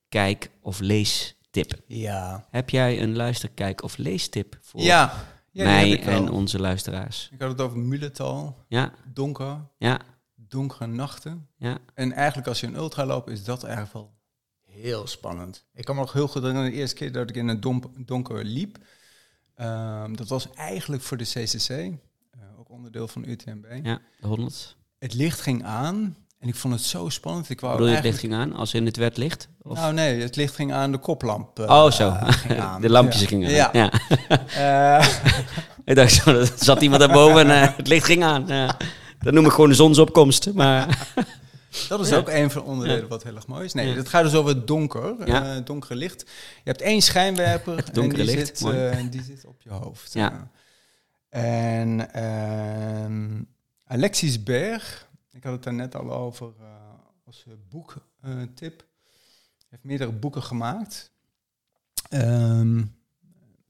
kijk 0.09 0.49
of 0.61 0.79
leestip. 0.79 1.73
Ja. 1.87 2.47
Heb 2.49 2.69
jij 2.69 3.01
een 3.01 3.15
luister, 3.15 3.49
kijk 3.49 3.83
of 3.83 3.97
leestip 3.97 4.57
voor 4.61 4.81
Ja. 4.81 5.13
mij 5.51 6.03
en 6.03 6.29
onze 6.29 6.59
luisteraars? 6.59 7.29
Ik 7.33 7.41
had 7.41 7.49
het 7.51 7.61
over 7.61 7.77
Mulletal. 7.77 8.57
Ja, 8.67 8.93
Donker. 9.13 9.57
ja, 9.77 9.99
Donkere 10.35 10.87
nachten. 10.87 11.47
ja. 11.57 11.77
En 11.93 12.11
eigenlijk 12.11 12.47
als 12.47 12.59
je 12.59 12.67
een 12.67 12.75
ultra 12.75 13.05
loopt, 13.05 13.29
is 13.29 13.43
dat 13.43 13.63
eigenlijk 13.63 13.93
wel 13.93 14.13
heel 14.61 15.07
spannend. 15.07 15.65
Ik 15.73 15.85
kan 15.85 15.95
me 15.95 16.01
nog 16.01 16.13
heel 16.13 16.27
goed 16.27 16.41
herinneren 16.41 16.71
de 16.71 16.77
eerste 16.77 16.95
keer 16.95 17.11
dat 17.11 17.29
ik 17.29 17.35
in 17.35 17.47
het 17.47 17.61
dom- 17.61 17.93
donker 17.97 18.43
liep. 18.45 18.77
Ehm, 19.55 20.13
dat 20.13 20.27
was 20.27 20.49
eigenlijk 20.53 21.01
voor 21.03 21.17
de 21.17 21.23
CCC, 21.23 21.93
ook 22.69 22.75
onderdeel 22.77 23.07
van 23.07 23.23
UTMB. 23.27 23.65
ja 23.83 23.99
de 24.19 24.27
100. 24.27 24.75
Het 24.99 25.13
licht 25.13 25.41
ging 25.41 25.63
aan 25.63 26.15
en 26.39 26.47
ik 26.47 26.55
vond 26.55 26.73
het 26.73 26.83
zo 26.83 27.09
spannend. 27.09 27.49
Ik 27.49 27.59
wou 27.59 27.73
Bedoel 27.73 27.89
je 27.89 27.95
het 27.95 28.03
licht 28.05 28.19
ging 28.19 28.33
aan 28.33 28.53
als 28.53 28.73
in 28.73 28.85
het 28.85 28.97
werd 28.97 29.17
licht? 29.17 29.47
Of? 29.61 29.77
Nou 29.77 29.93
nee, 29.93 30.21
het 30.21 30.35
licht 30.35 30.55
ging 30.55 30.73
aan, 30.73 30.91
de 30.91 30.97
koplamp. 30.97 31.59
eh, 31.59 31.65
oh, 31.69 31.91
zo. 31.91 32.09
aan. 32.59 32.81
de 32.81 32.89
lampjes 32.89 33.21
Ja. 33.21 33.27
gingen 33.27 33.47
aan. 33.47 33.69
Ja. 33.73 33.91
Ja. 34.57 34.99
Eh, 34.99 35.07
ik 35.85 35.95
dacht 35.95 36.11
zo, 36.13 36.29
er 36.39 36.51
zat 36.55 36.81
iemand 36.81 36.99
daarboven 37.01 37.49
en 37.49 37.61
eh, 37.69 37.75
het 37.77 37.87
licht 37.87 38.05
ging 38.05 38.23
aan. 38.23 38.45
Dat 39.19 39.33
noem 39.33 39.45
ik 39.45 39.51
gewoon 39.51 39.69
de 39.69 39.75
zonsopkomst. 39.75 40.53
Maar 40.53 41.07
dat 41.89 41.99
is 41.99 42.09
Ja. 42.09 42.17
ook 42.17 42.29
een 42.29 42.51
van 42.51 42.61
de 42.63 42.67
onderdelen 42.67 43.07
wat 43.07 43.23
heel 43.23 43.35
erg 43.35 43.47
mooi 43.47 43.65
is. 43.65 43.73
Nee, 43.73 43.95
het 43.95 44.09
gaat 44.09 44.23
dus 44.23 44.33
over 44.33 44.55
het 44.55 44.67
donker, 44.67 45.19
eh, 45.19 45.51
donkere 45.63 45.95
licht. 45.95 46.21
Je 46.63 46.69
hebt 46.69 46.81
één 46.81 47.01
schijnwerper 47.01 47.77
en 47.77 47.93
donkere 47.93 48.23
die, 48.25 48.35
licht, 48.35 48.57
zit, 48.57 48.67
eh, 48.73 48.97
die 49.09 49.23
zit 49.23 49.45
op 49.45 49.61
je 49.61 49.69
hoofd. 49.69 50.13
Ja. 50.13 50.49
Eh. 51.35 51.79
En 51.79 52.13
ehm, 52.13 53.43
Alexis 53.83 54.43
Berg, 54.43 55.09
ik 55.31 55.43
had 55.43 55.53
het 55.53 55.63
daar 55.63 55.73
net 55.73 55.95
al 55.95 56.13
over 56.13 56.53
eh, 56.59 56.65
als 57.25 57.45
boektip, 57.69 58.85
heeft 59.69 59.83
meerdere 59.83 60.11
boeken 60.11 60.43
gemaakt. 60.43 61.11
Ehm, 62.09 62.83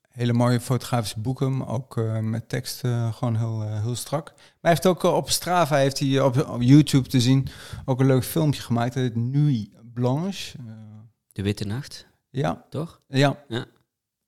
hele 0.10 0.34
mooie 0.34 0.60
fotografische 0.60 1.20
boeken, 1.20 1.58
maar 1.58 1.68
ook 1.68 1.98
eh, 1.98 2.20
met 2.20 2.50
tekst 2.50 2.84
eh, 2.84 3.14
gewoon 3.14 3.36
heel, 3.36 3.64
eh, 3.64 3.82
heel 3.82 3.96
strak. 3.96 4.26
Maar 4.36 4.46
hij 4.62 4.72
heeft 4.72 4.86
ook 4.86 5.04
eh, 5.04 5.16
op 5.16 5.30
Strava, 5.30 5.76
heeft 5.76 6.00
hij 6.00 6.22
op, 6.22 6.48
op 6.48 6.62
YouTube 6.62 7.10
te 7.10 7.22
zien, 7.22 7.48
ook 7.86 8.00
een 8.00 8.06
leuk 8.06 8.24
filmpje 8.24 8.62
gemaakt. 8.62 8.94
Dat 8.94 9.04
heet 9.04 9.16
Nuit 9.16 9.70
Blanche. 9.94 10.58
Eh, 10.58 10.74
de 11.32 11.42
witte 11.42 11.66
nacht, 11.66 12.08
ja, 12.30 12.66
toch? 12.70 13.02
ja. 13.08 13.44
Ja. 13.48 13.66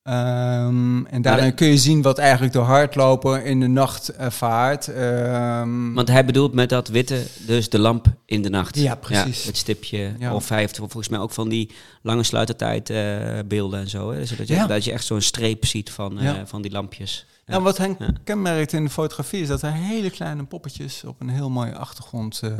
Ehm, 0.07 1.05
en 1.05 1.21
daarin 1.21 1.53
kun 1.53 1.67
je 1.67 1.77
zien 1.77 2.01
wat 2.01 2.17
eigenlijk 2.17 2.53
de 2.53 2.59
hardloper 2.59 3.45
in 3.45 3.59
de 3.59 3.67
nacht 3.67 4.15
ervaart. 4.15 4.87
Ehm, 4.87 5.93
Want 5.93 6.07
hij 6.07 6.25
bedoelt 6.25 6.53
met 6.53 6.69
dat 6.69 6.87
witte 6.87 7.23
dus 7.45 7.69
de 7.69 7.79
lamp 7.79 8.05
in 8.25 8.41
de 8.41 8.49
nacht. 8.49 8.75
Ja, 8.77 8.95
precies. 8.95 9.43
het 9.45 9.57
stipje. 9.57 10.11
Ja. 10.19 10.33
Of 10.33 10.49
hij 10.49 10.59
heeft 10.59 10.77
volgens 10.77 11.09
mij 11.09 11.19
ook 11.19 11.31
van 11.31 11.49
die 11.49 11.71
lange 12.01 12.23
sluitertijd 12.23 12.89
eh, 12.89 13.39
beelden 13.45 13.79
en 13.79 13.89
zo. 13.89 14.11
Hè? 14.11 14.25
Zodat 14.25 14.47
je, 14.47 14.53
Ja. 14.53 14.67
dat 14.67 14.83
je 14.83 14.91
echt 14.91 15.05
zo'n 15.05 15.21
streep 15.21 15.65
ziet 15.65 15.89
van, 15.91 16.19
eh, 16.19 16.33
van 16.45 16.61
die 16.61 16.71
lampjes. 16.71 17.25
Ja. 17.45 17.51
Nou, 17.53 17.63
wat 17.63 17.77
hij 17.77 17.97
kenmerkt 18.23 18.73
in 18.73 18.83
de 18.83 18.89
fotografie 18.89 19.41
is 19.41 19.47
dat 19.47 19.61
er 19.61 19.71
hele 19.73 20.09
kleine 20.09 20.43
poppetjes 20.43 21.03
op 21.03 21.21
een 21.21 21.29
heel 21.29 21.49
mooie 21.49 21.75
achtergrond. 21.75 22.39
eh, 22.43 22.51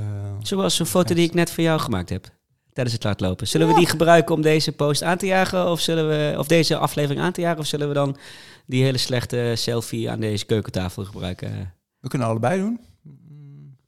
Zoals 0.42 0.80
een 0.80 0.86
foto 0.86 1.16
die 1.16 1.26
ik 1.28 1.34
net 1.34 1.52
voor 1.52 1.64
jou 1.64 1.80
gemaakt 1.80 2.10
heb. 2.10 2.30
Tijdens 2.78 2.96
het 2.96 3.04
hardlopen. 3.04 3.48
Zullen 3.48 3.68
we 3.68 3.74
die 3.74 3.88
gebruiken 3.88 4.36
om 4.36 4.42
deze 4.42 4.72
post 4.72 5.04
aan 5.04 5.18
te 5.18 5.26
jagen? 5.26 5.70
Of, 5.70 5.80
zullen 5.80 6.08
we, 6.08 6.40
of 6.40 6.48
deze 6.48 6.78
aflevering 6.78 7.22
aan 7.22 7.32
te 7.32 7.42
jagen? 7.42 7.60
Of 7.60 7.66
zullen 7.66 7.88
we 7.88 7.94
dan 7.94 8.18
die 8.66 8.84
hele 8.84 8.98
slechte 8.98 9.54
selfie 9.56 10.12
aan 10.12 10.20
deze 10.20 10.46
keukentafel 10.46 11.06
gebruiken? 11.06 11.74
We 12.00 12.08
kunnen 12.08 12.28
allebei 12.28 12.60
doen. 12.60 12.80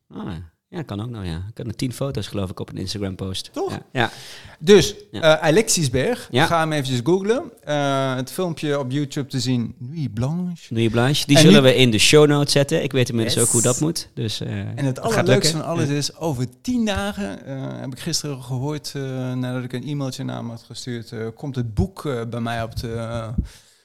Ah, 0.08 0.36
ja, 0.70 0.82
kan 0.82 1.02
ook 1.02 1.10
nou 1.10 1.26
ja. 1.26 1.44
Ik 1.56 1.66
had 1.66 1.78
tien 1.78 1.94
foto's 1.94 2.28
geloof 2.28 2.50
ik 2.50 2.60
op 2.60 2.70
een 2.70 2.78
Instagram 2.78 3.16
post. 3.16 3.50
Toch? 3.54 3.72
Ja. 3.72 3.82
ja. 3.92 4.12
Dus, 4.60 4.96
Ja. 5.12 5.38
eh, 5.40 5.44
Alexisberg. 5.48 6.28
Ja. 6.32 6.46
Ga 6.46 6.60
hem 6.60 6.72
eventjes 6.72 7.00
googlen. 7.04 7.44
Eh, 7.64 8.16
het 8.16 8.32
filmpje 8.32 8.80
op 8.80 8.92
YouTube 8.92 9.28
te 9.30 9.40
zien. 9.40 9.76
Nuit 9.78 10.14
Blanche. 10.14 10.74
Nuit 10.74 10.92
Blanche. 10.92 11.26
Die 11.26 11.36
En 11.36 11.42
zullen 11.42 11.64
nu- 11.64 11.70
we 11.70 11.76
in 11.76 11.92
de 11.92 11.98
show 11.98 12.28
notes 12.28 12.52
zetten. 12.52 12.84
Ik 12.84 12.92
weet 12.92 13.10
inmiddels 13.10 13.36
Yes. 13.38 13.46
ook 13.46 13.52
hoe 13.52 13.62
dat 13.62 13.80
moet. 13.80 14.10
Dus, 14.14 14.42
eh, 14.42 14.60
En 14.60 14.86
het 14.86 15.00
gaat 15.00 15.12
allerleukste 15.14 15.58
van 15.58 15.66
alles 15.66 15.88
is, 15.90 16.16
over 16.16 16.46
tien 16.62 16.86
dagen, 16.86 17.40
heb 17.82 17.92
ik 17.92 18.00
gisteren 18.00 18.44
gehoord, 18.44 18.92
eh, 18.96 19.02
nadat 19.34 19.64
ik 19.64 19.74
een 19.74 19.84
e-mailtje 19.88 20.24
naar 20.24 20.38
hem 20.38 20.50
had 20.50 20.64
gestuurd, 20.64 21.14
komt 21.36 21.56
het 21.56 21.74
boek 21.74 22.04
bij 22.30 22.40
mij 22.42 22.64
op 22.64 22.76
de, 22.76 23.28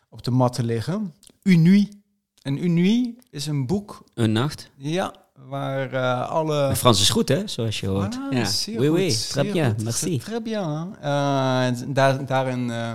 op 0.08 0.22
de 0.24 0.30
mat 0.30 0.52
te 0.52 0.62
liggen. 0.64 1.14
Unui. 1.42 1.88
En 2.42 2.64
Unui 2.64 3.18
is 3.30 3.46
een 3.46 3.66
boek, 3.66 4.04
Een 4.14 4.32
nacht. 4.32 4.70
ja, 4.76 5.14
waar 5.38 5.92
eh, 5.92 6.28
alle... 6.30 6.76
Frans 6.76 7.00
is 7.00 7.10
goed, 7.10 7.28
hè? 7.28 7.46
Zoals 7.46 7.80
je 7.80 7.86
hoort. 7.86 8.14
Ah, 8.20 8.32
ja. 8.32 8.44
zeer 8.44 8.78
oui, 8.78 8.86
goed, 8.88 8.96
oui. 8.96 9.10
Très 9.28 9.52
bien. 9.52 9.70
goed. 9.74 9.82
Merci. 9.84 10.18
Très 10.18 10.42
bien. 10.42 10.96
En 11.00 11.92
daar, 11.92 12.26
daarin 12.26 12.70
eh, 12.70 12.94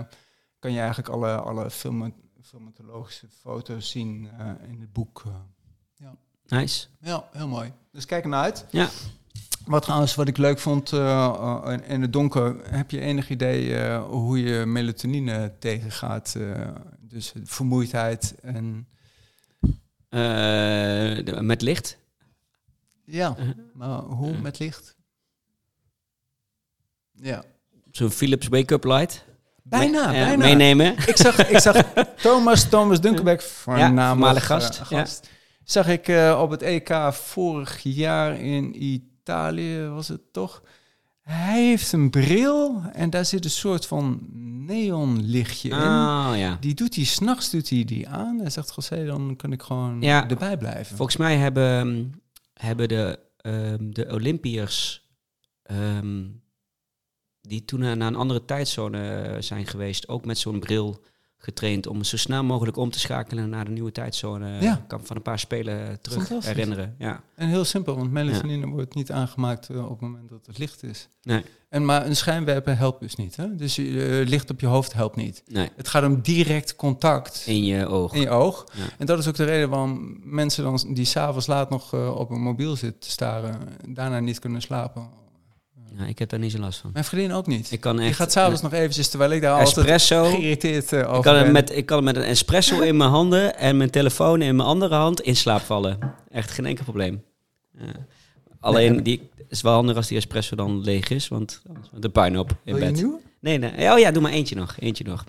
kan 0.60 0.72
je 0.72 0.78
eigenlijk 0.80 1.10
alle, 1.10 1.36
alle 1.36 1.70
filma- 1.72 2.12
filmatologische 2.42 3.28
foto's 3.42 3.90
zien 3.90 4.30
eh, 4.40 4.46
in 4.72 4.80
het 4.82 4.94
boek. 4.94 5.24
eh. 5.26 5.32
Nice. 6.60 6.88
Ja, 7.02 7.24
heel 7.32 7.48
mooi. 7.48 7.72
Dus 7.92 8.06
kijk 8.06 8.24
ernaar 8.24 8.44
uit. 8.44 8.66
Ja. 8.70 8.90
Wat 9.66 9.82
trouwens, 9.84 10.16
wat 10.16 10.28
ik 10.28 10.38
leuk 10.38 10.60
vond 10.60 10.94
eh, 10.94 11.62
in- 11.68 11.84
in 11.84 12.02
het 12.02 12.14
donker, 12.14 12.56
heb 12.64 12.92
je 12.92 13.00
enig 13.00 13.30
idee 13.30 13.96
hoe 13.98 14.40
je 14.44 14.66
melatonine 14.66 15.54
tegengaat? 15.60 16.36
eh, 16.38 16.68
dus 17.00 17.34
vermoeidheid 17.44 18.36
en... 18.42 18.88
Met 21.46 21.62
licht. 21.62 21.98
Ja, 23.10 23.36
Uh, 23.40 23.50
maar 23.74 24.00
hoe 24.00 24.32
Ja. 24.32 24.40
met 24.40 24.60
licht? 24.60 24.96
Ja. 27.14 27.44
Zo'n 27.92 28.10
Philips 28.12 28.48
wake-up 28.48 28.84
light. 28.84 29.26
Bijna, 29.64 30.08
Me- 30.08 30.14
ja, 30.18 30.26
bijna. 30.26 30.44
Meenemen. 30.46 30.98
Ik 30.98 31.18
zag, 31.18 31.50
ik 31.50 31.60
zag 31.60 31.76
Thomas, 32.24 32.70
Thomas 32.70 33.02
Dunkerbeck, 33.02 33.42
voornamelijk 33.42 34.38
eh, 34.38 34.44
gast, 34.44 34.78
gast. 34.80 35.30
Zag 35.64 35.88
ik 35.88 36.08
eh, 36.08 36.40
op 36.42 36.50
het 36.50 36.62
EK 36.62 36.94
vorig 37.12 37.80
jaar 37.84 38.40
in 38.40 38.84
Italië, 38.84 39.88
was 39.88 40.08
het 40.08 40.34
toch? 40.34 40.64
Hij 41.22 41.64
heeft 41.68 41.92
een 41.92 42.10
bril 42.10 42.82
en 42.94 43.10
daar 43.10 43.26
zit 43.26 43.44
een 43.46 43.50
soort 43.52 43.86
van 43.86 44.28
neonlichtje 44.66 45.70
in. 45.70 45.76
Oh 45.76 46.32
ja. 46.36 46.58
Die 46.60 46.74
doet 46.74 46.96
hij, 46.96 47.04
s'nachts 47.04 47.50
doet 47.50 47.70
hij 47.70 47.84
die 47.84 48.08
aan. 48.08 48.40
Hij 48.40 48.50
zegt, 48.50 48.74
José, 48.76 49.06
dan 49.06 49.34
kan 49.36 49.52
ik 49.52 49.62
gewoon 49.62 50.02
Ja. 50.02 50.28
erbij 50.30 50.58
blijven. 50.58 50.96
Volgens 50.96 51.18
mij 51.18 51.38
hebben, 51.38 52.14
hebben 52.62 52.88
de, 52.88 53.20
ehm, 53.38 53.92
de 53.92 54.14
Olympiërs... 54.14 55.08
ehm, 55.64 56.28
die 57.42 57.66
toen 57.66 57.80
naar 57.80 58.02
een 58.02 58.16
andere 58.16 58.46
tijdzone 58.46 59.22
eh, 59.22 59.42
zijn 59.42 59.66
geweest... 59.66 60.08
ook 60.08 60.26
met 60.26 60.38
zo'n 60.38 60.60
bril 60.60 61.04
getraind... 61.42 61.88
om 61.88 62.04
zo 62.04 62.18
snel 62.18 62.44
mogelijk 62.44 62.78
om 62.78 62.90
te 62.92 63.00
schakelen 63.00 63.50
naar 63.50 63.66
de 63.66 63.72
nieuwe 63.72 63.92
tijdzone. 63.92 64.62
Ja. 64.62 64.74
Ik 64.78 64.88
kan 64.88 65.00
van 65.06 65.16
een 65.16 65.22
paar 65.22 65.40
spelen 65.40 66.02
terug 66.02 66.18
Fantastisch. 66.18 66.54
herinneren. 66.54 66.96
Ja. 66.98 67.22
En 67.36 67.48
heel 67.48 67.66
simpel, 67.66 67.96
want 67.96 68.12
melatonine 68.12 68.68
wordt 68.68 68.96
niet 68.96 69.12
aangemaakt 69.12 69.70
eh, 69.70 69.84
op 69.84 69.90
het 69.90 70.00
moment 70.00 70.30
dat 70.30 70.46
het 70.46 70.58
licht 70.58 70.84
is. 70.84 71.10
Nee. 71.22 71.44
En 71.70 71.86
maar 71.86 72.06
een 72.06 72.16
schijnwerper 72.16 72.78
helpt 72.78 73.00
dus 73.00 73.16
niet. 73.16 73.36
Hè? 73.36 73.56
Dus 73.56 73.78
eh, 73.78 73.86
licht 74.28 74.50
op 74.50 74.60
je 74.60 74.68
hoofd 74.68 74.94
helpt 74.94 75.16
niet. 75.16 75.44
Nee, 75.48 75.70
Het 75.76 75.88
gaat 75.88 76.04
om 76.04 76.22
direct 76.22 76.76
contact 76.76 77.44
in 77.46 77.64
je 77.64 77.88
oog. 77.88 78.14
in 78.14 78.22
je 78.22 78.30
oog. 78.30 78.66
Ja. 78.74 78.84
En 78.98 79.06
dat 79.06 79.20
is 79.20 79.28
ook 79.28 79.36
de 79.36 79.44
reden 79.44 79.70
waarom 79.70 80.18
mensen 80.24 80.64
dan 80.64 80.94
die 80.94 81.06
s'avonds 81.06 81.48
laat 81.48 81.70
nog 81.70 81.94
eh, 81.94 82.16
op 82.16 82.30
een 82.30 82.42
mobiel 82.42 82.76
zitten 82.76 83.00
te 83.00 83.10
staren, 83.10 83.60
daarna 83.88 84.20
niet 84.20 84.40
kunnen 84.40 84.62
slapen. 84.62 85.10
Ja, 85.98 86.06
ik 86.06 86.20
heb 86.20 86.30
daar 86.30 86.40
niet 86.40 86.52
zo 86.52 86.58
last 86.60 86.80
van. 86.80 86.90
Mijn 86.94 87.06
vriendin 87.06 87.32
ook 87.34 87.48
niet. 87.48 87.72
Ik 87.72 87.80
kan 87.80 87.98
Die 87.98 88.06
echt... 88.08 88.16
gaat 88.16 88.32
s'avonds 88.32 88.62
nog 88.62 88.74
eventjes, 88.74 89.08
terwijl 89.10 89.32
ik 89.32 89.42
daar 89.42 89.52
altijd 89.52 89.78
espresso. 89.78 90.24
geïrriteerd 90.30 90.94
eh, 90.94 91.00
over 91.00 91.16
Ik 91.16 91.22
kan, 91.22 91.34
ben. 91.34 91.52
met, 91.52 91.76
ik 91.76 91.86
kan 91.86 92.04
met 92.04 92.16
een 92.16 92.24
espresso 92.24 92.80
in 92.82 92.98
mijn 92.98 93.10
handen 93.10 93.58
en 93.58 93.78
mijn 93.78 93.90
telefoon 93.90 94.42
in 94.42 94.56
mijn 94.56 94.68
andere 94.68 94.96
hand 94.96 95.22
in 95.22 95.36
slaap 95.36 95.62
vallen. 95.62 96.00
Echt 96.32 96.52
geen 96.52 96.66
enkel 96.66 96.84
probleem. 96.84 97.24
Alleen, 98.60 99.04
die 99.04 99.30
is 99.48 99.62
wel 99.62 99.74
handig 99.74 99.96
als 99.96 100.08
die 100.08 100.18
espresso 100.18 100.56
dan 100.56 100.82
leeg 100.82 101.10
is, 101.10 101.28
want 101.28 101.62
de 102.00 102.10
puin 102.10 102.40
op 102.40 102.52
in 102.64 102.80
bed. 102.80 103.06
Nee, 103.42 103.58
nee. 103.58 103.92
Oh 103.92 104.00
ja, 104.00 104.12
doe 104.12 104.22
maar 104.22 104.32
eentje 104.32 104.56
nog. 104.56 104.76
Eentje 104.80 105.04
nog. 105.04 105.24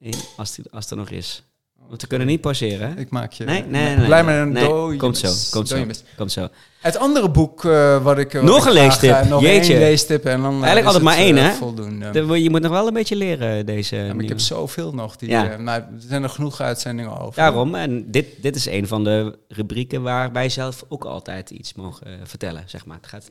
Eén, 0.00 0.14
als, 0.36 0.54
die, 0.54 0.64
als 0.70 0.90
er 0.90 0.96
nog 0.96 1.10
is. 1.10 1.42
Want 1.90 2.02
we 2.02 2.08
kunnen 2.08 2.26
niet 2.26 2.40
pauzeren? 2.40 2.98
Ik 2.98 3.10
maak 3.10 3.32
je... 3.32 3.44
Nee, 3.44 3.64
nee, 3.64 3.96
nee. 3.96 4.06
Blij 4.06 4.24
met 4.24 4.36
een 4.36 4.52
Nee, 4.52 4.96
Komt 4.96 5.18
zo, 5.18 5.28
komt 5.50 5.68
zo, 5.68 5.84
komt 6.16 6.32
zo. 6.32 6.48
Het 6.80 6.96
andere 6.96 7.30
boek 7.30 7.64
eh, 7.64 8.02
wat 8.02 8.18
ik... 8.18 8.32
wat 8.32 8.42
Nog 8.42 8.66
een 8.66 8.72
leestip. 8.72 9.10
eh, 9.10 9.26
nog 9.28 9.40
Jeetje. 9.42 9.72
één 9.72 9.82
leestip 9.82 10.24
en 10.24 10.40
dan 10.42 10.50
eh, 10.54 10.56
Eigenlijk 10.56 10.86
altijd 10.86 11.04
maar 11.04 11.16
één, 11.16 11.36
eh, 11.36 11.42
hè? 11.44 11.50
voldoende. 11.52 12.10
De- 12.10 12.42
je 12.42 12.50
moet 12.50 12.60
nog 12.62 12.70
wel 12.70 12.86
een 12.86 12.92
beetje 12.92 13.16
leren, 13.16 13.66
deze 13.66 13.96
Ja, 13.96 14.14
maar 14.14 14.22
ik 14.22 14.28
heb 14.28 14.40
zoveel 14.40 14.92
nog. 14.94 15.16
Die, 15.16 15.28
Ja. 15.28 15.50
eh, 15.50 15.58
maar 15.58 15.76
er 15.80 15.88
zijn 15.98 16.22
er 16.22 16.28
genoeg 16.28 16.60
uitzendingen 16.60 17.18
over. 17.20 17.34
Daarom, 17.34 17.74
en 17.74 18.10
dit, 18.10 18.26
dit 18.42 18.56
is 18.56 18.66
een 18.66 18.86
van 18.86 19.04
de 19.04 19.38
rubrieken 19.48 20.02
waar 20.02 20.32
wij 20.32 20.48
zelf 20.48 20.84
ook 20.88 21.04
altijd 21.04 21.50
iets 21.50 21.74
mogen 21.74 22.06
eh, 22.06 22.12
vertellen, 22.24 22.62
zeg 22.66 22.86
maar. 22.86 22.96
Het 22.96 23.06
gaat 23.06 23.30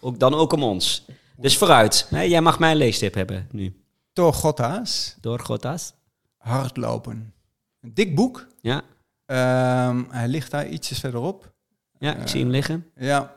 ook, 0.00 0.18
dan 0.18 0.34
ook 0.34 0.52
om 0.52 0.62
ons. 0.62 1.04
Dus 1.36 1.56
vooruit. 1.58 2.06
Nee, 2.10 2.28
jij 2.28 2.40
mag 2.40 2.58
mijn 2.58 2.76
leestip 2.76 3.14
hebben 3.14 3.46
nu. 3.50 3.74
Door 4.12 4.32
Gotta's. 4.32 5.16
Door 5.20 5.40
Gotas. 5.40 5.92
Hardlopen. 6.38 7.32
Een 7.80 7.94
dik 7.94 8.14
boek. 8.14 8.46
Ja, 8.60 8.82
Ehm, 9.26 10.02
hij 10.10 10.28
ligt 10.28 10.50
daar 10.50 10.68
ietsjes 10.68 10.98
verderop. 10.98 11.52
ja 11.98 12.14
ik 12.14 12.20
Eh, 12.22 12.26
zie 12.26 12.40
hem 12.40 12.50
liggen. 12.50 12.86
Ja. 12.96 13.36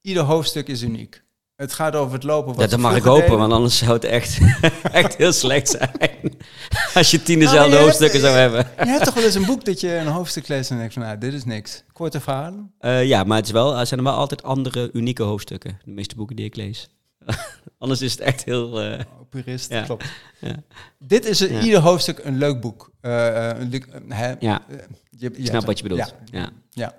Ieder 0.00 0.22
hoofdstuk 0.22 0.68
is 0.68 0.82
uniek. 0.82 1.22
Het 1.56 1.72
gaat 1.72 1.94
over 1.94 2.14
het 2.14 2.22
lopen. 2.22 2.46
Wat 2.46 2.56
Dat, 2.56 2.64
we 2.64 2.70
dat 2.70 2.80
mag 2.80 2.96
ik 2.96 3.02
hopen, 3.02 3.22
deden. 3.22 3.38
want 3.38 3.52
anders 3.52 3.78
zou 3.78 3.92
het 3.92 4.04
echt, 4.04 4.38
echt 4.92 5.16
heel 5.16 5.32
slecht 5.32 5.68
zijn. 5.68 6.36
Als 6.94 7.10
je 7.10 7.22
tien 7.22 7.38
Nou, 7.38 7.50
dezelfde 7.50 7.70
hebt- 7.72 7.82
hoofdstukken 7.84 8.20
zou 8.20 8.36
hebben. 8.36 8.66
Je 8.78 8.84
hebt 8.90 9.04
toch 9.04 9.14
wel 9.14 9.24
eens 9.24 9.34
een 9.34 9.44
boek 9.46 9.64
dat 9.64 9.80
je 9.80 9.94
een 9.94 10.06
hoofdstuk 10.06 10.48
leest 10.48 10.70
en 10.70 10.76
denkt 10.78 10.92
van, 10.92 11.02
nou, 11.02 11.18
dit 11.18 11.32
is 11.32 11.44
niks. 11.44 11.82
Korte 11.92 12.20
verhalen. 12.20 12.72
Eh, 12.78 13.04
ja, 13.06 13.24
maar 13.24 13.36
het 13.36 13.46
is 13.46 13.52
wel, 13.52 13.76
er 13.78 13.86
zijn 13.86 14.00
er 14.00 14.06
wel 14.06 14.14
altijd 14.16 14.42
andere 14.42 14.90
unieke 14.92 15.22
hoofdstukken. 15.22 15.78
De 15.84 15.90
meeste 15.90 16.14
boeken 16.14 16.36
die 16.36 16.44
ik 16.44 16.56
lees. 16.56 16.88
anders 17.78 18.00
is 18.02 18.12
het 18.12 18.20
echt 18.20 18.44
heel... 18.44 18.80
eh, 18.80 18.98
Oh, 19.20 19.28
purist, 19.28 19.70
Ja. 19.72 19.82
klopt. 19.82 20.04
Ja. 20.40 20.54
Dit 20.98 21.24
is 21.24 21.40
een, 21.40 21.62
ieder 21.62 21.80
hoofdstuk 21.80 22.18
een 22.24 22.38
leuk 22.38 22.60
boek. 22.60 22.90
Eh, 23.00 23.48
een 23.58 24.12
hè? 24.12 24.34
ja, 24.38 24.62
je, 25.10 25.30
ik 25.30 25.46
snap 25.46 25.64
wat 25.66 25.76
je 25.78 25.82
bedoelt. 25.82 26.14
Ja. 26.30 26.50
Ja. 26.70 26.94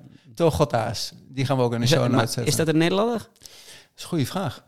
Die 1.28 1.46
gaan 1.46 1.58
we 1.58 1.64
ook 1.64 1.74
in 1.74 1.80
de 1.82 1.88
show 1.88 2.08
notes 2.08 2.20
zetten. 2.34 2.46
is 2.46 2.56
dat 2.56 2.68
een 2.68 2.78
Nederlander? 2.78 3.18
Dat 3.18 3.48
is 3.96 4.02
een 4.04 4.10
goede 4.10 4.26
vraag. 4.26 4.64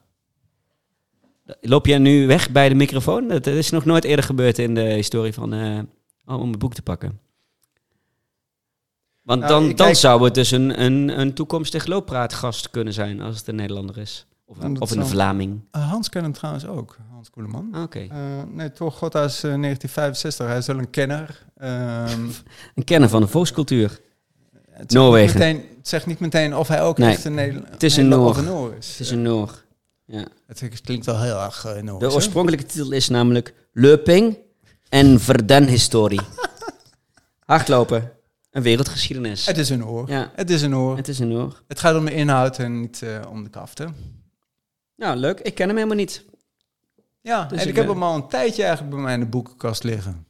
Loop 1.61 1.85
jij 1.85 1.97
nu 1.97 2.27
weg 2.27 2.51
bij 2.51 2.69
de 2.69 2.75
microfoon? 2.75 3.27
Dat, 3.27 3.47
is 3.47 3.69
nog 3.69 3.85
nooit 3.85 4.03
eerder 4.03 4.25
gebeurd 4.25 4.59
in 4.59 4.75
de 4.75 4.81
historie 4.81 5.33
van... 5.33 5.53
om 6.25 6.49
het 6.49 6.59
boek 6.59 6.73
te 6.73 6.81
pakken. 6.81 7.19
Want 9.21 9.39
Nou, 9.41 9.51
dan, 9.53 9.65
dan 9.67 9.75
kijk- 9.75 9.95
zou 9.95 10.23
het 10.23 10.33
dus 10.33 10.51
een, 10.51 10.81
een, 10.81 11.19
een 11.19 11.33
toekomstig 11.33 11.85
looppraatgast 11.85 12.69
kunnen 12.69 12.93
zijn... 12.93 13.21
als 13.21 13.37
het 13.37 13.47
een 13.47 13.55
Nederlander 13.55 13.97
is. 13.97 14.25
Of, 14.51 14.63
een- 14.63 14.81
of 14.81 14.91
een 14.91 15.05
Vlaming. 15.07 15.61
Eh, 15.71 15.89
Hans 15.89 16.09
kent 16.09 16.23
hem 16.23 16.33
trouwens 16.33 16.65
ook. 16.65 16.97
Hans 17.11 17.29
Koeleman. 17.29 17.69
Ah, 17.71 17.81
Oké. 17.81 17.99
Eh, 17.99 18.17
nee, 18.51 18.71
toch 18.71 18.97
Gotta's 18.97 19.35
eh, 19.35 19.41
1965. 19.41 20.47
Hij 20.47 20.57
is 20.57 20.67
wel 20.67 20.77
een 20.77 20.89
kenner. 20.89 21.45
Ehm, 21.57 22.25
Een 22.75 22.83
kenner 22.83 23.09
van 23.09 23.21
de 23.21 23.27
volkscultuur. 23.27 23.99
het 24.71 24.91
Noorwegen. 24.91 25.39
Meteen, 25.39 25.65
het 25.77 25.87
zegt 25.87 26.05
niet 26.05 26.19
meteen 26.19 26.55
of 26.55 26.67
hij 26.67 26.81
ook 26.81 26.97
Nee, 26.97 27.09
echt 27.09 27.25
een 27.25 27.33
Nederlander 27.33 27.71
het 27.71 27.83
is 27.83 27.97
een 27.97 28.07
Noor. 28.07 28.29
of 28.29 28.37
een 28.37 28.43
Noor 28.45 28.73
is. 28.75 28.89
Het 28.91 28.99
is 28.99 29.09
een 29.11 29.21
Noor. 29.21 29.63
Ja. 30.05 30.25
Het 30.47 30.81
klinkt 30.81 31.05
wel 31.05 31.21
heel 31.21 31.41
erg 31.41 31.65
uh, 31.65 31.81
Noors. 31.81 31.99
De 31.99 32.11
oorspronkelijke 32.13 32.65
titel 32.65 32.91
is 32.91 33.09
namelijk 33.09 33.53
Leuping 33.73 34.37
en 34.89 35.19
Verdenhistorie. 35.19 36.21
Hardlopen. 37.45 38.11
Een 38.51 38.61
wereldgeschiedenis. 38.61 39.45
Het 39.45 39.57
is 39.57 39.69
een 39.69 39.85
oor. 39.85 40.09
Ja, 40.09 40.31
Het 40.35 40.49
is 40.49 40.61
een 40.61 40.75
oor. 40.75 40.97
het 40.97 41.07
is 41.07 41.19
een 41.19 41.27
Noor. 41.27 41.61
Het 41.67 41.79
gaat 41.79 41.95
om 41.95 42.05
de 42.05 42.13
inhoud 42.13 42.57
en 42.59 42.79
niet 42.81 43.01
eh, 43.01 43.19
om 43.29 43.43
de 43.43 43.49
kaften. 43.49 43.95
Nou, 44.95 45.15
leuk. 45.17 45.39
Ik 45.39 45.55
ken 45.55 45.67
hem 45.67 45.75
helemaal 45.75 45.97
niet. 45.97 46.25
Ja, 47.21 47.43
Dus 47.45 47.57
en 47.57 47.63
ik, 47.63 47.69
ik 47.69 47.75
heb 47.75 47.87
hem 47.87 48.03
al 48.03 48.15
een 48.15 48.27
tijdje 48.27 48.63
eigenlijk 48.63 48.93
bij 48.95 49.03
mij 49.03 49.13
in 49.13 49.19
de 49.19 49.25
boekenkast 49.25 49.83
liggen. 49.83 50.25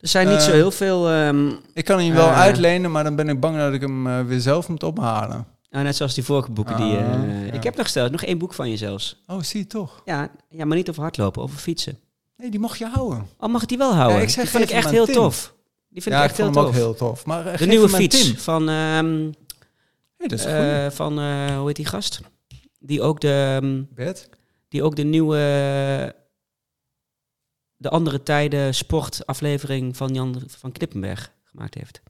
Er 0.00 0.08
zijn 0.08 0.28
niet 0.28 0.40
zo 0.42 0.48
Eh, 0.50 0.54
heel 0.54 0.70
veel... 0.70 1.08
ehm, 1.10 1.52
Ik 1.74 1.84
kan 1.84 1.98
hem 2.00 2.12
wel 2.14 2.28
Eh. 2.28 2.40
uitlenen, 2.40 2.90
maar 2.90 3.04
dan 3.04 3.16
ben 3.16 3.28
ik 3.28 3.40
bang 3.40 3.56
dat 3.56 3.72
ik 3.72 3.80
hem 3.80 4.06
eh, 4.06 4.20
weer 4.20 4.40
zelf 4.40 4.68
moet 4.68 4.82
ophalen. 4.82 5.46
nou, 5.70 5.84
net 5.84 5.96
zoals 5.96 6.14
die 6.14 6.24
vorige 6.24 6.50
boeken. 6.50 6.76
die, 6.76 6.96
eh, 6.96 7.12
Ah, 7.12 7.46
ja. 7.46 7.52
Ik 7.52 7.62
heb 7.62 7.74
nog 7.76 7.84
gesteld, 7.84 8.10
nog 8.10 8.22
één 8.22 8.38
boek 8.38 8.54
van 8.54 8.70
je 8.70 8.76
zelfs. 8.76 9.22
Oh, 9.26 9.42
zie 9.42 9.60
je 9.60 9.66
toch? 9.66 10.02
Ja, 10.04 10.30
ja, 10.48 10.64
maar 10.64 10.76
niet 10.76 10.90
over 10.90 11.02
hardlopen, 11.02 11.42
over 11.42 11.58
fietsen. 11.58 11.98
Nee, 12.36 12.50
die 12.50 12.60
mocht 12.60 12.78
je 12.78 12.86
houden. 12.86 13.26
Oh, 13.38 13.50
mag 13.50 13.62
ik 13.62 13.68
die 13.68 13.78
wel 13.78 13.94
houden? 13.94 14.16
Ja, 14.16 14.22
ik 14.22 14.28
zeg, 14.30 14.42
die 14.42 14.52
vind 14.52 14.70
ik 14.70 14.76
echt 14.76 14.90
heel 14.90 15.04
Tim. 15.04 15.14
tof. 15.14 15.54
Die 15.88 16.02
vind 16.02 16.14
ja, 16.14 16.20
ik 16.22 16.28
echt 16.28 16.36
heel 16.36 16.46
vond 16.46 16.56
hem 16.56 16.64
tof. 16.66 16.74
ook 16.74 16.80
heel 16.80 16.94
tof. 16.94 17.26
Maar, 17.26 17.46
eh, 17.46 17.58
De 17.58 17.66
nieuwe 17.66 17.88
fiets 17.88 18.22
Tim. 18.24 18.36
van, 18.36 18.68
ehm, 18.68 19.30
Hey, 20.16 20.28
dat 20.28 20.38
is 20.38 20.44
een 20.44 20.50
goeie. 20.56 20.84
eh, 20.84 20.90
van 20.90 21.18
eh, 21.18 21.56
hoe 21.56 21.66
heet 21.66 21.76
die 21.76 21.86
gast? 21.86 22.20
Die 22.88 23.02
ook 23.02 23.20
de... 23.20 23.58
ehm, 23.62 23.82
Bert? 23.94 24.28
die 24.68 24.82
ook 24.82 24.96
de 24.96 25.02
nieuwe, 25.04 25.36
de 27.76 27.88
andere 27.90 28.22
tijden 28.22 28.74
sportaflevering 28.74 29.96
van 29.96 30.14
Jan 30.14 30.42
van 30.46 30.72
Knippenberg 30.72 31.32
gemaakt 31.44 31.74
heeft. 31.74 32.00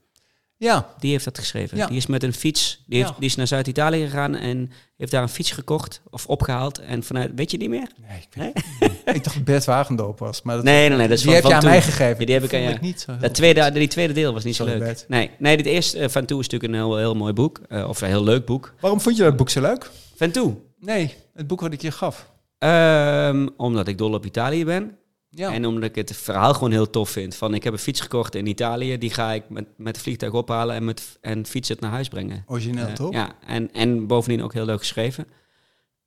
Ja, 0.57 0.93
Die 0.99 1.11
heeft 1.11 1.25
dat 1.25 1.37
geschreven. 1.37 1.77
Ja. 1.77 1.87
Die 1.87 1.97
is 1.97 2.05
met 2.05 2.23
een 2.23 2.33
fiets, 2.33 2.83
die, 2.87 2.97
heeft, 2.97 3.09
Ja. 3.09 3.15
die 3.19 3.29
is 3.29 3.35
naar 3.35 3.47
Zuid-Italië 3.47 4.03
gegaan 4.03 4.35
en 4.35 4.71
heeft 4.97 5.11
daar 5.11 5.21
een 5.21 5.29
fiets 5.29 5.51
gekocht 5.51 6.01
of 6.09 6.25
opgehaald. 6.27 6.79
En 6.79 7.03
vanuit, 7.03 7.31
weet 7.35 7.51
je 7.51 7.57
niet 7.57 7.69
meer? 7.69 7.87
nee, 8.07 8.17
ik, 8.21 8.27
weet 8.33 8.53
niet. 8.79 8.91
ik 9.15 9.23
dacht 9.23 9.35
dat 9.35 9.43
Bert 9.43 9.65
Wagendorp 9.65 10.19
was. 10.19 10.41
Maar 10.41 10.55
dat, 10.55 10.63
Nee, 10.63 10.87
nee, 10.89 10.97
nee. 10.97 11.07
Dat 11.07 11.17
is 11.17 11.23
die 11.23 11.31
van, 11.31 11.41
heb 11.41 11.49
je 11.51 11.57
aan 11.57 11.71
mij 11.73 11.81
gegeven. 11.81 12.19
Ja, 12.19 12.25
die 12.25 12.35
heb 12.35 12.43
ik 12.43 12.53
aan 12.53 12.59
je- 12.61 12.77
niet 12.81 13.01
zo 13.01 13.17
Dat 13.17 13.33
tweede, 13.35 13.71
die 13.71 13.87
tweede 13.87 14.13
deel 14.13 14.33
was 14.33 14.43
niet 14.43 14.55
zo 14.55 14.65
leuk. 14.65 14.79
Bert. 14.79 15.05
Nee, 15.07 15.29
nee, 15.37 15.57
dit 15.57 15.65
eerste, 15.65 15.99
eh, 15.99 16.09
Van 16.09 16.25
Toe 16.25 16.39
is 16.39 16.47
natuurlijk 16.49 16.73
een 16.73 16.79
heel, 16.79 16.97
heel 16.97 17.15
mooi 17.15 17.33
boek. 17.33 17.61
eh, 17.69 17.89
of 17.89 18.01
een 18.01 18.07
heel 18.07 18.23
leuk 18.23 18.45
boek. 18.45 18.73
Waarom 18.79 19.01
vond 19.01 19.17
je 19.17 19.23
dat 19.23 19.35
boek 19.37 19.49
zo 19.49 19.61
leuk? 19.61 19.89
Van 20.15 20.31
Toe. 20.31 20.55
Nee, 20.79 21.15
het 21.33 21.47
boek 21.47 21.61
wat 21.61 21.73
ik 21.73 21.81
je 21.81 21.91
gaf. 21.91 22.31
Ehm, 22.57 23.47
omdat 23.57 23.87
ik 23.87 23.97
dol 23.97 24.13
op 24.13 24.25
Italië 24.25 24.65
ben. 24.65 24.97
Ja. 25.29 25.53
En 25.53 25.65
omdat 25.65 25.83
ik 25.89 25.95
het 25.95 26.15
verhaal 26.15 26.53
gewoon 26.53 26.71
heel 26.71 26.89
tof 26.89 27.09
vind. 27.09 27.35
Van 27.35 27.53
ik 27.53 27.63
heb 27.63 27.73
een 27.73 27.79
fiets 27.79 28.01
gekocht 28.01 28.35
in 28.35 28.45
Italië. 28.47 28.97
Die 28.97 29.09
ga 29.13 29.31
ik 29.31 29.49
met, 29.49 29.65
met 29.77 29.95
het 29.95 30.03
vliegtuig 30.05 30.33
ophalen 30.33 30.75
en, 30.75 30.85
met, 30.85 31.17
en 31.21 31.45
fietsen 31.45 31.75
het 31.75 31.83
naar 31.83 31.93
huis 31.93 32.07
brengen. 32.07 32.43
Origineel, 32.47 32.87
Eh, 32.87 32.93
toch? 32.93 33.13
Ja, 33.13 33.31
en, 33.45 33.73
en 33.73 34.07
bovendien 34.07 34.43
ook 34.43 34.53
heel 34.53 34.65
leuk 34.65 34.79
geschreven. 34.79 35.27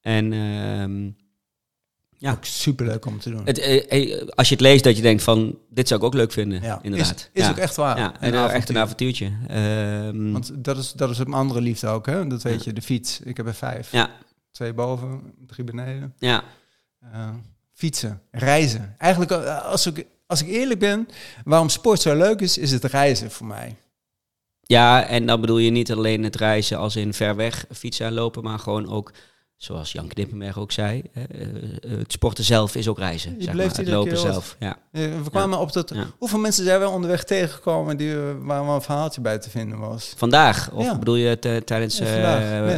En 0.00 0.32
ehm, 0.32 1.10
ja, 2.18 2.32
Ook 2.32 2.44
superleuk 2.44 3.06
om 3.06 3.18
te 3.18 3.30
doen. 3.30 3.42
het, 3.44 3.58
eh, 3.58 4.12
eh, 4.12 4.28
als 4.28 4.48
je 4.48 4.54
het 4.54 4.62
leest 4.62 4.84
dat 4.84 4.96
je 4.96 5.02
denkt 5.02 5.22
van... 5.22 5.58
Dit 5.70 5.88
zou 5.88 6.00
ik 6.00 6.06
ook 6.06 6.14
leuk 6.14 6.32
vinden, 6.32 6.62
ja, 6.62 6.78
inderdaad. 6.82 7.16
Is, 7.16 7.28
is 7.32 7.44
ja. 7.44 7.50
ook 7.50 7.56
echt 7.56 7.76
waar. 7.76 7.98
Ja, 7.98 8.20
en 8.20 8.32
nou, 8.32 8.50
echt 8.50 8.68
een 8.68 8.78
avontuurtje. 8.78 9.30
Ehm, 9.48 10.32
Want 10.32 10.64
dat 10.64 10.76
is, 10.78 10.92
dat 10.92 11.10
is 11.10 11.18
een 11.18 11.32
andere 11.32 11.60
liefde 11.60 11.86
ook, 11.86 12.06
hè? 12.06 12.26
Dat 12.26 12.42
weet 12.42 12.64
je, 12.64 12.72
de 12.72 12.82
fiets. 12.82 13.20
Ik 13.20 13.36
heb 13.36 13.46
er 13.46 13.54
vijf. 13.54 13.92
ja, 13.92 14.10
Twee 14.52 14.72
boven, 14.72 15.34
drie 15.46 15.64
beneden. 15.64 16.14
ja, 16.18 16.44
Eh, 17.12 17.34
fietsen, 17.72 18.22
reizen. 18.30 18.94
Eigenlijk, 18.98 19.30
eh, 19.30 19.64
als 19.64 19.86
ik, 19.86 20.06
als 20.26 20.42
ik 20.42 20.48
eerlijk 20.48 20.80
ben, 20.80 21.08
waarom 21.44 21.68
sport 21.68 22.00
zo 22.00 22.16
leuk 22.16 22.40
is, 22.40 22.58
is 22.58 22.70
het 22.70 22.84
reizen 22.84 23.30
voor 23.30 23.46
mij. 23.46 23.76
ja, 24.60 25.04
en 25.06 25.26
dan 25.26 25.40
bedoel 25.40 25.58
je 25.58 25.70
niet 25.70 25.92
alleen 25.92 26.22
het 26.22 26.36
reizen 26.36 26.78
als 26.78 26.96
in 26.96 27.14
ver 27.14 27.36
weg 27.36 27.64
fietsen 27.70 28.06
en 28.06 28.12
lopen... 28.12 28.42
maar 28.42 28.58
gewoon 28.58 28.88
ook, 28.88 29.12
zoals 29.64 29.92
Jan 29.92 30.06
Knippenberg 30.06 30.58
ook 30.58 30.72
zei... 30.72 31.02
eh, 31.12 31.22
eh, 31.22 31.28
het 31.98 32.12
sporten 32.12 32.44
zelf 32.44 32.74
is 32.74 32.88
ook 32.88 32.98
reizen, 32.98 33.34
Je 33.38 33.44
zeg 33.44 33.54
maar. 33.54 33.64
Het 33.64 33.88
lopen 33.88 34.18
zelf, 34.18 34.56
ja. 34.58 34.76
We 34.90 35.30
kwamen 35.30 35.58
op 35.58 35.72
dat... 35.72 35.90
Ja. 35.94 36.06
Hoeveel 36.18 36.38
mensen 36.38 36.64
zijn 36.64 36.80
we 36.80 36.88
onderweg 36.88 37.24
tegengekomen 37.24 37.96
die, 37.96 38.14
waar 38.40 38.64
wel 38.66 38.74
een 38.74 38.82
verhaaltje 38.82 39.20
bij 39.20 39.38
te 39.38 39.50
vinden 39.50 39.78
was? 39.78 40.12
Vandaag, 40.16 40.70
of 40.72 40.84
Ja. 40.84 40.98
bedoel 40.98 41.14
je 41.14 41.26
het 41.40 41.66
tijdens, 41.66 42.00
eh, 42.00 42.76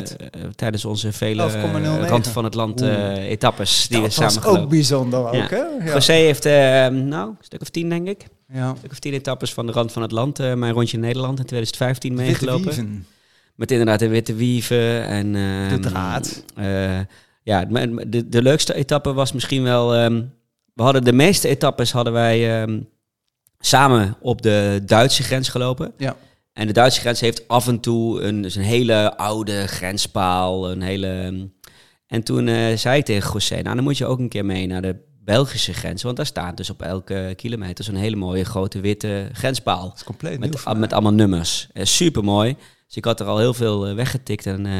tijdens 0.54 0.84
onze 0.84 1.12
vele 1.12 1.42
11,09. 1.42 2.08
rand 2.08 2.28
van 2.28 2.44
het 2.44 2.54
land 2.54 2.80
etappes 2.80 3.86
die 3.88 3.96
we 3.96 4.02
dat 4.02 4.12
samen 4.12 4.42
was 4.42 4.44
ook 4.58 4.68
bijzonder 4.68 5.26
ook, 5.26 5.50
hè? 5.50 5.56
Ja. 5.56 5.92
José 5.92 6.12
heeft, 6.12 6.44
eh, 6.44 6.52
nou, 6.88 7.28
een 7.28 7.36
stuk 7.40 7.60
of 7.60 7.68
tien 7.68 7.88
denk 7.88 8.08
ik. 8.08 8.26
ja. 8.52 8.68
Een 8.68 8.76
stuk 8.76 8.90
of 8.90 8.98
tien 8.98 9.12
etappes 9.12 9.52
van 9.54 9.66
de 9.66 9.72
rand 9.72 9.92
van 9.92 10.02
het 10.02 10.12
land. 10.12 10.38
mijn 10.38 10.72
rondje 10.72 10.96
in 10.96 11.02
Nederland 11.02 11.38
in 11.38 11.44
2015 11.44 12.16
Witte 12.16 12.30
meegelopen. 12.44 13.06
Met 13.54 13.70
inderdaad 13.70 13.98
de 13.98 14.08
witte 14.08 14.34
wieven 14.34 15.04
en... 15.06 15.34
ehm, 15.36 15.68
De 15.68 15.78
draad. 15.88 16.44
eh, 16.56 17.00
ja, 17.42 17.64
de, 17.64 18.28
de 18.28 18.42
leukste 18.42 18.74
etappe 18.74 19.12
was 19.12 19.32
misschien 19.32 19.62
wel... 19.62 19.94
ehm, 19.94 20.22
we 20.74 20.82
hadden 20.82 21.04
de 21.04 21.12
meeste 21.12 21.48
etappes 21.48 21.92
hadden 21.92 22.12
wij 22.12 22.62
ehm, 22.62 22.80
samen 23.58 24.16
op 24.20 24.42
de 24.42 24.82
Duitse 24.86 25.22
grens 25.22 25.48
gelopen. 25.48 25.92
Ja. 25.96 26.16
En 26.52 26.66
de 26.66 26.72
Duitse 26.72 27.00
grens 27.00 27.20
heeft 27.20 27.48
af 27.48 27.68
en 27.68 27.80
toe 27.80 28.20
een, 28.22 28.42
dus 28.42 28.54
een 28.54 28.62
hele 28.62 29.16
oude 29.16 29.66
grenspaal. 29.66 30.70
Een 30.70 30.82
hele, 30.82 31.32
en 32.06 32.22
toen 32.22 32.48
eh, 32.48 32.76
zei 32.76 32.98
ik 32.98 33.04
tegen 33.04 33.32
José, 33.32 33.62
nou 33.62 33.74
dan 33.74 33.84
moet 33.84 33.98
je 33.98 34.06
ook 34.06 34.18
een 34.18 34.28
keer 34.28 34.44
mee 34.44 34.66
naar 34.66 34.82
de 34.82 34.96
Belgische 35.24 35.72
grens. 35.74 36.02
Want 36.02 36.16
daar 36.16 36.26
staat 36.26 36.56
dus 36.56 36.70
op 36.70 36.82
elke 36.82 37.32
kilometer 37.36 37.84
zo'n 37.84 37.94
hele 37.94 38.16
mooie 38.16 38.44
grote 38.44 38.80
witte 38.80 39.28
grenspaal. 39.32 39.88
Dat 39.88 39.96
is 39.96 40.04
compleet 40.04 40.40
nieuw 40.40 40.50
Met, 40.64 40.76
met 40.78 40.92
allemaal 40.92 41.12
nummers. 41.12 41.68
Eh, 41.72 41.84
super 41.84 42.24
mooi. 42.24 42.56
Dus 42.94 43.02
ik 43.02 43.08
had 43.08 43.20
er 43.20 43.26
al 43.26 43.38
heel 43.38 43.54
veel 43.54 43.86
eh, 43.86 43.94
weggetikt. 43.94 44.46
En, 44.46 44.66
eh, 44.66 44.72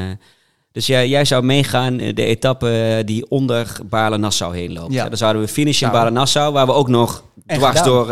dus 0.71 0.85
jij, 0.85 1.07
jij 1.07 1.25
zou 1.25 1.43
meegaan 1.43 1.99
eh, 1.99 2.15
de 2.15 2.25
etappe 2.25 3.01
die 3.05 3.29
onder 3.29 3.77
Baarle-Nassau 3.85 4.55
heen 4.55 4.73
loopt. 4.73 4.93
Ja. 4.93 5.03
Ja. 5.03 5.09
dan 5.09 5.17
zouden 5.17 5.41
we 5.41 5.47
finishen 5.47 5.67
in 5.67 5.73
Zouden. 5.73 5.99
Baarle-Nassau, 6.01 6.53
waar 6.53 6.65
we 6.65 6.71
ook 6.71 6.87
nog 6.87 7.23
dwars 7.45 7.79
gedaan. 7.79 7.93
door, 7.93 8.07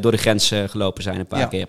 door 0.00 0.10
de 0.10 0.16
grens 0.16 0.52
gelopen 0.66 1.02
zijn 1.02 1.18
een 1.18 1.26
paar 1.26 1.38
Ja. 1.38 1.46
keer. 1.46 1.66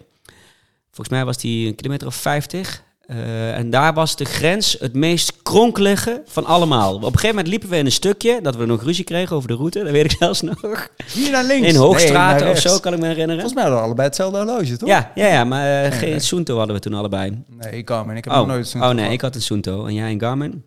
Volgens 0.85 1.09
mij 1.09 1.25
was 1.25 1.37
die 1.37 1.67
een 1.67 1.75
kilometer 1.75 2.07
of 2.07 2.15
50. 2.15 2.83
Eh, 3.09 3.57
en 3.57 3.69
daar 3.69 3.93
was 3.93 4.15
de 4.15 4.25
grens 4.25 4.75
het 4.79 4.93
meest 4.93 5.33
kronkelige 5.43 6.21
van 6.25 6.45
allemaal. 6.45 6.95
Op 6.95 7.03
een 7.03 7.07
gegeven 7.11 7.29
moment 7.29 7.47
liepen 7.47 7.69
we 7.69 7.77
in 7.77 7.85
een 7.85 7.91
stukje, 7.91 8.39
dat 8.41 8.55
we 8.55 8.65
nog 8.65 8.83
ruzie 8.83 9.03
kregen 9.03 9.35
over 9.35 9.47
de 9.47 9.55
route, 9.55 9.83
dat 9.83 9.91
weet 9.91 10.11
ik 10.11 10.17
zelfs 10.19 10.41
nog. 10.41 10.87
Hier 11.13 11.31
naar 11.31 11.43
links. 11.43 11.67
In 11.67 11.79
Nee, 11.79 12.11
naar 12.11 12.49
of 12.49 12.59
zo, 12.59 12.79
kan 12.79 12.93
ik 12.93 12.99
me 12.99 13.05
herinneren. 13.07 13.41
Volgens 13.41 13.53
mij 13.53 13.63
hadden 13.63 13.79
we 13.81 13.85
allebei 13.85 14.07
hetzelfde 14.07 14.37
horloge, 14.37 14.77
toch? 14.77 14.89
Ja, 14.89 15.11
ja, 15.15 15.27
ja, 15.27 15.43
maar 15.43 15.83
eh, 15.83 15.89
Nee, 15.89 15.99
geen 15.99 16.09
nee. 16.09 16.19
Sunto 16.19 16.57
hadden 16.57 16.75
we 16.75 16.81
toen 16.81 16.93
allebei. 16.93 17.43
Nee, 17.47 17.71
ik 17.77 17.89
maar 17.89 18.17
ik 18.17 18.23
heb 18.23 18.33
Oh, 18.33 18.39
nog 18.39 18.47
nooit 18.47 18.67
zo'n 18.67 18.83
oh 18.83 18.89
nee, 18.89 19.11
ik 19.11 19.21
had 19.21 19.35
een 19.35 19.41
Sunto 19.41 19.85
en 19.85 19.93
jij 19.93 20.11
een 20.11 20.19
Garmin. 20.19 20.63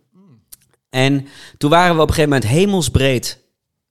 En 0.90 1.26
toen 1.58 1.70
waren 1.70 1.96
we 1.96 2.02
op 2.02 2.08
een 2.08 2.14
gegeven 2.14 2.34
moment 2.34 2.50
hemelsbreed 2.50 3.41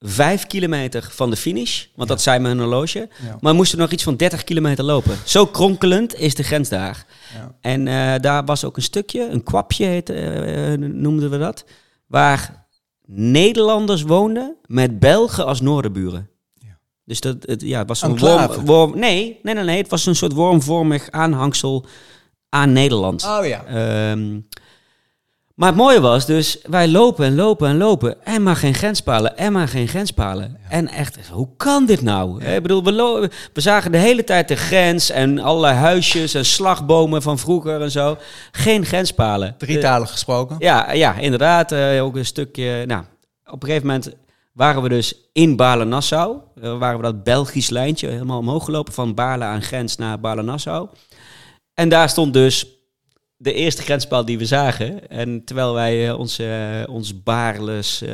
vijf 0.02 0.47
kilometer 0.47 1.08
van 1.12 1.30
de 1.30 1.36
finish. 1.36 1.86
Want 1.95 2.10
dat 2.10 2.22
zei 2.22 2.39
mijn 2.39 2.60
horloge. 2.60 3.10
Maar 3.39 3.52
we 3.52 3.58
moesten 3.58 3.78
nog 3.78 3.91
iets 3.91 4.04
van 4.04 4.16
30 4.16 4.43
kilometer 4.43 4.84
lopen. 4.84 5.18
Zo 5.26 5.45
kronkelend 5.45 6.16
is 6.16 6.36
de 6.36 6.43
grens 6.43 6.70
daar. 6.70 7.06
Ja. 7.34 7.56
En 7.62 7.88
eh, 7.88 8.20
daar 8.20 8.45
was 8.45 8.66
ook 8.66 8.78
een 8.78 8.84
stukje, 8.84 9.30
een 9.30 9.43
kwapje 9.43 9.86
heette, 9.86 10.14
eh, 10.14 10.78
noemden 10.78 11.30
we 11.30 11.38
dat. 11.38 11.66
Waar 12.08 12.66
Nederlanders 13.06 14.02
woonden 14.02 14.56
met 14.66 14.99
Belgen 14.99 15.45
als 15.45 15.62
noorderburen. 15.62 16.30
Ja. 16.54 16.78
Dus 17.06 17.20
dat, 17.20 17.36
het, 17.41 17.62
ja, 17.62 17.80
het 17.80 17.88
was 17.88 18.02
een 18.02 18.18
worm, 18.18 18.66
worm... 18.66 18.99
Nee, 18.99 19.39
nee, 19.43 19.54
nee, 19.54 19.64
nee. 19.64 19.78
Het 19.78 19.89
was 19.89 20.06
een 20.06 20.16
soort 20.16 20.34
wormvormig 20.34 21.12
aanhangsel 21.12 21.86
aan 22.49 22.74
Nederland. 22.74 23.24
Oh 23.24 23.45
ja. 23.45 23.66
Ehm, 23.66 24.39
maar 25.62 25.70
het 25.70 25.80
mooie 25.80 26.01
was 26.01 26.26
dus, 26.26 26.57
wij 26.64 26.88
lopen 26.88 27.26
en 27.26 27.36
lopen 27.36 27.68
en 27.68 27.78
lopen. 27.78 28.26
En 28.26 28.43
maar 28.43 28.55
geen 28.55 28.74
grenspalen, 28.74 29.38
en 29.38 29.51
maar 29.51 29.68
geen 29.68 29.88
grenspalen. 29.88 30.57
En 30.70 30.88
echt, 30.88 31.28
hoe 31.28 31.49
kan 31.57 31.86
dit 31.86 32.01
nou? 32.01 32.43
Ik 32.43 32.62
bedoel, 32.62 32.84
we, 32.84 33.30
zagen 33.53 33.91
de 33.91 33.97
hele 33.97 34.24
tijd 34.24 34.47
de 34.47 34.55
grens 34.55 35.09
en 35.09 35.39
allerlei 35.39 35.76
huisjes 35.76 36.34
en 36.34 36.45
slagbomen 36.45 37.22
van 37.22 37.39
vroeger 37.39 37.82
en 37.82 37.91
zo. 37.91 38.18
Geen 38.51 38.86
grenspalen. 38.86 39.55
Drietalig 39.57 40.12
gesproken. 40.12 40.55
Ja, 40.59 40.91
ja, 40.91 41.16
inderdaad. 41.16 41.72
eh, 41.72 42.03
ook 42.03 42.16
een 42.16 42.26
stukje. 42.26 42.86
Nou, 42.86 43.03
op 43.45 43.62
een 43.64 43.68
gegeven 43.68 43.88
moment 43.88 44.12
waren 44.53 44.82
we 44.82 44.89
dus 44.89 45.16
in 45.34 45.55
Baarle-Nassau. 45.55 46.38
Eh, 46.62 46.78
waren 46.78 46.97
we 46.97 47.03
dat 47.03 47.24
Belgisch 47.24 47.70
lijntje 47.70 48.07
helemaal 48.07 48.39
omhoog 48.39 48.66
gelopen 48.66 48.93
van 48.93 49.14
Baarle 49.14 49.43
aan 49.43 49.62
grens 49.62 49.97
naar 49.97 50.20
Baarle-Nassau. 50.20 50.88
En 51.74 51.89
daar 51.89 52.09
stond 52.09 52.34
dus 52.34 52.80
de 53.42 53.54
eerste 53.54 53.82
grenspaal 53.82 54.26
die 54.26 54.38
we 54.38 54.46
zagen. 54.46 55.10
En 55.10 55.42
terwijl 55.46 55.74
wij 55.74 56.08
eh, 56.08 56.20
ons, 56.20 56.39
eh, 56.39 56.50
ons 56.89 57.24
Baarles 57.24 58.02
eh 58.02 58.10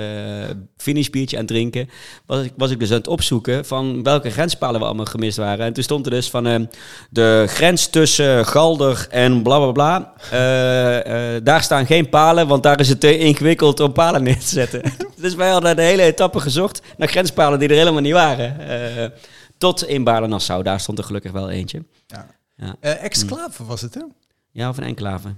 finishbiertje 0.78 1.38
aan 1.38 1.44
het 1.44 1.52
drinken, 1.52 1.90
was 2.26 2.46
ik, 2.46 2.54
was 2.58 2.72
ik 2.72 2.80
dus 2.80 2.90
aan 2.90 2.98
het 2.98 3.08
opzoeken 3.08 3.66
van 3.66 4.04
welke 4.04 4.30
grenspalen 4.30 4.80
we 4.80 4.86
allemaal 4.86 5.06
gemist 5.06 5.38
waren. 5.38 5.66
En 5.66 5.74
toen 5.74 5.84
stond 5.84 6.06
er 6.06 6.12
dus 6.12 6.30
van 6.30 6.70
de 7.10 7.46
grens 7.48 7.88
tussen 7.88 8.46
Galder 8.46 9.08
en 9.10 9.42
bla 9.42 9.58
bla 9.58 9.72
bla. 9.72 10.14
Daar 11.40 11.64
staan 11.64 11.86
geen 11.86 12.10
palen, 12.10 12.48
want 12.48 12.64
daar 12.64 12.80
is 12.80 12.90
het 12.90 13.00
te 13.00 13.18
ingewikkeld 13.18 13.80
om 13.80 13.92
palen 13.92 14.24
neer 14.24 14.40
te 14.40 14.48
zetten. 14.48 14.82
dus 15.22 15.36
wij 15.36 15.50
hadden 15.50 15.76
de 15.76 15.82
hele 15.82 16.02
etappe 16.02 16.40
gezocht 16.40 16.82
naar 16.98 17.08
grenspalen 17.08 17.60
die 17.60 17.70
er 17.70 17.76
helemaal 17.76 18.02
niet 18.02 18.14
waren. 18.14 19.14
Tot 19.58 19.88
in 19.88 20.04
Baarle-Nassau, 20.04 20.64
daar 20.64 20.80
stond 20.80 20.98
er 20.98 21.04
gelukkig 21.04 21.32
wel 21.32 21.50
eentje. 21.50 21.84
Ja. 22.08 22.28
Ja. 22.56 22.76
Exclave 22.80 23.66
was 23.66 23.82
het, 23.82 23.94
hè? 23.94 24.02
Ja, 24.58 24.70
of 24.70 24.78
een 24.78 24.84
enclave. 24.84 25.36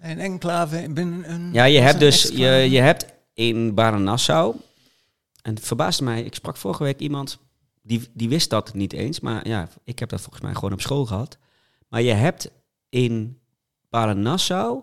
Een 0.00 0.18
enclave 0.18 0.86
binnen 0.90 1.32
een... 1.32 1.52
Ja, 1.52 1.64
je 1.64 1.80
hebt 1.80 2.00
dus 2.00 2.22
je, 2.22 2.48
je 2.48 2.80
hebt 2.80 3.06
in 3.34 3.74
Baarle-Nassau, 3.74 4.56
en 5.42 5.54
het 5.54 5.66
verbaasde 5.66 6.04
mij, 6.04 6.22
ik 6.22 6.34
sprak 6.34 6.56
vorige 6.56 6.82
week 6.82 6.98
iemand 6.98 7.38
die, 7.82 8.08
die 8.12 8.28
wist 8.28 8.50
dat 8.50 8.74
niet 8.74 8.92
eens, 8.92 9.20
maar 9.20 9.48
ja, 9.48 9.68
ik 9.84 9.98
heb 9.98 10.08
dat 10.08 10.20
volgens 10.20 10.42
mij 10.42 10.54
gewoon 10.54 10.72
op 10.72 10.80
school 10.80 11.06
gehad. 11.06 11.38
Maar 11.88 12.02
je 12.02 12.12
hebt 12.12 12.50
in 12.88 13.40
Baarle-Nassau, 13.88 14.74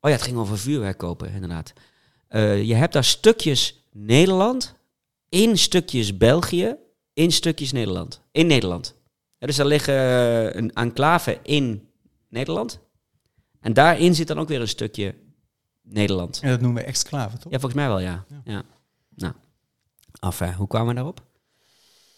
oh 0.00 0.10
ja, 0.10 0.10
het 0.10 0.22
ging 0.22 0.36
over 0.36 0.58
vuurwerk 0.58 0.98
kopen, 0.98 1.32
inderdaad. 1.32 1.72
Eh, 2.28 2.62
je 2.62 2.74
hebt 2.74 2.92
daar 2.92 3.04
stukjes 3.04 3.84
Nederland, 3.92 4.74
in 5.28 5.58
stukjes 5.58 6.16
België, 6.16 6.76
in 7.12 7.32
stukjes 7.32 7.72
Nederland. 7.72 8.20
In 8.32 8.46
Nederland. 8.46 8.94
Ja, 9.38 9.46
dus 9.46 9.56
daar 9.56 9.66
liggen 9.66 9.94
eh, 9.94 10.54
een 10.54 10.72
enclave 10.72 11.38
in 11.42 11.88
Nederland. 12.28 12.80
En 13.60 13.72
daarin 13.72 14.14
zit 14.14 14.26
dan 14.28 14.38
ook 14.38 14.48
weer 14.48 14.60
een 14.60 14.68
stukje 14.68 15.14
Nederland. 15.82 16.38
Ja, 16.42 16.48
dat 16.48 16.60
noemen 16.60 16.82
we 16.82 16.88
exclave, 16.88 17.36
toch? 17.38 17.52
Ja, 17.52 17.58
volgens 17.58 17.74
mij 17.74 17.88
wel, 17.88 17.98
ja. 18.00 18.24
ja. 18.44 18.62
Nou, 19.14 19.32
af, 20.18 20.38
hoe 20.56 20.66
kwamen 20.66 20.88
we 20.88 20.94
daarop? 20.94 21.22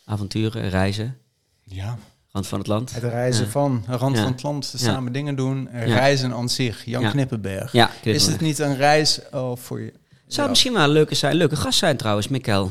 Avonturen, 0.04 0.68
reizen, 0.68 1.18
Ja. 1.64 1.98
rand 2.30 2.46
van 2.46 2.58
het 2.58 2.66
land. 2.68 2.94
Het 2.94 3.02
reizen 3.02 3.44
Ja. 3.44 3.50
van 3.50 3.84
rand 3.86 4.16
Ja. 4.16 4.22
van 4.22 4.32
het 4.32 4.42
land, 4.42 4.70
Ja. 4.72 4.78
samen 4.78 5.12
dingen 5.12 5.36
doen. 5.36 5.68
eh. 5.68 5.86
Reizen 5.86 6.32
aan 6.32 6.48
zich, 6.48 6.84
Jan 6.84 7.02
Ja. 7.02 7.10
Knippenberg. 7.10 7.72
Ja, 7.72 7.90
Is 8.02 8.26
het 8.26 8.40
niet 8.40 8.58
een 8.58 8.76
reis 8.76 9.20
oh, 9.32 9.56
voor 9.56 9.80
je 9.80 9.92
Zou 10.26 10.48
misschien 10.48 10.72
wel 10.72 10.82
een 10.84 10.90
leuke, 10.90 11.14
zijn, 11.14 11.34
leuke 11.36 11.56
gast 11.56 11.78
zijn 11.78 11.96
trouwens, 11.96 12.28
Mikkel. 12.28 12.70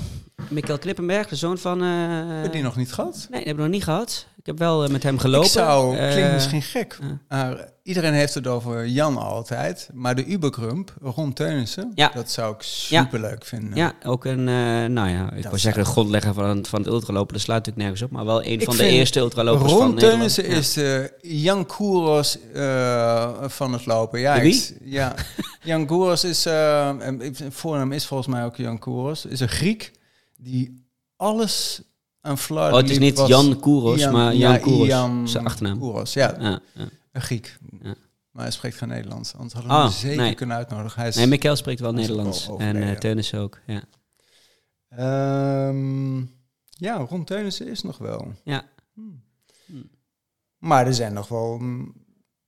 Mikkel 0.50 0.78
Knippenberg, 0.78 1.28
de 1.28 1.36
zoon 1.36 1.58
van... 1.58 1.82
eh, 1.82 1.88
Heb 2.28 2.46
je 2.46 2.50
die 2.52 2.62
nog 2.62 2.76
niet 2.76 2.94
gehad? 2.94 3.16
Nee, 3.16 3.28
die 3.40 3.48
hebben 3.48 3.56
we 3.56 3.62
nog 3.62 3.72
niet 3.72 3.84
gehad. 3.84 4.28
Ik 4.42 4.48
heb 4.48 4.58
wel 4.58 4.84
eh, 4.84 4.90
met 4.90 5.04
hem 5.04 5.18
gelopen. 5.20 5.46
Ik 5.48 5.52
zou, 5.54 5.98
Eh, 5.98 6.12
klinkt 6.12 6.34
misschien 6.34 6.62
gek, 6.62 6.98
maar 7.30 7.70
iedereen 7.84 8.14
heeft 8.14 8.34
het 8.34 8.48
over 8.48 8.88
Jan 8.88 9.18
altijd. 9.18 9.90
Maar 9.94 10.16
de 10.16 10.26
Uberkrump, 10.26 10.94
Ron 11.02 11.34
Teunissen, 11.34 11.92
Ja. 11.96 12.12
dat 12.14 12.32
zou 12.32 12.54
ik 12.56 12.62
superleuk 12.62 13.46
vinden. 13.46 13.76
Ja, 13.78 13.94
ook 14.06 14.26
een, 14.26 14.48
eh, 14.48 14.86
nou 14.90 15.10
ja, 15.10 15.32
ik 15.34 15.44
wou 15.44 15.58
zeggen 15.58 15.84
de 15.84 15.90
grondlegger 15.90 16.34
van, 16.34 16.66
van 16.66 16.80
het 16.82 16.90
ultralopen. 16.90 17.34
Dat 17.34 17.42
sluit 17.42 17.66
natuurlijk 17.66 17.88
nergens 17.88 18.02
op, 18.10 18.12
maar 18.18 18.26
wel 18.26 18.46
een 18.46 18.62
van 18.62 18.78
de 18.78 18.86
eerste 18.88 19.20
ultralopers 19.20 19.72
van 19.72 19.94
Nederland. 19.94 20.38
Is 20.38 20.74
de 20.74 21.14
Jan 21.22 21.66
Koeros 21.66 22.38
eh, 22.54 23.32
van 23.48 23.74
het 23.74 23.86
lopen. 23.86 24.20
Ja, 24.20 24.42
ja. 24.84 25.16
Jan 25.64 25.86
Koeros 25.86 26.24
is, 26.24 26.46
eh, 26.46 26.96
voornaam 27.50 27.92
is 27.92 28.06
volgens 28.06 28.30
mij 28.30 28.46
ook 28.46 28.56
Jan 28.56 28.80
Koeros, 28.80 29.26
is 29.26 29.40
een 29.40 29.50
Griek 29.50 29.92
die 30.38 30.86
alles 31.16 31.82
Vlaar 32.22 32.72
Oh, 32.72 32.78
het 32.78 32.90
is 32.90 33.00
niet 33.00 33.24
Jan 33.28 33.60
Kouros, 33.60 34.10
maar 34.10 34.36
Jan 34.36 34.60
Kouros. 34.60 34.88
Jan 34.88 35.28
Zijn 35.30 35.46
achternaam. 35.46 35.80
Kouros, 35.80 36.14
ja, 36.14 36.36
Ja, 36.40 36.60
ja. 36.74 36.86
een 37.12 37.22
Griek. 37.22 37.58
Ja. 37.82 37.96
Maar 38.32 38.44
hij 38.44 38.52
spreekt 38.52 38.78
geen 38.78 38.90
Nederlands, 38.90 39.34
anders 39.34 39.54
hadden 39.54 39.72
we 39.72 39.78
hem 39.78 39.88
Oh, 39.88 39.94
zeker 39.94 40.18
nee. 40.18 40.34
kunnen 40.34 40.56
uitnodigen. 40.58 41.00
Hij 41.00 41.10
is, 41.10 41.16
Nee, 41.16 41.28
Mikkel 41.28 41.56
spreekt 41.56 41.80
wel 41.80 41.94
Nederlands. 41.94 42.50
En 42.58 43.00
Teunissen 43.00 43.40
ook, 43.40 43.60
ja. 43.66 43.82
Ehm, 44.90 46.18
ja, 46.70 46.96
Ron 47.10 47.24
Teunissen 47.24 47.68
is 47.68 47.82
nog 47.84 47.98
wel. 47.98 48.32
Ja. 48.44 48.64
Hmm. 48.94 49.24
Hmm. 49.66 49.90
Maar 50.58 50.86
er 50.88 50.94
zijn 50.94 51.14
nog 51.14 51.28
wel... 51.28 51.58
mm, 51.58 51.94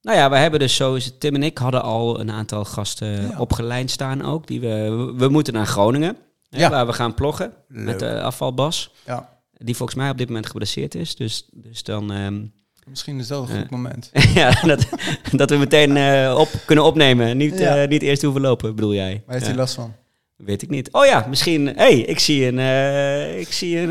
Nou 0.01 0.17
ja, 0.17 0.30
we 0.30 0.36
hebben 0.38 0.59
dus 0.59 0.76
zo, 0.76 0.97
Tim 1.19 1.36
en 1.36 1.43
ik 1.43 1.57
hadden 1.57 1.82
al 1.82 2.19
een 2.19 2.32
aantal 2.32 2.65
gasten 2.65 3.28
Ja. 3.28 3.39
opgeleid 3.39 3.91
staan 3.91 4.21
ook. 4.21 4.47
Die 4.47 4.59
we, 4.59 5.13
we 5.17 5.28
moeten 5.30 5.53
naar 5.53 5.65
Groningen, 5.65 6.17
hè, 6.49 6.59
Ja. 6.59 6.69
waar 6.69 6.86
we 6.86 6.93
gaan 6.93 7.13
ploggen 7.13 7.53
leuk. 7.67 7.86
met 7.86 7.99
de 7.99 8.21
afvalbas. 8.21 8.91
ja, 9.05 9.32
Die 9.66 9.76
volgens 9.76 9.97
mij 9.97 10.09
op 10.09 10.18
dit 10.18 10.28
moment 10.28 10.45
geblesseerd 10.45 10.95
is. 10.95 11.16
Dus, 11.16 11.47
dus 11.53 11.84
dan... 11.84 12.11
ehm, 12.11 12.41
misschien 12.89 13.20
is 13.20 13.28
dat 13.28 13.49
een 13.49 13.59
goed 13.61 13.70
moment. 13.70 14.09
ja, 14.36 14.61
dat, 14.61 14.86
dat 15.32 15.49
we 15.49 15.55
meteen 15.57 15.97
eh, 15.97 16.36
op 16.39 16.49
kunnen 16.66 16.86
opnemen. 16.86 17.38
Niet, 17.38 17.59
Ja. 17.59 17.82
eh, 17.82 17.88
niet 17.89 18.01
eerst 18.01 18.22
hoeven 18.22 18.41
lopen, 18.41 18.76
bedoel 18.76 18.93
jij? 18.93 19.22
Waar 19.26 19.36
heeft 19.36 19.47
hij 19.47 19.55
last 19.55 19.74
van? 19.76 19.93
Weet 20.36 20.61
ik 20.61 20.70
niet. 20.70 20.91
Oh 20.91 21.05
ja, 21.05 21.26
misschien. 21.30 21.68
Hey, 21.68 21.99
ik 21.99 22.20
zie 22.20 22.45
een, 22.47 22.59
eh, 22.59 23.39
ik 23.39 23.51
zie 23.53 23.78
een, 23.80 23.89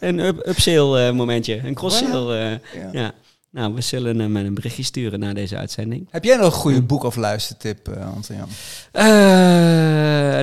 een 0.08 0.18
up, 0.18 0.46
upsale 0.48 1.06
eh, 1.06 1.12
momentje. 1.12 1.60
Een 1.64 1.74
cross-sale. 1.74 2.38
eh, 2.38 2.80
Ja. 2.82 2.88
ja. 2.92 3.12
Nou, 3.50 3.74
we 3.74 3.80
zullen 3.80 4.18
hem 4.18 4.36
een 4.36 4.54
berichtje 4.54 4.82
sturen 4.82 5.18
na 5.20 5.32
deze 5.34 5.56
uitzending. 5.56 6.08
Heb 6.10 6.24
jij 6.24 6.36
nog 6.36 6.44
een 6.46 6.52
goede 6.52 6.82
boek- 6.82 7.02
of 7.04 7.16
luistertip, 7.16 7.88
Anton-Jan? 8.14 8.48
Eh, 8.92 9.04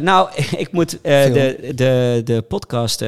nou, 0.01 0.29
ik 0.57 0.71
moet 0.71 0.89
de, 1.03 1.71
de, 1.75 2.21
de 2.25 2.41
podcast 2.41 3.03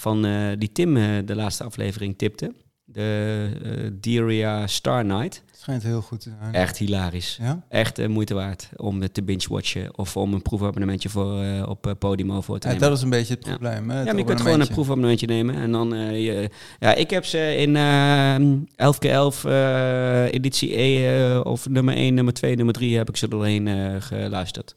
van 0.00 0.24
eh, 0.24 0.32
die 0.58 0.72
Tim 0.72 0.96
eh, 0.96 1.04
de 1.24 1.34
laatste 1.34 1.64
aflevering 1.64 2.18
tipte. 2.18 2.54
De 2.84 3.48
eh 3.64 3.90
Diria 3.92 4.66
Star 4.66 5.04
Night. 5.04 5.42
Schijnt 5.52 5.82
heel 5.82 6.00
goed 6.02 6.20
te 6.20 6.30
zijn. 6.40 6.54
Echt 6.54 6.76
hilarisch. 6.78 7.38
Ja? 7.40 7.62
Echt 7.68 8.08
moeite 8.08 8.34
waard 8.34 8.68
om 8.76 9.02
het 9.02 9.14
te 9.14 9.22
binge-watchen. 9.22 9.98
Of 9.98 10.16
om 10.16 10.32
een 10.34 10.42
proefabonnementje 10.42 11.08
voor, 11.08 11.42
op 11.66 11.94
Podimo 11.98 12.40
voor 12.40 12.58
te 12.58 12.66
Ja, 12.68 12.72
nemen. 12.72 12.88
dat 12.88 12.98
is 12.98 13.04
een 13.04 13.10
beetje 13.10 13.34
het 13.34 13.44
Ja. 13.44 13.50
probleem. 13.50 13.74
Ja, 13.74 13.82
maar 13.82 13.96
je 13.96 14.04
kunt 14.04 14.16
gewoon 14.16 14.26
een 14.26 14.38
abonnementje. 14.40 14.72
proefabonnementje 14.74 15.26
nemen. 15.26 15.54
En 15.54 15.72
dan, 15.72 15.88
je, 16.20 16.50
ja, 16.78 16.94
ik 16.94 17.10
heb 17.10 17.24
ze 17.24 17.56
in 17.56 17.76
eh 17.76 18.36
11x11 18.76 19.44
eh, 19.44 20.32
editie 20.32 20.78
E, 20.80 21.36
of 21.38 21.68
nummer 21.68 21.94
1, 21.94 22.14
nummer 22.14 22.32
2, 22.34 22.56
nummer 22.56 22.74
3 22.74 22.96
heb 22.96 23.08
ik 23.08 23.16
ze 23.16 23.28
doorheen 23.28 23.68
geluisterd. 24.02 24.76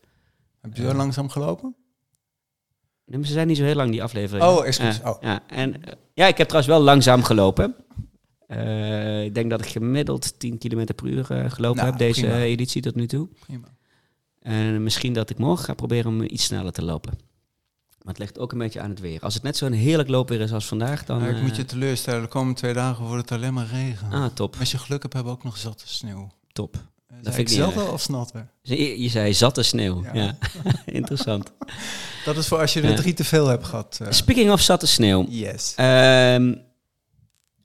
Heb 0.62 0.76
je 0.76 0.84
zo 0.84 0.94
langzaam 0.94 1.30
gelopen? 1.30 1.76
Ze 3.08 3.22
zijn 3.32 3.48
niet 3.48 3.58
zo 3.58 3.64
heel 3.64 3.76
lang, 3.76 3.92
die 3.92 4.04
afleveringen. 4.04 4.48
Oh, 4.58 4.66
excuus. 4.66 4.98
Ja, 4.98 5.10
Oh. 5.12 5.18
ja, 5.22 5.44
en, 5.48 5.84
eh, 5.84 5.94
ja, 6.14 6.28
ik 6.28 6.38
heb 6.38 6.48
trouwens 6.48 6.76
wel 6.76 6.84
langzaam 6.84 7.24
gelopen. 7.24 7.76
Eh, 8.48 9.24
ik 9.24 9.34
denk 9.36 9.50
dat 9.50 9.60
ik 9.60 9.68
gemiddeld 9.68 10.40
10 10.40 10.58
km 10.58 10.86
per 10.96 11.06
uur 11.06 11.32
eh, 11.32 11.52
gelopen 11.52 11.78
Nou, 11.78 11.90
heb, 11.90 11.98
deze 12.00 12.20
prima. 12.22 12.38
editie 12.40 12.82
tot 12.82 12.96
nu 12.96 13.08
toe. 13.08 13.28
Prima. 13.40 13.68
En 14.40 14.84
misschien 14.84 15.14
dat 15.14 15.30
ik 15.30 15.38
morgen 15.38 15.66
ga 15.66 15.74
proberen 15.74 16.12
om 16.12 16.22
iets 16.22 16.44
sneller 16.44 16.72
te 16.72 16.84
lopen. 16.84 17.14
Maar 18.04 18.14
het 18.14 18.18
ligt 18.22 18.40
ook 18.40 18.52
een 18.52 18.58
beetje 18.58 18.82
aan 18.82 18.90
het 18.90 19.00
weer. 19.00 19.20
Als 19.22 19.34
het 19.34 19.44
net 19.44 19.58
zo'n 19.58 19.72
heerlijk 19.72 20.10
loopweer 20.10 20.42
is 20.42 20.52
als 20.52 20.66
vandaag, 20.66 21.06
dan... 21.06 21.20
Nou, 21.20 21.36
ik 21.36 21.42
moet 21.42 21.56
je 21.56 21.66
teleurstellen. 21.66 22.22
De 22.22 22.28
komende 22.28 22.60
twee 22.60 22.74
dagen 22.74 23.06
wordt 23.06 23.30
het 23.30 23.40
alleen 23.40 23.54
maar 23.54 23.68
regen. 23.68 24.12
Ah, 24.12 24.26
top. 24.26 24.56
Als 24.60 24.72
je 24.72 24.78
geluk 24.78 25.02
hebt, 25.02 25.14
hebben 25.14 25.32
we 25.32 25.38
ook 25.38 25.44
nog 25.44 25.58
zatte 25.58 25.88
sneeuw. 25.88 26.32
Top. 26.52 26.78
Dat 27.22 27.34
ik 27.34 27.40
niet 27.40 27.50
zelden 27.56 27.92
of 27.94 28.02
snatter? 28.02 28.48
Je, 28.62 29.02
je 29.02 29.10
zei 29.10 29.34
zatte 29.34 29.64
sneeuw. 29.64 30.04
Ja. 30.04 30.24
Ja. 30.24 30.36
Interessant. 30.86 31.52
Dat 32.26 32.38
is 32.38 32.48
voor 32.48 32.60
als 32.60 32.74
je 32.74 32.82
er 32.82 32.96
drie 32.96 33.14
te 33.14 33.24
veel 33.24 33.48
hebt 33.48 33.66
gehad. 33.66 34.00
eh. 34.02 34.08
Speaking 34.12 34.52
of 34.52 34.62
zatte 34.62 34.88
sneeuw. 34.88 35.26
yes. 35.30 35.74
Ehm, 35.76 36.54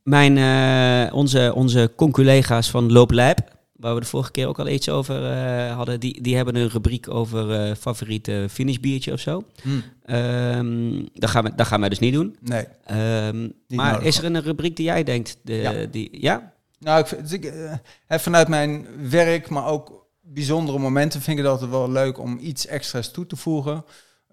mijn, 0.02 0.38
eh, 0.38 1.14
onze, 1.14 1.52
onze 1.54 1.92
conculega's 1.96 2.70
van 2.70 2.92
Looplijp, 2.92 3.38
waar 3.72 3.94
we 3.94 4.00
de 4.00 4.06
vorige 4.06 4.30
keer 4.30 4.46
ook 4.46 4.58
al 4.58 4.68
iets 4.68 4.88
over 4.88 5.30
eh, 5.32 5.74
hadden, 5.76 6.00
die, 6.00 6.22
die 6.22 6.36
hebben 6.36 6.56
een 6.56 6.68
rubriek 6.68 7.10
over 7.10 7.50
eh, 7.52 7.74
favoriete 7.80 8.46
finishbiertje 8.50 9.12
of 9.12 9.20
zo. 9.20 9.44
Hm, 9.62 9.68
Ehm, 10.04 11.04
dat, 11.14 11.30
gaan 11.30 11.44
we, 11.44 11.54
dat 11.56 11.66
gaan 11.66 11.80
wij 11.80 11.88
dus 11.88 11.98
niet 11.98 12.12
doen. 12.12 12.36
Nee. 12.40 12.64
Ehm, 12.84 13.48
maar 13.68 13.92
nodig. 13.92 14.06
is 14.06 14.18
er 14.18 14.24
een 14.24 14.42
rubriek 14.42 14.76
die 14.76 14.84
jij 14.84 15.04
denkt? 15.04 15.36
De, 15.42 15.54
Ja. 15.54 15.72
Die, 15.90 16.08
ja? 16.20 16.52
Nou, 16.78 17.00
ik, 17.00 17.06
vind- 17.06 17.32
ik, 17.32 17.44
eh, 17.44 18.18
vanuit 18.18 18.48
mijn 18.48 18.86
werk, 19.10 19.48
maar 19.48 19.66
ook 19.66 20.06
bijzondere 20.20 20.78
momenten, 20.78 21.20
vind 21.22 21.38
ik 21.38 21.42
het 21.44 21.52
altijd 21.52 21.70
wel 21.70 21.90
leuk 21.90 22.18
om 22.18 22.38
iets 22.40 22.66
extra's 22.66 23.10
toe 23.10 23.26
te 23.26 23.36
voegen. 23.36 23.84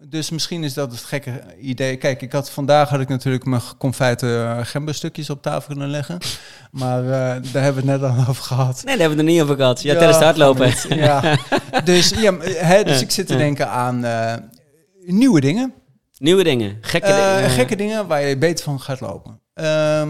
Dus 0.08 0.30
misschien 0.30 0.64
is 0.64 0.74
dat 0.74 0.92
het 0.92 1.00
gekke 1.00 1.44
idee. 1.60 1.96
Kijk, 1.98 2.22
ik 2.22 2.32
had, 2.32 2.50
vandaag 2.50 2.90
had 2.90 3.00
ik 3.00 3.08
natuurlijk 3.08 3.46
mijn 3.46 3.62
confijte 3.78 4.26
uh, 4.28 4.60
gemberstukjes 4.66 5.30
op 5.30 5.42
tafel 5.42 5.68
kunnen 5.68 5.90
leggen. 5.90 6.18
Maar 6.72 7.04
eh, 7.04 7.10
daar 7.52 7.64
hebben 7.64 7.86
we 7.86 7.92
het 7.92 8.02
net 8.02 8.10
al 8.12 8.18
over 8.30 8.44
gehad. 8.44 8.76
Nee, 8.76 8.98
daar 8.98 9.08
hebben 9.08 9.10
we 9.18 9.24
het 9.24 9.26
er 9.32 9.34
niet 9.34 9.42
over 9.42 9.56
gehad. 9.56 9.82
Ja, 9.82 9.94
tijdens 9.94 10.16
het 10.16 10.24
hardlopen. 10.26 10.74
Ja. 10.98 11.38
Dus, 11.84 12.10
ja, 12.10 12.38
hè, 12.42 12.84
dus 12.84 13.02
ik 13.02 13.12
zit 13.12 13.28
te 13.28 13.34
Ja. 13.34 13.40
denken 13.40 13.70
aan 13.70 14.06
eh, 14.06 14.34
nieuwe 15.06 15.42
dingen. 15.42 15.74
Nieuwe 16.18 16.44
dingen. 16.44 16.78
Gekke 16.82 17.08
Eh, 17.08 17.36
dingen. 17.36 17.50
gekke 17.50 17.76
dingen 17.76 18.08
waar 18.08 18.22
je 18.22 18.38
beter 18.38 18.64
van 18.64 18.80
gaat 18.82 19.00
lopen. 19.00 19.40
Ehm, 19.54 20.10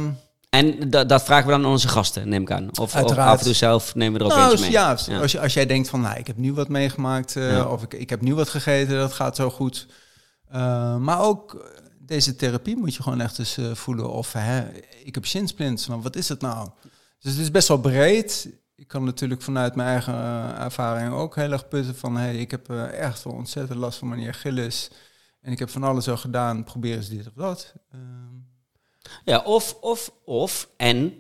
En 0.50 0.89
da- 0.89 1.04
dat 1.04 1.24
vragen 1.24 1.46
we 1.46 1.52
dan 1.52 1.66
aan 1.66 1.72
onze 1.72 1.88
gasten, 1.88 2.30
neem 2.30 2.41
ik 2.41 2.52
aan. 2.52 2.70
Of, 2.70 2.96
of 2.96 3.18
af 3.18 3.38
en 3.39 3.43
toe 3.46 3.54
zelf 3.54 3.96
nemen 3.96 4.14
we 4.20 4.26
er 4.26 4.32
ook 4.32 4.38
Nou, 4.38 4.60
mee. 4.60 4.72
ja, 4.72 4.98
Ja. 5.06 5.20
Als, 5.20 5.32
je, 5.32 5.39
als 5.39 5.54
jij 5.54 5.66
denkt 5.66 5.89
van, 5.89 6.02
nou, 6.02 6.18
ik 6.20 6.28
heb 6.28 6.38
nu 6.38 6.54
wat 6.54 6.70
meegemaakt, 6.70 7.36
eh, 7.36 7.52
Ja. 7.52 7.66
of 7.66 7.84
ik, 7.84 7.93
ik 7.93 8.10
heb 8.10 8.22
nu 8.22 8.36
wat 8.36 8.50
gegeten, 8.50 8.98
dat 8.98 9.14
gaat 9.14 9.36
zo 9.36 9.50
goed. 9.50 9.88
Eh, 10.50 10.98
maar 10.98 11.20
ook 11.22 11.54
eh, 11.54 11.62
deze 12.00 12.36
therapie 12.36 12.76
moet 12.78 12.96
je 12.96 13.04
gewoon 13.04 13.22
echt 13.22 13.39
eens 13.39 13.58
voelen 13.74 14.10
of, 14.12 14.34
hè, 14.34 14.64
ik 15.04 15.16
heb 15.16 15.26
shinsplints, 15.26 15.88
maar 15.88 16.02
wat 16.02 16.16
is 16.16 16.30
het 16.30 16.41
nou? 16.41 16.70
Dus 17.20 17.32
het 17.32 17.41
is 17.41 17.52
best 17.52 17.68
wel 17.68 17.78
breed. 17.80 18.50
Ik 18.76 18.88
kan 18.88 19.04
natuurlijk 19.04 19.41
vanuit 19.41 19.76
mijn 19.76 19.89
eigen 19.89 20.14
ervaring 20.60 21.14
ook 21.14 21.36
heel 21.36 21.52
erg 21.52 21.68
putten 21.68 21.96
van, 21.96 22.18
hey, 22.18 22.36
ik 22.38 22.52
heb 22.52 22.70
echt 22.91 23.24
wel 23.24 23.34
ontzettend 23.34 23.80
last 23.80 23.98
van 24.00 24.08
mijn 24.08 24.28
Achilles. 24.28 24.89
En 25.41 25.52
ik 25.52 25.60
heb 25.60 25.70
van 25.70 25.84
alles 25.84 26.08
al 26.10 26.18
gedaan, 26.18 26.64
probeer 26.64 26.96
eens 26.96 27.10
dit 27.10 27.28
of 27.28 27.34
dat. 27.36 27.74
Ehm, 27.91 28.02
Ja, 29.26 29.38
of, 29.45 29.78
of, 29.82 30.12
of, 30.26 30.70
en, 30.78 31.14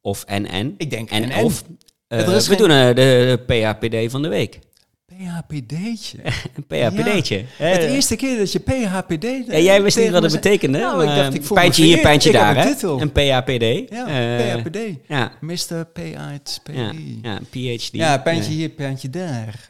of, 0.00 0.24
en, 0.24 0.46
en. 0.46 0.74
ik 0.76 0.90
denk 0.90 1.10
En, 1.10 1.30
en, 1.30 1.44
of. 1.44 1.62
Is 2.08 2.24
we 2.26 2.40
geen- 2.40 2.56
doen 2.56 2.70
eh, 2.70 2.94
de 2.94 3.40
PHPD 3.46 4.10
van 4.10 4.22
de 4.22 4.28
week. 4.28 4.58
PHPD'tje. 5.06 6.18
Een 6.54 6.66
PHPD'tje. 6.90 7.44
Eh, 7.58 7.70
Het 7.72 7.82
eerste 7.82 8.16
keer 8.16 8.38
dat 8.38 8.52
je 8.52 8.58
PHPD... 8.58 9.24
ja, 9.52 9.58
jij 9.58 9.82
wist 9.82 9.98
niet 9.98 10.10
wat 10.10 10.22
het 10.22 10.32
betekende. 10.32 10.78
Nou, 10.78 11.02
ik 11.02 11.16
dacht, 11.16 11.34
ik 11.34 11.42
pijntje 11.54 11.84
hier, 11.84 11.98
pijntje 12.00 12.32
daar. 12.32 12.56
een 12.56 12.72
titel. 12.72 13.00
Een 13.00 13.12
PHPD. 13.12 13.90
Ja, 13.92 14.04
PHPD. 14.38 14.78
Ja, 15.08 15.32
Mr. 15.40 15.84
PHPD. 15.92 16.60
ja, 16.72 16.92
Ja, 16.92 16.92
ja, 17.22 17.38
PhD. 17.50 17.88
ja 17.92 18.18
pijntje 18.18 18.50
Ja. 18.52 18.56
hier, 18.56 18.68
pijntje 18.68 19.10
daar. 19.10 19.68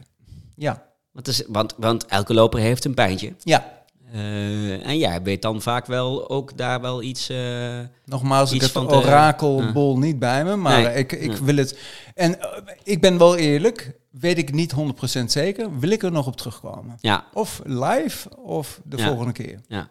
Ja. 0.57 0.87
Want, 1.13 1.29
is- 1.29 1.45
want, 1.47 1.75
want 1.77 2.07
elke 2.07 2.35
loper 2.35 2.61
heeft 2.61 2.85
een 2.85 2.95
pijntje. 2.95 3.33
Ja. 3.43 3.79
Eh, 4.13 4.87
en 4.87 4.99
jij 4.99 5.23
weet 5.23 5.43
dan 5.43 5.63
vaak 5.63 5.87
wel 5.87 6.29
ook 6.31 6.57
daar 6.57 6.81
wel 6.81 7.03
iets... 7.03 7.29
eh, 7.29 7.79
Nogmaals, 8.05 8.53
ik 8.53 8.61
heb 8.61 8.71
te- 8.71 8.81
orakelbol 8.89 9.99
niet 9.99 10.19
bij 10.19 10.45
me, 10.45 10.57
maar 10.57 10.83
Nee. 10.83 10.95
ik, 10.95 11.13
ik 11.13 11.33
Ja. 11.33 11.43
wil 11.45 11.57
het... 11.57 11.79
En 12.15 12.41
eh, 12.41 12.47
ik 12.83 13.01
ben 13.01 13.19
wel 13.19 13.37
eerlijk, 13.37 13.99
weet 14.11 14.39
ik 14.39 14.53
niet 14.53 14.73
100% 14.75 15.25
zeker, 15.25 15.79
wil 15.79 15.91
ik 15.91 16.03
er 16.03 16.13
nog 16.13 16.27
op 16.27 16.37
terugkomen. 16.37 16.97
ja, 17.01 17.25
Of 17.33 17.61
live, 17.65 18.37
of 18.37 18.81
de 18.85 18.97
Ja. 18.97 19.07
volgende 19.07 19.33
keer. 19.33 19.61
ja. 19.69 19.89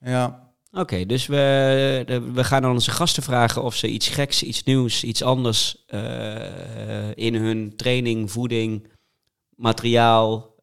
Ja. 0.00 0.44
Oké, 0.72 1.06
dus 1.06 1.26
we, 1.26 2.20
we 2.32 2.44
gaan 2.44 2.64
aan 2.64 2.70
onze 2.72 2.90
gasten 2.90 3.22
vragen 3.22 3.62
of 3.62 3.74
ze 3.74 3.88
iets 3.88 4.08
geks, 4.08 4.42
iets 4.42 4.62
nieuws, 4.62 5.04
iets 5.04 5.22
anders 5.22 5.84
in 7.14 7.34
hun 7.34 7.72
training, 7.76 8.30
voeding, 8.30 8.88
materiaal 9.56 10.54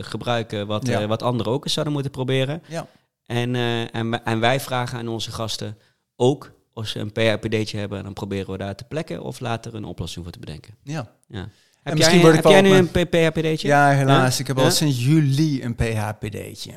gebruiken, 0.00 0.66
wat, 0.66 0.86
Ja. 0.86 1.00
eh, 1.00 1.06
wat 1.06 1.22
anderen 1.22 1.52
ook 1.52 1.64
eens 1.64 1.72
zouden 1.72 1.94
moeten 1.94 2.12
proberen. 2.12 2.62
Ja. 2.68 2.86
En, 3.26 3.54
eh, 3.54 3.94
en, 3.94 4.10
wij- 4.10 4.20
en 4.24 4.40
wij 4.40 4.60
vragen 4.60 4.98
aan 4.98 5.08
onze 5.08 5.30
gasten 5.32 5.78
ook 6.16 6.52
of 6.72 6.86
ze 6.86 6.98
een 6.98 7.12
PHPD'tje 7.12 7.78
hebben 7.78 7.98
en 7.98 8.04
dan 8.04 8.12
proberen 8.12 8.50
we 8.50 8.58
daar 8.58 8.74
te 8.76 8.84
plekken 8.84 9.22
of 9.22 9.40
later 9.40 9.74
een 9.74 9.84
oplossing 9.84 10.24
voor 10.24 10.32
te 10.32 10.38
bedenken. 10.40 10.74
ja. 10.82 11.12
Ja. 11.28 11.48
Heb 11.82 11.94
misschien 11.94 12.18
jij, 12.18 12.24
word 12.26 12.36
ik 12.38 12.42
heb 12.42 12.52
jij 12.52 12.62
wel 12.62 12.70
nu 12.72 12.76
een 12.78 13.08
PHPD'tje? 13.08 13.68
Ja, 13.68 13.90
helaas. 13.90 14.40
Ik 14.40 14.46
heb 14.46 14.58
al 14.58 14.70
sinds 14.70 15.04
juli 15.04 15.62
een 15.64 15.74
PHPD'tje. 15.74 16.72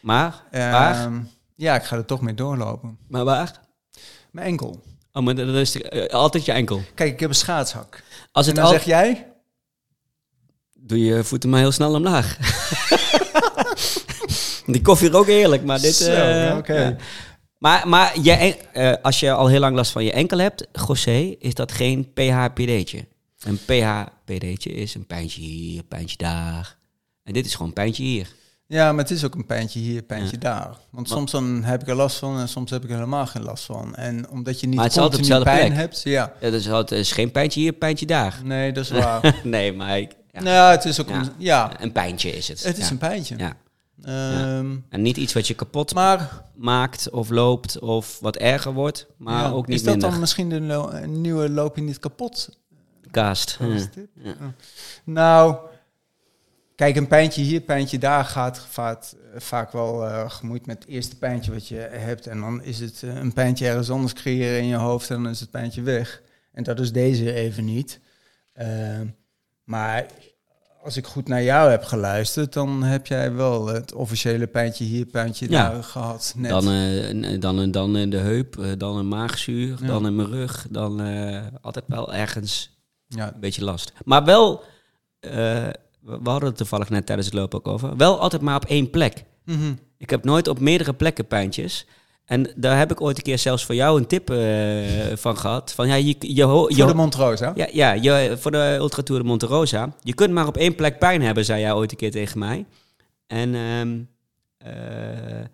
Maar, 0.00 0.42
waar? 0.50 0.94
Ehm, 1.04 1.20
ja, 1.54 1.74
ik 1.74 1.82
ga 1.82 1.96
er 1.96 2.04
toch 2.04 2.20
mee 2.20 2.34
doorlopen. 2.34 2.98
Maar 3.08 3.24
waar? 3.24 3.60
Mijn 4.30 4.46
enkel. 4.46 4.82
Oh, 5.12 5.22
maar 5.22 5.34
dat 5.34 5.48
is 5.54 5.82
eh, 5.82 6.06
altijd 6.14 6.44
je 6.44 6.52
enkel. 6.52 6.80
Kijk, 6.94 7.12
ik 7.12 7.20
heb 7.20 7.28
een 7.28 7.34
schaatshak. 7.34 8.02
Als 8.32 8.46
En 8.46 8.52
het 8.52 8.60
dan 8.62 8.64
al... 8.64 8.70
zeg 8.78 8.84
jij? 8.84 9.26
Doe 10.86 11.04
je 11.04 11.24
voeten 11.24 11.50
maar 11.50 11.60
heel 11.60 11.72
snel 11.72 11.94
omlaag. 11.94 12.36
Die 14.66 14.82
koffie 14.82 15.08
rook 15.10 15.26
eerlijk, 15.26 15.64
maar 15.64 15.80
dit... 15.80 15.94
Zo, 15.94 16.12
ja. 16.12 16.96
Maar, 17.58 17.88
maar 17.88 18.12
je, 18.22 18.32
eh, 18.72 18.92
als 19.02 19.20
je 19.20 19.32
al 19.32 19.46
heel 19.46 19.60
lang 19.60 19.76
last 19.76 19.92
van 19.92 20.04
je 20.04 20.12
enkel 20.12 20.38
hebt, 20.38 20.66
José, 20.86 21.34
is 21.38 21.54
dat 21.54 21.72
geen 21.72 22.12
PHPD'tje. 22.14 23.06
Een 23.40 23.58
PHPD'tje 23.64 24.72
is 24.72 24.94
een 24.94 25.06
pijntje 25.06 25.40
hier, 25.40 25.82
pijntje 25.82 26.16
daar. 26.16 26.76
En 27.24 27.32
dit 27.32 27.46
is 27.46 27.52
gewoon 27.52 27.68
een 27.68 27.74
pijntje 27.74 28.02
hier. 28.02 28.28
Ja, 28.66 28.92
maar 28.92 29.02
het 29.04 29.12
is 29.12 29.24
ook 29.24 29.34
een 29.34 29.46
pijntje 29.46 29.80
hier, 29.80 30.02
pijntje 30.02 30.36
Ja. 30.40 30.40
daar. 30.40 30.76
Want 30.90 31.08
soms 31.08 31.30
dan 31.30 31.62
heb 31.64 31.82
ik 31.82 31.88
er 31.88 31.94
last 31.94 32.16
van 32.18 32.38
en 32.38 32.48
soms 32.48 32.70
heb 32.70 32.82
ik 32.84 32.88
er 32.90 32.94
helemaal 32.94 33.26
geen 33.26 33.42
last 33.42 33.64
van. 33.64 33.94
En 33.94 34.30
omdat 34.30 34.60
je 34.60 34.66
niet 34.66 34.76
Maar 34.76 34.84
het 34.84 34.94
is 34.96 35.00
altijd 35.00 35.42
pijn 35.44 35.66
plek. 35.66 35.78
hebt, 35.78 36.00
ja. 36.04 36.32
Ja, 36.40 36.50
dus 36.50 36.64
het 36.64 36.90
is 36.90 37.12
geen 37.12 37.30
pijntje 37.30 37.60
hier, 37.60 37.72
pijntje 37.72 38.06
daar. 38.06 38.40
Nee, 38.44 38.72
dat 38.72 38.84
is 38.84 38.90
waar. 39.00 39.40
nee, 39.44 39.72
maar 39.72 39.98
ik, 39.98 40.12
ja, 40.36 40.42
Nou, 40.42 40.70
het 40.72 40.84
is 40.84 41.00
ook 41.00 41.08
Ja. 41.08 41.14
een, 41.20 41.30
ja, 41.38 41.80
een 41.82 41.92
pijntje 41.92 42.30
is 42.30 42.48
het. 42.48 42.62
het 42.62 42.78
is 42.78 42.90
een 42.90 42.98
pijntje. 42.98 43.36
Ja. 43.38 43.56
Ehm, 44.02 44.76
En 44.88 45.02
niet 45.02 45.16
iets 45.16 45.32
wat 45.32 45.46
je 45.46 45.54
kapot 45.54 45.94
Maar, 45.94 46.42
maakt 46.54 47.10
of 47.10 47.28
loopt 47.30 47.78
of 47.78 48.20
wat 48.20 48.36
erger 48.36 48.72
wordt, 48.72 49.06
maar 49.16 49.52
ook 49.54 49.66
niet 49.66 49.76
is 49.76 49.82
dat 49.82 49.92
minder. 49.92 50.10
dan 50.10 50.20
misschien 50.20 50.48
de 50.48 50.56
een 51.02 51.20
nieuwe 51.20 51.50
loop 51.50 51.76
je 51.76 51.82
niet 51.82 51.98
kapot? 51.98 52.58
Kaast. 53.10 53.58
Ja. 54.14 54.34
Nou, 55.04 55.56
kijk, 56.74 56.96
een 56.96 57.06
pijntje 57.06 57.42
hier, 57.42 57.60
pijntje 57.60 57.98
daar 57.98 58.24
gaat 58.24 58.58
vaak, 58.70 59.04
vaak 59.36 59.72
wel 59.72 60.06
eh, 60.06 60.30
gemoeid 60.30 60.66
met 60.66 60.78
het 60.78 60.88
eerste 60.88 61.16
pijntje 61.16 61.52
wat 61.52 61.68
je 61.68 61.76
hebt. 61.92 62.26
En 62.26 62.40
dan 62.40 62.62
is 62.62 62.80
het 62.80 63.02
eh, 63.02 63.14
een 63.14 63.32
pijntje 63.32 63.66
ergens 63.66 63.90
anders 63.90 64.12
creëren 64.12 64.58
in 64.60 64.66
je 64.66 64.76
hoofd 64.76 65.10
en 65.10 65.22
dan 65.22 65.32
is 65.32 65.40
het 65.40 65.50
pijntje 65.50 65.82
weg. 65.82 66.22
En 66.52 66.62
dat 66.62 66.80
is 66.80 66.92
deze 66.92 67.32
even 67.32 67.64
niet. 67.64 68.00
Ehm, 68.52 69.06
maar 69.66 70.06
als 70.84 70.96
ik 70.96 71.06
goed 71.06 71.28
naar 71.28 71.42
jou 71.42 71.70
heb 71.70 71.84
geluisterd, 71.84 72.52
dan 72.52 72.82
heb 72.82 73.06
jij 73.06 73.32
wel 73.32 73.66
het 73.66 73.92
officiële 73.94 74.46
pijntje 74.46 74.84
hier, 74.84 75.06
pijntje 75.06 75.50
Ja. 75.50 75.70
daar 75.70 75.82
gehad. 75.82 76.34
Net. 76.36 76.50
Dan, 76.50 76.64
eh, 76.68 77.12
n- 77.14 77.40
dan, 77.40 77.70
dan 77.70 77.96
in 77.96 78.10
de 78.10 78.16
heup, 78.16 78.58
eh, 78.58 78.70
dan 78.78 78.96
een 78.96 79.08
maagzuur, 79.08 79.76
Ja. 79.80 79.86
dan 79.86 80.06
in 80.06 80.16
mijn 80.16 80.28
rug, 80.28 80.66
dan 80.70 81.00
eh, 81.00 81.42
altijd 81.60 81.84
wel 81.88 82.14
ergens 82.14 82.70
ja, 83.08 83.34
een 83.34 83.40
beetje 83.40 83.64
last. 83.64 83.92
Maar 84.04 84.24
wel, 84.24 84.62
eh, 85.20 85.30
we 86.00 86.18
we 86.22 86.30
hadden 86.30 86.48
het 86.48 86.58
toevallig 86.58 86.88
net 86.90 87.06
tijdens 87.06 87.28
het 87.28 87.36
lopen 87.36 87.58
ook 87.58 87.68
over, 87.68 87.96
wel 87.96 88.20
altijd 88.20 88.42
maar 88.42 88.56
op 88.56 88.64
één 88.64 88.90
plek. 88.90 89.24
Mhm. 89.44 89.72
Ik 89.98 90.10
heb 90.10 90.24
nooit 90.24 90.48
op 90.48 90.58
meerdere 90.60 90.94
plekken 90.94 91.26
pijntjes. 91.26 91.86
En 92.26 92.52
daar 92.56 92.78
heb 92.78 92.90
ik 92.90 93.00
ooit 93.00 93.16
een 93.16 93.22
keer 93.22 93.38
zelfs 93.38 93.64
voor 93.64 93.74
jou 93.74 93.98
een 93.98 94.06
tip 94.06 94.30
eh, 94.30 94.36
van 95.14 95.38
gehad. 95.38 95.72
Van 95.72 95.88
ja, 95.88 95.94
je, 95.94 96.16
je, 96.18 96.42
Voor 96.42 96.86
de 96.86 96.94
Montrose, 96.94 97.44
hè? 97.44 97.50
ja, 97.54 97.68
ja 97.72 97.92
je, 97.92 98.36
voor 98.38 98.50
de 98.50 98.76
Ultra 98.78 99.02
Tour 99.02 99.22
de 99.22 99.28
Monte 99.28 99.46
Rosa. 99.46 99.94
Je 100.00 100.14
kunt 100.14 100.32
maar 100.32 100.46
op 100.46 100.56
één 100.56 100.74
plek 100.74 100.98
pijn 100.98 101.22
hebben, 101.22 101.44
zei 101.44 101.60
jij 101.60 101.72
ooit 101.72 101.90
een 101.90 101.96
keer 101.96 102.10
tegen 102.10 102.38
mij. 102.38 102.66
En 103.26 103.54
ehm, 103.54 103.98
eh, 104.58 105.44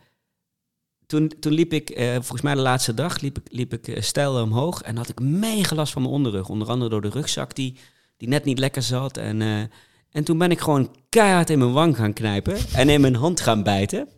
toen, 1.06 1.32
toen 1.40 1.52
liep 1.52 1.72
ik, 1.72 1.90
eh, 1.90 2.12
volgens 2.12 2.42
mij 2.42 2.54
de 2.54 2.60
laatste 2.60 2.94
dag, 2.94 3.20
liep 3.20 3.38
ik, 3.38 3.44
liep 3.50 3.72
ik 3.72 4.02
stijl 4.02 4.42
omhoog. 4.42 4.82
En 4.82 4.96
had 4.96 5.08
ik 5.08 5.20
mega 5.20 5.74
last 5.74 5.92
van 5.92 6.02
mijn 6.02 6.14
onderrug. 6.14 6.48
Onder 6.48 6.68
andere 6.68 6.90
door 6.90 7.02
de 7.02 7.08
rugzak 7.08 7.54
die, 7.54 7.76
die 8.16 8.28
net 8.28 8.44
niet 8.44 8.58
lekker 8.58 8.82
zat. 8.82 9.16
En, 9.16 9.40
en 10.10 10.24
toen 10.24 10.38
ben 10.38 10.50
ik 10.50 10.60
gewoon 10.60 10.96
keihard 11.08 11.50
in 11.50 11.58
mijn 11.58 11.72
wang 11.72 11.96
gaan 11.96 12.12
knijpen. 12.12 12.56
En 12.74 12.88
in 12.88 13.00
mijn 13.00 13.16
hand 13.16 13.40
gaan 13.40 13.62
bijten. 13.62 14.08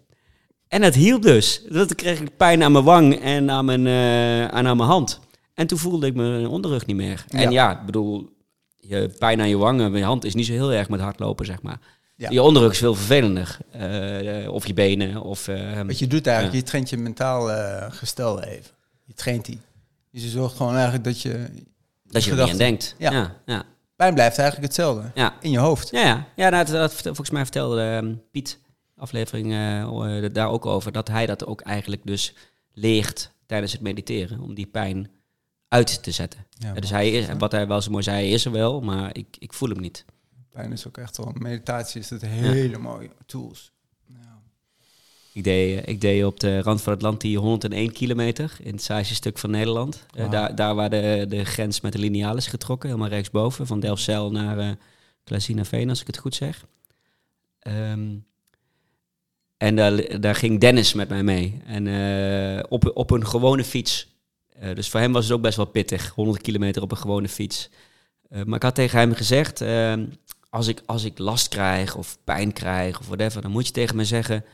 En 0.75 0.81
dat 0.81 0.95
hielp 0.95 1.23
dus. 1.23 1.63
Dat 1.69 1.95
kreeg 1.95 2.21
ik 2.21 2.37
pijn 2.37 2.63
aan 2.63 2.73
mijn 2.73 2.85
wang 2.85 3.21
en 3.21 3.51
aan 3.51 3.65
mijn, 3.65 3.87
eh, 3.87 4.43
en 4.43 4.67
aan 4.67 4.77
mijn 4.77 4.89
hand. 4.89 5.21
En 5.55 5.67
toen 5.67 5.79
voelde 5.79 6.07
ik 6.07 6.15
mijn 6.15 6.47
onderrug 6.47 6.87
niet 6.87 6.97
meer. 6.97 7.25
En 7.29 7.41
Ja. 7.41 7.51
ja, 7.51 7.79
ik 7.81 7.87
bedoel, 7.87 8.29
je 8.77 9.11
pijn 9.19 9.41
aan 9.41 9.49
je 9.49 9.57
wangen, 9.57 9.93
mijn 9.93 10.05
hand 10.05 10.25
is 10.25 10.35
niet 10.35 10.47
zo 10.47 10.53
heel 10.53 10.73
erg 10.73 10.89
met 10.89 11.01
hardlopen, 11.01 11.47
zeg 11.47 11.63
maar. 11.63 11.79
Ja. 12.17 12.31
Je 12.31 12.43
onderrug 12.43 12.73
is 12.73 12.79
veel 12.79 12.95
vervelender. 12.95 13.59
Eh, 13.71 14.53
of 14.53 14.67
je 14.67 14.75
benen, 14.75 15.21
of... 15.23 15.49
eh, 15.49 15.81
Wat 15.87 15.99
je 15.99 16.07
doet 16.07 16.27
eigenlijk, 16.27 16.57
je 16.57 16.63
traint 16.63 16.91
je 16.91 16.97
mentaal 16.97 17.51
eh, 17.53 17.93
gestel 17.93 18.43
even. 18.43 18.71
Je 19.05 19.15
traint 19.15 19.45
die. 19.45 19.61
Dus 20.13 20.23
je 20.23 20.29
zorgt 20.29 20.57
gewoon 20.57 20.75
eigenlijk 20.75 21.05
dat 21.05 21.21
je... 21.23 21.47
dat 22.05 22.25
je 22.25 22.31
er 22.31 22.37
niet 22.43 22.51
aan 22.51 22.57
denkt. 22.59 22.95
Ja. 22.99 23.13
Ja, 23.13 23.37
ja, 23.47 23.63
Pijn 23.97 24.15
blijft 24.15 24.39
eigenlijk 24.39 24.67
hetzelfde. 24.69 25.11
ja. 25.15 25.35
In 25.41 25.51
je 25.51 25.59
hoofd. 25.59 25.91
Ja, 25.91 26.01
ja. 26.01 26.27
ja 26.37 26.49
nou, 26.49 26.65
dat, 26.65 26.75
dat 26.75 26.93
vertel- 26.95 27.15
volgens 27.15 27.31
mij 27.37 27.43
vertelde 27.43 27.83
ehm, 27.83 28.15
Piet, 28.31 28.59
aflevering 28.97 29.53
eh, 29.53 30.33
daar 30.33 30.51
ook 30.51 30.67
over, 30.67 30.93
dat 30.93 31.09
hij 31.09 31.27
dat 31.27 31.47
ook 31.47 31.61
eigenlijk 31.61 32.03
dus 32.05 32.35
leert 32.73 33.31
tijdens 33.47 33.73
het 33.73 33.81
mediteren, 33.81 34.41
om 34.41 34.55
die 34.55 34.67
pijn 34.67 35.11
uit 35.69 36.03
te 36.03 36.11
zetten. 36.11 36.47
Ja, 36.51 36.73
dus 36.73 36.91
hij 36.91 37.11
is, 37.11 37.27
wat 37.39 37.53
hij 37.53 37.67
wel 37.67 37.81
zo 37.81 37.91
mooi 37.91 38.03
zei, 38.03 38.17
hij 38.17 38.31
is 38.31 38.45
er 38.45 38.53
wel, 38.53 38.81
maar 38.81 39.17
ik, 39.17 39.37
ik 39.39 39.53
voel 39.53 39.69
hem 39.69 39.81
niet. 39.81 40.05
Pijn 40.51 40.73
is 40.73 40.87
ook 40.87 40.99
echt 40.99 41.17
wel... 41.17 41.33
Meditatie 41.39 42.01
is 42.01 42.09
dat 42.09 42.21
hele 42.21 42.79
mooie 42.79 43.11
tools. 43.27 43.73
Ja. 44.07 44.43
Ik 45.33 45.45
deed, 45.45 45.79
eh, 45.79 45.93
ik 45.93 46.01
deed 46.01 46.25
op 46.25 46.41
de 46.41 46.63
rand 46.63 46.83
van 46.83 46.93
het 46.93 47.03
land 47.03 47.21
die 47.21 47.39
101 47.39 47.93
kilometer 47.93 48.57
in 48.63 48.73
het 48.73 48.83
saaiste 48.83 49.15
stuk 49.15 49.39
van 49.39 49.51
Nederland. 49.51 50.07
Wauw. 50.11 50.29
daar, 50.29 50.55
daar 50.55 50.75
waar 50.75 50.91
de, 50.91 51.27
de 51.29 51.45
grens 51.45 51.81
met 51.81 51.93
de 51.93 51.99
lineaal 51.99 52.37
is 52.37 52.47
getrokken, 52.47 52.89
helemaal 52.89 53.11
rechtsboven, 53.11 53.67
van 53.67 53.81
Delfzijl 53.81 54.31
naar 54.31 54.59
eh 54.59 54.71
Klazinaveen, 55.25 55.89
als 55.89 56.01
ik 56.01 56.07
het 56.07 56.19
goed 56.19 56.35
zeg. 56.35 56.67
Ehm, 57.59 58.17
en 59.65 59.77
daar, 59.77 60.21
daar 60.21 60.35
ging 60.35 60.61
Dennis 60.61 60.95
met 60.95 61.09
mij 61.09 61.23
mee. 61.23 61.61
En 61.67 61.87
eh, 61.87 62.65
op, 62.69 62.91
op 62.95 63.11
een 63.11 63.27
gewone 63.27 63.65
fiets. 63.65 64.09
Eh, 64.49 64.75
dus 64.75 64.89
voor 64.89 65.01
hem 65.01 65.13
was 65.13 65.25
het 65.25 65.33
ook 65.33 65.43
best 65.43 65.57
wel 65.57 65.67
pittig, 65.67 66.13
100 66.15 66.43
kilometer 66.43 66.83
op 66.83 66.91
een 66.91 66.97
gewone 66.97 67.29
fiets. 67.29 67.71
Eh, 68.29 68.43
maar 68.43 68.57
ik 68.57 68.63
had 68.63 68.75
tegen 68.75 68.99
hem 68.99 69.15
gezegd, 69.15 69.61
ehm, 69.61 70.07
als, 70.51 70.67
ik, 70.69 70.83
als 70.87 71.05
ik 71.05 71.19
last 71.19 71.49
krijg 71.49 71.97
of 71.97 72.19
pijn 72.25 72.53
krijg 72.53 72.99
of 73.01 73.07
whatever, 73.07 73.43
dan 73.43 73.51
moet 73.51 73.67
je 73.67 73.73
tegen 73.73 73.97
me 73.97 74.05
zeggen, 74.05 74.45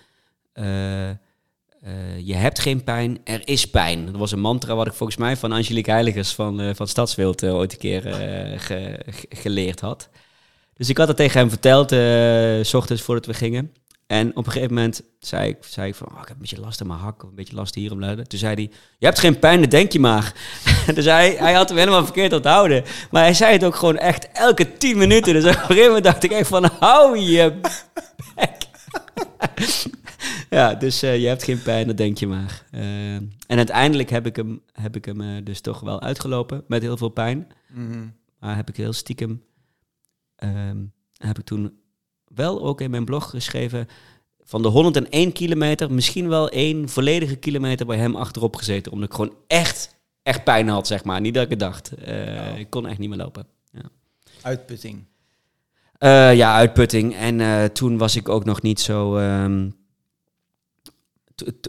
je 2.17 2.35
hebt 2.35 2.59
geen 2.59 2.85
pijn, 2.85 3.19
er 3.25 3.43
is 3.45 3.71
pijn. 3.71 4.07
Dat 4.07 4.17
was 4.17 4.33
een 4.33 4.41
mantra 4.41 4.75
wat 4.75 4.87
ik 4.87 4.93
volgens 4.93 5.19
mij 5.19 5.37
van 5.37 5.53
Angelique 5.53 5.91
Heiligers 5.91 6.35
van, 6.35 6.75
van 6.75 6.89
Stadswild 6.89 7.45
ooit 7.45 7.73
een 7.73 7.79
keer 7.79 8.03
ge- 8.03 8.55
ge- 8.57 9.27
geleerd 9.29 9.81
had. 9.81 10.09
Dus 10.75 10.89
ik 10.89 10.97
had 10.97 11.09
het 11.09 11.17
tegen 11.17 11.39
hem 11.39 11.49
verteld, 11.49 11.91
s 12.67 12.75
ochtends 12.75 13.03
voordat 13.03 13.27
we 13.27 13.35
gingen. 13.35 13.73
En 14.11 14.37
op 14.37 14.47
een 14.47 14.53
gegeven 14.53 14.75
moment 14.75 15.03
zei 15.19 15.49
ik, 15.49 15.57
zei 15.61 15.89
ik 15.89 15.95
van, 15.95 16.09
oh, 16.09 16.21
ik 16.21 16.29
heb 16.29 16.31
een 16.31 16.41
beetje 16.41 16.61
last 16.61 16.81
in 16.81 16.87
mijn 16.87 16.99
hak, 16.99 17.23
een 17.23 17.35
beetje 17.35 17.55
last 17.55 17.75
hier 17.75 17.93
omluiden. 17.93 18.29
Toen 18.29 18.39
zei 18.39 18.55
hij, 18.55 18.71
je 18.99 19.07
hebt 19.07 19.19
geen 19.19 19.39
pijn, 19.39 19.61
dat 19.61 19.71
denk 19.71 19.93
je 19.93 20.01
maar. 20.01 20.35
dus 20.95 21.05
hij, 21.05 21.35
hij 21.39 21.53
had 21.53 21.69
hem 21.69 21.79
helemaal 21.79 22.05
verkeerd 22.05 22.33
onthouden. 22.33 22.85
Maar 23.11 23.23
hij 23.23 23.35
zei 23.35 23.53
het 23.53 23.65
ook 23.65 23.75
gewoon 23.75 23.97
echt 23.97 24.29
elke 24.33 24.77
tien 24.77 24.99
minuten. 24.99 25.33
Dus 25.33 25.45
op 25.45 25.51
een 25.51 25.59
gegeven 25.59 25.87
moment 25.87 26.05
dacht 26.05 26.23
ik 26.25 26.31
echt 26.31 26.49
van, 26.49 26.65
hou 26.79 27.19
je 27.19 27.61
bek. 28.35 28.57
ja, 30.59 30.75
dus 30.75 31.03
eh, 31.03 31.21
je 31.21 31.27
hebt 31.27 31.45
geen 31.45 31.63
pijn, 31.63 31.87
dat 31.87 31.97
denk 31.97 32.19
je 32.19 32.27
maar. 32.27 32.65
Eh, 32.71 33.15
en 33.15 33.57
uiteindelijk 33.57 34.11
heb 34.11 34.27
ik 34.27 34.37
hem, 34.37 34.63
heb 34.73 34.97
ik 34.97 35.05
hem 35.05 35.21
eh, 35.21 35.45
dus 35.45 35.61
toch 35.61 35.81
wel 35.81 36.01
uitgelopen 36.01 36.65
met 36.67 36.83
heel 36.83 36.97
veel 36.97 37.09
pijn. 37.09 37.49
Mhm. 37.69 38.07
Maar 38.39 38.57
heb 38.57 38.69
ik 38.69 38.77
heel 38.77 38.93
stiekem, 38.93 39.43
ehm, 40.37 40.79
heb 41.17 41.39
ik 41.39 41.45
toen 41.45 41.80
wel 42.35 42.63
ook 42.63 42.81
in 42.81 42.91
mijn 42.91 43.05
blog 43.05 43.31
geschreven, 43.31 43.89
van 44.45 44.63
de 44.63 44.69
101 44.69 45.33
kilometer, 45.33 45.93
misschien 45.93 46.29
wel 46.29 46.49
één 46.49 46.89
volledige 46.89 47.37
kilometer 47.37 47.87
bij 47.87 47.97
hem 47.97 48.17
achterop 48.17 48.57
gezeten. 48.57 48.93
Omdat 48.93 49.09
ik 49.09 49.15
gewoon 49.15 49.35
echt, 49.47 49.97
echt 50.23 50.45
pijn 50.45 50.69
had, 50.69 50.87
zeg 50.87 51.05
maar. 51.05 51.21
Niet 51.21 51.35
dat 51.35 51.43
ik 51.45 51.51
het 51.51 51.59
dacht. 51.59 51.95
Eh, 51.95 52.59
Ik 52.59 52.71
kon 52.71 52.87
echt 52.87 52.99
niet 52.99 53.09
meer 53.09 53.19
lopen. 53.19 53.47
Uitputting. 54.43 55.05
Eh, 55.99 56.35
ja, 56.35 56.55
uitputting. 56.55 57.15
En 57.17 57.41
eh, 57.41 57.65
toen 57.65 57.99
was 57.99 58.17
ik 58.17 58.29
ook 58.29 58.45
nog 58.45 58.63
niet 58.63 58.81
zo. 58.81 59.17
ehm, 59.17 59.69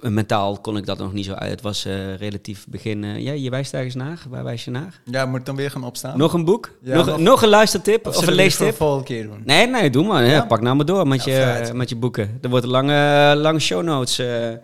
mentaal 0.01 0.59
kon 0.59 0.77
ik 0.77 0.85
dat 0.85 0.97
nog 0.97 1.13
niet 1.13 1.25
zo 1.25 1.33
uit. 1.33 1.51
Het 1.51 1.61
was 1.61 1.85
eh, 1.85 2.15
relatief 2.15 2.65
begin. 2.69 3.03
eh, 3.03 3.19
ja, 3.19 3.31
je 3.31 3.49
wijst 3.49 3.73
ergens 3.73 3.95
naar. 3.95 4.23
Waar 4.29 4.43
wijs 4.43 4.65
je 4.65 4.71
naar? 4.71 5.01
Ja, 5.05 5.25
moet 5.25 5.39
ik 5.39 5.45
dan 5.45 5.55
weer 5.55 5.71
gaan 5.71 5.83
opstaan? 5.83 6.17
Nog 6.17 6.33
een 6.33 6.45
boek? 6.45 6.77
Ja, 6.81 6.95
nog, 6.95 7.05
nog- 7.05 7.19
nog 7.19 7.41
een 7.41 7.49
luistertip? 7.49 8.07
Of, 8.07 8.13
zullen 8.13 8.29
een 8.29 8.35
leestip? 8.35 8.67
de 8.69 8.73
volgende 8.73 9.03
keer 9.05 9.23
doen? 9.23 9.41
Nee, 9.45 9.67
nee, 9.67 9.89
doe 9.89 10.05
maar. 10.05 10.25
Ja, 10.25 10.45
pak 10.45 10.61
nou 10.61 10.75
maar 10.75 10.85
door 10.85 11.07
met, 11.07 11.23
je, 11.23 11.69
met 11.73 11.89
je 11.89 11.95
boeken. 11.95 12.37
Er 12.41 12.49
wordt 12.49 12.65
een 12.65 12.71
lange, 12.71 13.33
lange 13.35 13.59
show 13.59 13.83
notes. 13.83 14.19
eh. 14.19 14.51
ik 14.51 14.59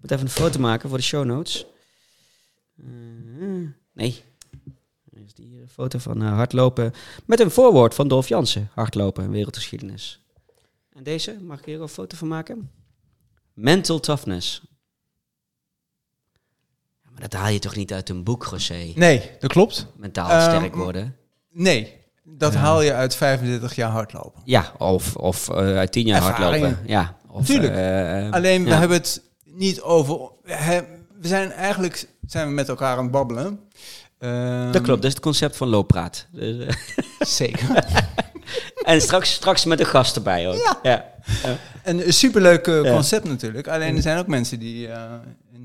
moet 0.00 0.10
even 0.10 0.24
een 0.24 0.30
foto 0.30 0.60
maken 0.60 0.88
voor 0.88 0.98
de 0.98 1.04
show 1.04 1.24
notes. 1.24 1.66
Nee. 3.94 4.22
Er 5.14 5.20
is 5.26 5.34
die 5.34 5.64
foto 5.72 5.98
van 5.98 6.20
hardlopen. 6.20 6.92
Met 7.26 7.40
een 7.40 7.50
voorwoord 7.50 7.94
van 7.94 8.08
Dolf 8.08 8.28
Jansen. 8.28 8.68
Hardlopen, 8.74 9.30
wereldgeschiedenis. 9.30 10.20
En 10.92 11.02
deze, 11.02 11.36
mag 11.42 11.58
ik 11.58 11.64
hier 11.64 11.80
een 11.80 11.88
foto 11.88 12.16
van 12.16 12.28
maken? 12.28 12.70
Mental 13.54 14.00
toughness. 14.00 14.62
Ja, 17.04 17.10
maar 17.10 17.20
dat 17.20 17.32
haal 17.32 17.48
je 17.48 17.58
toch 17.58 17.76
niet 17.76 17.92
uit 17.92 18.08
een 18.08 18.24
boek, 18.24 18.46
José? 18.50 18.92
Nee, 18.94 19.30
dat 19.38 19.52
klopt. 19.52 19.86
Mentaal 19.96 20.28
Ehm, 20.30 20.40
sterk 20.56 20.74
worden. 20.74 21.16
Nee. 21.50 21.98
Dat 22.24 22.54
haal 22.54 22.82
je 22.82 22.92
uit 22.92 23.14
35 23.14 23.74
jaar 23.74 23.90
hardlopen. 23.90 24.42
Ja, 24.44 24.72
of, 24.78 25.16
of 25.16 25.48
eh, 25.48 25.56
uit 25.56 25.92
tien 25.92 26.06
jaar 26.06 26.22
Ervaring. 26.26 26.64
hardlopen. 26.64 26.88
Ja, 26.90 27.16
of, 27.28 27.46
Tuurlijk. 27.46 27.74
eh, 27.74 28.32
Alleen, 28.32 28.64
we 28.64 28.74
hebben 28.74 28.96
het 28.96 29.22
niet 29.44 29.80
over... 29.80 30.30
We, 30.42 31.28
zijn 31.28 31.52
eigenlijk 31.52 32.08
zijn 32.26 32.46
we 32.46 32.52
met 32.52 32.68
elkaar 32.68 32.96
aan 32.96 33.02
het 33.02 33.12
babbelen. 33.12 33.60
Ehm, 34.18 34.72
Dat 34.72 34.82
klopt, 34.82 35.02
dat 35.02 35.04
is 35.04 35.12
het 35.14 35.20
concept 35.22 35.56
van 35.56 35.68
looppraat. 35.68 36.26
Zeker. 37.20 37.84
En 38.84 39.00
straks, 39.00 39.32
straks 39.32 39.64
met 39.64 39.80
een 39.80 39.86
gast 39.86 40.16
erbij 40.16 40.48
ook. 40.48 40.56
Ja. 40.56 40.78
ja. 40.82 41.08
En 41.82 42.06
een 42.06 42.12
superleuk 42.12 42.66
eh, 42.66 42.82
Ja. 42.82 42.90
concept 42.92 43.24
natuurlijk. 43.24 43.68
Alleen 43.68 43.96
er 43.96 44.02
zijn 44.02 44.18
ook 44.18 44.26
mensen 44.26 44.58
die 44.58 44.88
eh, 44.88 45.02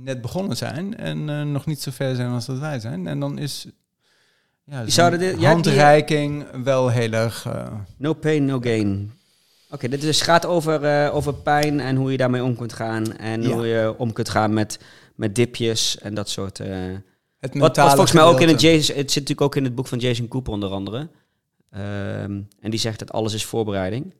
net 0.04 0.22
begonnen 0.22 0.58
zijn 0.58 0.98
en 0.98 1.30
eh, 1.30 1.42
nog 1.42 1.66
niet 1.66 1.82
zo 1.82 1.92
ver 1.94 2.16
zijn 2.16 2.32
als 2.32 2.46
dat 2.46 2.60
wij 2.60 2.80
zijn. 2.80 3.08
En 3.08 3.20
dan 3.20 3.38
is 3.38 3.66
ja, 4.64 4.80
zo'n 4.82 4.90
zouden 4.92 5.20
dit- 5.20 5.40
ja, 5.40 5.50
handreiking 5.50 6.46
wel 6.64 6.90
heel 6.90 7.12
erg... 7.12 7.46
eh, 7.46 7.68
No 7.98 8.14
pain, 8.14 8.46
no 8.46 8.60
gain. 8.60 9.12
Oké, 9.70 9.88
dit 9.90 10.02
dus 10.02 10.22
gaat 10.22 10.46
over, 10.46 10.84
eh, 10.84 11.16
over 11.16 11.34
pijn 11.34 11.80
en 11.80 11.96
hoe 11.96 12.12
je 12.12 12.18
daarmee 12.18 12.44
om 12.44 12.56
kunt 12.56 12.74
gaan. 12.74 13.18
En 13.18 13.42
Ja. 13.42 13.50
hoe 13.50 13.68
je 13.68 13.94
om 13.98 14.14
kunt 14.14 14.30
gaan 14.30 14.54
met, 14.54 14.80
met 15.16 15.36
dipjes 15.36 15.98
en 15.98 16.14
dat 16.14 16.30
soort... 16.30 16.60
eh, 16.60 16.68
het 17.40 17.54
wat, 17.54 17.54
mentale 17.54 17.88
wat 17.88 17.96
volgens 17.96 18.12
mij 18.12 18.24
ook 18.24 18.42
in 18.42 18.48
het. 18.48 18.62
Jason, 18.62 18.96
het 18.96 19.12
zit 19.12 19.22
natuurlijk 19.22 19.42
ook 19.42 19.56
in 19.56 19.64
het 19.64 19.76
boek 19.76 19.88
van 19.88 19.98
Jason 19.98 20.28
Cooper 20.28 20.54
onder 20.54 20.70
andere. 20.70 21.08
Ehm, 21.76 22.42
en 22.60 22.70
die 22.72 22.80
zegt 22.80 23.00
dat 23.00 23.12
alles 23.12 23.34
is 23.34 23.46
voorbereiding. 23.46 24.14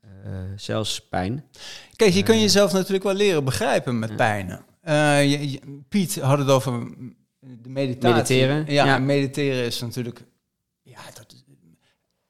Eh, 0.00 0.10
zelfs 0.56 1.08
pijn. 1.08 1.44
Kijk, 1.96 2.12
je 2.12 2.22
kan 2.22 2.34
Eh. 2.34 2.40
jezelf 2.40 2.72
natuurlijk 2.72 3.04
wel 3.04 3.14
leren 3.14 3.44
begrijpen 3.44 3.98
met 3.98 4.16
pijnen. 4.16 4.64
Eh, 4.80 5.30
je- 5.30 5.50
je- 5.50 5.80
Piet 5.88 6.20
had 6.20 6.38
het 6.38 6.48
over 6.48 6.72
de 7.40 7.68
meditatie. 7.68 8.14
Mediteren, 8.14 8.74
Ja, 8.74 8.84
ja. 8.84 8.94
en 8.96 9.06
mediteren 9.06 9.64
is 9.64 9.80
natuurlijk 9.80 10.24
ja, 10.82 11.00
dat 11.14 11.32
is 11.32 11.44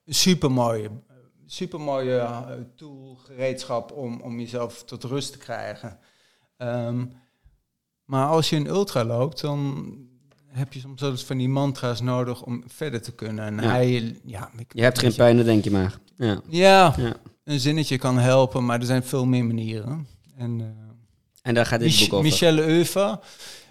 een 0.04 0.14
supermooie, 0.14 0.90
supermooie 1.46 2.28
tool, 2.76 3.14
gereedschap 3.14 3.92
om, 3.92 4.20
om 4.20 4.40
jezelf 4.40 4.84
tot 4.84 5.04
rust 5.04 5.32
te 5.32 5.38
krijgen. 5.38 5.98
Ehm, 6.56 7.06
maar 8.04 8.26
als 8.28 8.50
je 8.50 8.56
een 8.56 8.66
ultra 8.66 9.04
loopt, 9.04 9.40
dan 9.40 9.86
heb 10.54 10.72
je 10.72 10.80
soms 10.80 11.00
wel 11.00 11.10
eens 11.10 11.24
van 11.24 11.36
die 11.38 11.48
mantra's 11.48 12.00
nodig 12.00 12.42
om 12.42 12.62
verder 12.66 13.02
te 13.02 13.12
kunnen. 13.12 13.44
En 13.44 13.54
Ja. 13.64 13.70
hij, 13.70 14.20
ja, 14.24 14.50
ik- 14.58 14.72
Je 14.74 14.82
hebt 14.82 14.98
geen 14.98 15.14
pijn, 15.14 15.36
dan 15.36 15.44
denk 15.44 15.64
je 15.64 15.70
maar. 15.70 15.98
Ja. 16.16 16.40
Ja, 16.48 16.94
Ja. 16.96 17.16
een 17.44 17.60
zinnetje 17.60 17.98
kan 17.98 18.18
helpen, 18.18 18.64
maar 18.64 18.80
er 18.80 18.86
zijn 18.86 19.02
veel 19.04 19.26
meer 19.26 19.44
manieren. 19.44 20.06
En, 20.36 20.60
eh, 20.60 20.66
En 21.42 21.54
daar 21.54 21.66
gaat 21.66 21.80
dit 21.80 21.88
Mich- 21.88 22.00
boek 22.00 22.12
over. 22.12 22.24
Michelle 22.24 22.62
Eufer 22.66 23.18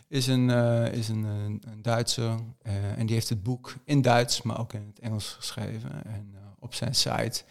is 0.08 0.28
een, 0.28 0.50
eh, 0.50 0.94
is 0.94 1.08
een, 1.10 1.24
een, 1.24 1.62
een 1.72 1.82
Duitser 1.82 2.36
eh, 2.62 2.74
en 2.98 3.06
die 3.06 3.16
heeft 3.16 3.30
het 3.30 3.44
boek 3.44 3.76
in 3.86 4.02
Duits, 4.02 4.42
maar 4.42 4.60
ook 4.60 4.74
in 4.74 4.86
het 4.88 5.00
Engels 5.00 5.28
geschreven. 5.28 6.06
En 6.06 6.36
op 6.60 6.74
zijn 6.74 6.96
site 6.96 7.44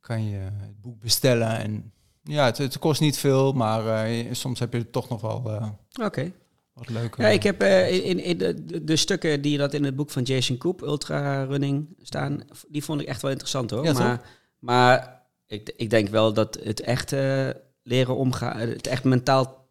kan 0.00 0.24
je 0.28 0.36
het 0.36 0.80
boek 0.80 1.00
bestellen. 1.00 1.58
En 1.58 1.92
ja, 2.22 2.44
het, 2.44 2.58
het 2.58 2.78
kost 2.78 3.00
niet 3.00 3.18
veel, 3.18 3.52
maar 3.52 4.08
soms 4.32 4.58
heb 4.58 4.72
je 4.72 4.78
er 4.78 4.90
toch 4.90 5.08
nog 5.08 5.20
wel 5.20 5.76
Oké. 6.02 6.32
Wat 6.78 6.88
leuke... 6.88 7.22
Ja, 7.22 7.28
ik 7.28 7.42
heb 7.42 7.62
eh, 7.62 8.04
in, 8.06 8.18
in 8.24 8.38
de, 8.38 8.84
de, 8.84 8.96
stukken 8.96 9.40
die 9.42 9.58
dat 9.58 9.74
in 9.74 9.84
het 9.84 9.96
boek 9.96 10.10
van 10.10 10.22
Jason 10.22 10.56
Koop, 10.58 10.82
Ultra 10.82 11.42
Running, 11.44 11.86
staan, 12.02 12.40
die 12.68 12.84
vond 12.84 13.00
ik 13.00 13.06
echt 13.06 13.22
wel 13.22 13.30
interessant 13.30 13.70
hoor. 13.70 13.84
Ja, 13.84 13.92
maar 13.92 14.20
maar 14.58 15.22
ik, 15.46 15.72
ik 15.76 15.90
denk 15.90 16.08
wel 16.08 16.32
dat 16.32 16.58
het 16.62 16.80
echt 16.80 17.12
eh, 17.12 17.48
leren 17.82 18.16
omgaan, 18.16 18.58
het 18.58 18.86
echt 18.86 19.04
mentaal, 19.04 19.68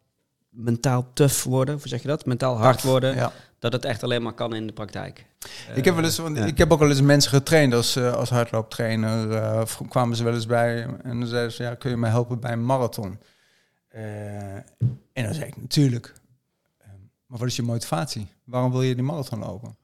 mentaal 0.50 1.10
tough 1.12 1.42
worden, 1.42 1.74
hoe 1.78 1.88
zeg 1.88 2.02
je 2.02 2.08
dat? 2.08 2.26
Mentaal 2.26 2.56
hard 2.56 2.82
worden, 2.82 3.14
Ja. 3.14 3.32
dat 3.58 3.72
het 3.72 3.84
echt 3.84 4.02
alleen 4.02 4.22
maar 4.22 4.32
kan 4.32 4.54
in 4.54 4.66
de 4.66 4.72
praktijk. 4.72 5.26
Ik 5.74 5.84
heb, 5.84 5.94
wel 5.94 6.04
eens, 6.04 6.18
want 6.18 6.36
ja. 6.36 6.44
ik 6.44 6.58
heb 6.58 6.72
ook 6.72 6.78
wel 6.78 6.88
eens 6.88 7.00
mensen 7.00 7.30
getraind 7.30 7.74
als, 7.74 7.96
eh, 7.96 8.12
als 8.14 8.30
hardlooptrainer. 8.30 9.30
eh, 9.32 9.66
v- 9.66 9.80
kwamen 9.88 10.16
ze 10.16 10.24
wel 10.24 10.34
eens 10.34 10.46
bij 10.46 10.82
en 11.02 11.18
dan 11.18 11.26
zeiden 11.28 11.52
ze, 11.52 11.62
ja, 11.62 11.74
kun 11.74 11.90
je 11.90 11.96
mij 11.96 12.10
helpen 12.10 12.40
bij 12.40 12.52
een 12.52 12.64
marathon? 12.64 13.18
Eh, 13.88 14.54
en 15.12 15.24
dan 15.24 15.34
zei 15.34 15.46
ik, 15.46 15.56
natuurlijk. 15.60 16.14
Eh, 17.28 17.34
maar 17.34 17.38
wat 17.38 17.48
is 17.48 17.56
je 17.56 17.62
motivatie? 17.62 18.26
Waarom 18.44 18.70
wil 18.70 18.82
je 18.82 18.94
die 18.94 19.04
marathon 19.04 19.38
lopen? 19.38 19.76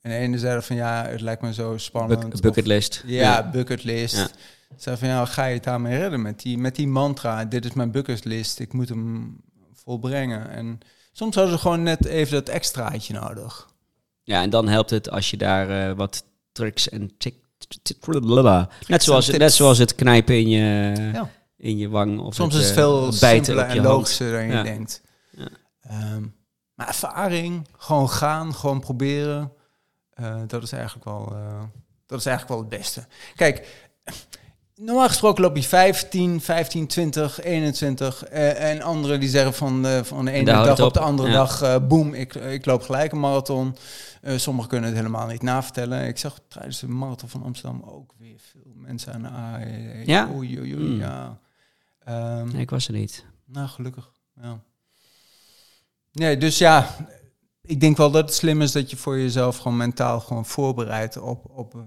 En 0.00 0.10
de 0.10 0.16
ene 0.16 0.38
zei 0.38 0.62
van, 0.62 0.76
ja, 0.76 1.04
het 1.06 1.20
lijkt 1.20 1.42
me 1.42 1.52
zo 1.52 1.78
spannend. 1.78 2.34
Of- 2.34 2.40
bucketlist. 2.40 3.02
ja, 3.06 3.50
bucketlist. 3.50 4.16
Ja. 4.16 4.28
Zei 4.76 4.96
van, 4.96 5.08
ja, 5.08 5.24
ga 5.24 5.44
je 5.44 5.54
het 5.54 5.64
daarmee 5.64 5.98
redden 5.98 6.22
met 6.22 6.40
die, 6.42 6.58
met 6.58 6.76
die 6.76 6.86
mantra? 6.88 7.44
Dit 7.44 7.64
is 7.64 7.72
mijn 7.72 7.90
bucketlist, 7.90 8.58
ik 8.58 8.72
moet 8.72 8.88
hem 8.88 9.36
volbrengen. 9.74 10.50
En 10.50 10.78
soms 11.12 11.34
hadden 11.34 11.54
ze 11.54 11.60
gewoon 11.60 11.82
net 11.82 12.04
even 12.04 12.32
dat 12.34 12.48
extraatje 12.48 13.14
nodig. 13.14 13.68
Ja, 14.22 14.42
en 14.42 14.50
dan 14.50 14.68
helpt 14.68 14.90
het 14.90 15.10
als 15.10 15.30
je 15.30 15.36
daar 15.36 15.88
eh, 15.90 15.96
wat 15.96 16.24
tricks 16.52 16.88
en 16.88 17.10
tik, 17.18 17.34
net 18.86 19.02
zoals, 19.02 19.28
net 19.30 19.52
zoals 19.52 19.78
het 19.78 19.94
knijpen 19.94 20.34
in 20.38 20.48
je, 20.48 20.92
Ja. 21.12 21.30
in 21.56 21.76
je 21.78 21.88
wang 21.88 22.18
of 22.20 22.34
Soms 22.34 22.54
het, 22.54 22.62
is 22.62 22.68
het 22.68 22.78
eh, 22.78 22.84
veel 22.84 23.00
bijten 23.20 23.44
simpeler 23.44 23.64
op 23.64 23.70
je 23.70 23.78
en 23.78 23.84
logischer 23.84 24.30
dan 24.32 24.46
je 24.46 24.52
Ja. 24.52 24.62
denkt. 24.62 25.00
Ja. 25.30 25.48
Maar 26.78 26.86
ervaring, 26.86 27.68
gewoon 27.76 28.10
gaan, 28.10 28.54
gewoon 28.54 28.80
proberen. 28.80 29.52
eh, 30.10 30.40
dat, 30.46 30.62
is 30.62 30.72
eigenlijk 30.72 31.04
wel, 31.04 31.32
eh, 31.32 31.62
dat 32.06 32.18
is 32.18 32.26
eigenlijk 32.26 32.48
wel 32.60 32.70
het 32.70 32.78
beste. 32.80 33.06
Kijk, 33.34 33.86
normaal 34.74 35.08
gesproken 35.08 35.42
loop 35.42 35.56
je 35.56 35.62
15, 35.62 36.40
15, 36.40 36.86
20, 36.86 37.40
21. 37.42 38.24
eh, 38.24 38.70
en 38.70 38.82
anderen 38.82 39.20
die 39.20 39.28
zeggen 39.28 39.54
van, 39.54 39.86
eh, 39.86 40.02
van 40.02 40.24
de 40.24 40.30
ene 40.30 40.44
dag 40.44 40.80
op 40.80 40.92
de 40.94 41.00
andere 41.00 41.28
Ja. 41.28 41.34
dag, 41.34 41.86
boem, 41.86 42.14
ik, 42.14 42.34
ik 42.34 42.66
loop 42.66 42.82
gelijk 42.82 43.12
een 43.12 43.20
marathon. 43.20 43.76
Sommigen 44.36 44.68
kunnen 44.70 44.88
het 44.88 44.98
helemaal 44.98 45.26
niet 45.26 45.42
navertellen. 45.42 46.06
Ik 46.06 46.18
zag 46.18 46.38
tijdens 46.48 46.80
de 46.80 46.88
marathon 46.88 47.28
van 47.28 47.42
Amsterdam 47.42 47.82
ook 47.84 48.12
weer 48.18 48.38
veel 48.38 48.72
mensen 48.74 49.12
aan 49.14 49.22
de 49.22 49.28
AE. 49.28 50.02
Ja? 50.06 50.28
Oei, 50.34 50.58
oei, 50.58 50.74
oei, 50.76 50.86
Hmm. 50.86 50.98
ja. 50.98 51.38
Ehm, 52.04 52.48
Nee, 52.52 52.60
ik 52.60 52.70
was 52.70 52.86
er 52.86 52.92
niet. 52.94 53.24
nou, 53.46 53.68
gelukkig. 53.68 54.10
Ja. 54.40 54.58
Nee, 56.18 56.36
dus 56.36 56.58
ja, 56.58 56.96
ik 57.62 57.80
denk 57.80 57.96
wel 57.96 58.10
dat 58.10 58.24
het 58.24 58.34
slim 58.34 58.62
is 58.62 58.72
dat 58.72 58.90
je 58.90 58.96
voor 58.96 59.18
jezelf 59.18 59.56
gewoon 59.56 59.76
mentaal 59.76 60.20
gewoon 60.20 60.46
voorbereidt 60.46 61.16
op, 61.20 61.44
op, 61.50 61.74
eh, 61.74 61.80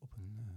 op 0.00 0.10
een 0.16 0.32
eh, 0.36 0.52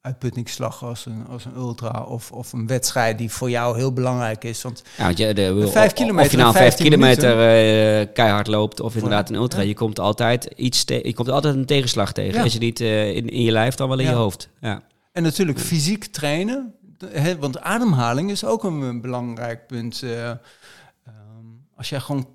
uitputtingsslag 0.00 0.84
als 0.84 1.06
een, 1.06 1.26
als 1.26 1.44
een 1.44 1.56
ultra 1.56 2.02
of, 2.02 2.32
of 2.32 2.52
een 2.52 2.66
wedstrijd 2.66 3.18
die 3.18 3.30
voor 3.30 3.50
jou 3.50 3.76
heel 3.76 3.92
belangrijk 3.92 4.44
is. 4.44 4.62
Want 4.62 4.82
Ja, 4.96 5.04
want 5.04 5.18
je, 5.18 5.34
de, 5.34 5.68
Vijf 5.72 5.86
of- 5.90 5.92
kilometer 5.96 6.24
Of 6.26 6.30
je 6.30 6.36
nou 6.36 6.52
vijf 6.52 6.64
15 6.74 6.84
kilometer 6.84 7.30
eh, 7.30 8.06
keihard 8.14 8.46
loopt 8.46 8.80
of 8.80 8.94
inderdaad 8.94 9.30
een 9.30 9.36
ultra. 9.36 9.60
Ja. 9.60 9.66
Je 9.66 9.74
komt 9.74 9.98
altijd 9.98 10.44
iets 10.44 10.84
je 10.86 11.14
komt 11.14 11.28
altijd 11.30 11.54
een 11.54 11.66
tegenslag 11.66 12.12
tegen. 12.12 12.34
Ja. 12.34 12.42
Als 12.42 12.52
je 12.52 12.58
niet 12.58 12.80
in, 12.80 13.28
in 13.28 13.42
je 13.42 13.52
lijf, 13.52 13.74
dan 13.74 13.88
wel 13.88 13.98
in 13.98 14.06
je 14.06 14.12
hoofd. 14.12 14.48
Ja. 14.60 14.82
En 15.12 15.22
natuurlijk 15.22 15.58
fysiek 15.60 16.04
trainen. 16.04 16.74
Hè, 17.06 17.38
want 17.38 17.60
ademhaling 17.60 18.30
is 18.30 18.44
ook 18.44 18.64
een, 18.64 19.00
belangrijk 19.00 19.66
punt. 19.66 20.02
eh, 20.02 20.28
ehm, 20.30 20.36
als 21.76 21.88
jij 21.88 22.00
gewoon 22.00 22.26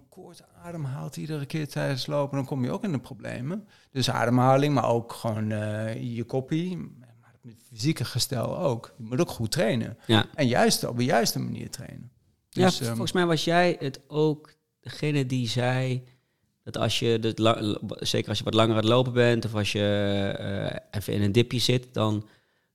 ademhaalt 0.68 1.18
iedere 1.18 1.46
keer 1.46 1.68
tijdens 1.68 2.06
lopen, 2.08 2.38
dan 2.38 2.46
kom 2.46 2.64
je 2.64 2.72
ook 2.72 2.84
in 2.84 2.92
de 2.92 3.00
problemen. 3.00 3.68
Dus 3.92 4.10
ademhaling, 4.10 4.74
maar 4.74 4.90
ook 4.90 5.14
gewoon 5.14 5.52
eh, 5.52 6.16
je 6.16 6.24
koppie. 6.24 6.78
Maar 6.78 7.34
het 7.42 7.54
fysieke 7.74 8.06
gestel 8.06 8.58
ook. 8.60 8.94
Je 8.98 9.04
moet 9.04 9.20
ook 9.22 9.30
goed 9.30 9.52
trainen. 9.52 9.98
Ja. 10.06 10.26
En 10.34 10.48
juist 10.48 10.84
op 10.88 10.98
de 10.98 11.04
juiste 11.06 11.40
manier 11.40 11.70
trainen. 11.70 12.12
ja, 12.50 12.66
Dus, 12.66 12.80
ehm, 12.80 12.90
volgens 12.90 13.12
mij 13.12 13.26
was 13.26 13.44
jij 13.44 13.76
het 13.80 14.00
ook 14.08 14.54
degene 14.80 15.26
die 15.26 15.48
zei 15.48 16.04
dat 16.64 16.78
als 16.78 17.00
je, 17.00 17.20
dit 17.20 17.40
la- 17.40 17.78
zeker 18.00 18.30
als 18.30 18.38
je 18.38 18.44
wat 18.44 18.54
langer 18.54 18.72
aan 18.72 18.78
het 18.82 18.86
lopen 18.90 19.14
bent 19.14 19.46
of 19.46 19.56
als 19.56 19.72
je 19.72 20.34
eh, 20.40 20.80
even 21.00 21.14
in 21.14 21.22
een 21.22 21.32
dipje 21.32 21.60
zit, 21.60 21.94
dan 21.94 22.28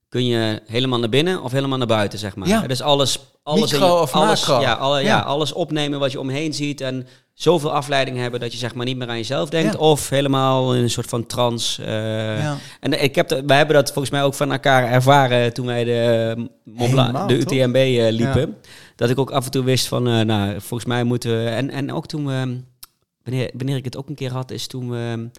kun 0.09 0.25
je 0.25 0.61
helemaal 0.65 0.99
naar 0.99 1.09
binnen 1.09 1.41
of 1.41 1.51
helemaal 1.51 1.77
naar 1.77 1.87
buiten, 1.87 2.19
zeg 2.19 2.35
maar. 2.35 2.47
Ja. 2.47 2.67
Dus 2.67 2.81
alles, 2.81 3.19
alles, 3.43 3.71
in 3.73 3.79
je- 3.79 3.85
of 3.93 4.13
alles, 4.13 4.47
macro. 4.47 4.61
Ja, 4.61 4.73
alle, 4.73 4.99
ja. 4.99 5.05
Ja. 5.05 5.19
alles 5.21 5.51
opnemen 5.53 5.99
wat 5.99 6.11
je 6.11 6.19
omheen 6.19 6.53
ziet 6.53 6.81
en 6.81 7.07
zoveel 7.33 7.71
afleiding 7.73 8.17
hebben 8.17 8.39
dat 8.39 8.51
je 8.51 8.57
zeg 8.57 8.75
maar 8.75 8.85
niet 8.85 8.97
meer 8.97 9.07
aan 9.07 9.17
jezelf 9.17 9.49
denkt 9.49 9.73
Ja. 9.73 9.79
of 9.79 10.09
helemaal 10.09 10.75
in 10.75 10.81
een 10.83 10.89
soort 10.89 11.09
van 11.09 11.25
trance. 11.25 11.83
eh, 11.83 12.41
ja. 12.41 12.57
En 12.79 13.03
ik 13.03 13.15
heb 13.15 13.27
de, 13.27 13.43
wij 13.45 13.57
hebben 13.57 13.75
dat 13.75 13.85
volgens 13.91 14.09
mij 14.09 14.23
ook 14.23 14.33
van 14.33 14.51
elkaar 14.51 14.91
ervaren 14.91 15.53
toen 15.53 15.65
wij 15.65 15.83
de, 15.83 16.35
Helemaal, 16.75 17.27
de? 17.27 17.37
UTMB 17.37 17.75
eh, 17.75 18.11
liepen. 18.11 18.57
Dat 18.95 19.09
ik 19.09 19.19
ook 19.19 19.31
af 19.31 19.45
en 19.45 19.51
toe 19.51 19.63
wist 19.63 19.87
van, 19.87 20.03
nou, 20.03 20.51
volgens 20.61 20.85
mij 20.85 21.03
moeten 21.03 21.43
we... 21.43 21.49
En, 21.49 21.69
en 21.69 21.93
ook 21.93 22.05
toen 22.07 22.25
we, 22.25 22.61
wanneer, 23.23 23.49
wanneer 23.53 23.75
ik 23.77 23.85
het 23.85 23.97
ook 23.97 24.09
een 24.09 24.15
keer 24.15 24.31
had, 24.31 24.51
is 24.51 24.67
toen 24.67 24.89
we 24.89 25.29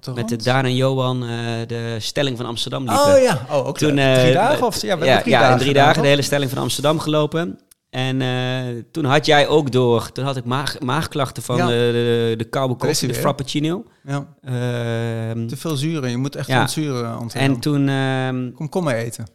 de 0.00 0.12
met 0.12 0.28
de. 0.28 0.36
Daan 0.36 0.64
en 0.64 0.74
Johan 0.76 1.20
de 1.66 1.96
stelling 1.98 2.36
van 2.36 2.46
Amsterdam 2.46 2.84
liepen. 2.84 3.14
Oh 3.14 3.22
ja, 3.22 3.46
oh, 3.50 3.66
ook 3.66 3.78
Toen, 3.78 3.98
eh, 3.98 4.20
drie 4.20 4.32
dagen 4.32 4.66
of 4.66 4.82
ja, 4.82 4.98
we 4.98 5.04
ja, 5.04 5.20
drie 5.20 5.32
ja, 5.32 5.38
dagen 5.38 5.52
in 5.52 5.58
drie 5.58 5.70
gedaan, 5.70 5.86
dagen 5.86 6.02
de 6.02 6.08
hele 6.08 6.22
stelling 6.22 6.50
van 6.50 6.58
Amsterdam 6.62 6.98
gelopen. 6.98 7.58
En 7.92 8.22
eh, 8.22 8.82
toen 8.92 9.04
had 9.04 9.26
jij 9.26 9.48
ook 9.48 9.72
door, 9.72 10.12
toen 10.12 10.24
had 10.24 10.36
ik 10.36 10.44
maag, 10.44 10.80
maagklachten 10.80 11.42
van 11.42 11.56
Ja. 11.56 11.66
de, 11.66 11.72
de, 11.72 12.34
de 12.36 12.44
koude 12.44 12.74
koffie, 12.74 13.08
de 13.08 13.14
frappuccino. 13.14 13.84
Ja, 14.06 14.26
Ehm, 14.42 15.46
te 15.46 15.56
veel 15.56 15.76
zuren. 15.76 16.10
Je 16.10 16.16
moet 16.16 16.36
echt 16.36 16.48
Ja. 16.48 16.66
zuren 16.66 17.18
ontwikkelen. 17.18 17.54
en 17.54 17.60
toen... 17.60 17.88
ehm, 17.88 18.52
Kom, 18.54 18.68
kom 18.68 18.84
maar 18.84 18.94
eten. 18.94 19.26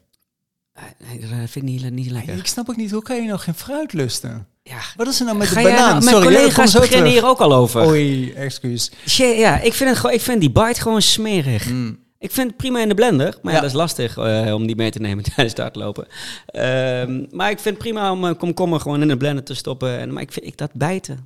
nee, 1.09 1.19
dat 1.19 1.29
vind 1.29 1.55
ik 1.55 1.61
niet, 1.63 1.91
niet 1.91 2.11
lekker. 2.11 2.37
Ik 2.37 2.47
snap 2.47 2.69
ook 2.69 2.75
niet, 2.75 2.91
hoe 2.91 3.01
kan 3.01 3.15
je 3.23 3.29
nog 3.29 3.43
geen 3.43 3.53
fruit 3.53 3.93
lusten? 3.93 4.47
Ja, 4.63 4.79
Wat 4.95 5.07
is 5.07 5.19
er 5.19 5.25
nou 5.25 5.37
met 5.37 5.47
Ga 5.47 5.61
de 5.61 5.67
banaan? 5.67 5.79
nou- 5.89 6.03
mijn 6.03 6.15
Sorry, 6.15 6.31
ja, 6.31 6.37
collega's 6.39 6.71
zo 6.71 6.79
beginnen 6.79 7.11
hier 7.11 7.25
ook 7.25 7.39
al 7.39 7.53
over. 7.53 7.87
Oei, 7.87 8.31
excuus. 8.33 8.91
Ja, 9.05 9.59
ik 9.59 9.73
vind, 9.73 9.89
het 9.89 9.99
gewoon, 9.99 10.15
ik 10.15 10.21
vind 10.21 10.39
die 10.41 10.51
bite 10.51 10.81
gewoon 10.81 11.01
smerig. 11.01 11.69
Mm. 11.69 11.99
Ik 12.19 12.31
vind 12.31 12.47
het 12.47 12.57
prima 12.57 12.79
in 12.81 12.87
de 12.89 12.95
blender, 12.95 13.25
maar 13.41 13.51
ja, 13.53 13.57
Ja. 13.57 13.63
dat 13.63 13.69
is 13.69 13.75
lastig 13.75 14.17
eh, 14.17 14.53
om 14.53 14.65
die 14.67 14.75
mee 14.75 14.91
te 14.91 14.99
nemen 14.99 15.23
tijdens 15.35 15.49
het 15.49 15.57
hardlopen. 15.57 16.07
Ehm, 16.45 17.25
maar 17.31 17.49
ik 17.49 17.59
vind 17.59 17.75
het 17.75 17.83
prima 17.83 18.11
om 18.11 18.25
eh, 18.25 18.37
komkommer 18.37 18.79
gewoon 18.79 19.01
in 19.01 19.07
de 19.07 19.17
blender 19.17 19.43
te 19.43 19.53
stoppen. 19.55 19.99
En, 19.99 20.13
maar 20.13 20.21
ik 20.21 20.31
vind 20.31 20.45
ik 20.45 20.57
dat 20.57 20.69
bijten. 20.73 21.19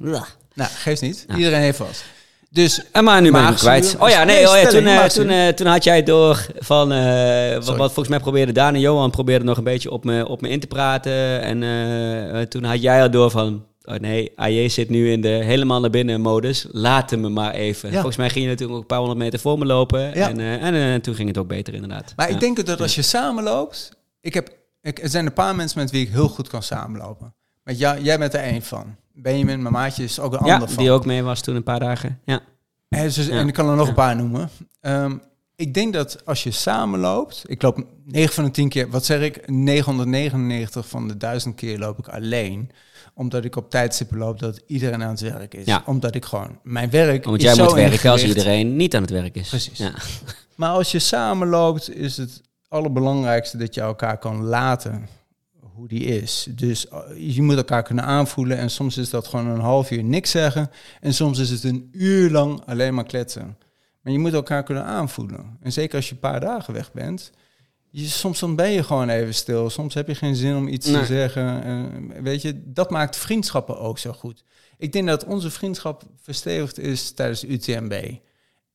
Nou, 0.53 0.69
geeft 0.73 1.01
niet. 1.01 1.25
Ja. 1.27 1.35
Iedereen 1.35 1.61
heeft 1.61 1.77
wat. 1.77 2.03
Dus 2.49 2.81
En 2.91 3.03
maar 3.03 3.21
nu 3.21 3.31
Maagzuur. 3.31 3.57
kwijt. 3.57 3.95
Oh 3.99 4.09
ja, 4.09 4.23
nee, 4.23 4.49
oh 4.49 4.55
ja, 4.61 4.67
toen, 4.67 4.85
eh, 4.85 5.03
toen, 5.05 5.53
toen 5.55 5.67
had 5.67 5.83
jij 5.83 6.03
door 6.03 6.45
van... 6.59 6.87
wat, 7.65 7.75
volgens 7.77 8.07
mij 8.07 8.19
probeerde 8.19 8.51
Daan 8.51 8.73
en 8.73 8.79
Johan 8.79 9.11
probeerden 9.11 9.47
nog 9.47 9.57
een 9.57 9.63
beetje 9.63 9.91
op 9.91 10.03
me, 10.03 10.27
op 10.27 10.41
me 10.41 10.49
in 10.49 10.59
te 10.59 10.67
praten. 10.67 11.41
En 11.41 12.49
toen 12.49 12.63
had 12.63 12.81
jij 12.81 13.01
al 13.01 13.11
door 13.11 13.31
van... 13.31 13.65
Oh 13.91 13.97
nee, 13.99 14.31
AJ 14.35 14.69
zit 14.69 14.89
nu 14.89 15.11
in 15.11 15.21
de 15.21 15.27
helemaal 15.27 15.79
naar 15.79 15.89
binnen 15.89 16.21
modus. 16.21 16.65
Laat 16.71 17.09
hem 17.09 17.19
me 17.19 17.29
maar 17.29 17.53
even. 17.53 17.89
Ja. 17.89 17.95
Volgens 17.95 18.17
mij 18.17 18.29
ging 18.29 18.43
je 18.43 18.49
natuurlijk 18.49 18.75
ook 18.75 18.81
een 18.81 18.87
paar 18.87 18.97
honderd 18.97 19.19
meter 19.19 19.39
voor 19.39 19.57
me 19.57 19.65
lopen. 19.65 19.99
Ja. 19.99 20.29
En, 20.29 20.39
eh, 20.39 20.63
en 20.63 20.93
eh, 20.93 21.01
toen 21.01 21.15
ging 21.15 21.27
het 21.27 21.37
ook 21.37 21.47
beter 21.47 21.73
inderdaad. 21.73 22.13
Maar 22.15 22.27
Ja. 22.29 22.33
ik 22.33 22.39
denk 22.39 22.65
dat 22.65 22.81
als 22.81 22.95
je 22.95 23.01
samenloopt... 23.01 23.91
Ik 24.21 24.33
heb, 24.33 24.49
ik, 24.81 24.99
er 25.03 25.09
zijn 25.09 25.25
een 25.25 25.33
paar 25.33 25.55
mensen 25.55 25.79
met 25.79 25.91
wie 25.91 26.01
ik 26.05 26.11
heel 26.11 26.27
goed 26.27 26.47
kan 26.47 26.63
samenlopen. 26.63 27.33
Met 27.63 27.79
jou, 27.79 28.01
jij 28.01 28.17
bent 28.19 28.33
er 28.33 28.39
één 28.39 28.61
van. 28.61 28.95
Benjamin, 29.13 29.61
mijn 29.61 29.73
maatje, 29.73 30.03
is 30.03 30.19
ook 30.19 30.33
een 30.33 30.39
ander 30.39 30.69
van. 30.69 30.83
die 30.83 30.91
ook 30.91 31.05
mee 31.05 31.23
was 31.23 31.41
toen 31.41 31.55
een 31.55 31.63
paar 31.63 31.79
dagen. 31.79 32.19
Ja. 32.25 32.39
En, 32.89 33.03
dus, 33.03 33.27
en 33.27 33.47
ik 33.47 33.53
kan 33.53 33.69
er 33.69 33.75
nog 33.75 33.87
een 33.87 33.93
paar 33.93 34.15
noemen. 34.15 34.49
Ehm, 34.81 35.17
ik 35.55 35.73
denk 35.73 35.93
dat 35.93 36.25
als 36.25 36.43
je 36.43 36.51
samenloopt... 36.51 37.43
Ik 37.45 37.61
loop 37.61 37.85
9 38.05 38.33
van 38.33 38.43
de 38.43 38.51
10 38.51 38.69
keer... 38.69 38.89
Wat 38.89 39.05
zeg 39.05 39.21
ik? 39.21 39.49
999 39.49 40.87
van 40.87 41.07
de 41.07 41.17
1000 41.17 41.55
keer 41.55 41.77
loop 41.77 41.97
ik 41.99 42.07
alleen. 42.07 42.69
Omdat 43.13 43.45
ik 43.45 43.55
op 43.55 43.69
tijdstippen 43.69 44.17
loop 44.17 44.39
dat 44.39 44.61
iedereen 44.67 45.03
aan 45.03 45.09
het 45.09 45.19
werk 45.19 45.53
is. 45.53 45.65
Ja. 45.65 45.83
Omdat 45.85 46.15
ik 46.15 46.25
gewoon... 46.25 46.59
Mijn 46.63 46.89
werk 46.89 47.25
is 47.25 47.41
jij 47.41 47.53
zo 47.53 47.63
moet 47.63 47.73
werken 47.73 48.11
als 48.11 48.23
iedereen 48.23 48.75
niet 48.75 48.95
aan 48.95 49.01
het 49.01 49.11
werk 49.11 49.35
is. 49.35 49.49
Precies. 49.49 49.77
Ja. 49.77 49.93
Maar 50.55 50.71
als 50.71 50.91
je 50.91 50.99
samenloopt, 50.99 51.95
is 51.95 52.17
het 52.17 52.41
allerbelangrijkste 52.67 53.57
dat 53.57 53.75
je 53.75 53.81
elkaar 53.81 54.17
kan 54.17 54.43
laten 54.43 55.07
hoe 55.81 55.87
die 55.87 56.03
is. 56.03 56.47
Dus 56.49 56.85
uh, 56.85 57.35
je 57.35 57.41
moet 57.41 57.55
elkaar 57.55 57.83
kunnen 57.83 58.03
aanvoelen. 58.03 58.57
En 58.57 58.69
soms 58.69 58.97
is 58.97 59.09
dat 59.09 59.27
gewoon 59.27 59.47
een 59.47 59.59
half 59.59 59.91
uur 59.91 60.03
niks 60.03 60.31
zeggen. 60.31 60.69
En 60.99 61.13
soms 61.13 61.39
is 61.39 61.49
het 61.49 61.63
een 61.63 61.89
uur 61.91 62.29
lang 62.29 62.61
alleen 62.65 62.93
maar 62.93 63.03
kletsen. 63.03 63.57
Maar 64.01 64.13
je 64.13 64.19
moet 64.19 64.33
elkaar 64.33 64.63
kunnen 64.63 64.83
aanvoelen. 64.83 65.57
En 65.61 65.71
zeker 65.71 65.95
als 65.95 66.07
je 66.07 66.13
een 66.13 66.19
paar 66.19 66.39
dagen 66.39 66.73
weg 66.73 66.91
bent. 66.91 67.31
Je, 67.93 68.07
soms 68.07 68.39
dan 68.39 68.55
ben 68.55 68.69
je 68.71 68.83
gewoon 68.83 69.09
even 69.09 69.33
stil. 69.33 69.69
Soms 69.69 69.93
heb 69.93 70.07
je 70.07 70.15
geen 70.15 70.35
zin 70.35 70.55
om 70.55 70.67
iets 70.67 70.87
Nee. 70.87 70.99
te 70.99 71.05
zeggen. 71.05 71.63
En 71.63 72.13
weet 72.23 72.41
je, 72.41 72.61
dat 72.65 72.89
maakt 72.89 73.15
vriendschappen 73.17 73.79
ook 73.79 73.97
zo 73.97 74.11
goed. 74.11 74.43
Ik 74.77 74.91
denk 74.93 75.07
dat 75.07 75.25
onze 75.25 75.49
vriendschap 75.51 76.03
verstevigd 76.21 76.79
is 76.79 77.11
tijdens 77.11 77.43
UTMB. 77.43 77.93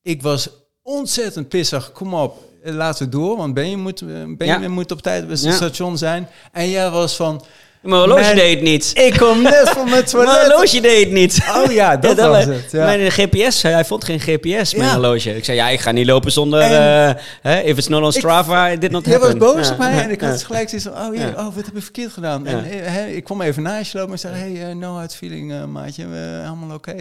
Ik 0.01 0.21
was 0.21 0.49
ontzettend 0.81 1.47
pissig. 1.49 1.91
Kom 1.91 2.13
op, 2.13 2.43
eh, 2.63 2.73
laten 2.73 3.05
we 3.05 3.11
door. 3.11 3.37
Want 3.37 3.53
Benjamin 3.53 3.79
moet, 3.83 4.01
eh, 4.01 4.07
Benjamin 4.37 4.67
Ja. 4.67 4.69
moet 4.75 4.91
op 4.91 5.01
tijd 5.01 5.21
bij 5.23 5.31
het 5.31 5.43
Ja. 5.43 5.51
station 5.51 5.97
zijn. 5.97 6.27
En 6.51 6.69
jij 6.69 6.89
was 6.89 7.15
van... 7.15 7.45
Mijn 7.87 7.99
horloge 7.99 8.21
Mijn- 8.21 8.35
deed 8.35 8.53
het 8.53 8.63
niet. 8.63 8.91
Ik 8.93 9.17
kom 9.17 9.41
net 9.41 9.69
van 9.69 9.75
mijn 9.83 9.89
Mijn 9.91 10.05
toilet. 10.05 10.41
horloge 10.51 10.81
deed 10.81 11.03
het 11.03 11.11
niet. 11.13 11.39
Oh 11.55 11.71
ja, 11.71 11.97
dat 12.07 12.17
Ja, 12.17 12.29
was 12.29 12.45
wa- 12.45 12.51
het. 12.51 12.71
Ja. 12.71 12.85
Mijn 12.85 13.11
GPS, 13.11 13.61
hij 13.61 13.85
vond 13.85 14.03
geen 14.03 14.19
GPS, 14.19 14.73
mijn 14.73 14.89
Ja. 14.89 14.93
horloge. 14.93 15.35
Ik 15.35 15.45
zei, 15.45 15.57
ja, 15.57 15.69
ik 15.69 15.79
ga 15.79 15.91
niet 15.91 16.05
lopen 16.05 16.31
zonder... 16.31 16.61
En- 16.61 17.07
eh, 17.15 17.21
hè, 17.41 17.59
if 17.59 17.77
it's 17.77 17.87
not 17.87 18.03
on 18.03 18.11
Strava, 18.11 18.67
it 18.67 18.81
did 18.81 18.91
not 18.91 19.05
Jij 19.09 19.19
was 19.19 19.37
boos 19.37 19.71
op 19.71 19.77
mij 19.77 20.01
en 20.01 20.09
ik 20.11 20.21
had 20.21 20.43
gelijk 20.43 20.69
zoiets 20.69 20.87
van, 20.87 21.07
oh 21.07 21.15
jee, 21.15 21.25
Ja. 21.25 21.29
oh, 21.47 21.55
wat 21.55 21.65
heb 21.65 21.75
ik 21.75 21.83
verkeerd 21.83 22.11
gedaan? 22.11 22.47
En 22.47 22.65
eh, 22.85 23.15
ik 23.15 23.23
kwam 23.23 23.41
even 23.41 23.63
naast 23.63 23.91
je 23.91 23.97
lopen 23.97 24.13
en 24.13 24.19
zei, 24.19 24.35
hey, 24.35 24.69
eh, 24.69 24.75
no 24.75 24.93
hard 24.95 25.15
feeling, 25.15 25.65
maatje, 25.65 26.05
helemaal 26.07 26.75
oké. 26.75 26.95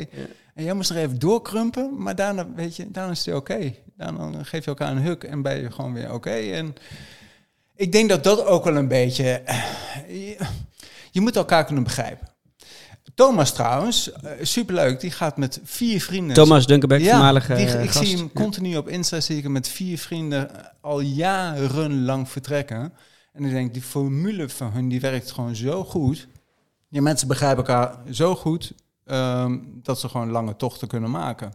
En 0.55 0.65
jij 0.65 0.73
moest 0.75 0.91
er 0.91 0.97
even 0.97 1.19
doorkrumpen, 1.19 1.91
maar 1.99 2.15
daarna, 2.15 2.47
weet 2.57 2.77
je, 2.77 2.91
daarna 2.91 3.11
is 3.13 3.25
het 3.27 3.35
oké. 3.35 3.73
Daarna 3.97 4.31
geef 4.43 4.61
je 4.65 4.71
elkaar 4.71 4.91
een 4.91 5.03
huk 5.03 5.25
en 5.25 5.43
ben 5.43 5.61
je 5.61 5.71
gewoon 5.71 5.93
weer 5.95 6.13
oké. 6.13 6.31
En 6.31 6.75
ik 7.77 7.93
denk 7.93 8.09
dat 8.09 8.25
dat 8.25 8.45
ook 8.47 8.65
wel 8.65 8.77
een 8.77 8.89
beetje, 8.89 9.41
je, 11.17 11.21
je 11.21 11.27
moet 11.27 11.37
elkaar 11.37 11.65
kunnen 11.65 11.85
begrijpen. 11.85 12.29
Thomas 13.15 13.53
trouwens, 13.53 14.13
eh, 14.13 14.31
superleuk, 14.43 15.01
die 15.01 15.11
gaat 15.11 15.37
met 15.37 15.61
vier 15.65 16.01
vrienden. 16.01 16.35
Thomas 16.35 16.67
Dunkerbeck, 16.67 17.05
voormalige 17.05 17.55
die- 17.55 17.67
eh, 17.67 17.83
ik 17.85 17.91
gast. 17.91 18.07
zie 18.09 18.17
hem 18.17 18.33
continu 18.33 18.77
op 18.77 18.89
Insta, 18.89 19.21
zie 19.21 19.37
ik 19.37 19.43
hem 19.43 19.53
met 19.53 19.69
vier 19.69 19.99
vrienden 19.99 20.55
eh, 20.59 20.65
al 20.81 21.01
jarenlang 21.01 22.29
vertrekken. 22.29 22.93
En 23.33 23.45
ik 23.45 23.51
denk, 23.51 23.73
die 23.73 23.83
formule 23.83 24.49
van 24.49 24.73
hun, 24.73 24.89
die 24.89 25.01
werkt 25.01 25.31
gewoon 25.33 25.57
zo 25.57 25.85
goed. 25.85 26.29
Die 26.91 27.03
mensen 27.03 27.29
begrijpen 27.29 27.65
elkaar 27.67 27.99
zo 28.11 28.35
goed, 28.37 28.73
ehm, 29.05 29.59
dat 29.83 30.01
ze 30.01 30.09
gewoon 30.09 30.31
lange 30.31 30.57
tochten 30.57 30.89
kunnen 30.89 31.11
maken. 31.11 31.53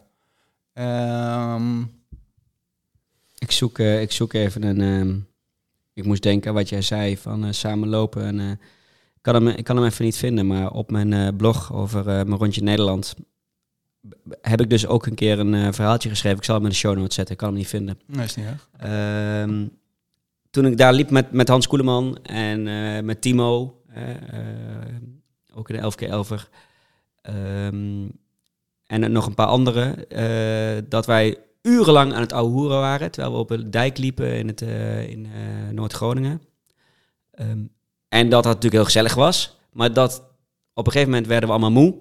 Ehm, 0.74 1.82
Ik 3.38 3.52
zoek, 3.52 3.80
ik 3.80 4.12
zoek 4.12 4.34
even 4.34 4.64
een... 4.64 4.82
ehm, 4.82 5.18
ik 5.94 6.06
moest 6.06 6.24
denken 6.24 6.50
aan 6.50 6.56
wat 6.56 6.70
jij 6.70 6.82
zei 6.82 7.18
van 7.18 7.54
samen 7.54 7.88
lopen. 7.90 8.40
En, 8.40 8.60
kan 9.22 9.34
hem, 9.36 9.48
ik 9.48 9.64
kan 9.64 9.76
hem 9.76 9.86
even 9.86 10.06
niet 10.06 10.18
vinden, 10.18 10.48
maar 10.48 10.72
op 10.72 10.92
mijn 10.92 11.14
eh, 11.14 11.28
blog 11.38 11.74
over 11.74 12.00
eh, 12.00 12.06
mijn 12.06 12.38
rondje 12.38 12.64
Nederland... 12.64 13.16
heb 14.42 14.62
ik 14.62 14.70
dus 14.70 14.88
ook 14.88 15.06
een 15.06 15.16
keer 15.16 15.40
een 15.40 15.54
eh, 15.54 15.72
verhaaltje 15.72 16.10
geschreven. 16.10 16.38
Ik 16.38 16.44
zal 16.44 16.56
hem 16.56 16.64
in 16.64 16.70
de 16.70 16.76
show 16.76 16.96
notes 16.96 17.16
zetten, 17.16 17.34
ik 17.34 17.40
kan 17.40 17.50
hem 17.50 17.58
niet 17.58 17.68
vinden. 17.68 18.00
nee, 18.06 18.26
is 18.26 18.36
niet 18.36 18.46
erg. 18.46 18.70
Ehm, 18.78 19.68
toen 20.50 20.66
ik 20.66 20.78
daar 20.78 20.94
liep 20.94 21.10
met, 21.10 21.32
met 21.32 21.48
Hans 21.48 21.68
Koeleman 21.68 22.18
en 22.24 22.64
met 23.06 23.22
Timo, 23.22 23.82
ook 25.54 25.70
in 25.70 25.76
de 25.76 25.82
11 25.82 25.96
keer 25.96 26.10
11 26.10 26.50
en 28.86 29.12
nog 29.12 29.26
een 29.26 29.36
paar 29.36 29.48
anderen, 29.48 30.06
dat 30.90 31.06
wij 31.06 31.38
urenlang 31.62 32.14
aan 32.14 32.22
het 32.22 32.34
ouwe 32.34 32.52
hoeren 32.52 32.80
waren, 32.80 33.12
terwijl 33.12 33.34
we 33.34 33.40
op 33.40 33.50
een 33.50 33.72
dijk 33.72 33.98
liepen 33.98 34.38
in, 34.38 34.48
het, 34.48 34.62
in 35.10 35.28
Noord-Groningen. 35.72 36.42
Ehm, 37.32 37.64
en 38.12 38.30
dat 38.30 38.44
dat 38.44 38.54
natuurlijk 38.54 38.74
heel 38.74 38.84
gezellig 38.84 39.14
was, 39.14 39.58
maar 39.74 39.94
dat 39.94 40.24
op 40.74 40.86
een 40.86 40.92
gegeven 40.92 41.12
moment 41.12 41.30
werden 41.30 41.50
we 41.50 41.56
allemaal 41.56 41.82
moe. 41.84 41.96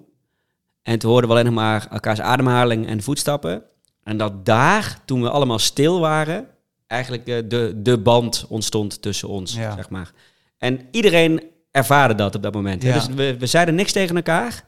En 0.81 0.99
toen 0.99 1.11
hoorden 1.11 1.29
we 1.29 1.35
alleen 1.35 1.53
nog 1.53 1.63
maar 1.63 1.87
elkaars 1.91 2.21
ademhaling 2.21 2.87
en 2.87 3.03
voetstappen. 3.03 3.63
En 4.03 4.17
dat 4.17 4.45
daar, 4.45 4.99
toen 5.05 5.21
we 5.21 5.29
allemaal 5.29 5.59
stil 5.59 5.99
waren, 5.99 6.47
eigenlijk 6.87 7.27
eh, 7.27 7.37
de, 7.47 7.73
de 7.81 7.97
band 7.97 8.45
ontstond 8.49 9.01
tussen 9.01 9.27
ons, 9.27 9.53
Ja. 9.55 9.75
zeg 9.75 9.89
maar. 9.89 10.11
En 10.57 10.79
iedereen 10.91 11.43
ervaarde 11.71 12.15
dat 12.15 12.35
op 12.35 12.43
dat 12.43 12.53
moment. 12.53 12.83
Ja. 12.83 12.93
Dus 12.93 13.07
we, 13.07 13.37
we 13.37 13.45
zeiden 13.45 13.75
niks 13.75 13.91
tegen 13.91 14.15
elkaar. 14.15 14.63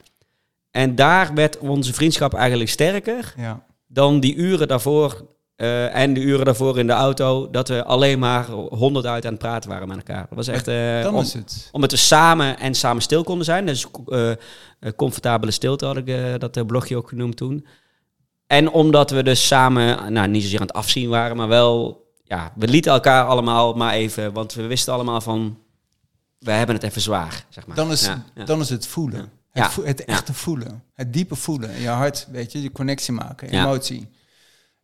En 0.71 0.95
daar 0.95 1.33
werd 1.33 1.57
onze 1.57 1.93
vriendschap 1.93 2.33
eigenlijk 2.33 2.69
sterker 2.69 3.33
Ja. 3.37 3.65
dan 3.87 4.19
die 4.19 4.35
uren 4.35 4.67
daarvoor 4.67 5.25
eh, 5.63 5.95
en 5.95 6.13
de 6.13 6.19
uren 6.19 6.45
daarvoor 6.45 6.79
in 6.79 6.87
de 6.87 6.93
auto, 6.93 7.49
dat 7.49 7.67
we 7.67 7.83
alleen 7.83 8.19
maar 8.19 8.45
honderd 8.51 9.05
uit 9.05 9.25
aan 9.25 9.31
het 9.31 9.39
praten 9.41 9.69
waren 9.69 9.87
met 9.87 9.97
elkaar. 9.97 10.25
Dat 10.29 10.37
was 10.37 10.47
echt 10.47 10.65
Dan 11.03 11.13
om, 11.15 11.19
het. 11.19 11.69
omdat 11.71 11.91
we 11.91 11.97
samen 11.97 12.59
en 12.59 12.75
samen 12.75 13.01
stil 13.01 13.23
konden 13.23 13.45
zijn. 13.45 13.65
Dus 13.65 13.85
eh, 14.07 14.31
comfortabele 14.95 15.51
stilte 15.51 15.85
had 15.85 15.97
ik 15.97 16.39
dat 16.39 16.67
blogje 16.67 16.97
ook 16.97 17.07
genoemd 17.09 17.37
toen. 17.37 17.65
En 18.47 18.69
omdat 18.71 19.11
we 19.11 19.23
dus 19.23 19.47
samen, 19.47 20.13
nou 20.13 20.27
niet 20.27 20.41
zozeer 20.43 20.59
aan 20.59 20.67
het 20.67 20.75
afzien 20.75 21.09
waren, 21.09 21.37
maar 21.37 21.47
wel, 21.47 22.05
ja, 22.23 22.51
we 22.55 22.67
lieten 22.67 22.91
elkaar 22.91 23.25
allemaal 23.25 23.73
maar 23.73 23.93
even, 23.93 24.33
want 24.33 24.53
we 24.53 24.65
wisten 24.67 24.93
allemaal 24.93 25.21
van, 25.21 25.57
we 26.39 26.51
hebben 26.51 26.75
het 26.75 26.83
even 26.85 27.01
zwaar, 27.01 27.45
zeg 27.49 27.67
maar. 27.67 27.75
Dan 27.75 27.91
is, 27.91 28.05
Ja, 28.05 28.23
ja. 28.35 28.45
Dan 28.45 28.59
is 28.59 28.69
het 28.69 28.87
voelen. 28.87 29.31
Ja. 29.53 29.63
Het, 29.63 29.71
vo- 29.71 29.83
het 29.85 30.05
echte 30.05 30.33
voelen. 30.33 30.83
Het 30.93 31.13
diepe 31.13 31.35
voelen. 31.35 31.81
Je 31.81 31.87
hart, 31.87 32.27
weet 32.31 32.51
je, 32.51 32.59
die 32.59 32.71
connectie 32.71 33.13
maken, 33.13 33.51
Ja. 33.51 33.63
emotie. 33.63 34.07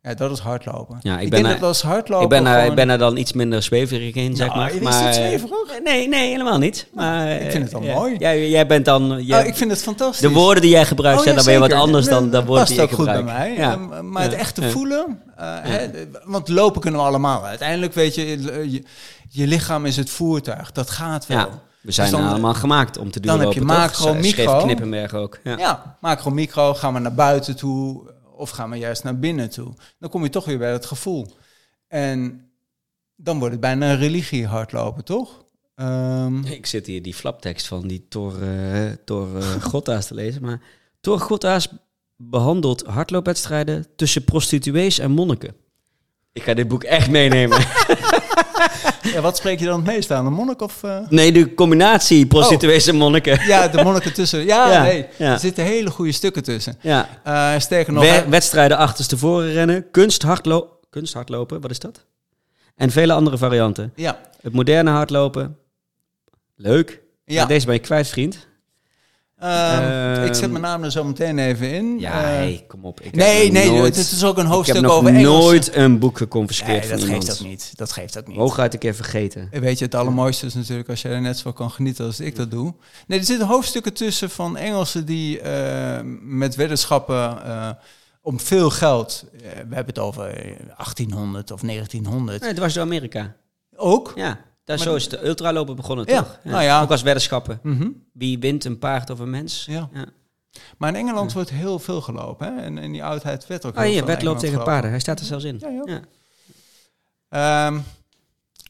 Ja, 0.02 0.14
dat 0.14 0.30
is 0.30 0.38
hardlopen. 0.38 0.98
Ja, 1.02 1.16
ik 1.18 1.22
ik 1.24 1.30
ben 1.30 1.42
denk 1.42 1.54
er- 1.54 1.60
dat 1.60 1.68
als 1.68 1.82
hardlopen 1.82 2.22
ik, 2.24 2.28
ben 2.28 2.46
er, 2.46 2.52
gewoon- 2.54 2.68
ik 2.70 2.74
ben 2.74 2.88
er 2.88 2.98
dan 2.98 3.16
iets 3.16 3.32
minder 3.32 3.62
zweverig 3.62 4.14
in, 4.14 4.36
zeg 4.36 4.46
Nou, 4.46 4.58
maar. 4.58 4.72
is 4.74 4.80
maar 4.80 4.92
dat 4.92 5.02
eh, 5.06 5.12
zweverig? 5.12 5.80
Nee, 5.84 6.08
nee, 6.08 6.30
helemaal 6.30 6.58
niet. 6.58 6.86
Maar, 6.94 7.30
ik 7.30 7.50
vind 7.50 7.62
het 7.64 7.72
wel 7.72 7.82
eh, 7.82 7.94
mooi. 7.94 8.16
Jij, 8.18 8.48
jij 8.50 8.66
bent 8.66 8.84
dan... 8.84 9.22
jij- 9.24 9.40
Oh, 9.40 9.46
ik 9.46 9.54
vind 9.56 9.70
het 9.70 9.82
fantastisch. 9.82 10.20
de 10.20 10.30
woorden 10.30 10.62
die 10.62 10.70
jij 10.70 10.84
gebruikt 10.86 11.18
Oh, 11.18 11.24
zijn 11.24 11.36
dan 11.36 11.44
weer 11.44 11.58
wat 11.58 11.72
anders 11.72 12.06
dan 12.06 12.24
de 12.24 12.30
Dat 12.30 12.44
woorden 12.44 12.66
die 12.66 12.76
ik 12.76 12.82
ook 12.82 12.88
goed 12.88 12.96
gebruik. 12.98 13.24
bij 13.24 13.34
mij. 13.34 13.54
Ja. 13.56 13.72
Ehm, 13.72 14.10
maar 14.10 14.22
het 14.22 14.32
echte 14.34 14.70
voelen, 14.70 15.22
eh, 15.36 15.46
hè, 15.60 15.86
want 16.24 16.48
lopen 16.48 16.80
kunnen 16.80 17.00
we 17.00 17.06
allemaal. 17.06 17.44
Uiteindelijk 17.46 17.94
weet 17.94 18.14
je, 18.14 18.26
je, 18.70 18.82
je 19.28 19.46
lichaam 19.46 19.86
is 19.86 19.96
het 19.96 20.10
voertuig. 20.10 20.72
Dat 20.72 20.90
gaat 20.90 21.26
wel. 21.26 21.48
We 21.80 21.92
zijn 21.92 22.10
Dus 22.10 22.18
dan- 22.20 22.28
allemaal 22.28 22.54
gemaakt 22.54 22.98
om 22.98 23.10
te 23.10 23.20
dan 23.20 23.40
heb 23.40 23.52
je 23.52 23.60
macro, 23.60 24.14
micro. 24.14 24.62
Knippenberg 24.62 25.14
ook. 25.14 25.38
Ja. 25.44 25.58
Ja, 25.58 25.96
macro, 26.00 26.30
micro, 26.30 26.74
gaan 26.74 26.94
we 26.94 27.00
naar 27.00 27.14
buiten 27.14 27.56
toe 27.56 28.02
of 28.40 28.50
gaan 28.50 28.70
we 28.70 28.76
juist 28.76 29.04
naar 29.04 29.18
binnen 29.18 29.50
toe? 29.50 29.72
Dan 29.98 30.10
kom 30.10 30.22
je 30.22 30.30
toch 30.30 30.44
weer 30.44 30.58
bij 30.58 30.72
het 30.72 30.86
gevoel. 30.86 31.36
En 31.88 32.50
dan 33.16 33.38
wordt 33.38 33.52
het 33.52 33.60
bijna 33.60 33.90
een 33.90 33.98
religie 33.98 34.46
hardlopen, 34.46 35.04
toch? 35.04 35.44
Ehm, 35.74 36.44
Ik 36.58 36.66
zit 36.66 36.86
hier 36.86 37.02
die 37.02 37.14
flaptekst 37.14 37.66
van 37.66 37.86
die 37.86 38.06
Thor, 38.08 38.42
eh 38.42 38.92
Thor 39.04 39.36
eh, 39.36 39.62
Gotta's 39.62 40.06
te 40.06 40.14
lezen. 40.14 40.42
Maar 40.42 40.60
Thor 41.00 41.20
Gotta's 41.20 41.68
behandelt 42.16 42.86
hardloopwedstrijden 42.86 43.86
tussen 43.96 44.24
prostituees 44.24 44.98
en 44.98 45.10
monniken. 45.10 45.54
Ik 46.32 46.42
ga 46.42 46.54
dit 46.54 46.68
boek 46.68 46.84
echt 46.84 47.10
meenemen. 47.10 47.58
ja, 49.02 49.20
wat 49.20 49.36
spreek 49.36 49.58
je 49.58 49.64
dan 49.64 49.76
het 49.76 49.86
meest 49.86 50.10
aan? 50.10 50.26
Een 50.26 50.32
monnik 50.32 50.62
of... 50.62 50.82
eh? 50.82 50.98
nee, 51.08 51.32
de 51.32 51.54
combinatie 51.54 52.26
prostituees 52.26 52.86
en 52.86 52.96
monniken. 52.96 53.46
Ja, 53.46 53.68
de 53.68 53.82
monniken 53.84 54.12
tussen. 54.12 54.44
Ja, 54.44 54.72
Ja, 54.72 54.82
nee, 54.82 55.06
ja. 55.18 55.32
er 55.32 55.38
zitten 55.38 55.64
hele 55.64 55.90
goede 55.90 56.12
stukken 56.12 56.42
tussen. 56.42 56.76
Ja. 56.80 57.08
Eh, 57.24 57.58
sterker 57.60 57.92
nog, 57.92 58.02
We- 58.02 58.24
wedstrijden 58.28 58.76
achterstevoren 58.76 59.52
rennen, 59.52 59.90
kunst 59.90 60.22
hardlo 60.22 60.78
kunsthardlopen, 60.90 61.60
wat 61.60 61.70
is 61.70 61.78
dat? 61.78 62.04
En 62.76 62.90
vele 62.90 63.12
andere 63.12 63.38
varianten. 63.38 63.92
Ja. 63.96 64.18
Het 64.42 64.52
moderne 64.52 64.90
hardlopen, 64.90 65.56
leuk. 66.56 67.00
Ja. 67.24 67.36
Maar 67.38 67.48
deze 67.48 67.66
ben 67.66 67.74
je 67.74 67.80
kwijt, 67.80 68.08
vriend. 68.08 68.48
Ehm, 69.40 69.82
Ehm, 69.82 70.24
ik 70.24 70.34
zet 70.34 70.50
mijn 70.50 70.62
naam 70.62 70.84
er 70.84 70.90
zo 70.90 71.04
meteen 71.04 71.38
even 71.38 71.70
in. 71.72 71.98
Ja, 71.98 72.12
Eh, 72.22 72.26
hey, 72.28 72.64
kom 72.68 72.84
op. 72.84 72.98
Ik 73.00 73.04
heb 73.04 73.14
nee, 73.14 73.44
nog 73.44 73.52
nee, 73.52 73.70
nooit- 73.70 73.96
het 73.96 74.10
is 74.12 74.24
ook 74.24 74.36
een 74.38 74.44
ik 74.44 74.50
hoofdstuk 74.50 74.74
heb 74.76 74.84
nog 74.84 74.94
over 74.94 75.14
Engels. 75.14 75.44
nooit 75.44 75.74
een 75.76 75.98
boek 75.98 76.16
geconfiskeerd 76.16 76.80
Nee, 76.88 76.90
dat 76.90 77.04
geeft 77.08 77.32
ook 77.32 77.46
niet. 77.46 77.72
Dat 77.76 77.92
geeft 77.92 78.18
ook 78.18 78.26
niet. 78.26 78.36
Hooguit 78.36 78.72
een 78.72 78.78
keer 78.78 78.94
vergeten. 78.94 79.48
Weet 79.50 79.78
je, 79.78 79.84
het 79.84 79.94
allermooiste 79.94 80.46
is 80.46 80.54
natuurlijk 80.54 80.88
als 80.88 81.02
je 81.02 81.08
er 81.08 81.20
net 81.20 81.38
zo 81.38 81.52
kan 81.52 81.70
genieten 81.70 82.04
als 82.06 82.20
ik 82.20 82.36
dat 82.36 82.50
doe. 82.50 82.74
Nee, 83.06 83.18
er 83.18 83.24
zitten 83.24 83.46
hoofdstukken 83.46 83.92
tussen 83.92 84.30
van 84.30 84.56
Engelsen 84.56 85.04
die 85.06 85.40
eh, 85.40 86.00
met 86.22 86.54
weddenschappen 86.54 87.44
eh, 87.44 87.70
om 88.22 88.40
veel 88.40 88.70
geld, 88.70 89.24
we 89.42 89.46
hebben 89.74 89.86
het 89.86 89.98
over 89.98 90.24
1800 90.76 91.50
of 91.50 91.60
1900, 91.60 92.40
Nee, 92.40 92.50
het 92.50 92.58
was 92.58 92.74
door 92.74 92.82
Amerika. 92.82 93.34
ook. 93.76 94.12
Ja, 94.14 94.38
daar 94.76 94.78
zo 94.86 94.94
is 94.94 95.08
de 95.08 95.26
ultralopen 95.26 95.76
begonnen, 95.76 96.04
Ja, 96.08 96.22
toch? 96.22 96.38
nou 96.44 96.62
ja. 96.62 96.82
Ook 96.82 96.90
als 96.90 97.02
weddenschappen. 97.02 97.60
Mhm. 97.62 97.88
Wie 98.12 98.38
wint 98.38 98.64
een 98.64 98.78
paard 98.78 99.10
of 99.10 99.18
een 99.18 99.30
mens? 99.30 99.64
Ja. 99.68 99.88
Maar 100.78 100.88
in 100.88 100.94
Engeland 100.96 101.32
wordt 101.32 101.50
heel 101.50 101.78
veel 101.78 102.00
gelopen. 102.00 102.54
Hè? 102.56 102.62
En 102.62 102.78
in 102.78 102.92
die 102.92 103.04
oudheid 103.04 103.46
werd 103.46 103.66
ook 103.66 103.76
Oh, 103.76 103.80
heel 103.82 104.06
Engeland 104.06 104.38
tegen 104.38 104.38
gelopen. 104.40 104.72
paarden. 104.72 104.90
Hij 104.90 105.00
staat 105.00 105.20
er 105.20 105.24
zelfs 105.26 105.44
in. 105.44 105.58
Ja. 105.60 105.82
Ja. 105.84 106.00
Ehm, 107.66 107.78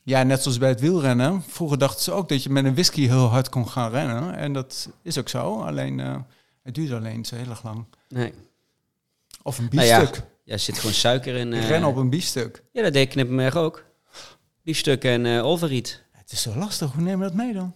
ja, 0.03 0.23
net 0.23 0.43
zoals 0.43 0.59
bij 0.59 0.69
het 0.69 0.81
wielrennen. 0.81 1.43
Vroeger 1.49 1.79
dachten 1.79 2.03
ze 2.03 2.13
ook 2.13 2.29
dat 2.29 2.43
je 2.43 2.51
met 2.51 2.65
een 2.65 2.73
whisky 2.75 3.07
heel 3.09 3.27
hard 3.27 3.49
kon 3.49 3.69
gaan 3.69 3.91
rennen. 3.91 4.37
En 4.37 4.53
dat 4.53 4.89
is 5.03 5.19
ook 5.19 5.29
zo. 5.29 5.61
Alleen, 5.63 6.01
eh, 6.01 6.17
het 6.63 6.75
duurt 6.75 6.93
alleen 6.93 7.25
zo 7.25 7.35
heel 7.37 7.49
erg 7.51 7.63
lang. 7.63 7.85
Nee. 8.09 8.33
Of 9.43 9.59
een 9.59 9.69
Nou 9.71 9.87
ja, 9.87 9.99
biefstuk. 10.01 10.25
Ja, 10.45 10.53
er 10.53 10.59
zit 10.59 10.79
gewoon 10.79 10.95
suiker 10.95 11.35
in. 11.37 11.53
Ik 11.53 11.63
eh, 11.63 11.69
ren 11.69 11.85
op 11.85 11.97
een 11.97 12.11
biefstuk. 12.11 12.63
Ja, 12.73 12.83
dat 12.83 12.93
deed 12.93 13.09
Knippenberg 13.09 13.57
ook. 13.57 13.85
Biefstuk 14.63 15.05
en 15.05 15.27
eh 15.27 15.45
olverriet. 15.47 16.03
Het 16.13 16.33
is 16.33 16.43
zo 16.43 16.53
lastig. 16.57 16.93
Hoe 16.93 17.03
neem 17.03 17.17
je 17.19 17.25
dat 17.25 17.35
mee 17.35 17.53
dan? 17.53 17.75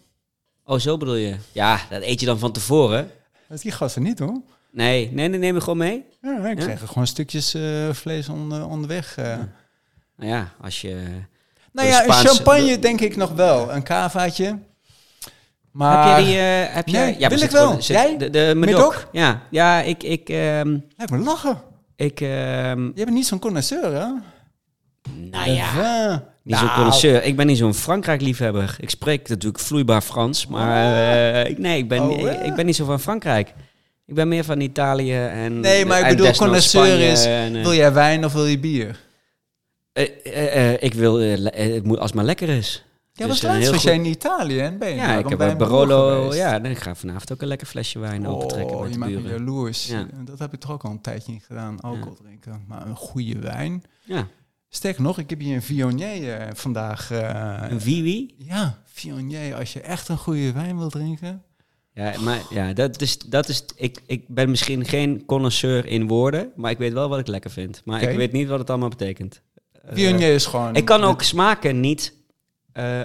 Oh, 0.65 0.79
zo 0.79 0.97
bedoel 0.97 1.15
je? 1.15 1.37
Ja, 1.53 1.81
dat 1.91 2.03
eet 2.03 2.21
je 2.21 2.27
dan 2.27 2.39
van 2.39 2.53
tevoren. 2.53 3.11
Dat 3.49 3.61
die 3.61 3.73
gasten 3.73 4.03
niet 4.03 4.19
hoor. 4.19 4.41
Nee, 4.73 5.11
nee, 5.13 5.29
nee, 5.29 5.39
neem 5.39 5.55
je 5.55 5.61
gewoon 5.61 5.79
mee. 5.79 6.05
Ja, 6.23 6.47
ik 6.49 6.59
Ja? 6.59 6.65
krijg 6.65 6.81
gewoon 6.87 7.07
stukjes 7.07 7.55
eh, 7.55 7.91
vlees 7.93 8.29
onder, 8.29 8.67
onderweg. 8.67 9.17
eh. 9.17 9.37
Nou 10.17 10.31
ja, 10.31 10.53
als 10.61 10.81
je... 10.81 11.03
Nou 11.73 11.89
ja, 11.89 12.05
een 12.05 12.13
champagne 12.13 12.67
de- 12.67 12.79
denk 12.79 13.01
ik 13.01 13.17
nog 13.17 13.31
wel. 13.33 13.73
Een 13.73 13.83
cavaatje. 13.83 14.59
Maar 15.71 16.09
heb 16.09 16.19
je 16.19 16.25
die... 16.25 16.39
eh, 16.39 16.75
heb 16.75 16.89
je, 16.89 16.97
Nee, 16.97 17.19
ja, 17.19 17.29
wil 17.29 17.41
ik 17.41 17.51
wel. 17.51 17.67
gewoon- 17.67 17.83
zit- 17.83 17.97
Jij? 17.97 18.17
De, 18.19 18.31
de 18.31 18.53
Medoc? 18.57 18.77
Medoc? 18.77 19.09
Ja, 19.13 19.43
ja 19.51 19.81
ik... 19.81 20.03
ik, 20.03 20.29
lijkt 20.29 21.11
me 21.11 21.19
lachen. 21.19 21.61
ik 21.97 22.21
ehm, 22.21 22.85
Je 22.85 22.93
bent 22.95 23.11
niet 23.11 23.27
zo'n 23.27 23.39
connoisseur, 23.39 23.85
hè? 23.95 24.07
nou 25.31 25.51
ja, 25.51 26.25
Niet 26.45 26.57
zo'n 26.57 26.73
connoisseur. 26.75 27.23
Ik 27.23 27.37
ben 27.37 27.47
niet 27.47 27.59
zo'n 27.59 27.75
Frankrijk-liefhebber. 27.75 28.77
Ik 28.81 28.91
spreek 28.91 29.29
natuurlijk 29.29 29.63
vloeibaar 29.63 30.01
Frans, 30.01 30.47
maar 30.47 30.95
eh, 31.45 31.51
ik- 31.51 31.59
nee, 31.59 31.79
ik 31.79 31.89
ben, 31.89 32.03
Oh, 32.03 32.45
ik, 32.47 32.55
ben 32.55 32.67
niet 32.67 32.77
zo 32.77 32.85
van 32.85 33.01
Frankrijk. 33.01 33.55
Ik 34.07 34.15
ben 34.15 34.29
meer 34.29 34.45
van 34.45 34.61
Italië 34.61 35.15
en... 35.15 35.61
Nee, 35.61 35.87
maar 35.87 36.01
ik 36.01 36.17
bedoel, 36.17 36.33
connoisseur 36.33 37.01
is, 37.01 37.25
en, 37.25 37.57
eh, 37.57 37.63
Wil 37.63 37.75
jij 37.75 37.93
wijn 37.93 38.25
of 38.25 38.33
wil 38.33 38.47
je 38.47 38.59
bier? 38.59 39.01
eh, 39.93 40.09
eh, 40.25 40.73
eh, 40.73 40.83
ik 40.83 40.95
wil, 40.95 41.21
eh, 41.21 41.33
eh, 41.67 41.75
het 41.75 41.85
moet 41.85 41.97
als 41.99 42.07
het 42.07 42.15
maar 42.15 42.25
lekker 42.25 42.49
is. 42.49 42.85
Ja, 43.13 43.27
Dus 43.27 43.41
was 43.43 43.51
laatst 43.53 43.71
was 43.71 43.83
jij 43.83 43.95
in 43.95 44.05
Italië 44.05 44.59
en 44.59 44.79
ben 44.79 44.89
je 44.89 44.95
Ja, 44.95 45.19
ik 45.19 45.29
heb 45.29 45.39
bij 45.39 45.57
Barolo... 45.57 46.35
Ja, 46.35 46.59
dan 46.59 46.77
ga 46.77 46.91
ik 46.91 46.97
vanavond 46.97 47.33
ook 47.33 47.43
een 47.43 47.49
lekker 47.49 47.67
flesje 47.67 47.99
wijn 47.99 48.27
opentrekken 48.27 48.77
Oh, 48.77 48.83
met 48.83 48.93
je 48.93 48.99
maakt 48.99 49.13
me 49.13 49.29
jaloers. 49.29 49.87
Ja. 49.87 50.07
Dat 50.25 50.39
heb 50.39 50.53
ik 50.53 50.61
toch 50.61 50.71
ook 50.71 50.85
al 50.85 50.91
een 50.91 51.01
tijdje 51.01 51.33
niet 51.33 51.45
gedaan, 51.47 51.81
alcohol 51.81 52.15
drinken. 52.23 52.65
Maar 52.69 52.87
een 52.87 52.97
goede 52.97 53.39
wijn. 53.39 53.83
Ja, 54.03 54.27
Sterker 54.75 55.03
nog, 55.03 55.19
ik 55.19 55.31
heb 55.31 55.41
hier 55.41 55.55
een 55.55 55.63
Viognier 55.63 56.37
eh, 56.37 56.49
vandaag. 56.55 57.11
eh, 57.11 57.63
een 57.69 57.81
Vivi. 57.81 58.35
ja, 58.39 58.79
Viognier. 58.85 59.55
Als 59.55 59.73
je 59.73 59.81
echt 59.81 60.09
een 60.09 60.17
goede 60.19 60.53
wijn 60.53 60.79
wil 60.79 60.89
drinken. 60.89 61.43
Ja, 61.93 62.13
maar 62.21 62.43
ja, 62.51 62.73
dat 62.73 63.01
is, 63.01 63.19
dat 63.19 63.49
is, 63.49 63.65
ik, 63.77 64.03
ik 64.07 64.29
ben 64.29 64.51
misschien 64.51 64.85
geen 64.85 65.25
connoisseur 65.25 65.87
in 65.87 66.07
woorden, 66.09 66.53
maar 66.57 66.71
ik 66.71 66.79
weet 66.79 66.93
wel 66.93 67.09
wat 67.09 67.19
ik 67.19 67.27
lekker 67.27 67.51
vind. 67.51 67.83
Maar 67.85 68.03
ik 68.03 68.17
weet 68.17 68.33
niet 68.33 68.49
wat 68.49 68.59
het 68.59 68.71
allemaal 68.71 68.89
betekent. 68.89 69.43
Eh, 69.73 69.95
Viognier 69.95 70.35
is 70.35 70.47
gewoon... 70.47 70.75
ik 70.75 70.85
kan 70.85 71.05
ook 71.05 71.23
smaken 71.23 71.81
niet 71.81 72.15
eh 72.73 73.01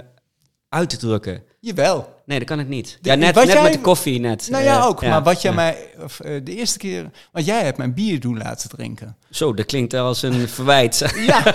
uitdrukken. 0.68 1.42
Jawel. 1.60 2.19
Nee, 2.30 2.38
dat 2.38 2.48
kan 2.48 2.60
ik 2.60 2.68
niet. 2.68 2.98
De- 3.00 3.08
Ja, 3.10 3.14
net, 3.14 3.34
net 3.34 3.46
jij- 3.46 3.62
met 3.62 3.72
de 3.72 3.80
koffie 3.80 4.20
net. 4.20 4.48
Nou 4.50 4.64
ja, 4.64 4.78
Eh, 4.78 4.86
ook. 4.86 5.02
Maar 5.02 5.22
wat 5.22 5.42
jij 5.42 5.50
ja. 5.50 5.56
mij 5.56 5.76
of, 6.02 6.20
eh, 6.20 6.40
de 6.44 6.56
eerste 6.56 6.78
keer... 6.78 7.10
Want 7.32 7.46
jij 7.46 7.62
hebt 7.64 7.78
mijn 7.78 7.94
bier 7.94 8.20
doen 8.20 8.38
laten 8.38 8.68
drinken. 8.68 9.16
Zo, 9.30 9.54
dat 9.54 9.66
klinkt 9.66 9.94
als 9.94 10.22
een 10.22 10.48
verwijt. 10.48 11.04
Ja, 11.26 11.54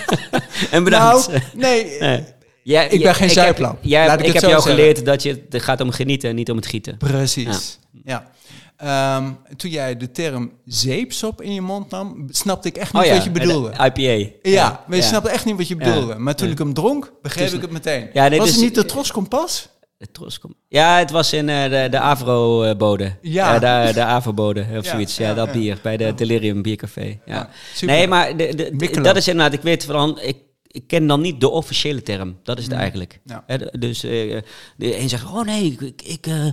en 0.70 0.84
bedankt. 0.84 1.28
nou, 1.28 1.40
nee. 1.54 1.98
Nee. 2.00 2.24
Ja, 2.62 2.82
Ik 2.82 3.02
ben 3.02 3.14
geen 3.14 3.30
zuiplaap. 3.30 3.78
jij- 3.80 4.16
ik 4.16 4.32
heb 4.32 4.42
jou 4.42 4.44
zeggen. 4.52 4.70
geleerd 4.70 5.04
dat 5.04 5.22
je, 5.22 5.44
het 5.50 5.62
gaat 5.62 5.80
om 5.80 5.90
genieten 5.90 6.28
en 6.30 6.34
niet 6.36 6.50
om 6.50 6.56
het 6.56 6.66
gieten. 6.66 6.96
Precies. 6.96 7.78
Ja. 8.04 8.30
Ehm, 8.76 9.30
toen 9.56 9.70
jij 9.70 9.96
de 9.96 10.10
term 10.10 10.52
zeepsop 10.64 11.42
in 11.42 11.54
je 11.54 11.60
mond 11.60 11.90
nam, 11.90 12.26
snapte 12.30 12.68
ik 12.68 12.76
echt 12.76 12.92
niet 12.92 13.02
Oh 13.02 13.08
ja, 13.08 13.14
wat 13.14 13.24
je 13.24 13.30
bedoelde. 13.30 13.70
de 13.70 14.02
IPA. 14.02 14.48
ja, 14.50 14.84
maar 14.86 14.96
je 14.96 15.02
ja. 15.02 15.08
snapte 15.08 15.30
echt 15.30 15.44
niet 15.44 15.56
wat 15.56 15.68
je 15.68 15.76
Ja. 15.78 15.84
bedoelde. 15.84 16.18
Maar 16.18 16.34
toen 16.34 16.50
ik 16.50 16.58
hem 16.58 16.74
dronk, 16.74 17.12
begreep 17.22 17.44
Dus- 17.44 17.54
ik 17.54 17.60
het 17.60 17.70
meteen. 17.70 18.08
Ja, 18.12 18.28
nee, 18.28 18.38
Was 18.38 18.50
het 18.50 18.60
niet 18.60 18.74
de 18.74 18.84
Tros 18.84 19.10
Kompas? 19.12 19.68
De 19.98 20.10
Troskom. 20.10 20.54
Ja, 20.68 20.98
het 20.98 21.10
was 21.10 21.32
in 21.32 21.48
eh, 21.48 21.62
de, 21.70 21.88
de 21.90 21.98
Avro-bode. 21.98 23.16
Ja. 23.22 23.54
Ja. 23.60 23.86
de, 23.86 23.92
de 23.92 24.04
Avro-bode 24.04 24.60
of 24.60 24.66
Ja, 24.84 24.90
zoiets. 24.90 25.16
Ja, 25.16 25.28
ja, 25.28 25.34
dat 25.34 25.52
bier 25.52 25.78
bij 25.82 25.96
de 25.96 26.14
Delirium 26.14 26.62
Biercafé. 26.62 27.18
Ja. 27.24 27.48
Nee, 27.80 28.08
maar 28.08 28.36
de, 28.36 28.72
de, 28.76 29.00
dat 29.00 29.16
is 29.16 29.28
inderdaad, 29.28 29.52
ik 29.52 29.60
weet 29.62 29.84
van, 29.84 30.20
ik, 30.20 30.36
ik 30.66 30.86
ken 30.86 31.06
dan 31.06 31.20
niet 31.20 31.40
de 31.40 31.48
officiële 31.48 32.02
term. 32.02 32.36
Dat 32.42 32.58
is 32.58 32.64
het 32.64 32.72
Mm. 32.72 32.78
eigenlijk. 32.80 33.20
Ja. 33.24 33.44
Hè, 33.46 33.58
de- 33.58 33.78
dus 33.78 34.04
eh, 34.04 34.40
de 34.76 34.98
een 34.98 35.08
zegt, 35.08 35.24
oh 35.24 35.44
nee, 35.44 35.64
ik, 35.64 35.80
ik, 35.80 36.02
ik, 36.02 36.26
eh, 36.26 36.46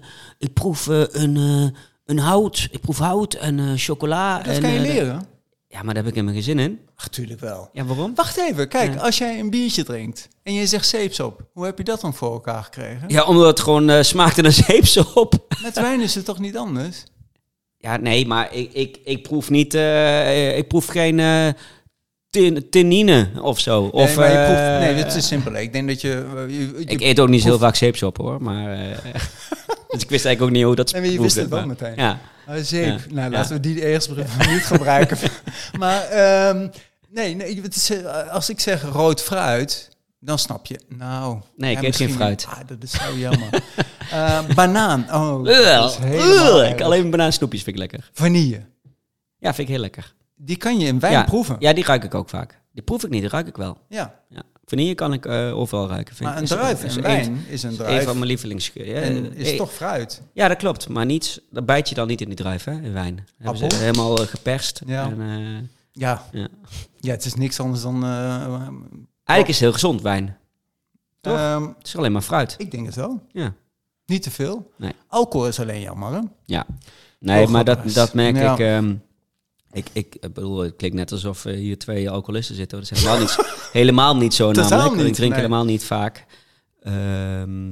proef 0.54 0.88
eh, 0.88 1.02
een, 1.12 1.38
eh, 1.38 1.80
een 2.06 2.20
hout. 2.20 2.68
Ik 2.72 2.80
proef 2.82 2.98
hout 2.98 3.34
en 3.34 3.60
eh, 3.60 3.66
chocola. 3.76 4.38
Dat 4.42 4.56
en, 4.56 4.62
kan 4.62 4.72
je 4.72 4.78
eh, 4.80 4.84
leren. 4.94 5.28
Ja, 5.74 5.84
maar 5.84 5.94
daar 5.94 6.04
heb 6.04 6.06
ik 6.08 6.14
helemaal 6.14 6.34
geen 6.34 6.44
zin 6.44 6.60
in. 6.60 6.80
Ach, 6.96 7.08
tuurlijk 7.08 7.40
wel. 7.40 7.70
Ja, 7.74 7.84
waarom? 7.86 8.16
Wacht 8.16 8.38
even, 8.38 8.68
kijk, 8.68 8.94
Ja. 8.94 9.00
als 9.00 9.18
jij 9.18 9.40
een 9.40 9.50
biertje 9.50 9.84
drinkt 9.84 10.28
en 10.44 10.54
je 10.54 10.68
zegt 10.68 10.88
zeepsop, 10.88 11.42
hoe 11.54 11.66
heb 11.66 11.78
je 11.78 11.84
dat 11.84 12.02
dan 12.02 12.14
voor 12.14 12.32
elkaar 12.32 12.64
gekregen? 12.64 13.04
Ja, 13.08 13.24
omdat 13.26 13.48
het 13.48 13.60
gewoon 13.60 13.90
eh, 13.90 14.02
smaakte 14.02 14.42
naar 14.42 14.52
zeepsop. 14.68 15.56
Met 15.62 15.76
wijn 15.76 16.02
is 16.02 16.16
het 16.16 16.26
toch 16.26 16.40
niet 16.40 16.58
anders? 16.58 17.04
Ja, 17.78 17.98
nee, 17.98 18.26
maar 18.28 18.54
ik, 18.54 18.74
ik, 18.74 18.98
ik 19.04 19.24
proef 19.24 19.50
niet. 19.50 19.74
eh, 19.74 20.58
ik 20.58 20.68
proef 20.68 20.86
geen 20.86 21.20
eh 21.20 21.48
tin, 22.30 22.70
tannine 22.70 23.30
of 23.42 23.60
zo. 23.60 23.84
Of, 23.84 24.06
nee, 24.08 24.16
maar 24.16 24.32
je 24.32 24.46
proeft, 24.46 24.94
nee, 24.94 25.04
dat 25.04 25.16
is 25.16 25.28
simpel. 25.28 25.54
Ik 25.56 25.74
denk 25.74 25.88
dat 25.88 26.02
je... 26.02 26.26
je, 26.48 26.58
je 26.80 26.86
Ik 26.86 27.02
eet 27.02 27.20
ook 27.20 27.30
niet 27.30 27.42
zo 27.42 27.48
heel 27.48 27.58
vaak 27.60 27.76
zeepsop 27.76 28.18
hoor, 28.18 28.42
maar. 28.42 28.78
dus 29.92 30.02
ik 30.02 30.10
wist 30.10 30.26
eigenlijk 30.26 30.42
ook 30.42 30.50
niet 30.52 30.64
hoe 30.64 30.76
dat 30.76 30.92
Nee, 30.92 31.02
maar 31.02 31.12
je 31.12 31.22
wist 31.22 31.36
het 31.36 31.50
wel 31.50 31.60
maar- 31.60 31.68
meteen. 31.68 31.94
Ja. 31.96 32.20
Ah, 32.48 32.56
zeep. 32.62 33.00
Ja. 33.00 33.14
Nou, 33.14 33.32
laten 33.32 33.54
we 33.56 33.60
die 33.60 33.86
eerst 33.86 34.10
niet 34.50 34.66
gebruiken. 34.66 35.18
maar 35.80 36.04
ehm, 36.04 36.68
nee, 37.10 37.36
nee 37.36 37.62
het 37.62 37.76
is, 37.76 37.90
eh, 37.90 38.28
als 38.30 38.50
ik 38.50 38.60
zeg 38.60 38.82
rood 38.82 39.22
fruit, 39.22 39.90
dan 40.20 40.40
snap 40.40 40.66
je. 40.66 40.80
Nou, 40.88 41.42
Nee, 41.56 41.76
ik 41.76 41.82
eet 41.84 41.96
geen 41.96 42.14
fruit. 42.14 42.46
Ah, 42.50 42.60
dat 42.66 42.84
is 42.84 42.92
zo 42.92 43.18
jammer. 43.18 43.50
Eh, 44.12 44.46
banaan. 44.56 45.02
Oh, 45.14 45.46
dat 45.46 45.56
Ugh, 45.56 45.86
is 45.86 45.96
helemaal 45.96 46.64
ik 46.64 46.82
alleen 46.82 47.10
banaansnoepjes 47.10 47.64
vind 47.64 47.76
ik 47.76 47.82
lekker. 47.82 48.10
Vanille. 48.14 48.62
Ja, 49.38 49.54
vind 49.54 49.68
ik 49.68 49.74
heel 49.74 49.84
lekker. 49.84 50.14
Die 50.46 50.56
kan 50.58 50.80
je 50.80 50.86
in 50.88 51.00
wijn 51.00 51.14
ja. 51.14 51.24
proeven. 51.24 51.56
Ja, 51.60 51.74
die 51.74 51.84
ruik 51.84 52.04
ik 52.04 52.14
ook 52.16 52.30
vaak. 52.30 52.62
Die 52.72 52.84
proef 52.84 53.04
ik 53.04 53.10
niet, 53.10 53.22
die 53.22 53.30
ruik 53.30 53.48
ik 53.48 53.58
wel. 53.58 53.78
Ja. 53.90 54.20
Ja. 54.30 54.42
Vanille 54.66 54.96
kan 54.96 55.14
ik 55.14 55.26
eh, 55.26 55.58
overal 55.58 55.88
ruiken. 55.88 56.16
Vind 56.16 56.30
Maar 56.30 56.38
een 56.40 56.46
druif 56.46 56.84
is 56.84 56.96
wijn 56.96 57.20
is 57.22 57.28
een 57.28 57.46
is 57.48 57.64
Een 57.64 57.76
druif. 57.86 58.04
van 58.04 58.16
mijn 58.16 58.28
lievelings. 58.28 58.72
Ja, 58.74 58.84
En 58.84 59.34
is 59.36 59.58
toch 59.58 59.74
fruit. 59.74 60.22
Ja, 60.34 60.48
dat 60.48 60.58
klopt. 60.58 60.90
Maar 60.90 61.06
niet, 61.06 61.42
dat 61.52 61.66
bijt 61.66 61.90
je 61.90 61.96
dan 61.96 62.08
niet 62.08 62.22
in 62.22 62.28
die 62.28 62.36
druif, 62.38 62.64
hè, 62.64 62.72
in 62.72 62.94
wijn. 62.94 63.28
Hebben 63.38 63.58
ze 63.58 63.64
Appel? 63.64 63.80
helemaal 63.80 64.18
eh, 64.22 64.28
geperst. 64.28 64.82
Ja. 64.86 65.04
En, 65.10 65.22
eh, 65.22 65.70
Ja. 65.92 66.24
Ja. 66.32 66.48
ja, 67.00 67.12
het 67.12 67.26
is 67.26 67.34
niks 67.34 67.60
anders 67.60 67.82
dan... 67.82 68.04
eigenlijk 68.04 69.48
is 69.48 69.48
het 69.48 69.60
heel 69.60 69.72
gezond, 69.74 70.02
wijn. 70.02 70.38
Toch? 71.22 71.38
ehm, 71.38 71.64
Het 71.78 71.88
is 71.88 71.96
alleen 71.98 72.12
maar 72.12 72.22
fruit. 72.22 72.56
ik 72.58 72.72
denk 72.72 72.86
het 72.86 72.96
wel. 72.96 73.22
Ja. 73.32 73.54
Niet 74.06 74.24
te 74.24 74.32
veel. 74.32 74.72
Nee. 74.78 74.92
Alcohol 75.08 75.48
is 75.48 75.60
alleen 75.60 75.82
jammer, 75.82 76.14
hè? 76.14 76.20
Ja. 76.46 76.66
Nee, 77.20 77.48
maar 77.48 77.64
dat, 77.64 77.94
dat 77.94 78.14
merk 78.14 78.36
ik, 78.36 78.60
ehm, 78.66 78.96
ik. 79.74 79.88
Ik 79.94 80.16
ik 80.16 80.34
bedoel, 80.34 80.60
het 80.60 80.76
klinkt 80.76 80.96
net 80.98 81.12
alsof 81.12 81.46
eh, 81.46 81.56
hier 81.56 81.78
twee 81.78 82.10
alcoholisten 82.10 82.56
zitten. 82.56 82.80
Dat 82.80 82.92
is 82.92 83.00
helemaal 83.00 83.20
niet, 83.20 83.38
helemaal 83.72 84.16
niet 84.18 84.34
zo 84.34 84.52
Totaal 84.52 84.80
namelijk. 84.80 85.08
ik 85.08 85.14
drink 85.14 85.32
nee. 85.32 85.40
helemaal 85.42 85.66
niet 85.66 85.84
vaak. 85.86 86.26
Ehm, 86.82 87.72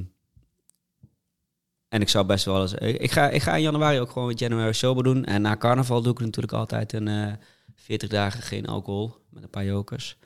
en 1.88 2.00
ik 2.00 2.08
zou 2.08 2.26
best 2.26 2.44
wel 2.44 2.62
eens... 2.62 2.74
Ik 2.74 3.10
ga, 3.12 3.28
ik 3.28 3.42
ga 3.42 3.54
in 3.56 3.62
januari 3.62 4.00
ook 4.00 4.10
gewoon 4.10 4.28
een 4.28 4.34
January 4.34 4.72
Sober 4.72 5.04
doen. 5.04 5.24
En 5.24 5.42
na 5.42 5.56
carnaval 5.56 6.02
doe 6.02 6.12
ik 6.12 6.20
natuurlijk 6.20 6.52
altijd 6.52 6.92
een 6.92 7.08
eh 7.08 7.32
40 7.74 8.08
dagen 8.08 8.42
geen 8.42 8.66
alcohol. 8.66 9.14
Met 9.30 9.42
een 9.42 9.50
paar 9.50 9.64
jokers. 9.64 10.16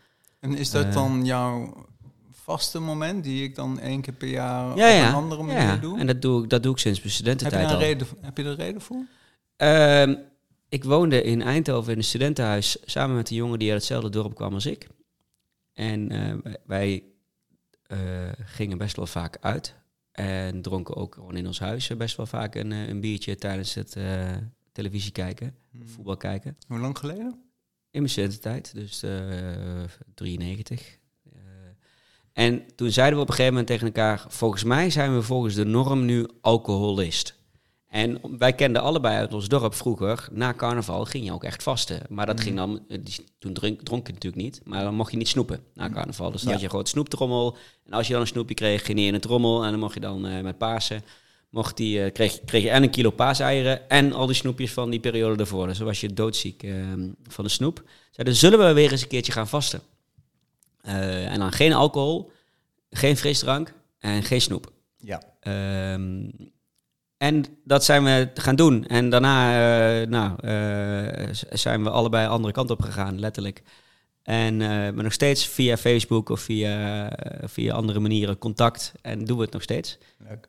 En 0.41 0.57
is 0.57 0.71
dat 0.71 0.85
Eh. 0.85 0.93
dan 0.93 1.25
jouw 1.25 1.87
vaste 2.33 2.79
moment 2.79 3.25
die 3.25 3.45
ik 3.45 3.55
dan 3.55 3.79
één 3.81 4.01
keer 4.01 4.15
per 4.15 4.29
jaar 4.29 4.65
Ja, 4.67 4.71
op 4.73 4.79
ja. 4.79 5.09
een 5.09 5.15
andere 5.15 5.43
manier 5.43 5.63
ja. 5.63 5.77
doe? 5.77 5.99
En 5.99 6.07
dat 6.07 6.23
doe, 6.23 6.43
ik, 6.45 6.51
dat 6.51 6.63
doe 6.63 6.73
ik 6.73 6.79
sinds 6.79 6.99
mijn 7.03 7.13
heb, 7.13 7.19
je 7.19 7.25
studententijd 7.25 7.63
daar 7.63 7.71
een 7.71 7.77
al. 7.77 7.83
reden, 7.83 8.07
heb 8.21 8.37
je 8.37 8.45
er 8.45 8.55
reden 8.55 8.81
voor? 8.81 9.05
Ehm, 9.57 10.15
ik 10.77 10.85
woonde 10.85 11.23
in 11.23 11.43
Eindhoven 11.43 11.93
in 11.93 11.99
een 11.99 12.05
studentenhuis 12.05 12.77
samen 12.85 13.17
met 13.17 13.31
een 13.31 13.37
jongen 13.37 13.59
die 13.59 13.69
uit 13.71 13.79
hetzelfde 13.79 14.11
dorp 14.11 14.35
kwam 14.35 14.55
als 14.55 14.67
ik. 14.67 14.89
En 15.73 16.11
eh, 16.11 16.53
wij- 16.67 17.03
eh, 17.83 17.99
gingen 18.45 18.79
best 18.79 18.97
wel 18.97 19.07
vaak 19.07 19.37
uit. 19.41 19.75
En 20.13 20.63
dronken 20.63 20.97
ook 20.97 21.15
gewoon 21.15 21.37
in 21.37 21.47
ons 21.47 21.59
huis 21.59 21.97
best 21.97 22.17
wel 22.17 22.27
vaak 22.27 22.55
een, 22.55 22.73
eh, 22.73 22.89
een 22.89 23.01
biertje 23.01 23.37
tijdens 23.37 23.75
het 23.75 23.97
eh, 23.97 24.37
televisie 24.73 25.13
kijken, 25.13 25.55
voetbal 25.85 26.17
kijken. 26.17 26.57
Hoe 26.69 26.79
lang 26.79 26.99
geleden? 26.99 27.41
In 27.91 28.01
mijn 28.01 28.09
studententijd, 28.09 28.75
dus 28.75 29.03
eh 29.03 29.83
93. 30.15 30.99
Eh, 31.33 31.41
en 32.33 32.75
toen 32.75 32.91
zeiden 32.91 33.17
we 33.17 33.23
op 33.23 33.29
een 33.29 33.35
gegeven 33.35 33.53
moment 33.57 33.67
tegen 33.71 33.87
elkaar... 33.87 34.25
volgens 34.29 34.65
mij 34.65 34.91
zijn 34.91 35.15
we 35.15 35.23
volgens 35.23 35.55
de 35.55 35.65
norm 35.65 36.05
nu 36.05 36.27
alcoholist. 36.41 37.36
En 37.97 38.21
wij 38.39 38.53
kenden 38.53 38.83
allebei 38.83 39.17
uit 39.17 39.33
ons 39.35 39.49
dorp 39.49 39.75
vroeger... 39.75 40.29
na 40.33 40.55
carnaval 40.55 41.05
ging 41.05 41.25
je 41.25 41.33
ook 41.33 41.45
echt 41.45 41.63
vasten. 41.63 42.01
Maar 42.09 42.27
dat 42.27 42.41
ging 42.41 42.57
dan... 42.57 42.85
eh, 42.89 42.99
Toen 43.39 43.53
dronk, 43.53 43.83
dronk 43.83 44.07
je 44.07 44.13
natuurlijk 44.13 44.43
niet, 44.43 44.61
maar 44.65 44.83
dan 44.83 44.95
mocht 44.95 45.11
je 45.11 45.17
niet 45.17 45.29
snoepen 45.29 45.61
na 45.75 45.91
carnaval. 45.91 46.31
Dus 46.31 46.41
dan 46.41 46.49
Ja. 46.49 46.55
had 46.55 46.63
je 46.63 46.71
gewoon 46.71 46.87
snoeptrommel. 46.87 47.57
En 47.85 47.93
als 47.93 48.07
je 48.07 48.13
dan 48.13 48.23
een 48.23 48.29
snoepje 48.29 48.55
kreeg, 48.55 48.85
ging 48.85 48.99
je 49.01 49.07
in 49.07 49.13
het 49.13 49.23
trommel... 49.23 49.65
en 49.65 49.71
dan 49.71 49.81
mocht 49.81 49.95
je 49.95 50.01
dan 50.01 50.27
eh, 50.27 50.43
met 50.43 50.59
Pasen... 50.59 51.03
Mocht 51.51 51.77
die, 51.77 52.03
eh, 52.03 52.13
kreeg, 52.13 52.41
kreeg 52.45 52.63
je 52.63 52.71
en 52.71 52.83
een 52.83 52.91
kilo 52.91 53.11
paaseieren 53.11 53.89
en 53.89 54.13
al 54.13 54.27
die 54.27 54.35
snoepjes 54.37 54.73
van 54.73 54.91
die 54.91 55.01
periode 55.01 55.43
ervoor. 55.43 55.67
Dus 55.67 55.77
dan 55.79 55.87
was 55.87 56.01
je 56.01 56.13
doodziek 56.13 56.63
eh, 56.63 56.73
van 57.29 57.45
de 57.45 57.51
snoep. 57.51 57.83
Zeiden, 58.11 58.37
zullen 58.37 58.59
we 58.59 58.73
weer 58.73 58.93
eens 58.93 59.03
een 59.03 59.09
keertje 59.09 59.33
gaan 59.33 59.49
vasten? 59.49 59.81
En 60.83 61.39
dan 61.39 61.53
geen 61.53 61.73
alcohol, 61.73 62.31
geen 62.91 63.17
frisdrank 63.17 63.75
en 63.99 64.23
geen 64.23 64.41
snoep. 64.41 64.73
Ja. 65.01 65.23
Ehm, 65.41 66.29
en 67.19 67.45
dat 67.65 67.85
zijn 67.85 68.05
we 68.05 68.31
gaan 68.35 68.57
doen. 68.57 68.87
En 68.87 69.11
daarna 69.11 69.51
eh, 70.01 70.09
nou, 70.09 70.33
eh, 70.41 71.29
zijn 71.51 71.83
we 71.83 71.91
allebei 71.91 72.29
andere 72.29 72.53
kant 72.53 72.71
op 72.71 72.83
gegaan, 72.83 73.21
letterlijk. 73.21 73.63
En 74.23 74.57
maar 74.57 75.03
nog 75.03 75.13
steeds 75.13 75.47
via 75.47 75.77
Facebook 75.77 76.29
of 76.29 76.41
via, 76.41 77.13
via 77.45 77.75
andere 77.75 77.99
manieren 77.99 78.39
contact. 78.39 78.93
En 79.03 79.25
doen 79.25 79.37
we 79.37 79.43
het 79.43 79.53
nog 79.53 79.63
steeds. 79.63 79.99
Leuk. 80.29 80.49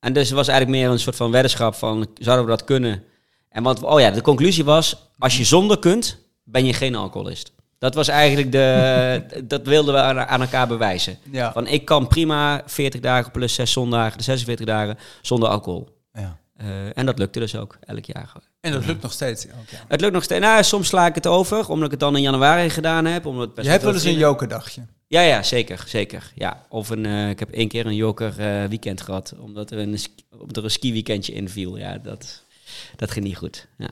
En 0.00 0.12
dus 0.12 0.26
het 0.26 0.36
was 0.36 0.48
eigenlijk 0.48 0.78
meer 0.78 0.90
een 0.90 0.98
soort 0.98 1.16
van 1.16 1.30
weddenschap 1.30 1.74
van, 1.74 2.06
zouden 2.14 2.44
we 2.44 2.50
dat 2.50 2.64
kunnen? 2.64 3.02
En 3.48 3.62
wat, 3.62 3.82
oh 3.82 4.00
ja, 4.00 4.10
de 4.10 4.20
conclusie 4.20 4.64
was, 4.64 5.10
als 5.18 5.36
je 5.36 5.44
zonder 5.44 5.78
kunt, 5.78 6.18
ben 6.44 6.66
je 6.66 6.72
geen 6.72 6.94
alcoholist. 6.94 7.52
Dat 7.78 7.94
was 7.94 8.08
eigenlijk 8.08 8.52
de, 8.52 9.22
dat 9.44 9.66
wilden 9.66 9.94
we 9.94 10.00
aan, 10.00 10.18
aan 10.18 10.40
elkaar 10.40 10.66
bewijzen. 10.68 11.18
Ja. 11.30 11.52
Van 11.52 11.66
ik 11.66 11.84
kan 11.84 12.06
prima 12.08 12.62
40 12.66 13.00
dagen 13.00 13.30
plus 13.32 13.54
6 13.54 13.72
zondagen, 13.72 14.18
de 14.18 14.24
46 14.24 14.66
dagen, 14.66 14.98
zonder 15.22 15.48
alcohol. 15.48 15.88
ja. 16.12 16.38
Eh, 16.56 16.66
en 16.98 17.06
dat 17.06 17.18
lukte 17.18 17.38
dus 17.38 17.56
ook, 17.56 17.78
elk 17.80 18.04
jaar. 18.04 18.32
En 18.60 18.72
dat 18.72 18.86
lukt 18.86 19.02
nog 19.02 19.12
steeds. 19.12 19.46
Het 19.88 20.00
lukt 20.00 20.12
nog 20.12 20.22
steeds. 20.22 20.40
Nou, 20.40 20.62
soms 20.62 20.88
sla 20.88 21.06
ik 21.06 21.14
het 21.14 21.26
over, 21.26 21.68
omdat 21.68 21.84
ik 21.84 21.90
het 21.90 22.00
dan 22.00 22.16
in 22.16 22.22
januari 22.22 22.70
gedaan 22.70 23.04
heb. 23.04 23.26
Omdat 23.26 23.54
best 23.54 23.66
Je 23.66 23.72
hebt 23.72 23.84
wel 23.84 23.94
eens 23.94 24.04
een 24.04 24.16
jokerdagje. 24.18 24.80
Ja, 25.06 25.20
ja, 25.20 25.42
zeker, 25.42 25.84
zeker. 25.86 26.32
Ja. 26.34 26.64
Of 26.68 26.88
een, 26.90 27.06
eh, 27.06 27.28
ik 27.28 27.38
heb 27.38 27.50
één 27.50 27.68
keer 27.68 27.86
een 27.86 27.94
joker 27.94 28.34
eh, 28.38 28.64
weekend 28.68 29.00
gehad, 29.00 29.34
omdat 29.38 29.70
er 29.70 29.78
een, 29.78 29.98
ski- 29.98 30.24
omdat 30.38 30.56
er 30.56 30.64
een 30.64 30.70
ski 30.70 30.92
weekendje 30.92 31.32
inviel. 31.32 31.76
Ja, 31.76 31.98
dat, 31.98 32.42
dat 32.96 33.10
ging 33.10 33.24
niet 33.24 33.36
goed. 33.36 33.66
Ja. 33.78 33.88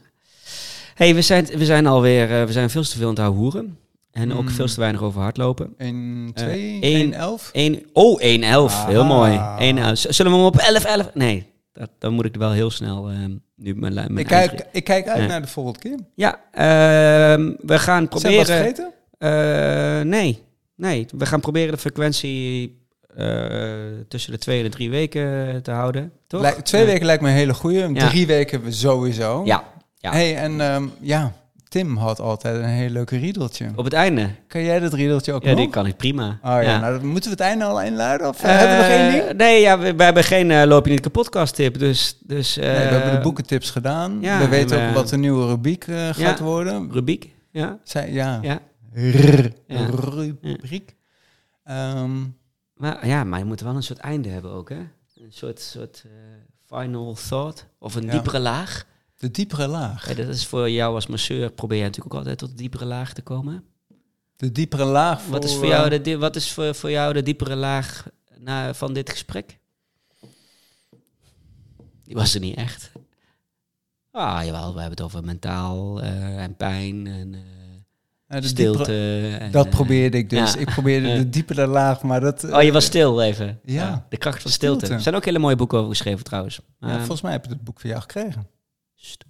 Hey, 0.94 1.14
we 1.14 1.22
zijn, 1.22 1.46
we 1.46 1.64
zijn 1.64 1.86
alweer, 1.86 2.40
eh, 2.40 2.46
we 2.46 2.52
zijn 2.52 2.70
veel 2.70 2.82
te 2.82 2.96
veel 2.96 3.02
aan 3.08 3.14
het 3.14 3.18
houden 3.22 3.78
En 4.12 4.32
ook 4.32 4.42
Mm. 4.42 4.48
veel 4.48 4.66
te 4.66 4.80
weinig 4.80 5.02
over 5.02 5.20
hardlopen. 5.20 5.74
1, 5.78 6.30
Eh, 6.34 6.44
2, 6.44 6.78
één- 6.80 6.82
1, 7.00 7.12
11. 7.12 7.50
Eén, 7.52 7.86
oh, 7.92 8.20
1-11. 8.22 8.86
Heel 8.86 9.00
Ah. 9.00 9.08
mooi. 9.08 9.40
1-11. 9.68 9.98
Z- 9.98 10.04
Zullen 10.04 10.32
we 10.32 10.38
hem 10.38 10.46
op 10.46 10.56
11-11? 10.58 11.10
Nee, 11.14 11.46
dat, 11.72 11.90
dan 11.98 12.12
moet 12.12 12.24
ik 12.24 12.32
er 12.34 12.38
wel 12.40 12.52
heel 12.52 12.70
snel 12.70 13.08
eh, 13.10 13.16
nu 13.56 13.74
mijn, 13.74 13.94
mijn 13.94 14.18
Ik 14.18 14.30
eigen- 14.30 14.56
kijk, 14.56 14.68
ik 14.72 14.84
kijk 14.84 15.08
uit 15.08 15.20
Ja. 15.20 15.26
naar 15.26 15.42
de 15.42 15.48
volgende 15.48 15.78
keer. 15.78 15.98
Ja, 16.14 16.40
ehm, 16.52 17.52
we 17.60 17.78
gaan 17.78 18.06
Zijn 18.10 18.32
we 18.32 18.38
wat 18.38 18.46
proberen... 18.46 18.46
vergeten? 18.46 18.92
Eh, 19.18 20.00
nee, 20.00 20.38
nee. 20.76 21.06
We 21.18 21.26
gaan 21.26 21.40
proberen 21.40 21.72
de 21.72 21.78
frequentie 21.78 22.82
eh, 23.16 23.26
tussen 24.08 24.32
de 24.32 24.38
twee 24.38 24.58
en 24.58 24.64
de 24.64 24.70
drie 24.70 24.90
weken 24.90 25.62
te 25.62 25.70
houden. 25.70 26.12
Toch? 26.26 26.40
Lij- 26.40 26.62
twee 26.62 26.84
weken 26.84 27.06
lijkt 27.06 27.22
me 27.22 27.28
een 27.28 27.34
hele 27.34 27.54
goeie. 27.54 27.94
Ja. 27.94 28.08
Drie 28.08 28.26
weken 28.26 28.72
sowieso. 28.72 29.42
Ja, 29.44 29.64
ja. 30.04 30.10
Hey, 30.12 30.36
en 30.36 30.60
ehm, 30.60 30.86
ja, 31.00 31.32
Tim 31.68 31.96
had 31.96 32.20
altijd 32.20 32.56
een 32.56 32.64
heel 32.68 32.88
leuk 32.88 33.10
riedeltje. 33.10 33.70
op 33.76 33.84
het 33.84 33.92
einde. 33.92 34.30
Kan 34.48 34.62
jij 34.62 34.80
dat 34.80 34.92
riedeltje 34.92 35.32
ook 35.32 35.42
Ja, 35.42 35.50
nog? 35.50 35.58
die 35.58 35.68
kan 35.68 35.86
ik 35.86 35.96
prima. 35.96 36.28
Oh 36.28 36.38
ja, 36.42 36.60
Ja. 36.60 36.78
nou 36.80 37.04
moeten 37.04 37.30
we 37.30 37.36
het 37.36 37.46
einde 37.46 37.64
al 37.64 37.82
inluiden? 37.82 38.28
Of 38.28 38.42
eh, 38.42 38.50
hebben 38.58 38.76
we 38.76 38.82
nog 38.82 38.90
één 38.92 39.20
Eh, 39.20 39.26
ding? 39.26 39.38
Nee, 39.38 39.60
ja, 39.60 39.78
we, 39.78 39.94
we 39.94 40.02
hebben 40.02 40.24
geen 40.24 40.50
eh, 40.50 40.66
loop 40.66 40.84
je 40.86 40.90
niet 40.90 41.00
kapot 41.00 41.22
podcast 41.24 41.54
tip. 41.54 41.78
Dus, 41.78 42.18
dus, 42.20 42.56
Nee, 42.56 42.66
we 42.70 42.72
hebben 42.76 43.12
de 43.12 43.20
boekentips 43.20 43.70
gedaan. 43.70 44.18
ja, 44.20 44.38
we 44.38 44.48
weten 44.48 44.80
en, 44.80 44.88
ook 44.88 44.94
wat 44.94 45.08
de 45.08 45.16
nieuwe 45.16 45.46
rubriek 45.46 45.86
gaat 46.12 46.38
worden. 46.38 46.92
Rubriek. 46.92 47.30
Ja, 47.50 47.78
Zij, 47.84 48.12
ja, 48.12 48.38
ja. 48.42 48.58
Rubriek. 50.42 50.94
Ehm, 51.64 52.10
Maar, 52.74 53.06
ja, 53.06 53.24
maar 53.24 53.38
je 53.38 53.44
moet 53.44 53.60
wel 53.60 53.74
een 53.76 53.82
soort 53.82 53.98
einde 53.98 54.28
hebben 54.28 54.50
ook, 54.50 54.68
hè? 54.68 54.76
Een 54.76 55.32
soort, 55.32 55.60
soort 55.60 56.04
final 56.66 57.16
thought. 57.28 57.66
Of 57.78 57.94
een 57.94 58.08
diepere 58.08 58.38
laag. 58.38 58.86
De 59.24 59.30
diepere 59.30 59.66
laag. 59.66 60.08
Ja, 60.08 60.14
dat 60.14 60.28
is 60.28 60.46
voor 60.46 60.70
jou 60.70 60.94
als 60.94 61.06
masseur. 61.06 61.50
Probeer 61.50 61.78
je 61.78 61.84
natuurlijk 61.84 62.14
ook 62.14 62.20
altijd 62.20 62.38
tot 62.38 62.48
de 62.50 62.54
diepere 62.54 62.84
laag 62.84 63.12
te 63.12 63.22
komen. 63.22 63.64
De 64.36 64.52
diepere 64.52 64.84
laag. 64.84 65.22
Voor, 65.22 65.32
Wat 65.32 65.44
is 65.44 65.54
voor 65.54 65.66
jou 65.66 65.90
eh, 65.90 66.02
de, 66.02 66.18
wat 66.18 66.36
is 66.36 66.52
voor, 66.52 66.74
voor 66.74 66.90
jou 66.90 67.12
de 67.12 67.22
diepere 67.22 67.56
laag 67.56 68.06
na, 68.38 68.74
van 68.74 68.92
dit 68.92 69.10
gesprek? 69.10 69.58
Die 72.04 72.14
was 72.14 72.34
er 72.34 72.40
niet 72.40 72.56
echt. 72.56 72.92
Ah, 74.10 74.44
jawel, 74.44 74.74
we 74.74 74.80
hebben 74.80 74.96
het 74.96 75.00
over 75.00 75.24
mentaal 75.24 76.02
eh, 76.02 76.42
en 76.42 76.56
pijn 76.56 77.06
en 77.06 77.34
eh, 78.26 78.42
stilte. 78.42 78.76
diepere- 78.78 79.36
en, 79.36 79.50
dat 79.50 79.70
probeerde 79.70 80.16
ik 80.18 80.30
dus. 80.30 80.52
ja. 80.52 80.58
Ik 80.58 80.66
probeerde 80.70 81.16
de 81.16 81.28
diepere 81.28 81.66
laag, 81.66 82.02
maar 82.02 82.20
dat... 82.20 82.44
Oh, 82.44 82.62
je 82.62 82.72
was 82.72 82.84
stil 82.84 83.22
even. 83.22 83.60
Ja. 83.64 84.06
de 84.08 84.16
kracht 84.16 84.42
van 84.42 84.50
stilte. 84.50 84.76
Stilte. 84.78 84.94
Er 84.94 85.02
zijn 85.02 85.14
ook 85.14 85.24
hele 85.24 85.38
mooie 85.38 85.56
boeken 85.56 85.78
over 85.78 85.90
geschreven 85.90 86.24
trouwens. 86.24 86.60
Maar- 86.78 86.98
volgens 86.98 87.20
mij 87.20 87.32
heb 87.32 87.44
ik 87.44 87.50
het 87.50 87.64
boek 87.64 87.80
van 87.80 87.90
jou 87.90 88.02
gekregen. 88.02 88.46
Sst. 89.04 89.24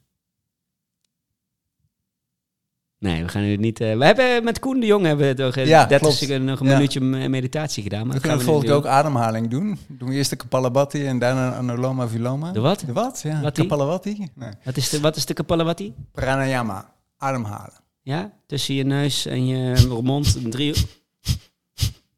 Nee, 2.98 3.22
we 3.22 3.28
gaan 3.28 3.42
nu 3.42 3.56
niet... 3.56 3.80
eh, 3.80 3.96
we 3.96 4.04
hebben 4.04 4.44
met 4.44 4.58
Koen 4.58 4.80
de 4.80 4.86
Jong 4.86 5.04
hebben 5.04 5.26
we 5.26 5.34
toch, 5.34 5.54
Ja, 5.54 5.78
30 5.86 5.98
klopt. 5.98 6.14
seconden 6.16 6.44
nog 6.44 6.60
een 6.60 6.66
Ja. 6.66 6.72
minuutje 6.74 7.00
me- 7.00 7.28
meditatie 7.28 7.82
gedaan. 7.82 8.06
Maar 8.06 8.16
We 8.16 8.22
kunnen 8.28 8.60
keer 8.60 8.72
ook 8.72 8.86
ademhaling 8.86 9.48
doen. 9.50 9.78
Doen 9.88 10.08
we 10.08 10.14
eerst 10.14 10.30
de 10.30 10.36
Kapalabhati 10.36 11.06
en 11.06 11.18
daarna 11.18 11.54
Anuloma 11.54 12.08
Viloma. 12.08 12.52
De 12.52 12.60
wat? 12.60 12.80
De 12.86 12.92
wat? 12.92 13.20
Ja, 13.22 13.40
Wat 13.40 13.54
die? 13.54 13.66
Kapalabhati. 13.66 14.28
Nee. 14.34 14.50
Wat 14.64 14.76
is 14.76 14.88
de, 14.90 15.00
wat 15.00 15.16
is 15.16 15.26
de 15.26 15.34
Kapalawati? 15.34 15.94
Pranayama. 16.12 16.94
Ademhalen. 17.16 17.72
Ja, 18.02 18.32
tussen 18.46 18.74
je 18.74 18.84
neus 18.84 19.26
en 19.26 19.46
je 19.46 19.86
mond. 20.02 20.34
Een 20.34 20.50
drie... 20.50 20.74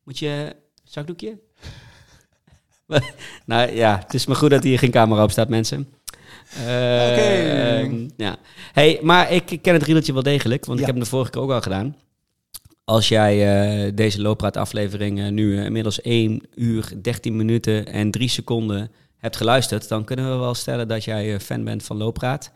Moet 0.04 0.18
je... 0.18 0.56
Zakdoekje? 0.84 1.38
nou 3.46 3.70
ja, 3.72 3.98
het 3.98 4.14
is 4.14 4.26
maar 4.26 4.36
goed 4.36 4.50
dat 4.50 4.62
hier 4.62 4.78
geen 4.78 4.90
camera 4.90 5.22
op 5.22 5.30
staat, 5.30 5.48
mensen. 5.48 5.88
Eh, 6.54 7.10
Oké. 7.10 8.06
ja. 8.16 8.36
Hey, 8.72 8.98
maar 9.02 9.32
ik 9.32 9.58
ken 9.62 9.74
het 9.74 9.82
riedeltje 9.82 10.12
wel 10.12 10.22
degelijk, 10.22 10.64
want 10.64 10.78
ik 10.78 10.86
heb 10.86 10.94
hem 10.94 11.04
de 11.04 11.10
vorige 11.10 11.30
keer 11.30 11.40
ook 11.40 11.50
al 11.50 11.60
gedaan. 11.60 11.96
Als 12.84 13.08
jij 13.08 13.34
eh, 13.86 13.92
deze 13.94 14.20
looppraat-aflevering 14.20 15.20
eh, 15.20 15.28
nu 15.28 15.64
inmiddels 15.64 16.00
1 16.00 16.42
uur, 16.54 16.92
13 17.02 17.36
minuten 17.36 17.86
en 17.86 18.10
3 18.10 18.28
seconden 18.28 18.90
hebt 19.16 19.36
geluisterd, 19.36 19.88
dan 19.88 20.04
kunnen 20.04 20.30
we 20.30 20.36
wel 20.36 20.54
stellen 20.54 20.88
dat 20.88 21.04
jij 21.04 21.40
fan 21.40 21.64
bent 21.64 21.82
van 21.82 21.96
looppraat. 21.96 22.52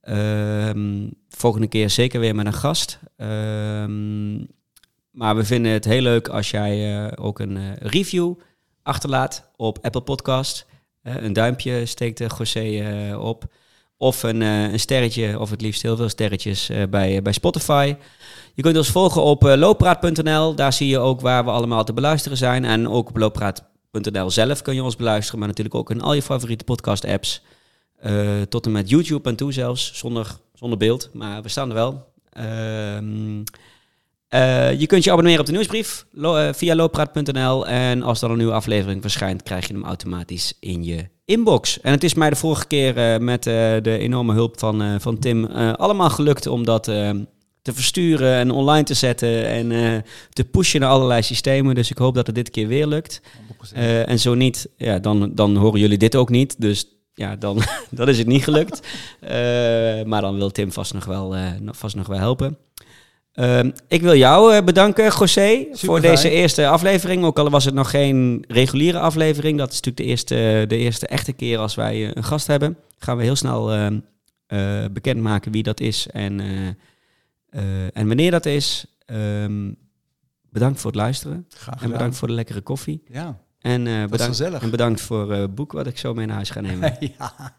Ehm, 0.00 1.08
volgende 1.28 1.66
keer 1.66 1.90
zeker 1.90 2.20
weer 2.20 2.34
met 2.34 2.46
een 2.46 2.52
gast. 2.52 2.98
Ehm, 3.16 4.34
maar 5.10 5.36
we 5.36 5.44
vinden 5.44 5.72
het 5.72 5.84
heel 5.84 6.02
leuk 6.02 6.28
als 6.28 6.50
jij 6.50 7.16
ook 7.16 7.38
een 7.38 7.74
review 7.74 8.34
achterlaat 8.82 9.50
op 9.56 9.78
Apple 9.82 10.00
Podcast. 10.00 10.66
Eh, 11.02 11.22
een 11.22 11.32
duimpje 11.32 11.86
steekt 11.86 12.18
de 12.18 12.30
José 12.38 12.60
eh, 12.60 13.24
op. 13.24 13.44
Of 13.96 14.22
een, 14.22 14.42
eh, 14.42 14.72
een 14.72 14.80
sterretje, 14.80 15.38
of 15.38 15.50
het 15.50 15.60
liefst 15.60 15.82
heel 15.82 15.96
veel 15.96 16.08
sterretjes 16.08 16.68
eh, 16.68 16.82
bij, 16.90 17.22
bij 17.22 17.32
Spotify. 17.32 17.94
Je 18.54 18.62
kunt 18.62 18.76
ons 18.76 18.88
volgen 18.90 19.22
op 19.22 19.46
eh, 19.46 19.56
looppraat.nl. 19.56 20.54
Daar 20.54 20.72
zie 20.72 20.88
je 20.88 20.98
ook 20.98 21.20
waar 21.20 21.44
we 21.44 21.50
allemaal 21.50 21.84
te 21.84 21.92
beluisteren 21.92 22.38
zijn. 22.38 22.64
En 22.64 22.88
ook 22.88 23.08
op 23.08 23.16
looppraat.nl 23.16 24.30
zelf 24.30 24.62
kun 24.62 24.74
je 24.74 24.82
ons 24.82 24.96
beluisteren. 24.96 25.38
Maar 25.38 25.48
natuurlijk 25.48 25.76
ook 25.76 25.90
in 25.90 26.00
al 26.00 26.14
je 26.14 26.22
favoriete 26.22 26.64
podcast 26.64 27.04
apps. 27.04 27.42
Eh, 27.96 28.40
tot 28.48 28.66
en 28.66 28.72
met 28.72 28.88
YouTube 28.88 29.28
en 29.28 29.36
toe 29.36 29.52
zelfs, 29.52 29.92
zonder, 29.94 30.36
zonder 30.54 30.78
beeld. 30.78 31.10
Maar 31.12 31.42
we 31.42 31.48
staan 31.48 31.68
er 31.68 31.74
wel. 31.74 32.12
Ehm, 32.32 33.42
eh, 34.32 34.80
je 34.80 34.86
kunt 34.86 35.04
je 35.04 35.10
abonneren 35.10 35.40
op 35.40 35.46
de 35.46 35.52
nieuwsbrief 35.52 36.06
lo- 36.12 36.36
eh, 36.36 36.52
via 36.52 36.74
looppraat.nl. 36.74 37.66
En 37.66 38.02
als 38.02 38.22
er 38.22 38.30
een 38.30 38.36
nieuwe 38.36 38.52
aflevering 38.52 39.02
verschijnt, 39.02 39.42
krijg 39.42 39.66
je 39.66 39.72
hem 39.74 39.84
automatisch 39.84 40.56
in 40.60 40.84
je 40.84 41.08
inbox. 41.24 41.80
En 41.80 41.92
het 41.92 42.04
is 42.04 42.14
mij 42.14 42.30
de 42.30 42.36
vorige 42.36 42.66
keer 42.66 42.96
eh, 42.96 43.18
met 43.18 43.42
de 43.42 43.96
enorme 43.98 44.32
hulp 44.32 44.58
van, 44.58 45.00
van 45.00 45.18
Tim 45.18 45.44
allemaal 45.76 46.10
gelukt 46.10 46.46
om 46.46 46.64
dat 46.64 46.84
te 47.62 47.72
versturen 47.72 48.34
en 48.34 48.50
online 48.50 48.84
te 48.84 48.94
zetten 48.94 49.46
en 49.46 50.04
te 50.30 50.44
pushen 50.44 50.80
naar 50.80 50.90
allerlei 50.90 51.22
systemen. 51.22 51.74
Dus 51.74 51.90
ik 51.90 51.98
hoop 51.98 52.14
dat 52.14 52.26
het 52.26 52.34
dit 52.36 52.50
keer 52.50 52.66
weer 52.66 52.86
lukt. 52.86 53.20
100%. 53.74 53.78
En 54.06 54.18
zo 54.18 54.34
niet, 54.34 54.68
ja, 54.76 54.98
dan, 54.98 55.34
dan 55.34 55.56
horen 55.56 55.80
jullie 55.80 55.98
dit 55.98 56.16
ook 56.16 56.28
niet. 56.30 56.60
Dus 56.60 56.86
ja, 57.14 57.36
dan, 57.36 57.62
dan 57.90 58.08
is 58.08 58.18
het 58.18 58.26
niet 58.26 58.44
gelukt. 58.44 58.80
Maar 60.10 60.20
dan 60.20 60.36
wil 60.36 60.50
Tim 60.50 60.72
vast 60.72 60.94
nog 60.94 61.04
wel, 61.04 61.34
vast 61.64 61.96
nog 61.96 62.06
wel 62.06 62.18
helpen. 62.18 62.58
Uh, 63.34 63.60
ik 63.88 64.02
wil 64.02 64.14
jou 64.16 64.62
bedanken, 64.62 65.04
José, 65.04 65.66
voor 65.72 66.00
deze 66.00 66.30
eerste 66.30 66.68
aflevering. 66.68 67.24
Ook 67.24 67.38
al 67.38 67.50
was 67.50 67.64
het 67.64 67.74
nog 67.74 67.90
geen 67.90 68.44
reguliere 68.48 68.98
aflevering. 68.98 69.58
Dat 69.58 69.72
is 69.72 69.80
natuurlijk 69.80 69.96
de 69.96 70.04
eerste, 70.04 70.64
de 70.68 70.76
eerste 70.76 71.06
echte 71.06 71.32
keer 71.32 71.58
als 71.58 71.74
wij 71.74 72.16
een 72.16 72.24
gast 72.24 72.46
hebben. 72.46 72.76
Gaan 72.98 73.16
we 73.16 73.22
heel 73.22 73.36
snel 73.36 73.76
uh, 73.76 73.88
bekendmaken 74.92 75.52
wie 75.52 75.62
dat 75.62 75.80
is 75.80 76.06
en, 76.06 76.40
en 77.92 78.06
wanneer 78.06 78.30
dat 78.30 78.46
is. 78.46 78.86
Um, 79.06 79.76
bedankt 80.52 80.80
voor 80.80 80.90
het 80.90 81.00
luisteren. 81.00 81.46
Graag 81.48 81.82
en 81.82 81.90
bedankt 81.90 82.16
voor 82.16 82.28
de 82.28 82.34
lekkere 82.34 82.60
koffie. 82.60 83.02
Ja. 83.06 83.38
En, 83.58 83.86
uh, 83.86 84.06
bedankt, 84.06 84.40
en 84.40 84.70
bedankt 84.70 85.00
voor 85.00 85.32
het 85.32 85.48
uh, 85.48 85.54
boek 85.54 85.72
wat 85.72 85.86
ik 85.86 85.98
zo 85.98 86.14
mee 86.14 86.26
naar 86.26 86.34
huis 86.34 86.50
ga 86.50 86.60
nemen. 86.60 86.96
ja. 87.18 87.56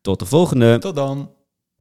Tot 0.00 0.18
de 0.18 0.26
volgende. 0.26 0.78
Tot 0.78 0.94
dan. 0.94 1.30